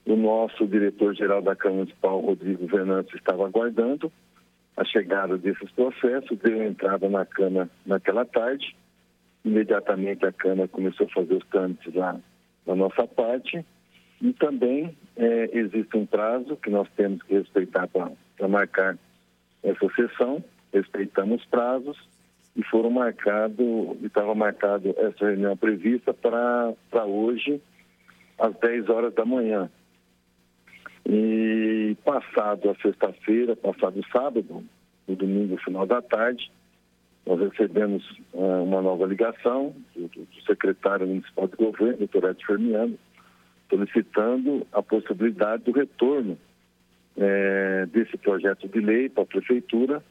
O 0.07 0.15
nosso 0.15 0.67
diretor-geral 0.67 1.41
da 1.41 1.57
Câmara 1.57 1.79
Municipal, 1.79 2.21
Rodrigo 2.21 2.67
Venâncio, 2.67 3.17
estava 3.17 3.47
aguardando 3.47 4.13
a 4.77 4.85
chegada 4.85 5.39
desses 5.39 5.71
processos, 5.71 6.39
deu 6.39 6.63
entrada 6.63 7.09
na 7.09 7.25
Câmara 7.25 7.71
naquela 7.87 8.25
tarde, 8.25 8.77
imediatamente 9.45 10.27
a 10.27 10.33
Câmara 10.33 10.69
começou 10.69 11.07
a 11.07 11.11
fazer 11.11 11.35
os 11.35 11.47
trâmites 11.47 11.95
lá 11.95 12.19
da 12.67 12.75
nossa 12.75 13.07
parte, 13.07 13.65
e 14.25 14.33
também 14.33 14.97
é, 15.17 15.51
existe 15.53 15.95
um 15.99 16.07
prazo 16.07 16.57
que 16.57 16.71
nós 16.71 16.89
temos 16.97 17.23
que 17.25 17.35
respeitar 17.35 17.87
para 17.87 18.49
marcar 18.49 18.97
essa 19.63 19.87
sessão, 19.95 20.43
respeitamos 20.73 21.45
prazos 21.45 21.99
e 22.57 22.63
foram 22.65 22.89
marcado, 22.89 23.99
estava 24.03 24.35
marcado 24.35 24.95
essa 24.97 25.27
reunião 25.27 25.55
prevista 25.59 26.15
para 26.15 27.05
hoje, 27.05 27.61
às 28.39 28.55
10 28.57 28.89
horas 28.89 29.13
da 29.13 29.27
manhã. 29.27 29.71
E 31.07 31.95
passado 32.03 32.71
a 32.71 32.75
sexta-feira, 32.77 33.55
passado 33.55 34.01
o 34.01 34.11
sábado, 34.11 34.65
no 35.07 35.17
domingo, 35.17 35.59
final 35.59 35.85
da 35.85 36.01
tarde, 36.01 36.51
nós 37.27 37.39
recebemos 37.41 38.03
uh, 38.33 38.63
uma 38.63 38.81
nova 38.81 39.05
ligação 39.05 39.75
do, 39.95 40.09
do, 40.09 40.27
secretário 40.47 41.07
municipal 41.07 41.47
de 41.47 41.57
governo, 41.57 41.99
doutor 41.99 42.31
Ed 42.31 42.43
Fermiano, 42.47 42.99
solicitando 43.75 44.65
a 44.73 44.81
possibilidade 44.83 45.65
do 45.65 45.73
retorno 45.73 46.39
é, 47.17 47.87
desse 47.87 48.17
projeto 48.17 48.69
de 48.69 48.81
lei 48.81 49.09
para 49.09 49.25
a 49.25 49.27
prefeitura 49.27 50.03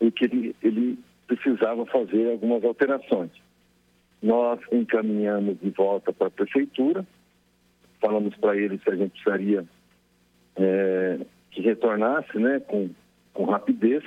e 0.00 0.10
que 0.10 0.24
ele, 0.24 0.56
ele 0.62 0.98
precisava 1.26 1.84
fazer 1.86 2.30
algumas 2.30 2.64
alterações. 2.64 3.30
Nós 4.22 4.60
encaminhamos 4.70 5.60
de 5.60 5.70
volta 5.70 6.12
para 6.12 6.28
a 6.28 6.30
prefeitura, 6.30 7.06
falamos 8.00 8.34
para 8.36 8.56
ele 8.56 8.78
se 8.78 8.88
a 8.88 8.96
gente 8.96 9.10
precisaria 9.12 9.64
é, 10.56 11.18
que 11.50 11.60
retornasse 11.60 12.38
né, 12.38 12.60
com, 12.60 12.88
com 13.34 13.44
rapidez 13.44 14.02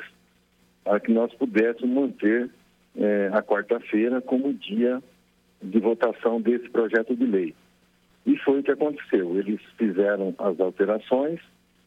para 0.83 0.99
que 0.99 1.11
nós 1.11 1.33
pudéssemos 1.35 1.93
manter 1.93 2.49
é, 2.95 3.29
a 3.33 3.41
quarta-feira 3.41 4.19
como 4.21 4.53
dia 4.53 5.01
de 5.61 5.79
votação 5.79 6.41
desse 6.41 6.69
projeto 6.69 7.15
de 7.15 7.25
lei. 7.25 7.55
E 8.25 8.37
foi 8.37 8.59
o 8.59 8.63
que 8.63 8.71
aconteceu. 8.71 9.37
Eles 9.37 9.61
fizeram 9.77 10.33
as 10.39 10.59
alterações, 10.59 11.39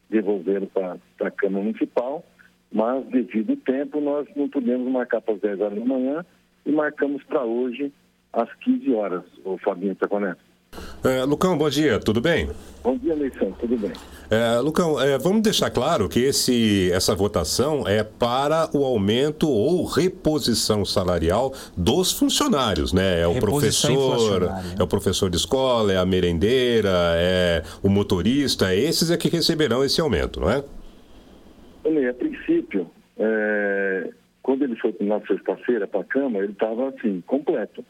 devolveram 0.09 0.67
para 0.67 0.99
a 1.21 1.31
Câmara 1.31 1.65
Municipal, 1.65 2.25
mas 2.73 3.05
devido 3.07 3.51
ao 3.51 3.57
tempo 3.57 4.01
nós 4.01 4.27
não 4.37 4.49
pudemos 4.49 4.91
marcar 4.91 5.21
para 5.21 5.35
as 5.35 5.41
10 5.41 5.61
horas 5.61 5.79
da 5.79 5.85
manhã 5.85 6.25
e 6.65 6.73
marcamos 6.73 7.23
para 7.25 7.45
hoje 7.45 7.93
às 8.33 8.53
15 8.57 8.93
horas, 8.93 9.25
o 9.45 9.59
Fabinho 9.59 9.95
Taconé. 9.95 10.37
É, 11.05 11.25
Lucão, 11.25 11.57
bom 11.57 11.71
dia, 11.71 11.99
tudo 12.01 12.21
bem? 12.21 12.51
Bom 12.83 12.97
dia, 12.97 13.15
Leicão, 13.15 13.53
tudo 13.53 13.77
bem? 13.77 13.93
É, 14.31 14.59
Lucão, 14.59 15.01
é, 15.01 15.17
vamos 15.17 15.43
deixar 15.43 15.71
claro 15.71 16.09
que 16.09 16.21
esse, 16.21 16.91
essa 16.93 17.15
votação 17.15 17.87
é 17.87 18.03
para 18.03 18.69
o 18.75 18.85
aumento 18.85 19.49
ou 19.49 19.85
reposição 19.85 20.85
salarial 20.85 21.53
dos 21.77 22.13
funcionários, 22.13 22.93
né? 22.93 23.21
É 23.21 23.27
o 23.27 23.33
Reposição 23.33 23.95
professor, 23.95 24.51
é 24.79 24.83
o 24.83 24.87
professor 24.87 25.31
de 25.31 25.37
escola, 25.37 25.93
é 25.93 25.97
a 25.97 26.05
merendeira, 26.05 26.91
é 27.17 27.63
o 27.83 27.89
motorista, 27.89 28.75
esses 28.75 29.11
é 29.11 29.17
que 29.17 29.29
receberão 29.29 29.85
esse 29.85 30.01
aumento, 30.01 30.41
não 30.41 30.51
é? 30.51 30.65
Olha, 31.85 32.11
a 32.11 32.15
princípio, 32.15 32.91
é, 33.17 34.11
quando 34.43 34.65
ele 34.65 34.77
foi 34.77 34.95
na 35.01 35.21
sexta-feira 35.27 35.87
para 35.87 36.01
a 36.01 36.05
Câmara, 36.05 36.45
ele 36.45 36.53
estava 36.53 36.89
assim, 36.89 37.23
completo. 37.27 37.85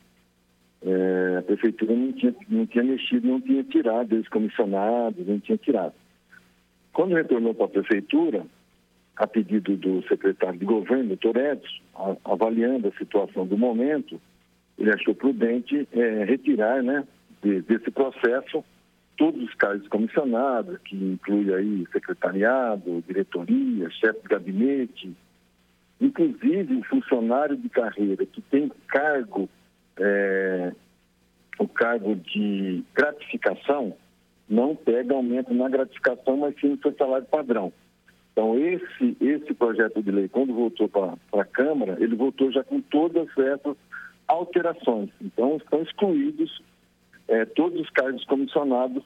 É, 0.81 1.37
a 1.39 1.43
prefeitura 1.43 1.95
não 1.95 2.13
tinha, 2.13 2.35
não 2.49 2.67
tinha 2.67 2.85
mexido, 2.85 3.27
não 3.27 3.41
tinha 3.41 3.65
tirado 3.65 4.15
os 4.15 4.29
comissionados, 4.29 5.27
não 5.27 5.41
tinha 5.41 5.59
tirado. 5.59 5.95
Quando 6.93 7.15
retornou 7.15 7.53
para 7.55 7.67
a 7.67 7.69
prefeitura, 7.69 8.47
a 9.17 9.27
pedido 9.27 9.77
do 9.77 10.03
secretário 10.07 10.59
de 10.59 10.65
governo, 10.65 11.09
doutor 11.17 11.37
Edson, 11.37 12.17
avaliando 12.25 12.89
a 12.89 12.99
situação 12.99 13.45
do 13.45 13.59
momento, 13.59 14.21
ele 14.79 14.93
achou 14.93 15.15
prudente 15.15 15.89
é, 15.93 16.25
retirar 16.25 16.83
né, 16.83 17.05
de- 17.43 17.63
desse 17.63 17.91
processo 17.91 18.65
todos 19.17 19.43
os 19.43 19.55
cargos 19.55 19.89
comissionados, 19.89 20.79
que 20.85 20.95
inclui 20.95 21.53
aí 21.53 21.85
secretariado, 21.91 23.03
diretoria, 23.05 23.91
chefe 23.91 24.21
de 24.23 24.29
gabinete, 24.29 25.13
inclusive 26.01 26.77
o 26.77 26.85
funcionário 26.85 27.57
de 27.57 27.69
carreira 27.69 28.25
que 28.25 28.41
tem 28.43 28.71
cargo, 28.87 29.49
é, 29.99 30.73
o 31.59 31.67
cargo 31.67 32.15
de 32.15 32.83
gratificação, 32.95 33.95
não 34.49 34.75
pega 34.75 35.15
aumento 35.15 35.53
na 35.53 35.69
gratificação, 35.69 36.37
mas 36.39 36.59
sim 36.61 36.69
no 36.69 36.79
seu 36.79 36.95
salário 36.95 37.27
padrão. 37.27 37.73
Então, 38.33 38.57
esse, 38.57 39.17
esse 39.21 39.53
projeto 39.53 40.03
de 40.03 40.11
lei, 40.11 40.29
quando 40.29 40.55
voltou 40.55 40.89
para 40.89 41.15
a 41.33 41.45
Câmara, 41.45 41.97
ele 41.99 42.15
voltou 42.15 42.53
já 42.53 42.63
com 42.63 42.81
todas 42.81 43.27
essas 43.37 43.77
alterações. 44.29 45.11
Então, 45.21 45.57
estão 45.57 45.83
excluídos 45.83 46.63
eh, 47.27 47.45
todos 47.47 47.81
os 47.81 47.91
cargos 47.91 48.25
comissionados 48.27 49.03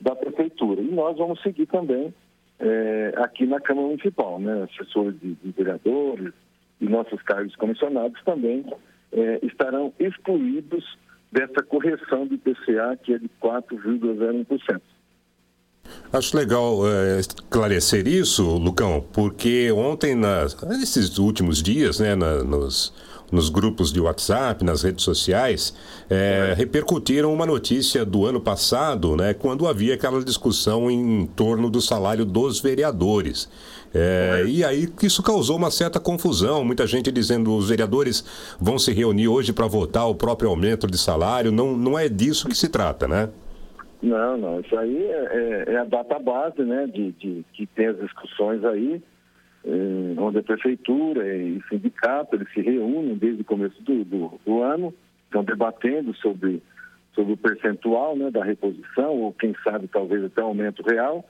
da 0.00 0.16
Prefeitura. 0.16 0.80
E 0.80 0.90
nós 0.90 1.18
vamos 1.18 1.42
seguir 1.42 1.66
também 1.66 2.12
eh, 2.58 3.12
aqui 3.16 3.44
na 3.46 3.60
Câmara 3.60 3.88
Municipal, 3.88 4.40
né? 4.40 4.62
Assessores 4.62 5.20
de, 5.20 5.34
de 5.34 5.50
vereadores 5.52 6.32
e 6.80 6.86
nossos 6.86 7.20
cargos 7.22 7.54
comissionados 7.56 8.20
também 8.24 8.64
eh, 9.12 9.40
estarão 9.42 9.92
excluídos 9.98 10.84
dessa 11.32 11.62
correção 11.62 12.26
do 12.26 12.34
IPCA, 12.34 12.98
que 13.02 13.12
é 13.14 13.18
de 13.18 13.30
4,01%. 13.42 14.80
Acho 16.12 16.36
legal 16.36 16.86
é, 16.86 17.20
esclarecer 17.20 18.06
isso, 18.06 18.42
Lucão, 18.58 19.04
porque 19.12 19.72
ontem, 19.72 20.14
nas, 20.14 20.60
nesses 20.62 21.18
últimos 21.18 21.62
dias, 21.62 21.98
né, 22.00 22.14
na- 22.14 22.44
nos, 22.44 22.92
nos 23.32 23.48
grupos 23.48 23.92
de 23.92 24.00
WhatsApp, 24.00 24.64
nas 24.64 24.82
redes 24.82 25.04
sociais, 25.04 25.74
é, 26.08 26.54
repercutiram 26.56 27.32
uma 27.32 27.46
notícia 27.46 28.04
do 28.04 28.24
ano 28.26 28.40
passado, 28.40 29.16
né, 29.16 29.32
quando 29.34 29.66
havia 29.66 29.94
aquela 29.94 30.22
discussão 30.22 30.90
em 30.90 31.26
torno 31.26 31.70
do 31.70 31.80
salário 31.80 32.24
dos 32.24 32.60
vereadores. 32.60 33.48
É, 33.92 34.44
e 34.46 34.64
aí 34.64 34.88
isso 35.02 35.22
causou 35.22 35.56
uma 35.56 35.70
certa 35.70 35.98
confusão, 35.98 36.64
muita 36.64 36.86
gente 36.86 37.10
dizendo 37.10 37.54
os 37.56 37.68
vereadores 37.70 38.24
vão 38.60 38.78
se 38.78 38.92
reunir 38.92 39.26
hoje 39.28 39.52
para 39.52 39.66
votar 39.66 40.08
o 40.08 40.14
próprio 40.14 40.48
aumento 40.48 40.86
de 40.86 40.96
salário. 40.96 41.50
Não, 41.50 41.76
não 41.76 41.98
é 41.98 42.08
disso 42.08 42.46
que 42.48 42.54
se 42.54 42.68
trata, 42.68 43.08
né? 43.08 43.28
Não, 44.02 44.36
não, 44.36 44.60
isso 44.60 44.76
aí 44.78 44.96
é, 45.04 45.64
é- 45.68 45.72
é 45.74 45.76
a 45.78 45.84
data 45.84 46.18
base, 46.18 46.62
né, 46.62 46.86
de, 46.86 47.12
de- 47.12 47.44
que 47.52 47.66
tem 47.66 47.86
as 47.88 47.98
discussões 47.98 48.64
aí. 48.64 49.02
eh, 49.62 50.14
onde 50.16 50.38
a 50.38 50.42
prefeitura 50.42 51.26
e 51.36 51.60
sindicato 51.68 52.34
eles 52.34 52.50
se 52.54 52.62
reúnem 52.62 53.14
desde 53.14 53.42
o 53.42 53.44
começo 53.44 53.82
do, 53.82 54.02
do, 54.06 54.32
do 54.46 54.62
ano, 54.62 54.94
estão 55.26 55.44
debatendo 55.44 56.14
sobre, 56.16 56.62
sobre 57.14 57.34
o 57.34 57.36
percentual 57.36 58.16
né, 58.16 58.30
da 58.30 58.42
reposição, 58.42 59.10
ou 59.20 59.34
quem 59.34 59.54
sabe 59.62 59.86
talvez 59.86 60.24
até 60.24 60.40
aumento 60.40 60.82
real, 60.82 61.22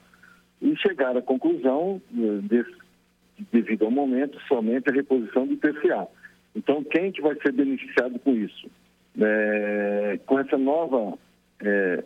e 0.61 0.75
chegaram 0.77 1.19
à 1.19 1.21
conclusão, 1.21 2.01
eh, 2.13 2.39
desse, 2.43 2.75
devido 3.51 3.85
ao 3.85 3.91
momento, 3.91 4.39
somente 4.47 4.89
a 4.89 4.93
reposição 4.93 5.47
do 5.47 5.53
IPCA. 5.53 6.07
Então, 6.55 6.83
quem 6.83 7.11
que 7.11 7.21
vai 7.21 7.35
ser 7.41 7.51
beneficiado 7.51 8.19
com 8.19 8.31
isso? 8.31 8.69
É, 9.19 10.19
com 10.25 10.39
essa 10.39 10.57
nova 10.57 11.17
é, 11.59 12.03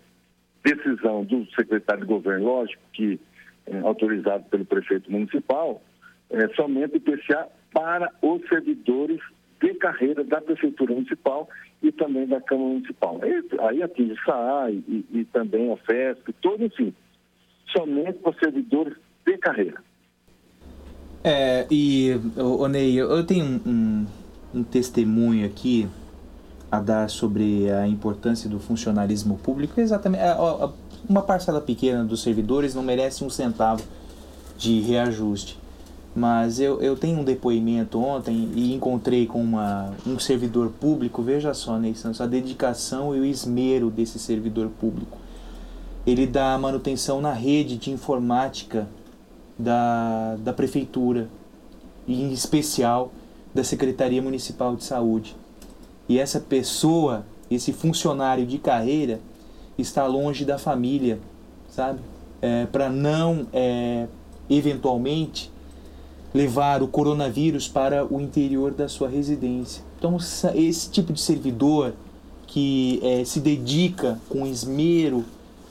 decisão 0.64 1.24
do 1.24 1.46
secretário 1.52 2.02
de 2.02 2.08
governo, 2.08 2.46
lógico 2.46 2.82
que 2.94 3.20
é, 3.68 3.80
autorizado 3.80 4.44
pelo 4.46 4.66
prefeito 4.66 5.12
municipal, 5.12 5.82
é, 6.30 6.48
somente 6.50 6.94
o 6.94 6.98
IPCA 6.98 7.48
para 7.74 8.12
os 8.22 8.48
servidores 8.48 9.20
de 9.62 9.74
carreira 9.76 10.24
da 10.24 10.42
Prefeitura 10.42 10.94
Municipal 10.94 11.50
e 11.82 11.92
também 11.92 12.28
da 12.28 12.42
Câmara 12.42 12.70
Municipal. 12.70 13.20
Aí, 13.22 13.44
aí 13.60 13.84
atinge 13.84 14.14
o 14.14 14.26
SAA 14.26 14.72
e, 14.72 14.84
e, 14.88 15.20
e 15.20 15.26
também 15.26 15.72
a 15.72 15.78
FESP, 15.78 16.34
todo, 16.42 16.64
enfim, 16.64 16.94
somente 17.76 18.20
para 18.20 18.34
servidores 18.40 18.96
de 19.26 19.38
carreira. 19.38 19.82
É, 21.24 21.66
e, 21.72 22.20
ô, 22.38 22.68
Ney, 22.68 22.94
eu 22.96 23.26
tenho 23.26 23.46
um, 23.46 23.62
um, 23.66 24.06
um 24.60 24.64
testemunho 24.64 25.46
aqui 25.46 25.88
a 26.72 26.80
dar 26.80 27.10
sobre 27.10 27.72
a 27.72 27.88
importância 27.88 28.50
do 28.50 28.60
funcionalismo 28.60 29.38
público. 29.38 29.80
Exatamente, 29.80 30.22
uma 31.08 31.22
parcela 31.22 31.62
pequena 31.62 32.04
dos 32.04 32.22
servidores 32.22 32.76
não 32.76 32.84
merece 32.84 33.24
um 33.24 33.30
centavo 33.30 33.84
de 34.58 34.82
reajuste. 34.82 35.58
Mas 36.16 36.60
eu, 36.62 36.82
eu 36.82 36.96
tenho 36.96 37.20
um 37.20 37.24
depoimento 37.24 38.00
ontem 38.00 38.50
e 38.56 38.74
encontrei 38.74 39.26
com 39.26 39.42
uma, 39.44 39.94
um 40.08 40.18
servidor 40.18 40.70
público. 40.80 41.22
Veja 41.22 41.54
só, 41.54 41.78
Ney 41.78 41.94
Santos, 41.94 42.22
a 42.22 42.26
dedicação 42.26 43.14
e 43.14 43.20
o 43.20 43.26
esmero 43.26 43.90
desse 43.90 44.18
servidor 44.18 44.70
público. 44.80 45.25
Ele 46.06 46.28
dá 46.28 46.58
manutenção 46.58 47.20
na 47.20 47.34
rede 47.34 47.78
de 47.78 47.92
informática 47.92 48.88
da, 49.58 50.36
da 50.36 50.54
prefeitura, 50.54 51.30
e 52.08 52.22
em 52.22 52.32
especial 52.32 53.12
da 53.54 53.64
Secretaria 53.64 54.22
Municipal 54.22 54.76
de 54.76 54.84
Saúde. 54.84 55.36
E 56.08 56.20
essa 56.20 56.40
pessoa, 56.40 57.26
esse 57.50 57.74
funcionário 57.74 58.46
de 58.46 58.60
carreira, 58.60 59.20
está 59.78 60.06
longe 60.06 60.46
da 60.46 60.58
família, 60.58 61.20
sabe? 61.70 62.00
É, 62.42 62.66
Para 62.68 62.90
não, 62.90 63.48
é, 63.52 64.08
eventualmente, 64.50 65.52
levar 66.34 66.84
o 66.84 66.88
coronavírus 66.88 67.68
para 67.68 68.06
o 68.06 68.22
interior 68.22 68.72
da 68.72 68.88
sua 68.88 69.08
residência. 69.08 69.84
Então, 69.98 70.18
esse 70.54 70.90
tipo 70.92 71.14
de 71.14 71.22
servidor 71.22 71.94
que 72.46 73.00
é, 73.02 73.24
se 73.24 73.40
dedica 73.40 74.20
com 74.30 74.46
esmero 74.46 75.26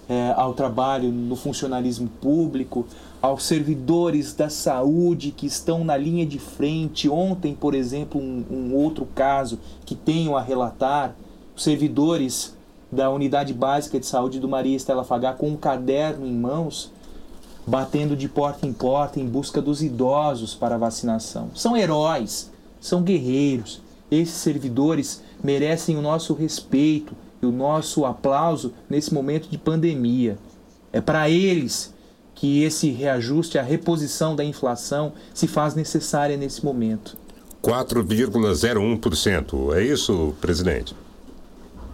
é, 0.08 0.32
ao 0.36 0.54
trabalho 0.54 1.10
no 1.10 1.36
funcionalismo 1.36 2.08
público, 2.20 2.86
aos 3.22 3.44
servidores 3.44 4.34
da 4.34 4.48
saúde 4.48 5.30
que 5.30 5.46
estão 5.46 5.84
na 5.84 5.96
linha 5.96 6.26
de 6.26 6.38
frente. 6.38 7.08
Ontem, 7.08 7.54
por 7.54 7.74
exemplo, 7.74 8.20
um, 8.20 8.44
um 8.50 8.74
outro 8.74 9.06
caso 9.14 9.58
que 9.86 9.94
tenho 9.94 10.36
a 10.36 10.42
relatar: 10.42 11.14
servidores 11.56 12.54
da 12.92 13.10
Unidade 13.10 13.52
Básica 13.52 13.98
de 13.98 14.06
Saúde 14.06 14.38
do 14.38 14.48
Maria 14.48 14.76
Estela 14.76 15.04
Fagá 15.04 15.32
com 15.32 15.48
um 15.48 15.56
caderno 15.56 16.26
em 16.26 16.34
mãos 16.34 16.92
batendo 17.66 18.14
de 18.14 18.28
porta 18.28 18.66
em 18.66 18.72
porta 18.72 19.18
em 19.18 19.26
busca 19.26 19.60
dos 19.60 19.82
idosos 19.82 20.54
para 20.54 20.76
vacinação. 20.76 21.50
São 21.54 21.76
heróis, 21.76 22.50
são 22.80 23.02
guerreiros. 23.02 23.80
Esses 24.10 24.34
servidores 24.34 25.22
merecem 25.42 25.96
o 25.96 26.02
nosso 26.02 26.34
respeito 26.34 27.16
o 27.44 27.52
nosso 27.52 28.04
aplauso 28.04 28.72
nesse 28.88 29.12
momento 29.12 29.48
de 29.48 29.58
pandemia. 29.58 30.36
É 30.92 31.00
para 31.00 31.28
eles 31.28 31.92
que 32.34 32.62
esse 32.64 32.90
reajuste, 32.90 33.58
a 33.58 33.62
reposição 33.62 34.34
da 34.34 34.44
inflação 34.44 35.12
se 35.32 35.46
faz 35.46 35.74
necessária 35.74 36.36
nesse 36.36 36.64
momento. 36.64 37.16
4,01%. 37.62 39.74
É 39.74 39.82
isso, 39.82 40.34
presidente? 40.40 40.94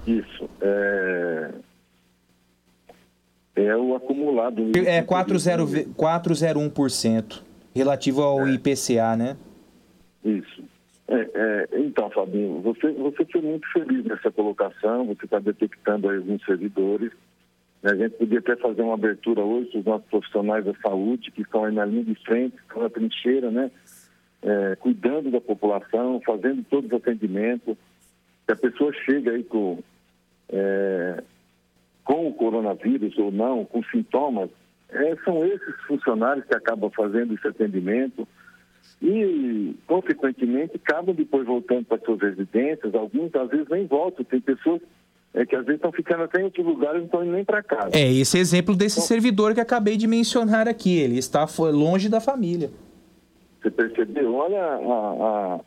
Isso. 0.07 0.49
É, 0.61 1.51
é 3.57 3.77
o 3.77 3.95
acumulado. 3.95 4.71
É 4.77 5.03
4,01% 5.03 7.43
relativo 7.75 8.23
ao 8.23 8.47
É. 8.47 8.53
IPCA, 8.53 9.17
né? 9.17 9.37
Isso. 10.25 10.63
É, 11.11 11.29
é, 11.35 11.81
então, 11.81 12.09
Fabinho, 12.09 12.61
você, 12.61 12.93
você 12.93 13.25
foi 13.25 13.41
muito 13.41 13.67
feliz 13.73 14.05
nessa 14.05 14.31
colocação, 14.31 15.07
você 15.07 15.25
está 15.25 15.41
detectando 15.41 16.09
aí 16.09 16.19
alguns 16.19 16.45
servidores. 16.45 17.11
né? 17.83 17.91
A 17.91 17.97
gente 17.97 18.17
podia 18.17 18.39
até 18.39 18.55
fazer 18.55 18.83
uma 18.83 18.95
abertura 18.95 19.43
hoje 19.43 19.73
dos 19.73 19.85
nossos 19.85 20.07
profissionais 20.09 20.65
da 20.65 20.73
saúde, 20.75 21.33
que 21.33 21.43
estão 21.43 21.65
aí 21.65 21.75
na 21.75 21.85
linha 21.85 22.05
de 22.05 22.15
frente, 22.15 22.57
estão 22.57 22.85
na 22.85 22.89
trincheira, 22.89 23.51
né? 23.51 23.73
É, 24.41 24.77
cuidando 24.77 25.33
da 25.33 25.41
população, 25.41 26.21
fazendo 26.25 26.65
todos 26.71 26.87
os 26.87 26.97
atendimentos. 26.97 27.77
Se 28.47 28.53
a 28.53 28.57
pessoa 28.57 28.93
chega 29.05 29.33
aí 29.33 29.43
com, 29.43 29.83
é, 30.49 31.25
com 32.05 32.29
o 32.29 32.35
coronavírus 32.35 33.19
ou 33.19 33.33
não, 33.33 33.65
com 33.65 33.83
sintomas, 33.83 34.49
é, 34.89 35.17
são 35.25 35.45
esses 35.45 35.75
funcionários 35.89 36.47
que 36.47 36.55
acabam 36.55 36.89
fazendo 36.91 37.35
esse 37.35 37.49
atendimento 37.49 38.27
e, 39.03 39.75
consequentemente, 39.87 40.77
acabam 40.77 41.15
depois 41.15 41.47
voltando 41.47 41.85
para 41.85 41.99
suas 42.05 42.21
residências. 42.21 42.95
Alguns, 42.95 43.35
às 43.35 43.49
vezes, 43.49 43.69
nem 43.69 43.87
voltam. 43.87 44.25
Tem 44.25 44.41
pessoas 44.41 44.81
é, 45.33 45.47
que, 45.47 45.57
às 45.57 45.65
vezes, 45.65 45.79
estão 45.79 45.93
ficando 45.93 46.25
até 46.25 46.41
em 46.41 46.45
outros 46.45 46.67
lugares 46.67 46.97
e 46.97 46.99
não 46.99 47.07
estão 47.07 47.25
indo 47.25 47.33
nem 47.33 47.45
para 47.45 47.63
casa. 47.63 47.91
É 47.95 48.13
esse 48.13 48.39
exemplo 48.39 48.77
desse 48.77 49.01
servidor 49.01 49.55
que 49.55 49.61
acabei 49.61 49.97
de 49.97 50.07
mencionar 50.07 50.69
aqui. 50.69 50.99
Ele 50.99 51.19
está 51.19 51.47
longe 51.73 52.09
da 52.09 52.21
família. 52.21 52.71
Você 53.63 53.71
percebeu? 53.71 54.35
Olha 54.35 54.63
a, 54.63 55.57
a, 55.57 55.61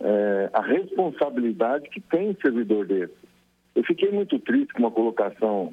é, 0.00 0.50
a 0.52 0.62
responsabilidade 0.62 1.88
que 1.88 2.00
tem 2.00 2.30
um 2.30 2.36
servidor 2.40 2.86
desse. 2.86 3.14
Eu 3.74 3.84
fiquei 3.84 4.10
muito 4.10 4.38
triste 4.38 4.72
com 4.74 4.80
uma 4.80 4.90
colocação 4.90 5.72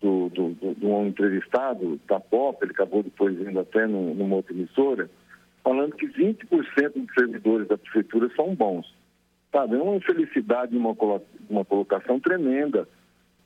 do, 0.00 0.28
do, 0.28 0.50
do, 0.50 0.74
de 0.74 0.86
um 0.86 1.06
entrevistado 1.08 2.00
da 2.08 2.20
POP, 2.20 2.62
ele 2.62 2.70
acabou 2.72 3.02
depois 3.02 3.36
indo 3.40 3.58
até 3.58 3.86
num- 3.86 4.14
numa 4.14 4.36
outra 4.36 4.52
emissora, 4.52 5.10
falando 5.68 5.94
que 5.96 6.06
20% 6.08 6.46
dos 6.94 7.12
servidores 7.12 7.68
da 7.68 7.76
prefeitura 7.76 8.30
são 8.34 8.54
bons. 8.54 8.86
Sabe? 9.52 9.76
É 9.76 9.82
uma 9.82 9.96
infelicidade, 9.96 10.74
uma, 10.74 10.96
uma 11.50 11.64
colocação 11.64 12.18
tremenda. 12.18 12.88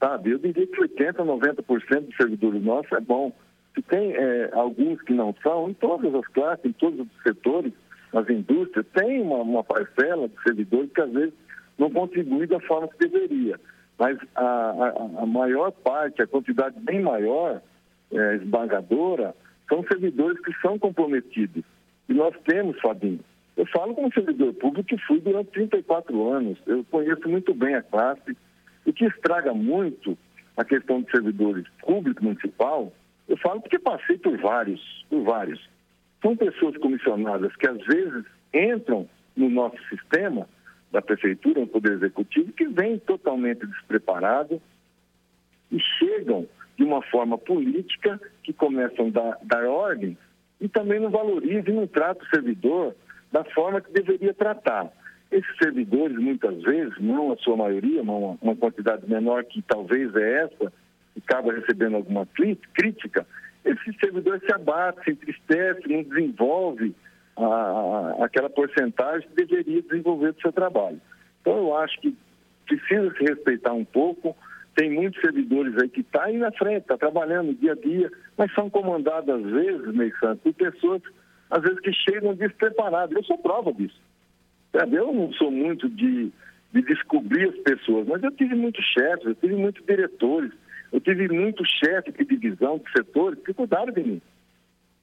Sabe? 0.00 0.30
Eu 0.30 0.38
diria 0.38 0.64
que 0.68 0.80
80%, 0.80 1.14
90% 1.16 2.00
dos 2.06 2.16
servidores 2.16 2.62
nossos 2.62 2.92
é 2.92 3.00
bom. 3.00 3.32
Se 3.74 3.82
tem 3.82 4.12
é, 4.14 4.50
alguns 4.52 5.02
que 5.02 5.12
não 5.12 5.34
são, 5.42 5.68
em 5.68 5.74
todas 5.74 6.14
as 6.14 6.26
classes, 6.28 6.64
em 6.64 6.72
todos 6.72 7.00
os 7.00 7.22
setores, 7.24 7.72
nas 8.12 8.28
indústrias, 8.30 8.86
tem 8.94 9.20
uma, 9.20 9.38
uma 9.38 9.64
parcela 9.64 10.28
de 10.28 10.40
servidores 10.44 10.92
que 10.92 11.00
às 11.00 11.10
vezes 11.10 11.34
não 11.76 11.90
contribui 11.90 12.46
da 12.46 12.60
forma 12.60 12.86
que 12.86 13.08
deveria. 13.08 13.58
Mas 13.98 14.16
a, 14.36 14.44
a- 14.44 15.22
a 15.22 15.26
maior 15.26 15.72
parte, 15.72 16.22
a 16.22 16.26
quantidade 16.28 16.78
bem 16.78 17.02
maior, 17.02 17.60
é, 18.12 18.36
esmagadora, 18.36 19.34
são 19.68 19.82
servidores 19.90 20.38
que 20.40 20.52
são 20.60 20.78
comprometidos. 20.78 21.64
E 22.12 22.14
nós 22.14 22.34
temos, 22.44 22.78
Fabinho, 22.78 23.20
eu 23.56 23.64
falo 23.68 23.94
como 23.94 24.12
servidor 24.12 24.52
público 24.52 24.86
que 24.86 24.98
fui 25.06 25.18
durante 25.18 25.50
34 25.52 26.30
anos, 26.30 26.58
eu 26.66 26.84
conheço 26.90 27.26
muito 27.26 27.54
bem 27.54 27.74
a 27.74 27.80
classe. 27.80 28.36
O 28.84 28.92
que 28.92 29.06
estraga 29.06 29.54
muito 29.54 30.18
a 30.54 30.62
questão 30.62 31.00
de 31.00 31.10
servidores 31.10 31.66
público 31.80 32.22
municipal, 32.22 32.92
eu 33.26 33.38
falo 33.38 33.62
porque 33.62 33.78
passei 33.78 34.18
por 34.18 34.36
vários, 34.36 35.06
por 35.08 35.22
vários. 35.22 35.66
São 36.20 36.36
pessoas 36.36 36.76
comissionadas 36.76 37.56
que 37.56 37.66
às 37.66 37.82
vezes 37.86 38.26
entram 38.52 39.08
no 39.34 39.48
nosso 39.48 39.78
sistema 39.88 40.46
da 40.90 41.00
prefeitura, 41.00 41.60
no 41.60 41.66
poder 41.66 41.92
executivo, 41.92 42.52
que 42.52 42.66
vêm 42.66 42.98
totalmente 42.98 43.64
despreparados 43.64 44.60
e 45.70 45.80
chegam 45.98 46.46
de 46.76 46.84
uma 46.84 47.00
forma 47.04 47.38
política 47.38 48.20
que 48.42 48.52
começam 48.52 49.06
a 49.06 49.10
dar, 49.10 49.38
dar 49.44 49.64
ordem 49.64 50.14
e 50.62 50.68
também 50.68 51.00
não 51.00 51.10
valorizam 51.10 51.74
e 51.74 51.76
não 51.76 51.86
tratam 51.88 52.24
o 52.24 52.30
servidor 52.30 52.94
da 53.32 53.42
forma 53.44 53.80
que 53.80 53.92
deveria 53.92 54.32
tratar. 54.32 54.90
Esses 55.30 55.56
servidores, 55.60 56.16
muitas 56.16 56.62
vezes, 56.62 56.94
não 57.00 57.32
a 57.32 57.36
sua 57.38 57.56
maioria, 57.56 58.00
uma, 58.02 58.38
uma 58.40 58.54
quantidade 58.54 59.08
menor 59.10 59.44
que 59.44 59.60
talvez 59.62 60.14
é 60.14 60.44
essa, 60.44 60.72
e 61.16 61.22
acaba 61.26 61.52
recebendo 61.52 61.96
alguma 61.96 62.26
crítica, 62.74 63.26
esse 63.64 63.92
servidor 63.98 64.40
se 64.40 64.52
abate, 64.54 65.02
se 65.04 65.10
entristece, 65.10 65.88
não 65.88 66.02
desenvolve 66.02 66.94
a- 67.36 67.44
a- 67.44 68.24
aquela 68.24 68.50
porcentagem 68.50 69.26
que 69.28 69.44
deveria 69.44 69.82
desenvolver 69.82 70.32
do 70.32 70.40
seu 70.40 70.52
trabalho. 70.52 71.00
Então, 71.40 71.56
eu 71.56 71.76
acho 71.76 72.00
que 72.00 72.16
precisa 72.66 73.12
se 73.16 73.24
respeitar 73.24 73.72
um 73.72 73.84
pouco. 73.84 74.36
Tem 74.74 74.90
muitos 74.90 75.20
servidores 75.20 75.76
aí 75.78 75.88
que 75.88 76.00
estão 76.00 76.22
aí 76.22 76.38
na 76.38 76.50
frente, 76.52 76.82
está 76.82 76.96
trabalhando 76.96 77.54
dia 77.54 77.72
a 77.72 77.74
dia, 77.74 78.10
mas 78.38 78.52
são 78.54 78.70
comandados 78.70 79.28
às 79.28 79.52
vezes, 79.52 79.94
Ney 79.94 80.12
Santos, 80.18 80.42
por 80.42 80.54
pessoas 80.54 81.02
às 81.50 81.62
vezes 81.62 81.80
que 81.80 81.92
chegam 81.92 82.34
despreparados. 82.34 83.14
Eu 83.14 83.22
sou 83.24 83.36
prova 83.36 83.72
disso. 83.72 84.00
Eu 84.72 85.12
não 85.12 85.30
sou 85.34 85.50
muito 85.50 85.88
de, 85.90 86.32
de 86.72 86.82
descobrir 86.82 87.50
as 87.50 87.56
pessoas, 87.58 88.08
mas 88.08 88.22
eu 88.22 88.30
tive 88.30 88.54
muitos 88.54 88.82
chefes, 88.86 89.26
eu 89.26 89.34
tive 89.34 89.54
muitos 89.54 89.84
diretores, 89.84 90.50
eu 90.90 91.00
tive 91.00 91.28
muitos 91.28 91.68
chefes 91.84 92.14
de 92.14 92.24
divisão, 92.24 92.78
de 92.78 92.90
setores 92.92 93.38
que 93.44 93.52
cuidaram 93.52 93.92
de 93.92 94.02
mim. 94.02 94.22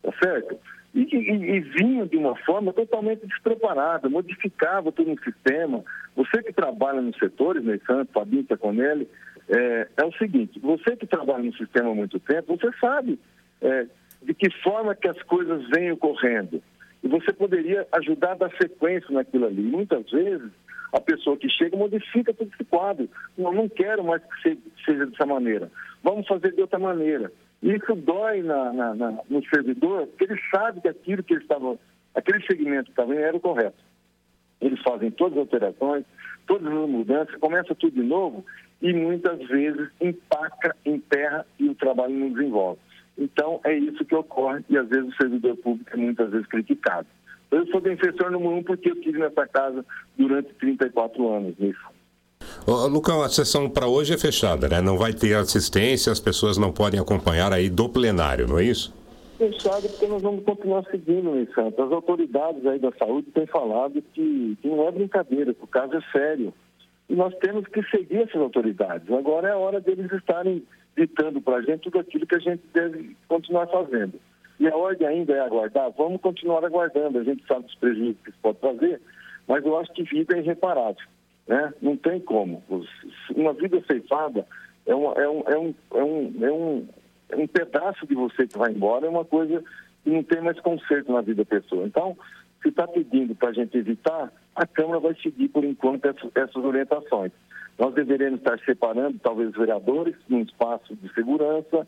Tá 0.02 0.12
certo? 0.24 0.58
E, 0.96 1.02
e, 1.02 1.58
e 1.58 1.60
vinham 1.60 2.08
de 2.08 2.18
uma 2.18 2.36
forma 2.38 2.74
totalmente 2.74 3.28
despreparada, 3.28 4.10
modificava 4.10 4.92
todo 4.92 5.12
um 5.12 5.18
sistema. 5.20 5.84
Você 6.16 6.42
que 6.42 6.52
trabalha 6.52 7.00
nos 7.00 7.18
setores, 7.18 7.64
Ney 7.64 7.80
Santos, 7.86 8.12
Fabinho 8.12 8.44
Taconelli, 8.44 9.08
é, 9.50 9.88
é 9.98 10.06
o 10.06 10.14
seguinte, 10.14 10.60
você 10.60 10.96
que 10.96 11.08
trabalha 11.08 11.44
no 11.44 11.54
sistema 11.56 11.90
há 11.90 11.96
muito 11.96 12.20
tempo, 12.20 12.56
você 12.56 12.72
sabe 12.80 13.20
é, 13.62 13.88
de 14.22 14.34
que 14.34 14.50
forma 14.62 14.96
que 14.96 15.08
as 15.08 15.22
coisas 15.24 15.68
vêm 15.70 15.92
ocorrendo. 15.92 16.62
E 17.02 17.08
você 17.08 17.34
poderia 17.34 17.88
ajudar 17.94 18.34
a 18.34 18.36
dar 18.36 18.52
sequência 18.62 19.10
naquilo 19.12 19.48
ali. 19.48 19.62
Muitas 19.62 20.10
vezes, 20.12 20.52
a 20.94 21.00
pessoa 21.00 21.38
que 21.38 21.50
chega 21.50 21.78
modifica 21.78 22.34
todo 22.34 22.52
esse 22.54 22.64
quadro. 22.66 23.10
Não, 23.38 23.54
não 23.54 23.70
quero 23.70 24.04
mais 24.04 24.22
que 24.44 24.58
seja 24.86 25.06
dessa 25.06 25.26
maneira. 25.26 25.72
Vamos 26.04 26.28
fazer 26.28 26.54
de 26.54 26.62
outra 26.62 26.78
maneira. 26.78 27.32
E 27.64 27.74
isso 27.74 27.96
dói 27.96 28.42
na, 28.42 28.72
na, 28.74 28.96
na, 28.96 29.20
no 29.30 29.44
servidor, 29.50 30.08
porque 30.08 30.26
ele 30.26 30.40
sabe 30.54 30.82
que 30.82 30.88
aquilo 30.88 31.24
que 31.24 31.34
ele 31.34 31.42
estava, 31.42 31.78
aquele 32.14 32.46
segmento 32.46 32.86
que 32.86 32.92
estava 32.92 33.16
era 33.16 33.36
o 33.36 33.40
correto. 33.40 33.84
Eles 34.62 34.82
fazem 34.82 35.10
todas 35.12 35.38
as 35.38 35.40
alterações, 35.40 36.06
todas 36.46 36.68
as 36.68 36.90
mudanças, 36.90 37.36
começa 37.38 37.74
tudo 37.76 37.94
de 37.94 38.08
novo 38.08 38.46
e 38.82 38.94
muitas 38.94 39.40
vezes 39.48 39.90
empaca, 40.00 40.76
enterra 40.86 41.46
e 41.60 41.70
o 41.70 41.76
trabalho 41.76 42.14
não 42.14 42.32
desenvolve. 42.32 42.80
Então, 43.18 43.60
é 43.66 43.78
isso 43.78 44.06
que 44.06 44.16
ocorre 44.16 44.64
e 44.70 44.78
às 44.78 44.88
vezes 44.88 45.12
o 45.12 45.16
servidor 45.18 45.58
público 45.58 45.90
é 45.94 45.98
muitas 45.98 46.32
vezes 46.32 46.48
criticado. 46.48 47.08
Eu 47.52 47.66
sou 47.68 47.82
defensor 47.82 48.32
número 48.32 48.56
um 48.56 48.64
porque 48.64 48.90
eu 48.90 48.96
estive 48.96 49.20
nessa 49.20 49.46
casa 49.48 49.84
durante 50.18 50.54
34 50.54 51.34
anos 51.34 51.58
nisso. 51.58 52.00
Ô, 52.66 52.88
Lucão, 52.88 53.22
a 53.22 53.30
sessão 53.30 53.70
para 53.70 53.88
hoje 53.88 54.14
é 54.14 54.18
fechada, 54.18 54.70
né? 54.70 54.82
Não 54.82 54.98
vai 54.98 55.14
ter 55.14 55.36
assistência, 55.36 56.12
as 56.12 56.20
pessoas 56.20 56.58
não 56.58 56.72
podem 56.72 57.00
acompanhar 57.00 57.52
aí 57.52 57.70
do 57.70 57.90
plenário, 57.90 58.48
não 58.48 58.60
é 58.60 58.64
isso? 58.64 58.94
Fechado 59.38 59.90
porque 59.90 60.08
nós 60.08 60.22
vamos 60.22 60.44
continuar 60.44 60.84
seguindo, 60.92 61.32
Santos. 61.54 61.80
As 61.80 61.92
autoridades 61.92 62.66
aí 62.66 62.78
da 62.78 62.92
saúde 62.92 63.32
têm 63.32 63.48
falado 63.48 64.02
que, 64.14 64.58
que 64.62 64.68
não 64.68 64.88
é 64.88 64.92
brincadeira, 64.92 65.54
que 65.54 65.64
o 65.64 65.68
caso 65.68 65.96
é 65.96 66.02
sério. 66.12 66.54
E 67.10 67.16
nós 67.16 67.34
temos 67.38 67.66
que 67.68 67.82
seguir 67.90 68.18
essas 68.18 68.42
autoridades. 68.42 69.12
Agora 69.12 69.48
é 69.48 69.52
a 69.52 69.58
hora 69.58 69.82
deles 69.82 70.12
estarem 70.12 70.64
ditando 70.96 71.42
para 71.42 71.58
a 71.58 71.62
gente 71.62 71.82
tudo 71.82 72.00
aquilo 72.00 72.28
que 72.28 72.36
a 72.36 72.40
gente 72.40 72.62
deve 72.74 73.16
continuar 73.28 73.68
fazendo. 73.68 74.20
E 74.60 74.68
a 74.68 74.76
ordem 74.76 75.08
ainda 75.08 75.34
é 75.34 75.40
aguardar? 75.40 75.90
Vamos 75.98 76.22
continuar 76.22 76.64
aguardando. 76.64 77.18
A 77.18 77.24
gente 77.24 77.46
sabe 77.48 77.64
dos 77.64 77.76
prejuízos 77.76 78.22
que 78.24 78.30
isso 78.30 78.40
pode 78.42 78.60
fazer, 78.60 79.02
mas 79.48 79.66
eu 79.66 79.78
acho 79.80 79.92
que 79.94 80.04
vida 80.04 80.36
é 80.36 80.40
irreparável. 80.40 81.08
Né? 81.48 81.74
Não 81.82 81.98
tem 81.98 82.20
como. 82.20 82.62
Uma 83.36 83.54
vida 83.54 83.82
ceifada 83.88 84.46
é, 84.86 84.94
uma, 84.94 85.14
é, 85.14 85.30
um, 85.30 85.44
é, 85.48 85.58
um, 85.58 85.76
é, 85.94 86.04
um, 86.04 86.34
é, 86.42 86.52
um, 86.52 86.88
é 87.30 87.36
um 87.38 87.48
pedaço 87.48 88.06
de 88.06 88.16
você 88.16 88.48
que 88.48 88.58
vai 88.58 88.72
embora, 88.72 89.06
é 89.06 89.10
uma 89.10 89.26
coisa 89.26 89.64
que 90.04 90.10
não 90.10 90.24
tem 90.24 90.42
mais 90.42 90.60
conserto 90.60 91.12
na 91.12 91.22
vida 91.22 91.44
da 91.44 91.46
pessoa. 91.46 91.86
Então, 91.86 92.18
se 92.62 92.70
está 92.70 92.88
pedindo 92.88 93.36
para 93.36 93.50
a 93.50 93.54
gente 93.54 93.78
evitar, 93.78 94.32
a 94.56 94.68
Câmara 94.68 95.00
vai 95.00 95.16
seguir, 95.16 95.48
por 95.50 95.64
enquanto, 95.64 96.06
essas, 96.06 96.56
orientações. 96.56 97.32
Nós 97.78 97.94
deveremos 97.94 98.40
estar 98.40 98.60
separando, 98.60 99.18
talvez, 99.20 99.52
vereadores 99.52 100.16
num 100.28 100.42
espaço 100.42 100.96
de 100.96 101.14
segurança. 101.14 101.88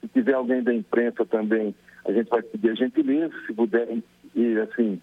Se 0.00 0.08
tiver 0.08 0.34
alguém 0.34 0.62
da 0.62 0.72
imprensa 0.72 1.24
também, 1.26 1.74
a 2.06 2.12
gente 2.12 2.28
vai 2.28 2.42
pedir 2.42 2.70
a 2.70 2.74
gentileza, 2.74 3.34
se 3.46 3.52
puderem, 3.52 4.02
e 4.34 4.58
assim, 4.60 5.00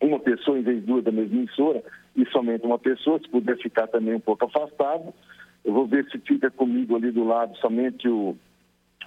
uma 0.00 0.20
pessoa 0.20 0.58
em 0.58 0.62
vez 0.62 0.80
de 0.80 0.86
duas 0.86 1.02
da 1.02 1.10
mesma 1.10 1.36
emissora, 1.36 1.82
e 2.14 2.24
somente 2.26 2.64
uma 2.64 2.78
pessoa, 2.78 3.18
se 3.18 3.28
puder 3.28 3.56
ficar 3.58 3.88
também 3.88 4.14
um 4.14 4.20
pouco 4.20 4.44
afastado. 4.44 5.12
Eu 5.64 5.72
vou 5.72 5.86
ver 5.86 6.04
se 6.10 6.18
fica 6.18 6.50
comigo 6.50 6.94
ali 6.94 7.10
do 7.10 7.24
lado 7.24 7.56
somente 7.56 8.08
o, 8.08 8.36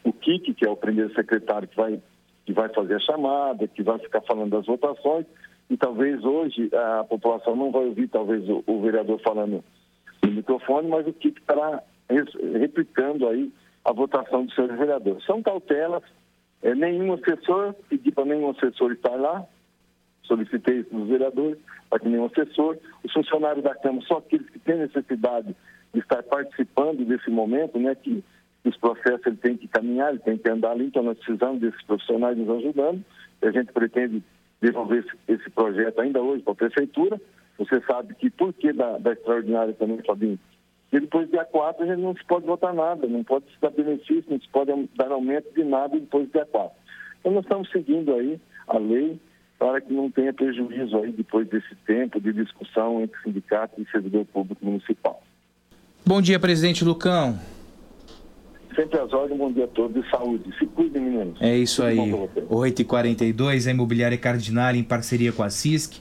o 0.04 0.12
Kiki, 0.12 0.54
que 0.54 0.66
é 0.66 0.70
o 0.70 0.76
primeiro 0.76 1.14
secretário 1.14 1.68
que 1.68 1.78
vai, 1.78 2.02
que 2.48 2.54
vai 2.54 2.70
fazer 2.70 2.96
a 2.96 3.00
chamada, 3.00 3.68
que 3.68 3.84
vai 3.84 4.00
ficar 4.00 4.22
falando 4.22 4.52
das 4.52 4.66
votações, 4.66 5.26
e 5.70 5.76
talvez 5.76 6.24
hoje 6.24 6.70
a 6.74 7.04
população 7.04 7.58
não 7.58 7.72
vai 7.74 7.84
ouvir, 7.84 8.08
talvez, 8.08 8.48
o, 8.48 8.64
o 8.66 8.82
vereador 8.82 9.20
falando 9.20 9.62
no 10.24 10.32
microfone, 10.32 10.88
mas 10.88 11.06
o 11.06 11.12
Kiki 11.12 11.42
estará 11.42 11.84
replicando 12.58 13.28
aí 13.28 13.52
a 13.84 13.92
votação 13.92 14.46
dos 14.46 14.56
seus 14.56 14.70
vereadores. 14.78 15.26
São 15.26 15.44
cautelas, 15.44 16.04
é, 16.62 16.74
nenhum 16.74 17.12
assessor, 17.12 17.76
pedi 17.90 18.14
para 18.14 18.24
nenhum 18.24 18.52
assessor 18.52 18.94
estar 18.94 19.16
lá, 19.16 19.46
solicitei 20.24 20.78
isso 20.78 20.96
dos 20.96 21.10
vereadores, 21.10 21.58
para 21.90 22.00
que 22.00 22.08
nenhum 22.08 22.28
assessor, 22.28 22.78
os 23.04 23.12
funcionários 23.12 23.62
da 23.62 23.76
Câmara, 23.76 24.06
só 24.08 24.20
aqueles 24.20 24.50
que 24.50 24.60
têm 24.60 24.78
necessidade 24.78 25.54
de 25.94 26.00
estar 26.00 26.24
participando 26.24 27.04
desse 27.04 27.30
momento, 27.30 27.78
né, 27.78 27.94
que 27.94 28.24
os 28.64 28.76
processos 28.78 29.26
ele 29.26 29.38
tem 29.38 29.58
que 29.58 29.68
caminhar, 29.68 30.10
ele 30.10 30.20
tem 30.20 30.38
que 30.38 30.50
andar 30.50 30.72
ali, 30.72 30.86
então 30.86 31.04
nós 31.04 31.18
precisamos 31.18 31.62
desses 31.62 31.82
profissionais 31.84 32.38
nos 32.38 32.50
ajudando, 32.50 33.04
a 33.42 33.52
gente 33.52 33.72
pretende 33.72 34.24
desenvolver 34.62 35.00
esse, 35.00 35.12
esse 35.28 35.50
projeto 35.50 36.00
ainda 36.00 36.22
hoje 36.22 36.44
para 36.44 36.54
a 36.54 36.56
Prefeitura. 36.56 37.22
Você 37.58 37.82
sabe 37.82 38.14
que 38.16 38.30
por 38.30 38.54
que 38.54 38.74
da, 38.74 38.98
da 38.98 39.14
extraordinária 39.14 39.74
também, 39.74 40.02
Fabinho? 40.06 40.40
E 40.92 41.00
depois 41.00 41.28
do 41.28 41.32
dia 41.32 41.46
4 41.46 41.84
a 41.84 41.88
gente 41.88 42.02
não 42.02 42.16
se 42.16 42.24
pode 42.26 42.46
votar 42.46 42.74
nada, 42.74 43.08
não 43.08 43.24
pode 43.24 43.46
se 43.46 43.60
dar 43.62 43.72
benefício, 43.72 44.26
não 44.30 44.40
se 44.40 44.48
pode 44.50 44.72
dar 44.96 45.12
aumento 45.12 45.54
de 45.54 45.64
nada 45.64 46.00
depois 46.00 46.28
do 46.28 46.32
dia 46.32 46.46
4. 46.46 46.72
Então 47.20 47.32
nós 47.34 47.44
estamos 47.44 47.70
seguindo 47.72 48.14
aí 48.14 48.40
a 48.68 48.78
lei, 48.78 49.20
para 49.60 49.82
que 49.82 49.92
não 49.92 50.10
tenha 50.10 50.34
prejuízo 50.34 50.98
aí 50.98 51.12
depois 51.12 51.48
desse 51.48 51.76
tempo 51.86 52.22
de 52.22 52.32
discussão 52.32 53.02
entre 53.02 53.20
sindicato 53.22 53.82
e 53.82 53.90
servidor 53.90 54.26
público 54.26 54.64
municipal. 54.64 55.22
Bom 56.06 56.22
dia, 56.22 56.40
presidente 56.40 56.86
Lucão. 56.86 57.38
Sempre 58.78 59.00
às 59.00 59.12
ordens, 59.12 59.40
bom 59.40 59.52
dia 59.52 59.64
a 59.66 59.68
todos 59.68 60.04
de 60.04 60.08
saúde. 60.08 60.44
Se 60.60 60.68
cuidem, 60.68 61.02
meninos. 61.02 61.42
É 61.42 61.58
isso 61.58 61.82
Tudo 61.82 61.88
aí. 61.88 61.96
bom 61.98 62.28
pra 62.28 62.44
vocês. 62.44 62.86
8h42, 62.86 63.68
a 63.68 63.72
Imobiliária 63.72 64.18
Cardinal, 64.20 64.76
em 64.76 64.84
parceria 64.84 65.32
com 65.32 65.42
a 65.42 65.50
CISC, 65.50 66.00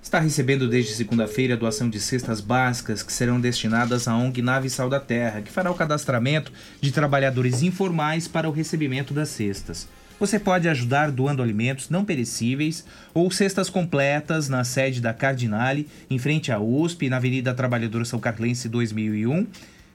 está 0.00 0.20
recebendo 0.20 0.68
desde 0.68 0.92
segunda-feira 0.92 1.54
a 1.54 1.56
doação 1.56 1.90
de 1.90 1.98
cestas 1.98 2.40
básicas 2.40 3.02
que 3.02 3.12
serão 3.12 3.40
destinadas 3.40 4.06
à 4.06 4.16
ONG 4.16 4.42
Nave 4.42 4.70
Sal 4.70 4.88
da 4.88 5.00
Terra, 5.00 5.42
que 5.42 5.50
fará 5.50 5.72
o 5.72 5.74
cadastramento 5.74 6.52
de 6.80 6.92
trabalhadores 6.92 7.64
informais 7.64 8.28
para 8.28 8.48
o 8.48 8.52
recebimento 8.52 9.12
das 9.12 9.30
cestas. 9.30 9.88
Você 10.20 10.38
pode 10.38 10.68
ajudar 10.68 11.10
doando 11.10 11.42
alimentos 11.42 11.90
não 11.90 12.04
perecíveis 12.04 12.84
ou 13.12 13.28
cestas 13.32 13.68
completas 13.68 14.48
na 14.48 14.62
sede 14.62 15.00
da 15.00 15.12
Cardinale, 15.12 15.88
em 16.08 16.18
frente 16.18 16.52
à 16.52 16.60
USP, 16.60 17.08
na 17.08 17.16
Avenida 17.16 17.52
Trabalhadora 17.52 18.04
São 18.04 18.20
Carlense 18.20 18.68
2001, 18.68 19.48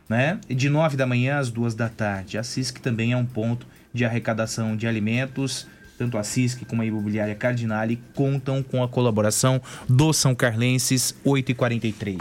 né? 0.10 0.40
de 0.50 0.68
9 0.70 0.98
da 0.98 1.06
manhã 1.06 1.38
às 1.38 1.52
2 1.52 1.76
da 1.76 1.88
tarde. 1.88 2.38
A 2.38 2.44
CISC 2.44 2.82
também 2.82 3.14
é 3.14 3.18
um 3.18 3.26
ponto 3.26 3.68
de 3.94 4.04
arrecadação 4.04 4.76
de 4.76 4.88
alimentos. 4.88 5.68
Tanto 5.98 6.18
a 6.18 6.24
CISC 6.24 6.66
como 6.66 6.82
a 6.82 6.86
Imobiliária 6.86 7.36
Cardinale 7.36 8.02
contam 8.16 8.64
com 8.64 8.82
a 8.82 8.90
colaboração 8.90 9.62
do 9.88 10.12
São 10.12 10.34
Carlenses 10.34 11.14
843. 11.24 12.20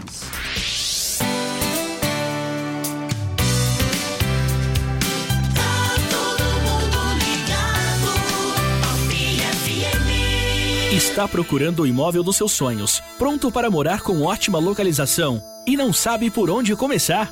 Está 10.91 11.27
procurando 11.29 11.83
o 11.83 11.87
imóvel 11.87 12.21
dos 12.21 12.35
seus 12.35 12.51
sonhos, 12.51 13.01
pronto 13.17 13.49
para 13.49 13.71
morar 13.71 14.01
com 14.01 14.21
ótima 14.21 14.59
localização 14.59 15.41
e 15.65 15.77
não 15.77 15.93
sabe 15.93 16.29
por 16.29 16.49
onde 16.49 16.75
começar? 16.75 17.31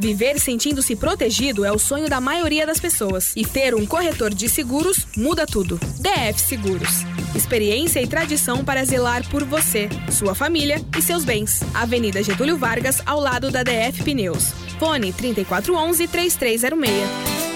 Viver 0.00 0.40
sentindo-se 0.40 0.96
protegido 0.96 1.62
é 1.62 1.70
o 1.70 1.78
sonho 1.78 2.08
da 2.08 2.22
maioria 2.22 2.66
das 2.66 2.80
pessoas 2.80 3.32
e 3.36 3.44
ter 3.44 3.74
um 3.74 3.84
corretor 3.84 4.32
de 4.32 4.48
seguros 4.48 5.06
muda 5.14 5.46
tudo. 5.46 5.78
DF 5.98 6.40
Seguros. 6.40 7.04
Experiência 7.34 8.00
e 8.00 8.06
tradição 8.06 8.64
para 8.64 8.82
zelar 8.82 9.28
por 9.28 9.44
você, 9.44 9.90
sua 10.10 10.34
família 10.34 10.80
e 10.96 11.02
seus 11.02 11.22
bens. 11.22 11.60
Avenida 11.74 12.22
Getúlio 12.22 12.56
Vargas, 12.56 13.02
ao 13.04 13.20
lado 13.20 13.50
da 13.50 13.62
DF 13.62 14.02
Pneus. 14.02 14.52
Fone 14.78 15.12
3411 15.12 16.08
3306. 16.08 17.49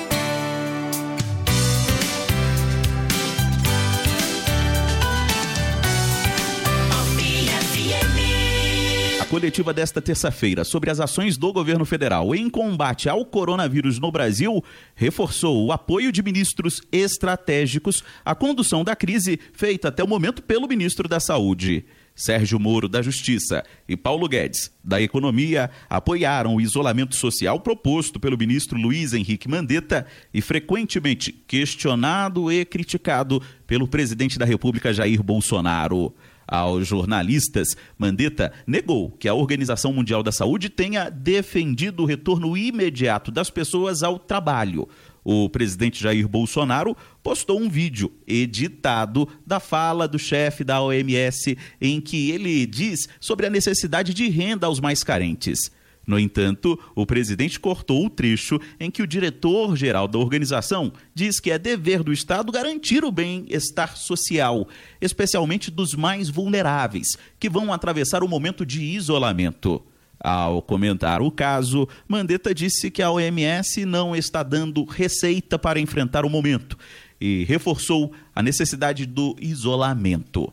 Coletiva 9.25 9.73
desta 9.73 10.01
terça-feira 10.03 10.65
sobre 10.65 10.91
as 10.91 11.01
ações 11.01 11.37
do 11.37 11.53
governo 11.53 11.85
federal 11.85 12.35
em 12.35 12.49
combate 12.51 13.09
ao 13.09 13.25
coronavírus 13.25 13.99
no 13.99 14.13
Brasil 14.13 14.63
reforçou 14.95 15.65
o 15.67 15.73
apoio 15.73 16.13
de 16.13 16.23
ministros 16.23 16.83
estratégicos 16.93 18.05
à 18.25 18.35
condução 18.35 18.85
da 18.85 18.95
crise 18.95 19.39
feita 19.53 19.89
até 19.89 20.05
o 20.05 20.09
momento 20.09 20.43
pelo 20.43 20.69
ministro 20.69 21.09
da 21.09 21.19
Saúde. 21.19 21.85
Sérgio 22.15 22.61
Moro, 22.61 22.89
da 22.89 23.03
Justiça, 23.03 23.65
e 23.89 23.97
Paulo 23.97 24.29
Guedes, 24.29 24.71
da 24.85 25.03
Economia, 25.03 25.69
apoiaram 25.91 26.55
o 26.55 26.61
isolamento 26.61 27.17
social 27.17 27.59
proposto 27.59 28.21
pelo 28.21 28.39
ministro 28.39 28.79
Luiz 28.79 29.13
Henrique 29.13 29.49
Mandetta 29.49 30.07
e 30.33 30.41
frequentemente 30.41 31.33
questionado 31.33 32.53
e 32.53 32.65
criticado 32.65 33.43
pelo 33.67 33.89
presidente 33.89 34.39
da 34.39 34.45
República 34.45 34.93
Jair 34.93 35.23
Bolsonaro. 35.23 36.15
Aos 36.55 36.87
jornalistas, 36.87 37.77
Mandetta 37.99 38.53
negou 38.65 39.11
que 39.11 39.29
a 39.29 39.35
Organização 39.35 39.93
Mundial 39.93 40.23
da 40.23 40.31
Saúde 40.31 40.69
tenha 40.69 41.11
defendido 41.11 42.05
o 42.05 42.07
retorno 42.07 42.57
imediato 42.57 43.33
das 43.33 43.51
pessoas 43.51 44.05
ao 44.05 44.21
trabalho. 44.21 44.89
O 45.25 45.49
presidente 45.49 46.01
Jair 46.01 46.29
Bolsonaro 46.29 46.97
postou 47.25 47.59
um 47.59 47.69
vídeo 47.69 48.13
editado 48.25 49.29
da 49.45 49.59
fala 49.59 50.07
do 50.07 50.19
chefe 50.19 50.63
da 50.63 50.81
OMS 50.81 51.59
em 51.81 52.01
que 52.01 52.31
ele 52.31 52.65
diz 52.67 53.09
sobre 53.19 53.47
a 53.47 53.51
necessidade 53.51 54.15
de 54.15 54.29
renda 54.29 54.69
aos 54.69 54.79
mais 54.79 55.03
carentes. 55.03 55.73
No 56.07 56.19
entanto, 56.19 56.79
o 56.95 57.07
presidente 57.07 57.59
cortou 57.59 58.05
o 58.05 58.11
trecho 58.11 58.61
em 58.79 58.91
que 58.91 59.03
o 59.03 59.07
diretor-geral 59.07 60.07
da 60.07 60.19
organização 60.19 60.93
diz 61.15 61.41
que 61.41 61.51
é 61.51 61.59
dever 61.59 62.03
do 62.03 62.13
Estado 62.13 62.53
garantir 62.53 63.05
o 63.05 63.13
bem-estar 63.13 63.97
social, 63.97 64.69
especialmente 65.01 65.71
dos 65.71 65.95
mais 65.95 66.29
vulneráveis, 66.29 67.17
que 67.39 67.49
vão 67.49 67.73
atravessar 67.73 68.23
o 68.23 68.29
momento 68.29 68.65
de 68.67 68.83
isolamento. 68.83 69.83
Ao 70.21 70.63
comentar 70.63 71.21
o 71.21 71.31
caso, 71.31 71.87
Mandetta 72.09 72.55
disse 72.55 72.91
que 72.91 73.03
a 73.03 73.11
OMS 73.11 73.85
não 73.85 74.17
está 74.17 74.43
dando 74.43 74.85
receita 74.85 75.59
para 75.59 75.81
enfrentar 75.81 76.25
o 76.25 76.31
momento 76.31 76.79
e 77.21 77.45
reforçou 77.45 78.13
a 78.35 78.43
necessidade 78.43 79.07
do 79.07 79.37
isolamento. 79.41 80.53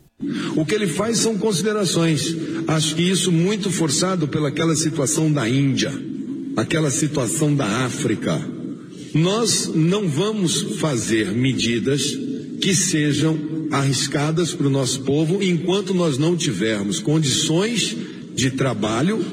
O 0.56 0.64
que 0.64 0.74
ele 0.74 0.86
faz 0.86 1.18
são 1.18 1.36
considerações. 1.36 2.36
Acho 2.66 2.94
que 2.94 3.02
isso 3.02 3.32
muito 3.32 3.70
forçado 3.70 4.28
pelaquela 4.28 4.74
situação 4.76 5.30
da 5.32 5.48
Índia, 5.48 5.92
aquela 6.56 6.90
situação 6.90 7.54
da 7.54 7.66
África. 7.84 8.40
Nós 9.14 9.70
não 9.74 10.08
vamos 10.08 10.78
fazer 10.78 11.32
medidas 11.32 12.16
que 12.60 12.74
sejam 12.74 13.38
arriscadas 13.70 14.52
para 14.52 14.66
o 14.66 14.70
nosso 14.70 15.00
povo 15.00 15.42
enquanto 15.42 15.92
nós 15.92 16.18
não 16.18 16.36
tivermos 16.36 17.00
condições 17.00 17.96
de 18.34 18.50
trabalho 18.50 19.24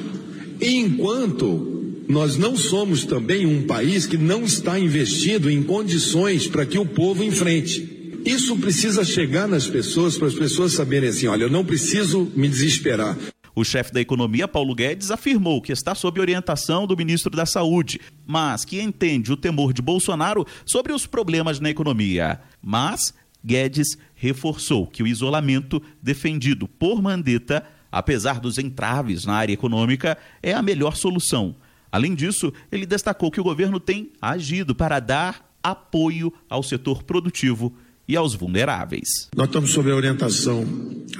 e 0.60 0.76
enquanto 0.76 1.70
nós 2.08 2.38
não 2.38 2.58
somos 2.58 3.06
também 3.06 3.46
um 3.46 3.64
país 3.64 4.08
que 4.08 4.18
não 4.18 4.44
está 4.44 4.80
investindo 4.80 5.50
em 5.50 5.62
condições 5.62 6.48
para 6.48 6.66
que 6.66 6.80
o 6.80 6.86
povo 6.86 7.24
enfrente. 7.24 7.99
Isso 8.26 8.58
precisa 8.58 9.04
chegar 9.04 9.48
nas 9.48 9.68
pessoas, 9.68 10.18
para 10.18 10.28
as 10.28 10.34
pessoas 10.34 10.74
saberem 10.74 11.10
assim: 11.10 11.28
olha, 11.28 11.44
eu 11.44 11.50
não 11.50 11.66
preciso 11.66 12.32
me 12.36 12.48
desesperar. 12.48 13.18
O 13.56 13.64
chefe 13.64 13.92
da 13.92 14.00
economia, 14.00 14.48
Paulo 14.48 14.74
Guedes, 14.74 15.12
afirmou 15.12 15.62
que 15.62 15.72
está 15.72 15.94
sob 15.94 16.20
orientação 16.22 16.88
do 16.88 16.96
ministro 16.96 17.36
da 17.36 17.46
Saúde, 17.46 18.00
mas 18.26 18.64
que 18.64 18.80
entende 18.80 19.34
o 19.34 19.38
temor 19.38 19.74
de 19.74 19.82
Bolsonaro 19.82 20.46
sobre 20.66 20.94
os 20.94 21.06
problemas 21.06 21.60
na 21.60 21.70
economia. 21.70 22.40
Mas 22.62 23.14
Guedes 23.44 23.98
reforçou 24.16 24.88
que 24.88 25.04
o 25.04 25.08
isolamento 25.08 25.82
defendido 26.02 26.68
por 26.68 27.02
Mandetta, 27.02 27.66
apesar 27.92 28.40
dos 28.40 28.58
entraves 28.58 29.26
na 29.26 29.34
área 29.34 29.54
econômica, 29.54 30.18
é 30.42 30.54
a 30.54 30.62
melhor 30.62 30.96
solução. 30.96 31.56
Além 31.92 32.14
disso, 32.14 32.54
ele 32.72 32.86
destacou 32.86 33.32
que 33.32 33.42
o 33.42 33.44
governo 33.44 33.80
tem 33.80 34.12
agido 34.22 34.76
para 34.76 35.00
dar 35.00 35.50
apoio 35.62 36.32
ao 36.50 36.64
setor 36.64 37.04
produtivo 37.04 37.76
e 38.10 38.18
aos 38.18 38.34
vulneráveis. 38.34 39.30
Nós 39.38 39.46
estamos 39.46 39.70
sob 39.70 39.92
a 39.92 39.96
orientação 39.96 40.66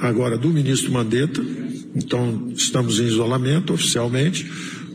agora 0.00 0.36
do 0.36 0.48
ministro 0.48 0.90
Mandetta, 0.90 1.40
então 1.94 2.50
estamos 2.52 2.98
em 2.98 3.04
isolamento 3.04 3.72
oficialmente, 3.72 4.50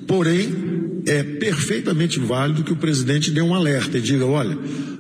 porém 0.05 1.01
é 1.07 1.23
perfeitamente 1.23 2.19
válido 2.19 2.65
que 2.65 2.73
o 2.73 2.75
presidente 2.75 3.31
dê 3.31 3.41
um 3.41 3.55
alerta 3.55 3.97
e 3.97 4.01
diga: 4.01 4.25
olha, 4.25 4.57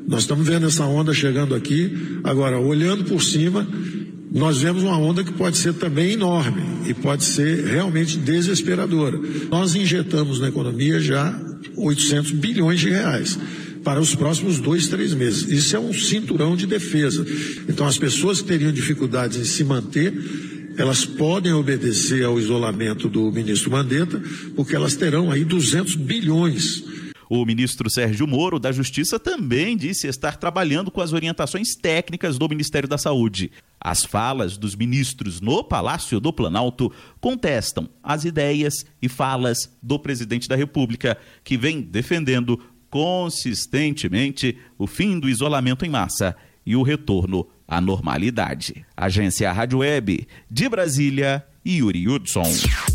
nós 0.07 0.21
estamos 0.21 0.47
vendo 0.47 0.67
essa 0.67 0.85
onda 0.85 1.13
chegando 1.13 1.53
aqui, 1.53 2.21
agora 2.23 2.57
olhando 2.57 3.03
por 3.03 3.21
cima, 3.21 3.67
nós 4.31 4.61
vemos 4.61 4.81
uma 4.81 4.97
onda 4.97 5.21
que 5.21 5.33
pode 5.33 5.57
ser 5.57 5.73
também 5.73 6.13
enorme 6.13 6.61
e 6.87 6.93
pode 6.93 7.25
ser 7.25 7.65
realmente 7.65 8.17
desesperadora. 8.17 9.19
Nós 9.51 9.75
injetamos 9.75 10.39
na 10.39 10.47
economia 10.47 11.01
já 11.01 11.37
800 11.75 12.31
bilhões 12.31 12.79
de 12.79 12.89
reais 12.89 13.37
para 13.85 14.01
os 14.01 14.15
próximos 14.15 14.59
dois, 14.59 14.87
três 14.87 15.13
meses. 15.13 15.47
Isso 15.47 15.75
é 15.75 15.79
um 15.79 15.93
cinturão 15.93 16.57
de 16.57 16.65
defesa. 16.65 17.23
Então, 17.69 17.85
as 17.85 17.99
pessoas 17.99 18.41
que 18.41 18.47
teriam 18.47 18.71
dificuldades 18.71 19.37
em 19.37 19.45
se 19.45 19.63
manter, 19.63 20.11
elas 20.75 21.05
podem 21.05 21.53
obedecer 21.53 22.25
ao 22.25 22.39
isolamento 22.39 23.07
do 23.07 23.31
ministro 23.31 23.71
Mandetta, 23.71 24.21
porque 24.55 24.75
elas 24.75 24.95
terão 24.95 25.31
aí 25.31 25.45
200 25.45 25.95
bilhões. 25.95 26.83
O 27.29 27.43
ministro 27.45 27.89
Sérgio 27.89 28.27
Moro, 28.27 28.59
da 28.59 28.71
Justiça, 28.71 29.19
também 29.19 29.75
disse 29.75 30.07
estar 30.07 30.37
trabalhando 30.37 30.91
com 30.91 31.01
as 31.01 31.11
orientações 31.11 31.75
técnicas 31.75 32.37
do 32.37 32.47
Ministério 32.47 32.87
da 32.87 32.97
Saúde. 32.97 33.51
As 33.79 34.03
falas 34.03 34.57
dos 34.57 34.75
ministros 34.75 35.41
no 35.41 35.63
Palácio 35.63 36.19
do 36.19 36.31
Planalto 36.31 36.91
contestam 37.19 37.89
as 38.03 38.25
ideias 38.25 38.85
e 39.01 39.09
falas 39.09 39.71
do 39.81 39.97
presidente 39.97 40.47
da 40.47 40.55
República, 40.55 41.17
que 41.43 41.57
vem 41.57 41.81
defendendo 41.81 42.59
consistentemente 42.95 44.57
o 44.77 44.87
fim 44.87 45.19
do 45.19 45.27
isolamento 45.27 45.85
em 45.85 45.89
massa 45.89 46.33
e 46.65 46.77
o 46.77 46.81
retorno 46.81 47.45
à 47.67 47.81
normalidade. 47.81 48.85
Agência 48.95 49.51
Rádio 49.51 49.79
Web 49.79 50.25
de 50.49 50.69
Brasília, 50.69 51.45
Yuri 51.65 52.07
Hudson. 52.07 52.94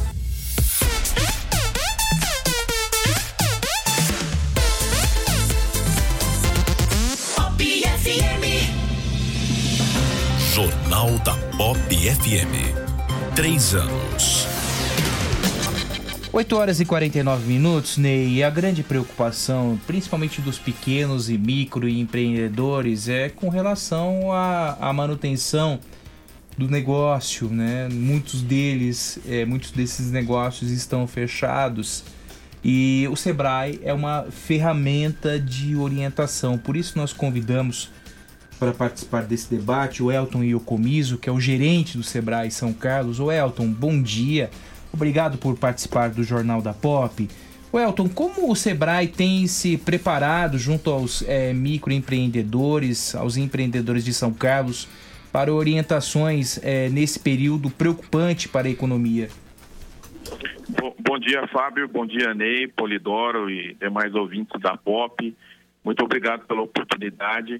Jornal 10.53 11.17
da 11.19 11.33
Pop 11.55 11.79
FM. 11.79 13.33
Três 13.33 13.73
anos. 13.73 14.45
8 16.33 16.57
horas 16.57 16.81
e 16.81 16.85
49 16.85 17.47
minutos, 17.47 17.97
Ney. 17.97 18.33
E 18.33 18.43
a 18.43 18.49
grande 18.49 18.83
preocupação, 18.83 19.79
principalmente 19.87 20.41
dos 20.41 20.59
pequenos 20.59 21.29
e 21.29 21.37
micro 21.37 21.87
empreendedores, 21.87 23.07
é 23.07 23.29
com 23.29 23.47
relação 23.47 24.33
à, 24.33 24.77
à 24.89 24.91
manutenção 24.91 25.79
do 26.57 26.67
negócio, 26.67 27.47
né? 27.47 27.87
Muitos 27.89 28.41
deles, 28.41 29.19
é, 29.25 29.45
muitos 29.45 29.71
desses 29.71 30.11
negócios 30.11 30.69
estão 30.69 31.07
fechados 31.07 32.03
e 32.61 33.07
o 33.09 33.15
Sebrae 33.15 33.79
é 33.83 33.93
uma 33.93 34.25
ferramenta 34.29 35.39
de 35.39 35.77
orientação. 35.77 36.57
Por 36.57 36.75
isso 36.75 36.97
nós 36.97 37.13
convidamos 37.13 37.89
para 38.61 38.73
participar 38.73 39.23
desse 39.23 39.49
debate 39.49 40.03
o 40.03 40.11
Elton 40.11 40.43
Iocomiso, 40.43 41.17
que 41.17 41.27
é 41.27 41.31
o 41.31 41.39
gerente 41.39 41.97
do 41.97 42.03
Sebrae 42.03 42.51
São 42.51 42.71
Carlos. 42.71 43.19
O 43.19 43.31
Elton, 43.31 43.65
bom 43.65 43.99
dia. 43.99 44.51
Obrigado 44.93 45.39
por 45.39 45.57
participar 45.57 46.11
do 46.11 46.23
Jornal 46.23 46.61
da 46.61 46.71
Pop. 46.71 47.27
O 47.71 47.79
Elton, 47.79 48.07
como 48.07 48.51
o 48.51 48.55
Sebrae 48.55 49.07
tem 49.07 49.47
se 49.47 49.79
preparado 49.79 50.59
junto 50.59 50.91
aos 50.91 51.23
eh, 51.27 51.53
microempreendedores, 51.53 53.15
aos 53.15 53.35
empreendedores 53.35 54.05
de 54.05 54.13
São 54.13 54.31
Carlos, 54.31 54.87
para 55.31 55.51
orientações 55.51 56.59
eh, 56.61 56.87
nesse 56.89 57.19
período 57.19 57.71
preocupante 57.71 58.47
para 58.47 58.67
a 58.67 58.69
economia? 58.69 59.29
Bom, 60.79 60.95
bom 60.99 61.17
dia, 61.17 61.47
Fábio. 61.47 61.87
Bom 61.87 62.05
dia, 62.05 62.31
Ney, 62.35 62.67
Polidoro 62.67 63.49
e 63.49 63.73
demais 63.73 64.13
ouvintes 64.13 64.61
da 64.61 64.77
POP. 64.77 65.35
Muito 65.83 66.05
obrigado 66.05 66.45
pela 66.45 66.61
oportunidade. 66.61 67.59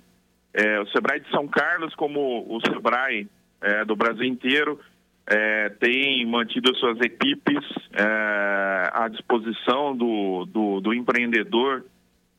É, 0.53 0.79
o 0.79 0.87
Sebrae 0.87 1.19
de 1.19 1.29
São 1.29 1.47
Carlos, 1.47 1.95
como 1.95 2.45
o 2.47 2.59
Sebrae 2.61 3.27
é, 3.61 3.85
do 3.85 3.95
Brasil 3.95 4.25
inteiro, 4.25 4.79
é, 5.27 5.69
tem 5.69 6.25
mantido 6.25 6.75
suas 6.75 6.99
equipes 6.99 7.63
é, 7.93 8.89
à 8.91 9.07
disposição 9.07 9.95
do, 9.95 10.45
do, 10.45 10.81
do 10.81 10.93
empreendedor, 10.93 11.85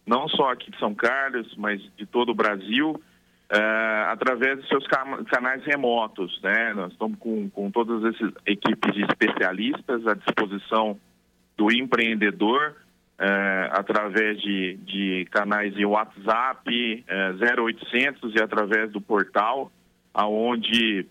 não 0.07 0.29
só 0.29 0.51
aqui 0.51 0.71
de 0.71 0.79
São 0.79 0.95
Carlos, 0.95 1.55
mas 1.57 1.81
de 1.97 2.05
todo 2.05 2.33
o 2.33 2.35
Brasil, 2.35 3.01
é, 3.49 4.05
através 4.09 4.61
de 4.61 4.69
seus 4.69 4.87
canais 4.87 5.65
remotos. 5.65 6.41
Né? 6.43 6.75
Nós 6.75 6.93
estamos 6.93 7.19
com, 7.19 7.49
com 7.51 7.71
todas 7.71 8.05
essas 8.15 8.33
equipes 8.47 8.95
de 8.95 9.03
especialistas 9.03 10.07
à 10.07 10.15
disposição 10.15 10.99
do 11.57 11.71
empreendedor, 11.71 12.77
é, 13.25 13.69
através 13.71 14.41
de, 14.43 14.75
de 14.79 15.25
canais 15.31 15.73
de 15.75 15.87
WhatsApp, 15.87 17.05
é, 17.07 17.31
0800 17.61 18.35
e 18.35 18.43
através 18.43 18.91
do 18.91 19.01
portal, 19.01 19.71
aonde 20.13 21.07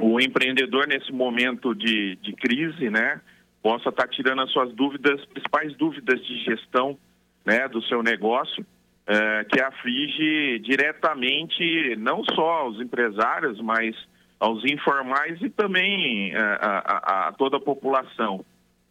o 0.00 0.20
empreendedor 0.20 0.88
nesse 0.88 1.12
momento 1.12 1.74
de, 1.76 2.16
de 2.16 2.32
crise, 2.32 2.90
né, 2.90 3.20
possa 3.62 3.88
estar 3.90 4.08
tirando 4.08 4.42
as 4.42 4.50
suas 4.50 4.72
dúvidas, 4.74 5.24
principais 5.26 5.76
dúvidas 5.76 6.20
de 6.26 6.44
gestão, 6.44 6.98
né, 7.46 7.68
do 7.68 7.80
seu 7.82 8.02
negócio, 8.02 8.66
eh, 9.06 9.44
que 9.44 9.60
aflige 9.60 10.58
diretamente 10.58 11.96
não 11.96 12.22
só 12.34 12.62
aos 12.62 12.80
empresários, 12.80 13.60
mas 13.60 13.96
aos 14.40 14.64
informais 14.64 15.40
e 15.40 15.48
também 15.50 16.32
eh, 16.32 16.36
a, 16.60 16.78
a- 17.24 17.28
a 17.28 17.32
toda 17.32 17.56
a 17.56 17.60
população. 17.60 18.44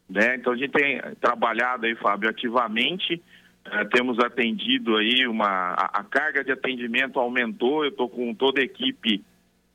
Né? 0.10 0.36
Então 0.36 0.54
a 0.54 0.56
gente 0.56 0.72
tem 0.72 1.02
trabalhado 1.20 1.86
aí, 1.86 1.96
Fábio, 1.96 2.30
ativamente, 2.30 3.22
eh, 3.66 3.86
temos 3.86 4.18
atendido 4.20 4.96
aí 4.96 5.28
uma 5.28 5.74
a, 5.74 6.00
a 6.00 6.04
carga 6.04 6.44
de 6.44 6.52
atendimento 6.52 7.20
aumentou, 7.20 7.84
eu 7.84 7.90
estou 7.90 8.08
com 8.08 8.34
toda 8.34 8.62
a 8.62 8.64
equipe 8.64 9.24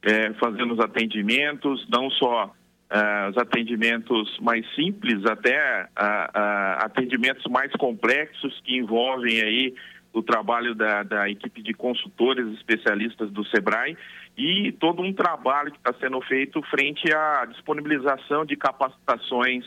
eh, 0.03 0.33
fazendo 0.41 0.73
os 0.73 0.81
atendimentos, 0.81 1.87
não 1.91 2.11
só 2.11 2.51
eh, 2.89 3.29
os 3.31 3.37
atendimentos 3.37 4.39
mais 4.41 4.65
simples, 4.75 5.25
até 5.27 5.89
atendimentos 6.79 7.45
mais 7.51 7.71
complexos 7.73 8.59
que 8.65 8.77
envolvem 8.77 9.43
aí 9.43 9.75
o 10.15 10.23
trabalho 10.23 10.75
da, 10.75 11.03
da 11.03 11.29
equipe 11.29 11.63
de 11.63 11.73
consultores 11.73 12.47
especialistas 12.55 13.31
do 13.31 13.45
SEBRAE 13.47 13.97
e 14.37 14.73
todo 14.73 15.03
um 15.03 15.13
trabalho 15.13 15.73
que 15.73 15.79
está 15.79 15.93
sendo 16.01 16.21
feito 16.23 16.63
frente 16.65 17.13
à 17.15 17.47
disponibilização 17.47 18.45
de 18.45 18.57
capacitações 18.57 19.65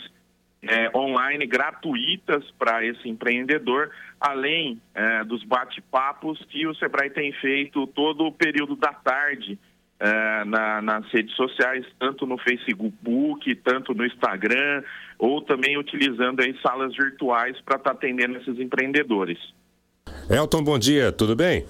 eh, 0.68 0.90
online 0.96 1.46
gratuitas 1.48 2.44
para 2.58 2.86
esse 2.86 3.08
empreendedor, 3.08 3.90
além 4.20 4.82
eh, 4.94 5.24
dos 5.26 5.44
bate-papos 5.44 6.40
que 6.50 6.66
o 6.68 6.74
Sebrae 6.76 7.10
tem 7.10 7.32
feito 7.34 7.86
todo 7.88 8.26
o 8.26 8.32
período 8.32 8.76
da 8.76 8.94
tarde 8.94 9.58
eh, 10.00 10.44
na- 10.46 10.82
nas 10.82 11.10
redes 11.12 11.34
sociais, 11.36 11.86
tanto 12.00 12.26
no 12.26 12.38
Facebook, 12.38 13.56
tanto 13.64 13.94
no 13.94 14.06
Instagram, 14.06 14.84
ou 15.18 15.42
também 15.42 15.78
utilizando 15.78 16.42
aí 16.42 16.54
salas 16.62 16.94
virtuais 16.96 17.56
para 17.62 17.78
estar 17.78 17.92
atendendo 17.92 18.38
esses 18.38 18.60
empreendedores. 18.60 19.40
Elton, 20.30 20.64
bom 20.64 20.78
dia, 20.80 21.12
tudo 21.12 21.36
bem? 21.36 21.66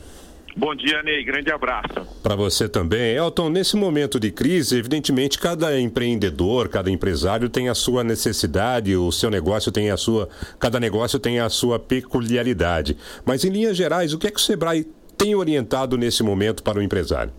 Bom 0.57 0.73
dia, 0.73 1.03
Ney. 1.03 1.21
Grande 1.25 1.51
abraço. 1.51 1.93
Para 2.23 2.35
você 2.35 2.69
também. 2.69 3.13
Elton, 3.13 3.49
nesse 3.49 3.75
momento 3.75 4.17
de 4.17 4.31
crise, 4.31 4.77
evidentemente, 4.77 5.37
cada 5.37 5.77
empreendedor, 5.77 6.69
cada 6.69 6.89
empresário 6.89 7.49
tem 7.49 7.67
a 7.67 7.75
sua 7.75 8.05
necessidade, 8.05 8.95
o 8.95 9.11
seu 9.11 9.29
negócio 9.29 9.69
tem 9.69 9.91
a 9.91 9.97
sua. 9.97 10.29
Cada 10.57 10.79
negócio 10.79 11.19
tem 11.19 11.41
a 11.41 11.49
sua 11.49 11.77
peculiaridade. 11.77 12.95
Mas, 13.25 13.43
em 13.43 13.49
linhas 13.49 13.75
gerais, 13.75 14.13
o 14.13 14.17
que 14.17 14.27
é 14.27 14.31
que 14.31 14.37
o 14.37 14.39
Sebrae 14.39 14.85
tem 15.17 15.35
orientado 15.35 15.97
nesse 15.97 16.23
momento 16.23 16.63
para 16.63 16.79
o 16.79 16.81
empresário? 16.81 17.33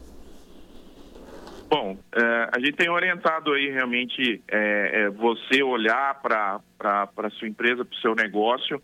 Bom, 1.70 1.96
eh, 2.14 2.50
a 2.52 2.60
gente 2.60 2.74
tem 2.74 2.90
orientado 2.90 3.52
aí 3.52 3.70
realmente 3.70 4.42
eh, 4.46 4.90
eh, 4.92 5.10
você 5.10 5.62
olhar 5.62 6.20
para 6.20 6.60
a 6.78 7.30
sua 7.30 7.48
empresa, 7.48 7.82
para 7.84 7.96
o 7.96 8.00
seu 8.00 8.14
negócio, 8.14 8.80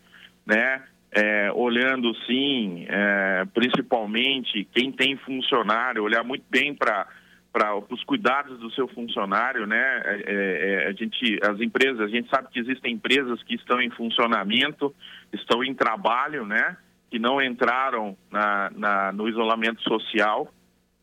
né? 0.47 0.83
Eh, 1.14 1.51
olhando 1.55 2.14
sim, 2.24 2.86
eh, 2.89 3.44
principalmente 3.52 4.66
quem 4.74 4.90
tem 4.90 5.14
funcionário, 5.18 6.02
olhar 6.02 6.24
muito 6.24 6.44
bem 6.51 6.74
para 6.74 7.06
para 7.52 7.76
os 7.76 8.02
cuidados 8.05 8.59
do 8.60 8.70
seu 8.70 8.89
funcionário, 8.89 9.66
né? 9.66 10.01
Eh, 10.06 10.22
eh, 10.26 10.89
a 10.89 10.93
gente, 10.93 11.39
as 11.47 11.60
empresas, 11.60 12.01
a 12.01 12.09
gente 12.09 12.26
sabe 12.30 12.48
que 12.51 12.59
existem 12.59 12.94
empresas 12.94 13.43
que 13.43 13.55
estão 13.56 13.78
em 13.78 13.90
funcionamento, 13.90 14.94
estão 15.30 15.62
em 15.62 15.74
trabalho, 15.74 16.47
né? 16.47 16.78
Que 17.10 17.18
não 17.18 17.43
entraram 17.43 18.16
na, 18.30 18.70
na- 18.74 19.12
no 19.12 19.28
isolamento 19.28 19.82
social. 19.82 20.51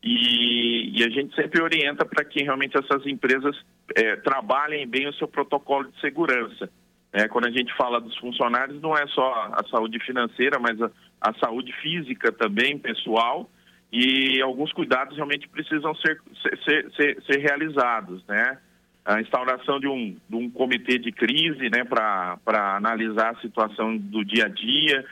E, 0.02 0.98
e 0.98 1.04
a 1.04 1.08
gente 1.10 1.36
sempre 1.36 1.62
orienta 1.62 2.04
para 2.04 2.24
que 2.24 2.42
realmente 2.42 2.76
essas 2.76 3.06
empresas 3.06 3.54
eh, 3.94 4.16
trabalhem 4.16 4.88
bem 4.88 5.06
o 5.06 5.12
seu 5.12 5.28
protocolo 5.28 5.88
de 5.88 6.00
segurança. 6.00 6.68
Né? 7.12 7.28
quando 7.28 7.46
a 7.46 7.50
gente 7.50 7.74
fala 7.76 8.00
dos 8.00 8.16
funcionários, 8.18 8.80
não 8.80 8.96
é 8.96 9.06
só 9.08 9.50
a 9.52 9.64
saúde 9.70 9.98
financeira, 10.00 10.58
mas 10.58 10.80
a, 10.80 10.90
a 11.20 11.34
saúde 11.34 11.72
física 11.80 12.32
também, 12.32 12.78
pessoal, 12.78 13.50
e 13.92 14.40
alguns 14.40 14.72
cuidados 14.72 15.16
realmente 15.16 15.48
precisam 15.48 15.94
ser, 15.96 16.20
ser, 16.64 16.90
ser- 16.92 17.22
ser, 17.22 17.38
realizados. 17.40 18.24
Né? 18.26 18.58
A 19.04 19.20
instauração 19.20 19.80
de 19.80 19.88
um, 19.88 20.16
de 20.28 20.36
um 20.36 20.48
comitê 20.48 20.98
de 20.98 21.10
crise 21.10 21.68
né, 21.70 21.84
para 21.84 22.38
analisar 22.76 23.30
a 23.30 23.40
situação 23.40 23.96
do 23.96 24.24
dia 24.24 24.44
a 24.46 24.48
dia, 24.48 25.04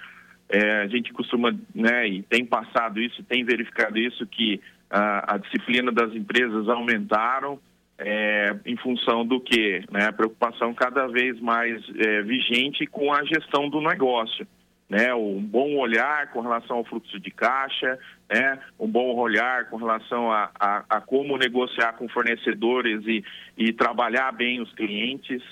é, 0.49 0.83
a 0.83 0.87
gente 0.87 1.13
costuma, 1.13 1.55
né, 1.75 2.09
e 2.09 2.23
tem 2.23 2.45
passado 2.45 3.01
isso, 3.01 3.23
tem 3.25 3.45
verificado 3.45 3.99
isso, 3.99 4.27
que 4.27 4.61
a, 4.89 5.35
a 5.35 5.39
disciplina 5.39 5.93
das 5.93 6.15
empresas 6.15 6.69
aumentaram 6.69 7.59
é, 7.99 8.55
em 8.65 8.77
função 8.77 9.27
do 9.27 9.41
que? 9.41 9.83
Né, 9.91 10.07
a 10.07 10.13
preocupação 10.13 10.73
cada 10.73 11.07
vez 11.07 11.39
mais 11.41 11.83
é, 11.97 12.23
vigente 12.23 12.87
com 12.87 13.13
a 13.13 13.25
gestão 13.25 13.69
do 13.69 13.81
negócio. 13.81 14.47
Né, 14.89 15.13
um 15.15 15.43
bom 15.43 15.77
olhar 15.77 16.31
com 16.33 16.41
relação 16.41 16.79
ao 16.79 16.85
fluxo 16.85 17.21
de 17.21 17.31
caixa, 17.31 17.99
né, 18.33 18.59
um 18.81 18.89
bom 18.89 19.17
olhar 19.17 19.69
com 19.69 19.77
relação 19.77 20.33
a, 20.33 20.51
a, 20.59 20.85
a 20.89 21.01
como 21.03 21.37
negociar 21.37 21.93
com 21.93 22.09
fornecedores 22.09 23.07
e, 23.07 23.23
e 23.59 23.73
trabalhar 23.73 24.33
bem 24.33 24.61
os 24.61 24.73
clientes 24.75 25.43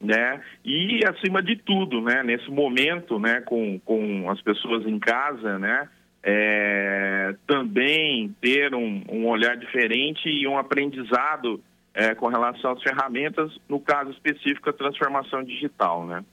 né? 0.00 0.40
E 0.64 1.00
acima 1.04 1.42
de 1.42 1.56
tudo, 1.56 2.00
né? 2.00 2.22
Nesse 2.22 2.48
momento, 2.52 3.18
né? 3.18 3.40
Com, 3.40 3.80
com 3.80 4.30
as 4.30 4.40
pessoas 4.40 4.86
em 4.86 4.96
casa, 4.96 5.58
né? 5.58 5.88
é, 6.22 7.34
também 7.46 8.34
ter 8.40 8.74
um, 8.74 9.02
um, 9.08 9.26
olhar 9.26 9.56
diferente 9.56 10.28
e 10.28 10.46
um 10.46 10.58
aprendizado 10.58 11.60
é, 11.98 12.14
com 12.14 12.28
relação 12.28 12.70
às 12.70 12.80
ferramentas, 12.80 13.50
no 13.68 13.80
caso 13.80 14.12
específico, 14.12 14.70
a 14.70 14.72
transformação 14.72 15.42
digital, 15.42 16.06
né? 16.06 16.24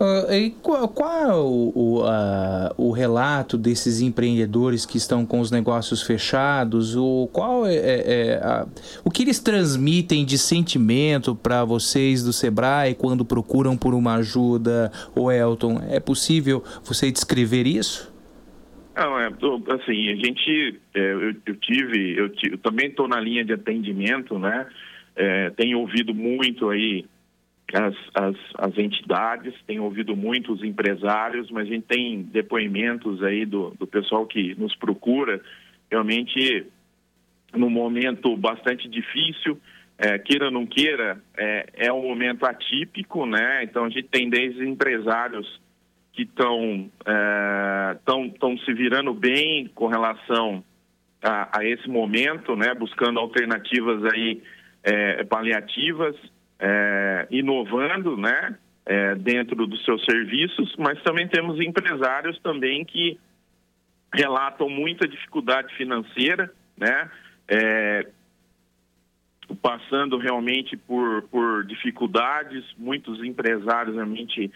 Uh, 0.00 0.32
e 0.32 0.50
qual, 0.62 0.88
qual 0.88 1.12
é 1.12 1.34
o, 1.34 2.00
uh, 2.00 2.74
o, 2.76 2.90
relato 2.90 3.58
desses 3.58 4.00
empreendedores 4.00 4.86
que 4.86 4.96
estão 4.96 5.26
com 5.26 5.40
os 5.40 5.50
negócios 5.50 6.02
fechados? 6.02 6.96
O, 6.96 7.28
qual 7.30 7.66
é, 7.66 7.74
é, 7.74 8.02
é 8.06 8.34
a, 8.42 8.66
o 9.04 9.10
que 9.10 9.22
eles 9.22 9.38
transmitem 9.38 10.24
de 10.24 10.38
sentimento 10.38 11.36
para 11.36 11.64
vocês 11.66 12.24
do 12.24 12.32
Sebrae 12.32 12.94
quando 12.94 13.26
procuram 13.26 13.76
por 13.76 13.92
uma 13.94 14.14
ajuda? 14.14 14.90
O 15.14 15.30
Elton, 15.30 15.80
é 15.88 16.00
possível 16.00 16.64
você 16.82 17.12
descrever 17.12 17.66
isso? 17.66 18.09
Não, 18.94 19.18
é, 19.18 19.26
assim, 19.26 20.08
a 20.10 20.16
gente, 20.16 20.80
é, 20.94 21.12
eu, 21.12 21.34
eu, 21.46 21.56
tive, 21.56 22.18
eu, 22.18 22.32
eu 22.50 22.58
também 22.58 22.88
estou 22.88 23.06
na 23.06 23.20
linha 23.20 23.44
de 23.44 23.52
atendimento, 23.52 24.38
né? 24.38 24.66
É, 25.14 25.50
tenho 25.50 25.78
ouvido 25.78 26.14
muito 26.14 26.68
aí 26.70 27.04
as, 27.72 27.94
as, 28.14 28.36
as, 28.58 28.78
entidades, 28.78 29.54
tenho 29.66 29.84
ouvido 29.84 30.16
muito 30.16 30.52
os 30.52 30.62
empresários, 30.62 31.50
mas 31.50 31.68
a 31.68 31.70
gente 31.70 31.86
tem 31.86 32.22
depoimentos 32.22 33.22
aí 33.22 33.44
do, 33.46 33.70
do 33.78 33.86
pessoal 33.86 34.26
que 34.26 34.54
nos 34.56 34.74
procura, 34.76 35.40
realmente 35.90 36.66
num 37.54 37.70
momento 37.70 38.36
bastante 38.36 38.88
difícil, 38.88 39.60
é, 39.98 40.18
queira 40.18 40.46
ou 40.46 40.50
não 40.50 40.66
queira, 40.66 41.22
é, 41.36 41.66
é 41.74 41.92
um 41.92 42.02
momento 42.02 42.44
atípico, 42.44 43.26
né? 43.26 43.62
Então 43.64 43.84
a 43.84 43.88
gente 43.90 44.08
tem 44.08 44.28
desde 44.28 44.66
empresários 44.66 45.60
que 46.12 46.22
estão 46.22 46.90
é, 47.06 47.96
se 48.64 48.74
virando 48.74 49.14
bem 49.14 49.68
com 49.74 49.86
relação 49.86 50.62
a, 51.22 51.58
a, 51.58 51.64
esse 51.64 51.88
momento, 51.88 52.56
né? 52.56 52.74
Buscando 52.74 53.20
alternativas 53.20 54.04
aí 54.12 54.42
é, 54.82 55.24
paliativas 55.24 56.16
é, 56.60 57.26
inovando, 57.30 58.16
né, 58.16 58.56
é, 58.84 59.14
dentro 59.14 59.66
dos 59.66 59.82
seus 59.84 60.04
serviços, 60.04 60.74
mas 60.78 61.02
também 61.02 61.26
temos 61.26 61.58
empresários 61.60 62.38
também 62.40 62.84
que 62.84 63.18
relatam 64.12 64.68
muita 64.68 65.08
dificuldade 65.08 65.74
financeira, 65.76 66.52
né, 66.76 67.10
é, 67.48 68.06
passando 69.62 70.18
realmente 70.18 70.76
por, 70.76 71.22
por 71.22 71.64
dificuldades, 71.64 72.64
muitos 72.76 73.22
empresários 73.24 73.96
realmente 73.96 74.50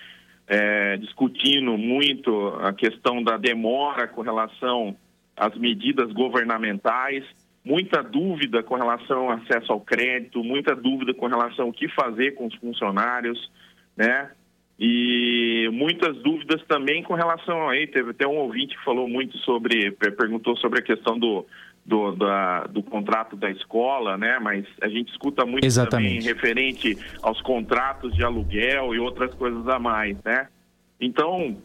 é, 0.46 0.96
discutindo 0.98 1.76
muito 1.76 2.48
a 2.60 2.72
questão 2.72 3.22
da 3.22 3.36
demora 3.36 4.06
com 4.06 4.22
relação 4.22 4.96
às 5.36 5.56
medidas 5.56 6.12
governamentais, 6.12 7.24
muita 7.64 8.02
dúvida 8.02 8.62
com 8.62 8.74
relação 8.74 9.30
ao 9.30 9.30
acesso 9.32 9.72
ao 9.72 9.80
crédito, 9.80 10.44
muita 10.44 10.76
dúvida 10.76 11.14
com 11.14 11.26
relação 11.26 11.66
ao 11.66 11.72
que 11.72 11.88
fazer 11.88 12.32
com 12.32 12.46
os 12.46 12.54
funcionários, 12.56 13.50
né? 13.96 14.30
E 14.78 15.68
muitas 15.72 16.16
dúvidas 16.22 16.60
também 16.66 17.02
com 17.02 17.14
relação 17.14 17.68
aí, 17.68 17.86
teve 17.86 18.10
até 18.10 18.26
um 18.26 18.38
ouvinte 18.38 18.76
que 18.76 18.84
falou 18.84 19.08
muito 19.08 19.38
sobre, 19.38 19.92
perguntou 19.92 20.56
sobre 20.56 20.80
a 20.80 20.82
questão 20.82 21.16
do, 21.16 21.46
do, 21.84 22.12
da, 22.12 22.64
do 22.64 22.82
contrato 22.82 23.36
da 23.36 23.50
escola, 23.50 24.16
né? 24.16 24.38
Mas 24.40 24.64
a 24.80 24.88
gente 24.88 25.10
escuta 25.10 25.44
muito 25.44 25.64
Exatamente. 25.64 26.18
também 26.18 26.34
referente 26.34 26.98
aos 27.22 27.40
contratos 27.42 28.14
de 28.14 28.24
aluguel 28.24 28.94
e 28.94 28.98
outras 28.98 29.34
coisas 29.34 29.66
a 29.68 29.78
mais, 29.78 30.16
né? 30.24 30.48
Então. 31.00 31.56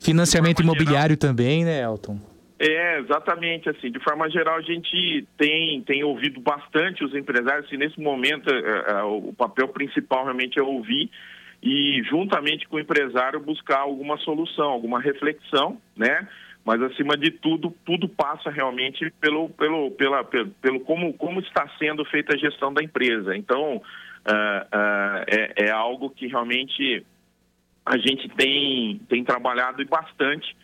Financiamento 0.00 0.62
imobiliário 0.62 1.16
geral, 1.20 1.34
também, 1.34 1.64
né, 1.64 1.82
Elton? 1.82 2.18
É, 2.58 2.98
exatamente, 2.98 3.70
assim, 3.70 3.90
de 3.90 3.98
forma 4.00 4.28
geral 4.28 4.56
a 4.56 4.60
gente 4.60 5.26
tem, 5.38 5.80
tem 5.82 6.04
ouvido 6.04 6.40
bastante 6.40 7.02
os 7.02 7.14
empresários 7.14 7.70
e 7.72 7.76
nesse 7.76 7.98
momento 7.98 8.50
é, 8.50 8.84
é, 8.92 9.02
o 9.02 9.32
papel 9.32 9.68
principal 9.68 10.24
realmente 10.24 10.58
é 10.58 10.62
ouvir 10.62 11.10
e 11.62 12.02
juntamente 12.08 12.68
com 12.68 12.76
o 12.76 12.80
empresário 12.80 13.40
buscar 13.40 13.78
alguma 13.78 14.18
solução, 14.18 14.66
alguma 14.66 15.00
reflexão, 15.00 15.78
né? 15.96 16.28
Mas 16.70 16.80
acima 16.82 17.16
de 17.16 17.32
tudo, 17.32 17.74
tudo 17.84 18.08
passa 18.08 18.48
realmente 18.48 19.10
pelo, 19.20 19.48
pelo, 19.48 19.90
pela, 19.90 20.22
pelo, 20.22 20.50
pelo 20.62 20.80
como, 20.80 21.12
como 21.14 21.40
está 21.40 21.68
sendo 21.80 22.04
feita 22.04 22.36
a 22.36 22.38
gestão 22.38 22.72
da 22.72 22.80
empresa. 22.80 23.36
Então, 23.36 23.78
uh, 23.78 23.80
uh, 23.80 25.24
é, 25.26 25.64
é 25.66 25.70
algo 25.72 26.10
que 26.10 26.28
realmente 26.28 27.04
a 27.84 27.98
gente 27.98 28.28
tem, 28.36 29.00
tem 29.08 29.24
trabalhado 29.24 29.84
bastante 29.84 30.54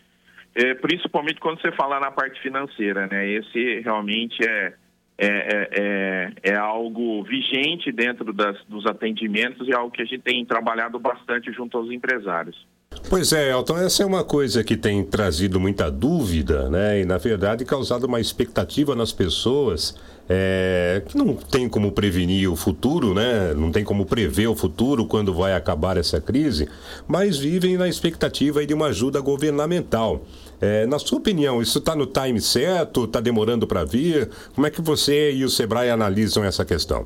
é, 0.55 0.73
principalmente 0.75 1.41
quando 1.41 1.61
você 1.61 1.73
fala 1.73 1.99
na 1.99 2.09
parte 2.09 2.41
financeira, 2.41 3.05
né? 3.05 3.29
Esse 3.29 3.81
realmente 3.81 4.41
é, 4.47 4.73
é, 5.17 5.27
é, 5.27 5.69
é, 5.73 6.33
é 6.53 6.55
algo 6.55 7.21
vigente 7.23 7.91
dentro 7.91 8.31
das, 8.31 8.63
dos 8.63 8.85
atendimentos 8.85 9.67
e 9.67 9.71
é 9.71 9.75
algo 9.75 9.91
que 9.91 10.01
a 10.01 10.05
gente 10.05 10.23
tem 10.23 10.45
trabalhado 10.45 10.97
bastante 10.97 11.51
junto 11.51 11.77
aos 11.77 11.91
empresários. 11.91 12.65
Pois 13.09 13.31
é, 13.31 13.51
Elton, 13.51 13.77
essa 13.77 14.03
é 14.03 14.05
uma 14.05 14.23
coisa 14.23 14.63
que 14.63 14.75
tem 14.75 15.03
trazido 15.03 15.59
muita 15.59 15.89
dúvida, 15.89 16.69
né? 16.69 17.01
E 17.01 17.05
na 17.05 17.17
verdade 17.17 17.63
causado 17.63 18.05
uma 18.05 18.19
expectativa 18.19 18.95
nas 18.95 19.13
pessoas 19.13 19.95
é, 20.29 21.01
que 21.05 21.17
não 21.17 21.33
tem 21.35 21.69
como 21.69 21.91
prevenir 21.91 22.51
o 22.51 22.55
futuro, 22.55 23.13
né? 23.13 23.53
Não 23.53 23.71
tem 23.71 23.83
como 23.83 24.05
prever 24.05 24.47
o 24.47 24.55
futuro 24.55 25.05
quando 25.05 25.33
vai 25.33 25.53
acabar 25.53 25.95
essa 25.95 26.19
crise, 26.19 26.67
mas 27.07 27.37
vivem 27.37 27.77
na 27.77 27.87
expectativa 27.87 28.65
de 28.65 28.73
uma 28.73 28.87
ajuda 28.87 29.21
governamental. 29.21 30.21
É, 30.59 30.85
na 30.85 30.99
sua 30.99 31.19
opinião, 31.19 31.61
isso 31.61 31.77
está 31.77 31.95
no 31.95 32.05
time 32.05 32.41
certo? 32.41 33.05
Está 33.05 33.21
demorando 33.21 33.65
para 33.65 33.85
vir? 33.85 34.29
Como 34.53 34.67
é 34.67 34.69
que 34.69 34.81
você 34.81 35.31
e 35.31 35.45
o 35.45 35.49
Sebrae 35.49 35.89
analisam 35.89 36.43
essa 36.43 36.65
questão? 36.65 37.05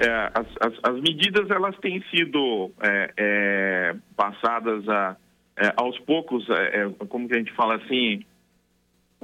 É, 0.00 0.30
as, 0.32 0.46
as, 0.60 0.78
as, 0.82 1.00
medidas 1.00 1.50
elas 1.50 1.76
têm 1.78 2.02
sido 2.10 2.72
é, 2.80 3.12
é 3.16 3.96
passadas 4.16 4.88
a, 4.88 5.16
é, 5.58 5.74
aos 5.76 5.98
poucos, 6.00 6.48
é, 6.48 6.88
como 7.06 7.28
que 7.28 7.34
a 7.34 7.38
gente 7.38 7.52
fala 7.52 7.76
assim, 7.76 8.24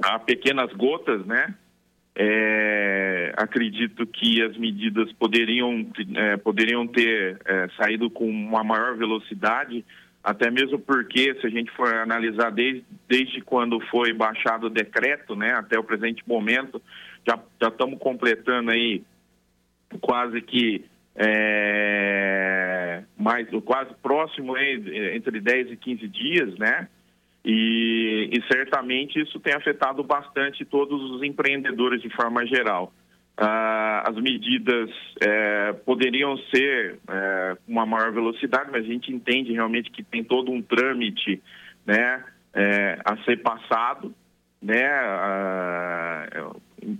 a 0.03 0.19
pequenas 0.19 0.71
gotas, 0.73 1.25
né? 1.25 1.55
acredito 3.37 4.07
que 4.07 4.41
as 4.41 4.57
medidas 4.57 5.11
poderiam, 5.13 5.85
poderiam 6.43 6.87
ter 6.87 7.39
saído 7.79 8.09
com 8.09 8.27
uma 8.27 8.63
maior 8.63 8.97
velocidade 8.97 9.85
até 10.27 10.51
mesmo 10.51 10.77
porque, 10.77 11.35
se 11.39 11.47
a 11.47 11.49
gente 11.49 11.71
for 11.71 11.87
analisar 11.93 12.51
desde, 12.51 12.83
desde 13.07 13.39
quando 13.39 13.79
foi 13.89 14.11
baixado 14.11 14.67
o 14.67 14.69
decreto, 14.69 15.37
né, 15.37 15.53
até 15.53 15.79
o 15.79 15.83
presente 15.85 16.21
momento, 16.27 16.81
já, 17.25 17.39
já 17.61 17.69
estamos 17.69 17.97
completando 17.97 18.71
aí 18.71 19.03
quase 20.01 20.41
que 20.41 20.85
é, 21.15 23.03
mais, 23.17 23.47
quase 23.65 23.93
próximo 24.01 24.55
aí, 24.55 25.15
entre 25.15 25.39
10 25.39 25.71
e 25.71 25.77
15 25.77 26.07
dias, 26.07 26.57
né? 26.57 26.87
E, 27.43 28.29
e 28.33 28.41
certamente 28.51 29.19
isso 29.21 29.39
tem 29.39 29.53
afetado 29.53 30.03
bastante 30.03 30.65
todos 30.65 31.01
os 31.11 31.23
empreendedores 31.23 32.01
de 32.01 32.09
forma 32.09 32.45
geral. 32.45 32.93
Ah, 33.37 34.03
as 34.09 34.15
medidas 34.15 34.89
é, 35.21 35.71
poderiam 35.85 36.37
ser 36.53 36.99
é, 37.07 37.57
uma 37.67 37.85
maior 37.85 38.11
velocidade, 38.11 38.69
mas 38.71 38.83
a 38.83 38.87
gente 38.87 39.13
entende 39.13 39.53
realmente 39.53 39.91
que 39.91 40.03
tem 40.03 40.23
todo 40.23 40.51
um 40.51 40.61
trâmite 40.61 41.41
né, 41.85 42.23
é, 42.53 42.99
a 43.05 43.15
ser 43.23 43.37
passado, 43.43 44.13
né, 44.61 44.89
ah, 44.89 46.51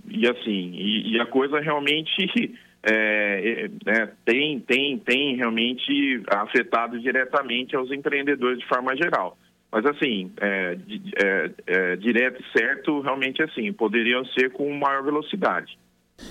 e 0.08 0.28
assim, 0.28 0.72
e, 0.74 1.14
e, 1.14 1.20
a 1.20 1.26
coisa 1.26 1.60
realmente 1.60 2.56
é, 2.82 2.90
é, 2.94 3.70
é, 3.90 4.08
tem, 4.24 4.60
tem, 4.60 4.98
tem 4.98 5.36
realmente 5.36 6.22
afetado 6.28 6.98
diretamente 7.00 7.74
aos 7.74 7.90
empreendedores 7.90 8.58
de 8.58 8.66
forma 8.66 8.96
geral. 8.96 9.36
Mas 9.70 9.84
assim, 9.84 10.30
é, 10.40 10.78
é, 11.66 11.96
direto 11.96 12.42
e 12.42 12.58
certo, 12.58 13.00
realmente 13.00 13.42
assim, 13.42 13.72
poderiam 13.72 14.24
ser 14.26 14.50
com 14.52 14.72
maior 14.72 15.02
velocidade. 15.02 15.78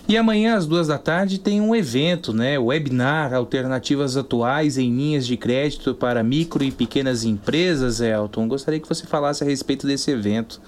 E 0.07 0.17
amanhã, 0.17 0.55
às 0.55 0.67
duas 0.67 0.87
da 0.87 0.97
tarde, 0.97 1.39
tem 1.39 1.61
um 1.61 1.73
evento, 1.73 2.33
né? 2.33 2.59
Webinar 2.59 3.33
Alternativas 3.33 4.17
Atuais 4.17 4.77
em 4.77 4.89
Linhas 4.89 5.25
de 5.25 5.37
Crédito 5.37 5.95
para 5.95 6.23
Micro 6.23 6.63
e 6.63 6.71
Pequenas 6.71 7.23
Empresas, 7.23 8.01
Elton. 8.01 8.47
Gostaria 8.47 8.81
que 8.81 8.87
você 8.87 9.07
falasse 9.07 9.43
a 9.43 9.47
respeito 9.47 9.87
desse 9.87 10.11
evento. 10.11 10.61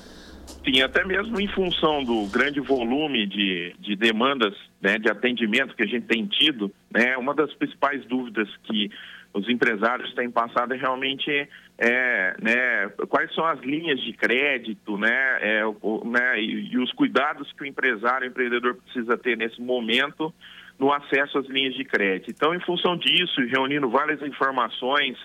Sim, 0.70 0.84
até 0.84 1.04
mesmo 1.04 1.42
em 1.42 1.48
função 1.48 2.04
do 2.04 2.28
grande 2.28 2.60
volume 2.60 3.26
de, 3.26 3.74
de 3.80 3.96
demandas 3.96 4.54
né, 4.80 5.00
de 5.00 5.10
atendimento 5.10 5.76
que 5.76 5.82
a 5.82 5.88
gente 5.88 6.06
tem 6.06 6.28
tido, 6.28 6.72
né, 6.94 7.18
uma 7.18 7.34
das 7.34 7.52
principais 7.56 8.06
dúvidas 8.06 8.48
que 8.66 8.92
os 9.34 9.50
empresários 9.50 10.14
têm 10.14 10.30
passado 10.30 10.72
é 10.76 10.78
realmente 10.78 11.50
é, 11.76 12.36
né, 12.40 12.90
quais 13.08 13.34
são 13.34 13.46
as 13.46 13.60
linhas 13.62 14.00
de 14.02 14.14
crédito, 14.14 14.96
né, 14.96 15.38
é, 15.42 15.66
o, 15.66 16.04
né 16.06 16.40
e, 16.40 16.72
e, 16.72 16.78
os 16.78 16.92
cuidados 16.92 17.52
que 17.54 17.64
o 17.64 17.66
empresário, 17.66 18.28
o 18.28 18.30
empreendedor 18.30 18.76
precisa 18.76 19.18
ter 19.18 19.36
nesse 19.36 19.60
momento 19.60 20.32
no 20.78 20.94
acesso 20.94 21.40
às 21.40 21.48
linhas 21.48 21.74
de 21.74 21.84
crédito. 21.84 22.30
Então, 22.30 22.54
em 22.54 22.60
função 22.60 22.96
disso, 22.96 23.42
reunindo 23.42 23.90
várias 23.90 24.22
informações 24.22 25.18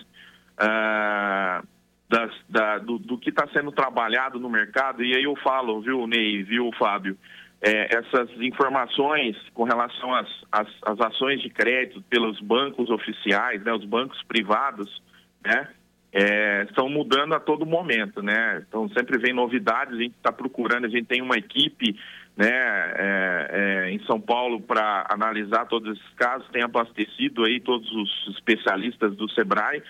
ah, 0.57 1.63
da, 2.07 2.77
do, 2.79 2.99
do, 2.99 3.17
que 3.17 3.29
está 3.29 3.47
sendo 3.47 3.71
trabalhado 3.71 4.39
no 4.39 4.49
mercado, 4.49 5.03
e 5.03 5.15
aí 5.15 5.23
eu 5.23 5.35
falo, 5.37 5.81
viu, 5.81 6.05
Ney, 6.05 6.43
viu, 6.43 6.69
Fábio, 6.77 7.17
é, 7.61 7.95
essas 7.95 8.29
informações 8.41 9.35
com 9.53 9.63
relação 9.63 10.13
às, 10.13 10.27
às, 10.51 10.67
às, 10.83 10.99
ações 11.01 11.41
de 11.41 11.49
crédito 11.49 12.01
pelos 12.03 12.39
bancos 12.39 12.89
oficiais, 12.89 13.63
né, 13.63 13.73
os 13.73 13.85
bancos 13.85 14.21
privados, 14.23 15.01
né, 15.43 15.67
é, 16.13 16.63
estão 16.69 16.87
mudando 16.87 17.33
a 17.33 17.41
todo 17.41 17.65
momento, 17.65 18.21
né? 18.21 18.63
Então 18.65 18.87
sempre 18.89 19.17
vem 19.17 19.33
novidades, 19.33 19.95
a 19.95 20.01
gente 20.01 20.15
está 20.15 20.31
procurando, 20.31 20.85
a 20.85 20.89
gente 20.89 21.07
tem 21.07 21.21
uma 21.21 21.35
equipe 21.35 21.99
né, 22.37 22.47
é, 22.49 23.49
é, 23.51 23.91
em 23.91 23.99
São 24.05 24.21
Paulo 24.21 24.61
para 24.61 25.05
analisar 25.09 25.65
todos 25.65 25.97
esses 25.97 26.13
casos, 26.13 26.47
tem 26.53 26.63
abastecido 26.63 27.43
aí 27.43 27.59
todos 27.59 27.91
os 27.91 28.33
especialistas 28.33 29.13
do 29.17 29.29
Sebrae 29.31 29.83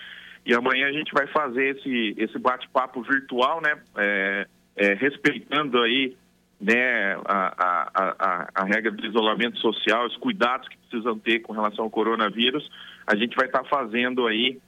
e 0.46 0.54
amanhã 0.54 0.86
a 0.86 0.92
gente 0.92 1.12
vai 1.12 1.26
fazer 1.26 1.76
esse, 1.76 2.14
esse 2.16 2.38
bate-papo 2.38 3.02
virtual, 3.02 3.60
né, 3.60 3.76
é, 3.96 4.46
é, 4.76 4.94
respeitando 4.94 5.82
aí 5.82 6.16
né, 6.60 7.14
a, 7.24 7.52
a, 7.58 7.90
a, 8.18 8.48
a, 8.54 8.64
regra 8.64 8.92
do 8.92 9.04
isolamento 9.04 9.58
social, 9.58 10.06
os 10.06 10.16
cuidados 10.16 10.68
que 10.68 10.78
precisam 10.78 11.18
ter 11.18 11.40
com 11.40 11.52
relação 11.52 11.84
ao 11.84 11.90
coronavírus, 11.90 12.70
a 13.04 13.16
gente 13.16 13.34
vai 13.34 13.46
estar 13.46 13.64
tá 13.64 13.68
fazendo 13.68 14.24
aí 14.26 14.58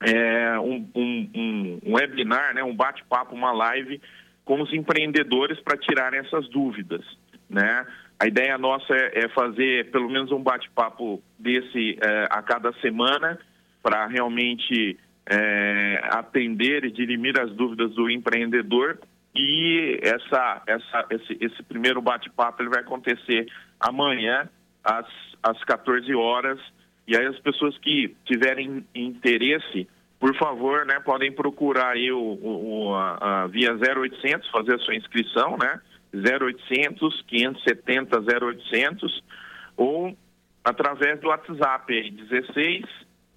é, 0.00 0.58
um, 0.58 0.88
um, 0.94 1.30
um, 1.34 1.80
um, 1.84 1.94
webinar, 1.94 2.54
né, 2.54 2.64
um 2.64 2.74
bate-papo, 2.74 3.34
uma 3.34 3.52
live 3.52 4.00
com 4.42 4.62
os 4.62 4.72
empreendedores 4.72 5.60
para 5.60 5.76
tirarem 5.76 6.20
essas 6.20 6.48
dúvidas, 6.48 7.04
né? 7.48 7.86
A 8.18 8.26
ideia 8.26 8.56
nossa 8.56 8.94
é, 8.94 9.24
é 9.24 9.28
fazer 9.28 9.90
pelo 9.90 10.08
menos 10.08 10.30
um 10.30 10.42
bate-papo 10.42 11.22
desse 11.38 11.98
é, 12.00 12.28
a 12.30 12.42
cada 12.42 12.72
semana 12.80 13.38
para 13.84 14.06
realmente 14.06 14.98
é, 15.30 16.00
atender 16.10 16.86
e 16.86 16.90
dirimir 16.90 17.38
as 17.38 17.52
dúvidas 17.52 17.94
do 17.94 18.08
empreendedor. 18.08 18.98
E 19.36 20.00
essa, 20.02 20.62
essa, 20.66 21.06
esse, 21.10 21.36
esse 21.38 21.62
primeiro 21.64 22.00
bate-papo 22.00 22.62
ele 22.62 22.70
vai 22.70 22.80
acontecer 22.80 23.46
amanhã 23.78 24.48
às, 24.82 25.06
às 25.42 25.62
14 25.64 26.14
horas. 26.14 26.58
E 27.06 27.14
aí 27.14 27.26
as 27.26 27.38
pessoas 27.40 27.76
que 27.78 28.16
tiverem 28.24 28.86
interesse 28.94 29.86
por 30.18 30.34
favor, 30.38 30.86
né, 30.86 30.98
podem 31.00 31.30
procurar 31.30 31.90
aí 31.90 32.10
o, 32.10 32.38
o 32.40 32.94
a, 32.94 33.42
a 33.42 33.46
via 33.46 33.74
0800, 33.74 34.48
fazer 34.50 34.76
a 34.76 34.78
sua 34.78 34.94
inscrição, 34.94 35.58
né, 35.58 35.78
0800 36.14 37.22
570 37.28 38.20
0800 38.20 39.22
ou 39.76 40.16
através 40.64 41.20
do 41.20 41.28
WhatsApp 41.28 41.92
aí, 41.92 42.10
16 42.10 42.86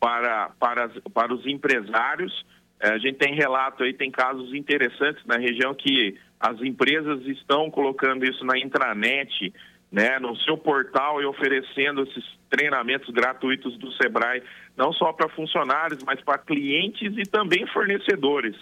para, 0.00 0.50
para, 0.58 0.88
para 1.12 1.34
os 1.34 1.46
empresários. 1.46 2.44
É, 2.80 2.88
a 2.88 2.98
gente 2.98 3.18
tem 3.18 3.34
relato 3.34 3.82
aí, 3.82 3.92
tem 3.92 4.10
casos 4.10 4.52
interessantes 4.54 5.24
na 5.26 5.36
região 5.36 5.74
que 5.74 6.18
as 6.40 6.60
empresas 6.62 7.24
estão 7.26 7.70
colocando 7.70 8.24
isso 8.24 8.44
na 8.44 8.58
intranet, 8.58 9.52
né, 9.92 10.18
no 10.18 10.34
seu 10.36 10.56
portal 10.56 11.20
e 11.20 11.26
oferecendo 11.26 12.02
esses 12.02 12.24
treinamentos 12.48 13.10
gratuitos 13.10 13.76
do 13.76 13.92
Sebrae, 13.92 14.42
não 14.76 14.92
só 14.92 15.12
para 15.12 15.28
funcionários, 15.28 16.02
mas 16.04 16.20
para 16.22 16.38
clientes 16.38 17.12
e 17.18 17.22
também 17.22 17.66
fornecedores. 17.66 18.56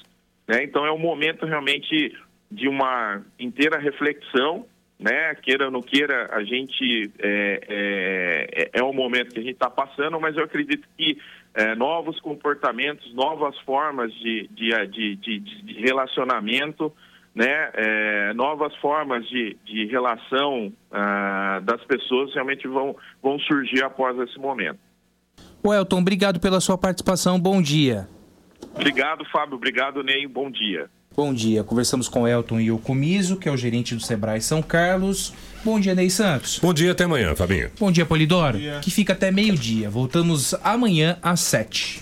Né? 0.49 0.65
Então 0.65 0.85
é 0.85 0.91
um 0.91 0.99
momento 0.99 1.47
realmente 1.47 2.17
de 2.51 2.69
uma 2.69 3.23
inteira 3.39 3.79
reflexão 3.79 4.67
né? 4.99 5.35
Queira 5.37 5.67
ou 5.67 5.71
não 5.71 5.81
queira, 5.81 6.29
a 6.33 6.43
gente 6.43 7.13
é, 7.21 7.61
é, 7.69 8.63
é, 8.63 8.81
é 8.81 8.83
um 8.83 8.93
momento 8.93 9.33
que 9.33 9.39
a 9.39 9.43
gente 9.43 9.55
está 9.55 9.71
passando, 9.71 10.19
mas 10.21 10.37
eu 10.37 10.43
acredito 10.43 10.89
que 10.97 11.19
é, 11.55 11.75
novos 11.75 12.19
comportamentos, 12.21 13.15
novas 13.15 13.57
formas 13.61 14.13
de, 14.15 14.49
de, 14.49 14.87
de, 14.89 15.17
de, 15.17 15.41
de 15.41 15.81
relacionamento, 15.81 16.93
né? 17.35 17.71
É, 17.75 18.33
novas 18.35 18.75
formas 18.77 19.25
de, 19.29 19.57
de 19.65 19.87
relação 19.87 20.73
ah, 20.91 21.61
das 21.63 21.85
pessoas 21.85 22.35
realmente 22.35 22.67
vão, 22.67 22.97
vão 23.23 23.39
surgir 23.39 23.85
após 23.85 24.19
esse 24.19 24.39
momento. 24.39 24.81
O 25.63 25.73
Elton, 25.73 26.01
obrigado 26.01 26.41
pela 26.41 26.61
sua 26.61 26.77
participação. 26.77 27.39
Bom 27.39 27.63
dia. 27.63 28.09
Obrigado, 28.75 29.25
Fábio. 29.27 29.55
Obrigado, 29.55 30.03
Ney. 30.03 30.27
Bom 30.27 30.51
dia. 30.51 30.91
Bom 31.19 31.35
dia, 31.35 31.65
conversamos 31.65 32.09
com 32.09 32.29
Elton 32.29 32.61
Iocomiso, 32.61 33.35
que 33.35 33.49
é 33.49 33.51
o 33.53 33.57
gerente 33.57 33.93
do 33.93 34.01
Sebrae 34.01 34.41
São 34.41 34.63
Carlos. 34.63 35.33
Bom 35.65 35.81
dia, 35.81 35.93
Ney 35.93 36.09
Santos. 36.09 36.61
Bom 36.63 36.73
dia, 36.73 36.93
até 36.93 37.03
amanhã, 37.03 37.35
Fabinho. 37.35 37.73
Bom 37.77 37.91
dia, 37.91 38.07
Polidoro, 38.07 38.57
dia. 38.57 38.79
que 38.81 38.89
fica 38.89 39.15
até 39.15 39.33
meio-dia. 39.33 39.91
Voltamos 39.91 40.55
amanhã 40.63 41.19
às 41.21 41.41
sete. 41.41 42.01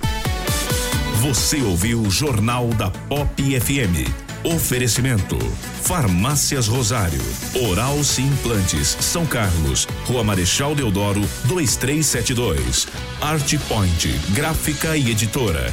Você 1.23 1.63
ouviu 1.63 2.03
o 2.03 2.11
Jornal 2.11 2.69
da 2.75 2.91
Pop 2.91 3.43
FM. 3.43 4.07
Oferecimento: 4.45 5.39
Farmácias 5.81 6.67
Rosário, 6.69 7.23
Oral 7.71 8.05
Sim 8.05 8.27
Implantes, 8.27 8.99
São 9.01 9.25
Carlos, 9.25 9.89
Rua 10.05 10.23
Marechal 10.23 10.75
Deodoro, 10.75 11.23
2372. 11.47 12.87
Art 13.23 13.55
Point, 13.67 14.09
Gráfica 14.35 14.95
e 14.95 15.11
Editora. 15.11 15.73